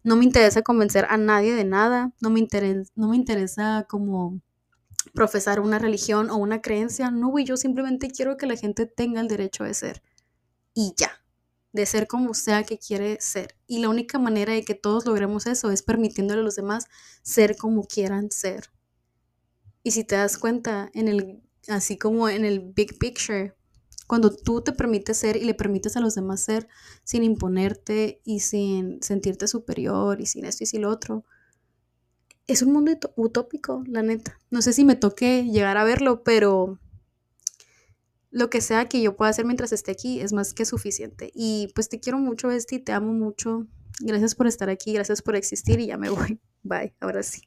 No 0.04 0.16
me 0.16 0.26
interesa 0.26 0.64
convencer 0.64 1.06
a 1.10 1.18
nadie 1.18 1.54
de 1.54 1.64
nada, 1.64 2.14
no 2.20 2.30
me 2.30 2.40
interesa, 2.40 2.92
no 2.96 3.10
me 3.10 3.16
interesa 3.16 3.86
como 3.88 4.42
profesar 5.14 5.60
una 5.60 5.80
religión 5.80 6.30
o 6.30 6.38
una 6.38 6.62
creencia, 6.62 7.12
no, 7.12 7.30
güey, 7.30 7.46
yo 7.46 7.58
simplemente 7.58 8.10
quiero 8.10 8.38
que 8.38 8.48
la 8.48 8.58
gente 8.58 8.86
tenga 8.86 9.22
el 9.22 9.28
derecho 9.28 9.64
de 9.64 9.74
ser. 9.74 10.02
Y 10.74 10.94
ya 10.98 11.23
de 11.74 11.86
ser 11.86 12.08
como 12.08 12.34
sea 12.34 12.64
que 12.64 12.78
quiere 12.78 13.18
ser. 13.20 13.56
Y 13.68 13.80
la 13.80 13.90
única 13.90 14.20
manera 14.20 14.54
de 14.54 14.64
que 14.64 14.76
todos 14.76 15.06
logremos 15.06 15.48
eso 15.48 15.72
es 15.72 15.82
permitiéndole 15.82 16.42
a 16.42 16.44
los 16.44 16.56
demás 16.56 16.86
ser 17.24 17.58
como 17.58 17.86
quieran 17.86 18.32
ser. 18.32 18.70
Y 19.82 19.92
si 19.92 20.04
te 20.04 20.16
das 20.16 20.38
cuenta, 20.38 20.90
en 20.94 21.10
el, 21.10 21.42
así 21.68 21.98
como 21.98 22.30
en 22.30 22.46
el 22.46 22.60
big 22.62 22.98
picture, 23.00 23.56
cuando 24.08 24.34
tú 24.34 24.62
te 24.62 24.72
permites 24.72 25.18
ser 25.18 25.36
y 25.36 25.46
le 25.46 25.56
permites 25.56 25.98
a 25.98 26.00
los 26.00 26.16
demás 26.16 26.42
ser 26.42 26.68
sin 27.04 27.24
imponerte 27.24 28.22
y 28.24 28.42
sin 28.42 29.02
sentirte 29.02 29.48
superior 29.48 30.22
y 30.22 30.28
sin 30.28 30.46
esto 30.46 30.64
y 30.64 30.68
sin 30.68 30.84
lo 30.84 30.90
otro, 30.90 31.26
es 32.46 32.62
un 32.62 32.74
mundo 32.74 32.92
utópico, 33.16 33.84
la 33.88 34.04
neta. 34.04 34.40
No 34.52 34.62
sé 34.62 34.74
si 34.74 34.86
me 34.86 34.96
toque 34.96 35.46
llegar 35.46 35.78
a 35.78 35.84
verlo, 35.84 36.24
pero 36.24 36.80
lo 38.34 38.50
que 38.50 38.62
sea 38.62 38.90
que 38.90 39.00
yo 39.00 39.16
pueda 39.16 39.30
hacer 39.30 39.46
mientras 39.46 39.72
esté 39.72 39.92
aquí 39.92 40.20
es 40.20 40.34
más 40.34 40.56
que 40.56 40.66
suficiente. 40.66 41.32
Y 41.36 41.72
pues 41.76 41.88
te 41.88 42.00
quiero 42.00 42.18
mucho, 42.18 42.48
Besti, 42.48 42.80
te 42.80 42.92
amo 42.92 43.14
mucho. 43.14 43.68
Gracias 44.02 44.34
por 44.34 44.48
estar 44.48 44.72
aquí, 44.72 44.92
gracias 44.92 45.22
por 45.22 45.36
existir 45.36 45.80
y 45.80 45.86
ya 45.86 45.98
me 45.98 46.10
voy. 46.10 46.42
Bye, 46.64 46.96
ahora 47.00 47.22
sí. 47.22 47.44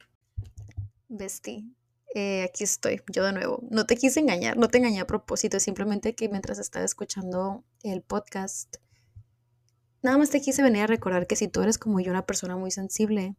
Besti, 1.08 1.74
eh, 2.14 2.44
aquí 2.44 2.62
estoy, 2.62 3.02
yo 3.12 3.24
de 3.24 3.32
nuevo. 3.32 3.66
No 3.68 3.84
te 3.84 3.96
quise 3.96 4.20
engañar, 4.20 4.56
no 4.56 4.68
te 4.68 4.78
engañé 4.78 5.00
a 5.00 5.08
propósito, 5.08 5.58
simplemente 5.58 6.14
que 6.14 6.28
mientras 6.28 6.60
estaba 6.60 6.84
escuchando 6.84 7.64
el 7.82 8.02
podcast, 8.02 8.76
nada 10.02 10.18
más 10.18 10.30
te 10.30 10.40
quise 10.40 10.62
venir 10.62 10.82
a 10.82 10.86
recordar 10.86 11.26
que 11.26 11.34
si 11.34 11.48
tú 11.48 11.62
eres 11.62 11.78
como 11.78 11.98
yo 11.98 12.12
una 12.12 12.26
persona 12.26 12.56
muy 12.56 12.70
sensible, 12.70 13.34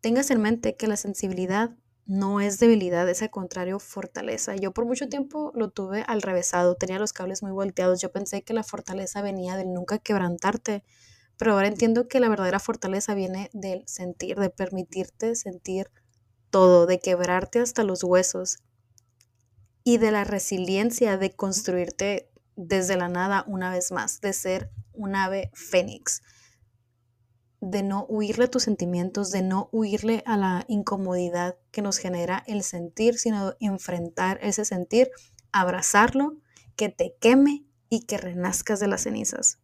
tengas 0.00 0.32
en 0.32 0.40
mente 0.40 0.74
que 0.74 0.88
la 0.88 0.96
sensibilidad 0.96 1.70
no 2.12 2.42
es 2.42 2.58
debilidad, 2.58 3.08
es 3.08 3.22
al 3.22 3.30
contrario 3.30 3.78
fortaleza. 3.78 4.54
Yo 4.54 4.72
por 4.72 4.84
mucho 4.84 5.08
tiempo 5.08 5.50
lo 5.54 5.70
tuve 5.70 6.04
al 6.06 6.20
revésado, 6.20 6.74
tenía 6.74 6.98
los 6.98 7.14
cables 7.14 7.42
muy 7.42 7.52
volteados. 7.52 8.02
Yo 8.02 8.12
pensé 8.12 8.42
que 8.42 8.52
la 8.52 8.62
fortaleza 8.62 9.22
venía 9.22 9.56
del 9.56 9.72
nunca 9.72 9.98
quebrantarte, 9.98 10.84
pero 11.38 11.54
ahora 11.54 11.68
entiendo 11.68 12.08
que 12.08 12.20
la 12.20 12.28
verdadera 12.28 12.60
fortaleza 12.60 13.14
viene 13.14 13.48
del 13.54 13.82
sentir, 13.86 14.38
de 14.38 14.50
permitirte 14.50 15.34
sentir 15.36 15.90
todo, 16.50 16.84
de 16.84 17.00
quebrarte 17.00 17.60
hasta 17.60 17.82
los 17.82 18.04
huesos 18.04 18.58
y 19.82 19.96
de 19.96 20.10
la 20.10 20.24
resiliencia 20.24 21.16
de 21.16 21.34
construirte 21.34 22.28
desde 22.56 22.98
la 22.98 23.08
nada 23.08 23.42
una 23.46 23.70
vez 23.70 23.90
más, 23.90 24.20
de 24.20 24.34
ser 24.34 24.70
un 24.92 25.16
ave 25.16 25.50
fénix 25.54 26.20
de 27.62 27.84
no 27.84 28.06
huirle 28.08 28.46
a 28.46 28.50
tus 28.50 28.64
sentimientos, 28.64 29.30
de 29.30 29.40
no 29.40 29.68
huirle 29.70 30.24
a 30.26 30.36
la 30.36 30.64
incomodidad 30.66 31.56
que 31.70 31.80
nos 31.80 31.98
genera 31.98 32.42
el 32.48 32.64
sentir, 32.64 33.18
sino 33.18 33.54
enfrentar 33.60 34.40
ese 34.42 34.64
sentir, 34.64 35.12
abrazarlo, 35.52 36.36
que 36.74 36.88
te 36.88 37.14
queme 37.20 37.64
y 37.88 38.04
que 38.04 38.18
renazcas 38.18 38.80
de 38.80 38.88
las 38.88 39.02
cenizas. 39.02 39.60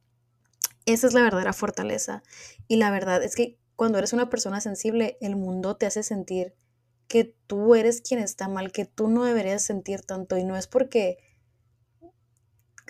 Esa 0.86 1.08
es 1.08 1.12
la 1.12 1.22
verdadera 1.22 1.52
fortaleza. 1.52 2.22
Y 2.68 2.76
la 2.76 2.92
verdad 2.92 3.20
es 3.24 3.34
que 3.34 3.58
cuando 3.74 3.98
eres 3.98 4.12
una 4.12 4.30
persona 4.30 4.60
sensible, 4.60 5.18
el 5.20 5.34
mundo 5.34 5.76
te 5.76 5.86
hace 5.86 6.04
sentir 6.04 6.54
que 7.08 7.34
tú 7.48 7.74
eres 7.74 8.00
quien 8.00 8.20
está 8.20 8.46
mal, 8.46 8.70
que 8.70 8.84
tú 8.84 9.08
no 9.08 9.24
deberías 9.24 9.64
sentir 9.64 10.02
tanto. 10.02 10.38
Y 10.38 10.44
no 10.44 10.56
es 10.56 10.68
porque 10.68 11.18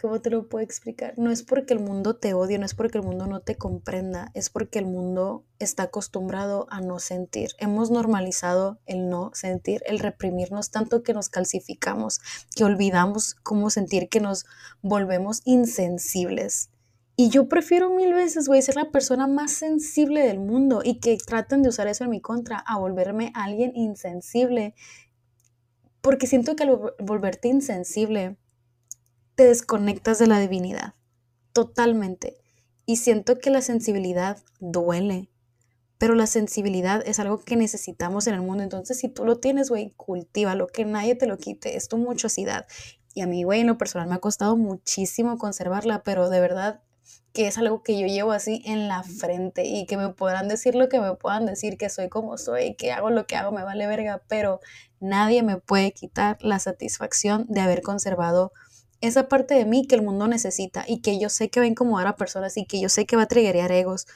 ¿Cómo 0.01 0.21
te 0.21 0.31
lo 0.31 0.49
puedo 0.49 0.65
explicar? 0.65 1.15
No 1.17 1.33
es 1.33 1.43
porque 1.43 1.75
el 1.75 1.81
mundo 1.81 2.15
te 2.15 2.33
odie, 2.33 2.59
no 2.59 2.67
es 2.67 2.75
porque 2.75 2.99
el 2.99 3.05
mundo 3.05 3.27
no 3.27 3.41
te 3.41 3.57
comprenda, 3.57 4.31
es 4.33 4.49
porque 4.49 4.79
el 4.79 4.87
mundo 4.87 5.45
está 5.59 5.85
acostumbrado 5.85 6.69
a 6.71 6.81
no 6.81 7.01
sentir. 7.01 7.51
Hemos 7.59 7.91
normalizado 7.91 8.79
el 8.87 9.09
no 9.09 9.33
sentir, 9.35 9.83
el 9.87 9.99
reprimirnos 9.99 10.71
tanto 10.71 11.03
que 11.03 11.15
nos 11.15 11.29
calcificamos, 11.29 12.21
que 12.55 12.63
olvidamos 12.63 13.35
cómo 13.43 13.71
sentir, 13.71 14.09
que 14.09 14.21
nos 14.21 14.47
volvemos 14.83 15.43
insensibles. 15.45 16.71
Y 17.17 17.31
yo 17.31 17.49
prefiero 17.49 17.91
mil 17.91 18.15
veces, 18.15 18.49
a 18.49 18.63
ser 18.63 18.77
la 18.77 18.93
persona 18.93 19.27
más 19.27 19.51
sensible 19.51 20.21
del 20.21 20.39
mundo 20.39 20.83
y 20.85 21.01
que 21.01 21.17
traten 21.17 21.63
de 21.63 21.71
usar 21.71 21.89
eso 21.89 22.05
en 22.05 22.11
mi 22.11 22.21
contra, 22.21 22.59
a 22.59 22.79
volverme 22.79 23.33
alguien 23.35 23.73
insensible. 23.75 24.77
Porque 26.01 26.29
siento 26.29 26.55
que 26.55 26.63
al 26.63 26.79
volverte 27.01 27.49
insensible, 27.49 28.37
te 29.39 29.45
desconectas 29.45 30.19
de 30.19 30.27
la 30.27 30.41
divinidad, 30.41 30.95
totalmente. 31.53 32.39
Y 32.87 32.97
siento 32.97 33.39
que 33.39 33.51
la 33.51 33.63
sensibilidad 33.63 34.39
duele, 34.59 35.31
pero 35.97 36.17
la 36.17 36.27
sensibilidad 36.27 37.07
es 37.07 37.21
algo 37.21 37.39
que 37.39 37.55
necesitamos 37.55 38.27
en 38.27 38.35
el 38.35 38.43
mundo. 38.43 38.65
Entonces, 38.65 38.99
si 38.99 39.09
tú 39.09 39.25
lo 39.25 39.39
tienes, 39.39 39.71
güey, 39.71 39.95
lo 40.57 40.67
que 40.67 40.85
nadie 40.85 41.15
te 41.15 41.29
lo 41.29 41.39
quite, 41.39 41.77
es 41.77 41.87
tu 41.87 41.99
muchosidad. 41.99 42.67
Y 43.15 43.21
a 43.21 43.29
mí, 43.29 43.45
güey, 43.45 43.61
en 43.61 43.69
lo 43.69 43.79
personal 43.79 44.09
me 44.09 44.17
ha 44.17 44.19
costado 44.19 44.57
muchísimo 44.57 45.39
conservarla, 45.39 46.03
pero 46.03 46.31
de 46.31 46.41
verdad 46.41 46.83
que 47.33 47.47
es 47.47 47.59
algo 47.59 47.85
que 47.85 47.97
yo 47.97 48.09
llevo 48.09 48.33
así 48.33 48.61
en 48.65 48.89
la 48.89 49.05
frente 49.05 49.65
y 49.67 49.87
que 49.87 49.97
me 49.97 50.09
podrán 50.09 50.49
decir 50.49 50.75
lo 50.75 50.89
que 50.89 50.99
me 50.99 51.15
puedan 51.15 51.47
decir, 51.47 51.79
que 51.79 51.91
soy 51.91 52.09
como 52.09 52.39
soy, 52.39 52.75
que 52.75 52.91
hago 52.91 53.11
lo 53.11 53.29
que 53.29 53.37
hago, 53.37 53.53
me 53.53 53.63
vale 53.63 53.87
verga, 53.87 54.21
pero 54.27 54.59
nadie 54.99 55.45
me 55.45 55.59
puede 55.59 55.93
quitar 55.93 56.39
la 56.41 56.59
satisfacción 56.59 57.47
de 57.49 57.61
haber 57.61 57.83
conservado 57.83 58.51
esa 59.01 59.29
parte 59.29 59.55
de 59.55 59.65
mí 59.65 59.87
que 59.87 59.95
el 59.95 60.03
mundo 60.03 60.27
necesita 60.27 60.85
y 60.87 61.01
que 61.01 61.19
yo 61.19 61.29
sé 61.29 61.51
que 61.51 61.61
va 61.61 61.65
a 61.65 61.69
incomodar 61.69 62.07
a 62.07 62.17
personas 62.17 62.57
y 62.57 62.67
que 62.67 62.81
yo 62.81 62.89
sé 62.89 63.07
que 63.07 63.17
va 63.17 63.23
a 63.23 63.29
triggerear 63.29 63.71
egos, 63.73 64.07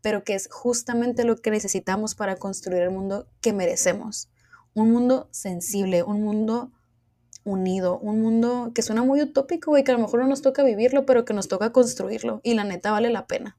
pero 0.00 0.24
que 0.24 0.34
es 0.34 0.48
justamente 0.50 1.24
lo 1.24 1.36
que 1.36 1.50
necesitamos 1.50 2.14
para 2.14 2.36
construir 2.36 2.82
el 2.82 2.90
mundo 2.90 3.28
que 3.40 3.52
merecemos. 3.52 4.28
Un 4.74 4.92
mundo 4.92 5.28
sensible, 5.32 6.02
un 6.02 6.22
mundo 6.22 6.72
unido, 7.44 7.98
un 7.98 8.20
mundo 8.20 8.72
que 8.74 8.82
suena 8.82 9.02
muy 9.02 9.22
utópico 9.22 9.76
y 9.76 9.84
que 9.84 9.90
a 9.90 9.94
lo 9.94 10.00
mejor 10.00 10.20
no 10.20 10.28
nos 10.28 10.42
toca 10.42 10.62
vivirlo, 10.62 11.06
pero 11.06 11.24
que 11.24 11.34
nos 11.34 11.48
toca 11.48 11.72
construirlo 11.72 12.40
y 12.44 12.54
la 12.54 12.64
neta 12.64 12.92
vale 12.92 13.10
la 13.10 13.26
pena. 13.26 13.58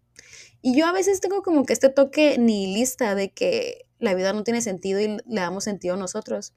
Y 0.61 0.77
yo 0.77 0.87
a 0.87 0.91
veces 0.91 1.21
tengo 1.21 1.41
como 1.41 1.65
que 1.65 1.73
este 1.73 1.89
toque 1.89 2.37
nihilista 2.37 3.15
de 3.15 3.31
que 3.31 3.85
la 3.97 4.13
vida 4.13 4.33
no 4.33 4.43
tiene 4.43 4.61
sentido 4.61 4.99
y 4.99 5.07
le 5.07 5.41
damos 5.41 5.63
sentido 5.63 5.95
a 5.95 5.97
nosotros. 5.97 6.53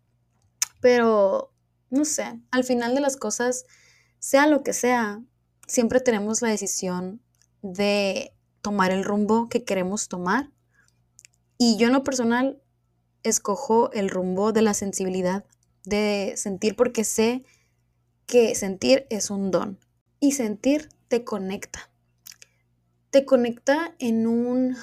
Pero, 0.81 1.53
no 1.91 2.05
sé, 2.05 2.41
al 2.51 2.65
final 2.65 2.95
de 2.95 3.01
las 3.01 3.17
cosas, 3.17 3.65
sea 4.23 4.47
lo 4.47 4.63
que 4.63 4.73
sea, 4.73 5.21
siempre 5.67 5.99
tenemos 5.99 6.43
la 6.43 6.49
decisión 6.49 7.21
de 7.61 8.33
tomar 8.61 8.93
el 8.93 9.03
rumbo 9.03 9.49
que 9.49 9.65
queremos 9.65 10.07
tomar. 10.07 10.49
Y 11.59 11.77
yo 11.77 11.89
en 11.89 11.93
lo 11.93 12.05
personal 12.05 12.63
escojo 13.25 13.91
el 13.91 14.09
rumbo 14.09 14.53
de 14.53 14.63
la 14.63 14.75
sensibilidad, 14.75 15.45
de 15.85 16.35
sentir 16.37 16.77
porque 16.77 17.03
sé 17.03 17.45
que 18.27 18.55
sentir 18.55 19.09
es 19.11 19.29
un 19.29 19.51
don 19.51 19.81
y 20.21 20.33
sentir 20.33 20.89
te 21.09 21.25
conecta. 21.25 21.91
Te 23.11 23.25
conecta 23.25 23.97
en 23.99 24.29
un 24.29 24.77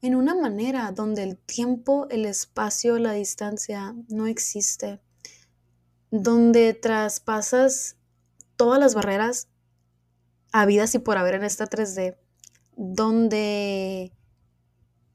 en 0.00 0.14
una 0.14 0.36
manera 0.36 0.92
donde 0.92 1.24
el 1.24 1.36
tiempo, 1.36 2.06
el 2.08 2.24
espacio, 2.24 2.98
la 3.00 3.12
distancia 3.12 3.96
no 4.08 4.28
existe, 4.28 5.00
donde 6.12 6.72
traspasas 6.72 7.96
todas 8.60 8.78
las 8.78 8.94
barreras 8.94 9.48
habidas 10.52 10.94
y 10.94 10.98
por 10.98 11.16
haber 11.16 11.34
en 11.34 11.44
esta 11.44 11.64
3D, 11.64 12.18
donde 12.76 14.12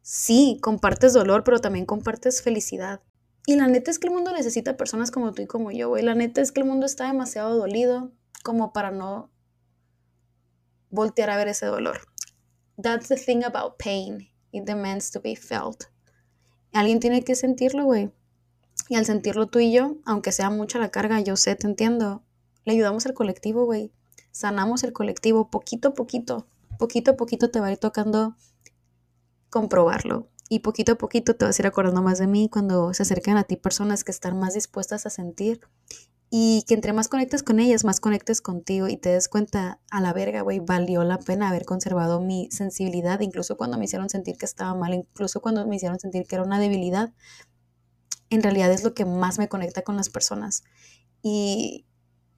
sí, 0.01 0.57
compartes 0.63 1.13
dolor, 1.13 1.43
pero 1.43 1.59
también 1.59 1.85
compartes 1.85 2.41
felicidad. 2.41 3.03
Y 3.45 3.55
la 3.55 3.67
neta 3.67 3.91
es 3.91 3.99
que 3.99 4.07
el 4.07 4.15
mundo 4.15 4.31
necesita 4.31 4.77
personas 4.77 5.11
como 5.11 5.31
tú 5.31 5.43
y 5.43 5.45
como 5.45 5.69
yo, 5.69 5.89
güey. 5.89 6.01
La 6.01 6.15
neta 6.15 6.41
es 6.41 6.51
que 6.51 6.61
el 6.61 6.65
mundo 6.65 6.87
está 6.87 7.05
demasiado 7.05 7.55
dolido 7.55 8.11
como 8.43 8.73
para 8.73 8.89
no 8.89 9.29
voltear 10.89 11.29
a 11.29 11.37
ver 11.37 11.49
ese 11.49 11.67
dolor. 11.67 11.99
That's 12.81 13.09
the 13.09 13.15
thing 13.15 13.43
about 13.43 13.77
pain. 13.77 14.27
It 14.51 14.63
demands 14.63 15.11
to 15.11 15.21
be 15.21 15.35
felt. 15.35 15.83
Alguien 16.73 16.99
tiene 16.99 17.23
que 17.23 17.35
sentirlo, 17.35 17.85
güey. 17.85 18.11
Y 18.89 18.95
al 18.95 19.05
sentirlo 19.05 19.45
tú 19.45 19.59
y 19.59 19.71
yo, 19.71 19.97
aunque 20.03 20.31
sea 20.31 20.49
mucha 20.49 20.79
la 20.79 20.89
carga, 20.89 21.21
yo 21.21 21.35
sé, 21.35 21.55
te 21.55 21.67
entiendo, 21.67 22.24
le 22.65 22.73
ayudamos 22.73 23.05
al 23.05 23.13
colectivo, 23.13 23.65
güey. 23.65 23.91
Sanamos 24.31 24.83
el 24.83 24.93
colectivo 24.93 25.49
poquito 25.49 25.89
a 25.89 25.93
poquito. 25.93 26.47
Poquito 26.77 27.11
a 27.11 27.15
poquito 27.15 27.49
te 27.49 27.59
va 27.59 27.67
a 27.67 27.71
ir 27.71 27.77
tocando 27.77 28.35
comprobarlo. 29.49 30.27
Y 30.49 30.59
poquito 30.59 30.93
a 30.93 30.95
poquito 30.95 31.35
te 31.35 31.45
vas 31.45 31.57
a 31.57 31.61
ir 31.61 31.67
acordando 31.67 32.01
más 32.01 32.19
de 32.19 32.27
mí 32.27 32.49
cuando 32.49 32.93
se 32.93 33.03
acerquen 33.03 33.37
a 33.37 33.45
ti 33.45 33.55
personas 33.55 34.03
que 34.03 34.11
están 34.11 34.37
más 34.37 34.53
dispuestas 34.53 35.05
a 35.05 35.09
sentir 35.09 35.61
y 36.29 36.63
que 36.67 36.73
entre 36.73 36.91
más 36.91 37.07
conectes 37.07 37.43
con 37.43 37.59
ellas, 37.59 37.83
más 37.83 37.99
conectes 37.99 38.41
contigo 38.41 38.87
y 38.87 38.97
te 38.97 39.09
des 39.09 39.29
cuenta, 39.29 39.79
a 39.89 40.01
la 40.01 40.11
verga, 40.11 40.41
güey, 40.41 40.59
valió 40.59 41.03
la 41.03 41.19
pena 41.19 41.49
haber 41.49 41.65
conservado 41.65 42.19
mi 42.19 42.49
sensibilidad, 42.51 43.19
incluso 43.21 43.57
cuando 43.57 43.77
me 43.77 43.85
hicieron 43.85 44.09
sentir 44.09 44.37
que 44.37 44.45
estaba 44.45 44.73
mal, 44.75 44.93
incluso 44.93 45.41
cuando 45.41 45.65
me 45.65 45.77
hicieron 45.77 45.99
sentir 45.99 46.25
que 46.27 46.35
era 46.35 46.43
una 46.43 46.59
debilidad. 46.59 47.13
En 48.29 48.43
realidad 48.43 48.71
es 48.71 48.83
lo 48.83 48.93
que 48.93 49.05
más 49.05 49.39
me 49.39 49.47
conecta 49.47 49.83
con 49.83 49.95
las 49.95 50.09
personas. 50.09 50.63
Y, 51.21 51.85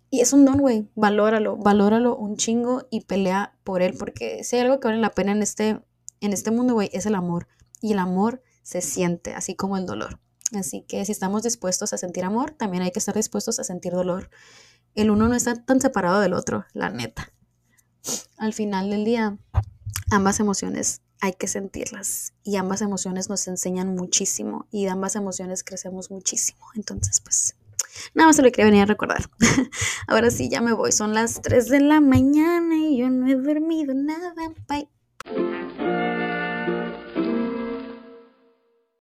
y 0.10 0.22
es 0.22 0.34
un 0.34 0.46
don, 0.46 0.58
güey, 0.58 0.90
valóralo, 0.96 1.58
valóralo 1.58 2.16
un 2.16 2.38
chingo 2.38 2.88
y 2.90 3.02
pelea 3.02 3.58
por 3.64 3.82
él, 3.82 3.96
porque 3.98 4.44
si 4.44 4.56
hay 4.56 4.64
algo 4.64 4.80
que 4.80 4.88
vale 4.88 5.02
la 5.02 5.12
pena 5.12 5.32
en 5.32 5.42
este, 5.42 5.82
en 6.22 6.34
este 6.34 6.52
mundo, 6.52 6.74
güey, 6.74 6.90
es 6.94 7.06
el 7.06 7.16
amor 7.16 7.48
y 7.82 7.94
el 7.94 8.00
amor 8.00 8.42
se 8.64 8.82
siente, 8.82 9.34
así 9.34 9.56
como 9.56 9.78
el 9.78 9.86
dolor. 9.86 10.20
Así 10.54 10.82
que 10.82 11.04
si 11.06 11.12
estamos 11.12 11.44
dispuestos 11.44 11.92
a 11.92 11.98
sentir 11.98 12.24
amor, 12.24 12.52
también 12.52 12.84
hay 12.84 12.92
que 12.92 13.00
estar 13.00 13.16
dispuestos 13.16 13.60
a 13.60 13.64
sentir 13.64 13.92
dolor. 13.92 14.30
El 14.96 15.12
uno 15.12 15.28
no 15.28 15.36
está 15.36 15.56
tan 15.56 15.82
separado 15.82 16.22
del 16.22 16.34
otro, 16.34 16.66
la 16.74 16.90
neta. 16.90 17.34
Al 18.38 18.54
final 18.54 18.90
del 18.90 19.04
día, 19.04 19.38
ambas 20.10 20.40
emociones 20.40 21.02
hay 21.20 21.34
que 21.34 21.48
sentirlas 21.48 22.34
y 22.44 22.58
ambas 22.58 22.82
emociones 22.82 23.30
nos 23.30 23.48
enseñan 23.48 23.96
muchísimo 23.96 24.68
y 24.72 24.86
de 24.86 24.92
ambas 24.92 25.16
emociones 25.16 25.64
crecemos 25.64 26.12
muchísimo. 26.12 26.66
Entonces, 26.76 27.20
pues, 27.22 27.56
nada 28.14 28.28
más 28.28 28.36
se 28.36 28.42
lo 28.42 28.52
quería 28.52 28.66
venir 28.66 28.84
a 28.84 28.86
recordar. 28.86 29.30
Ahora 30.08 30.32
sí, 30.32 30.50
ya 30.50 30.62
me 30.62 30.74
voy. 30.74 30.92
Son 30.92 31.14
las 31.14 31.42
3 31.42 31.70
de 31.70 31.80
la 31.80 32.02
mañana 32.02 32.76
y 32.76 32.98
yo 32.98 33.10
no 33.10 33.28
he 33.28 33.36
dormido 33.36 33.94
nada. 33.94 34.54
Bye. 34.68 34.90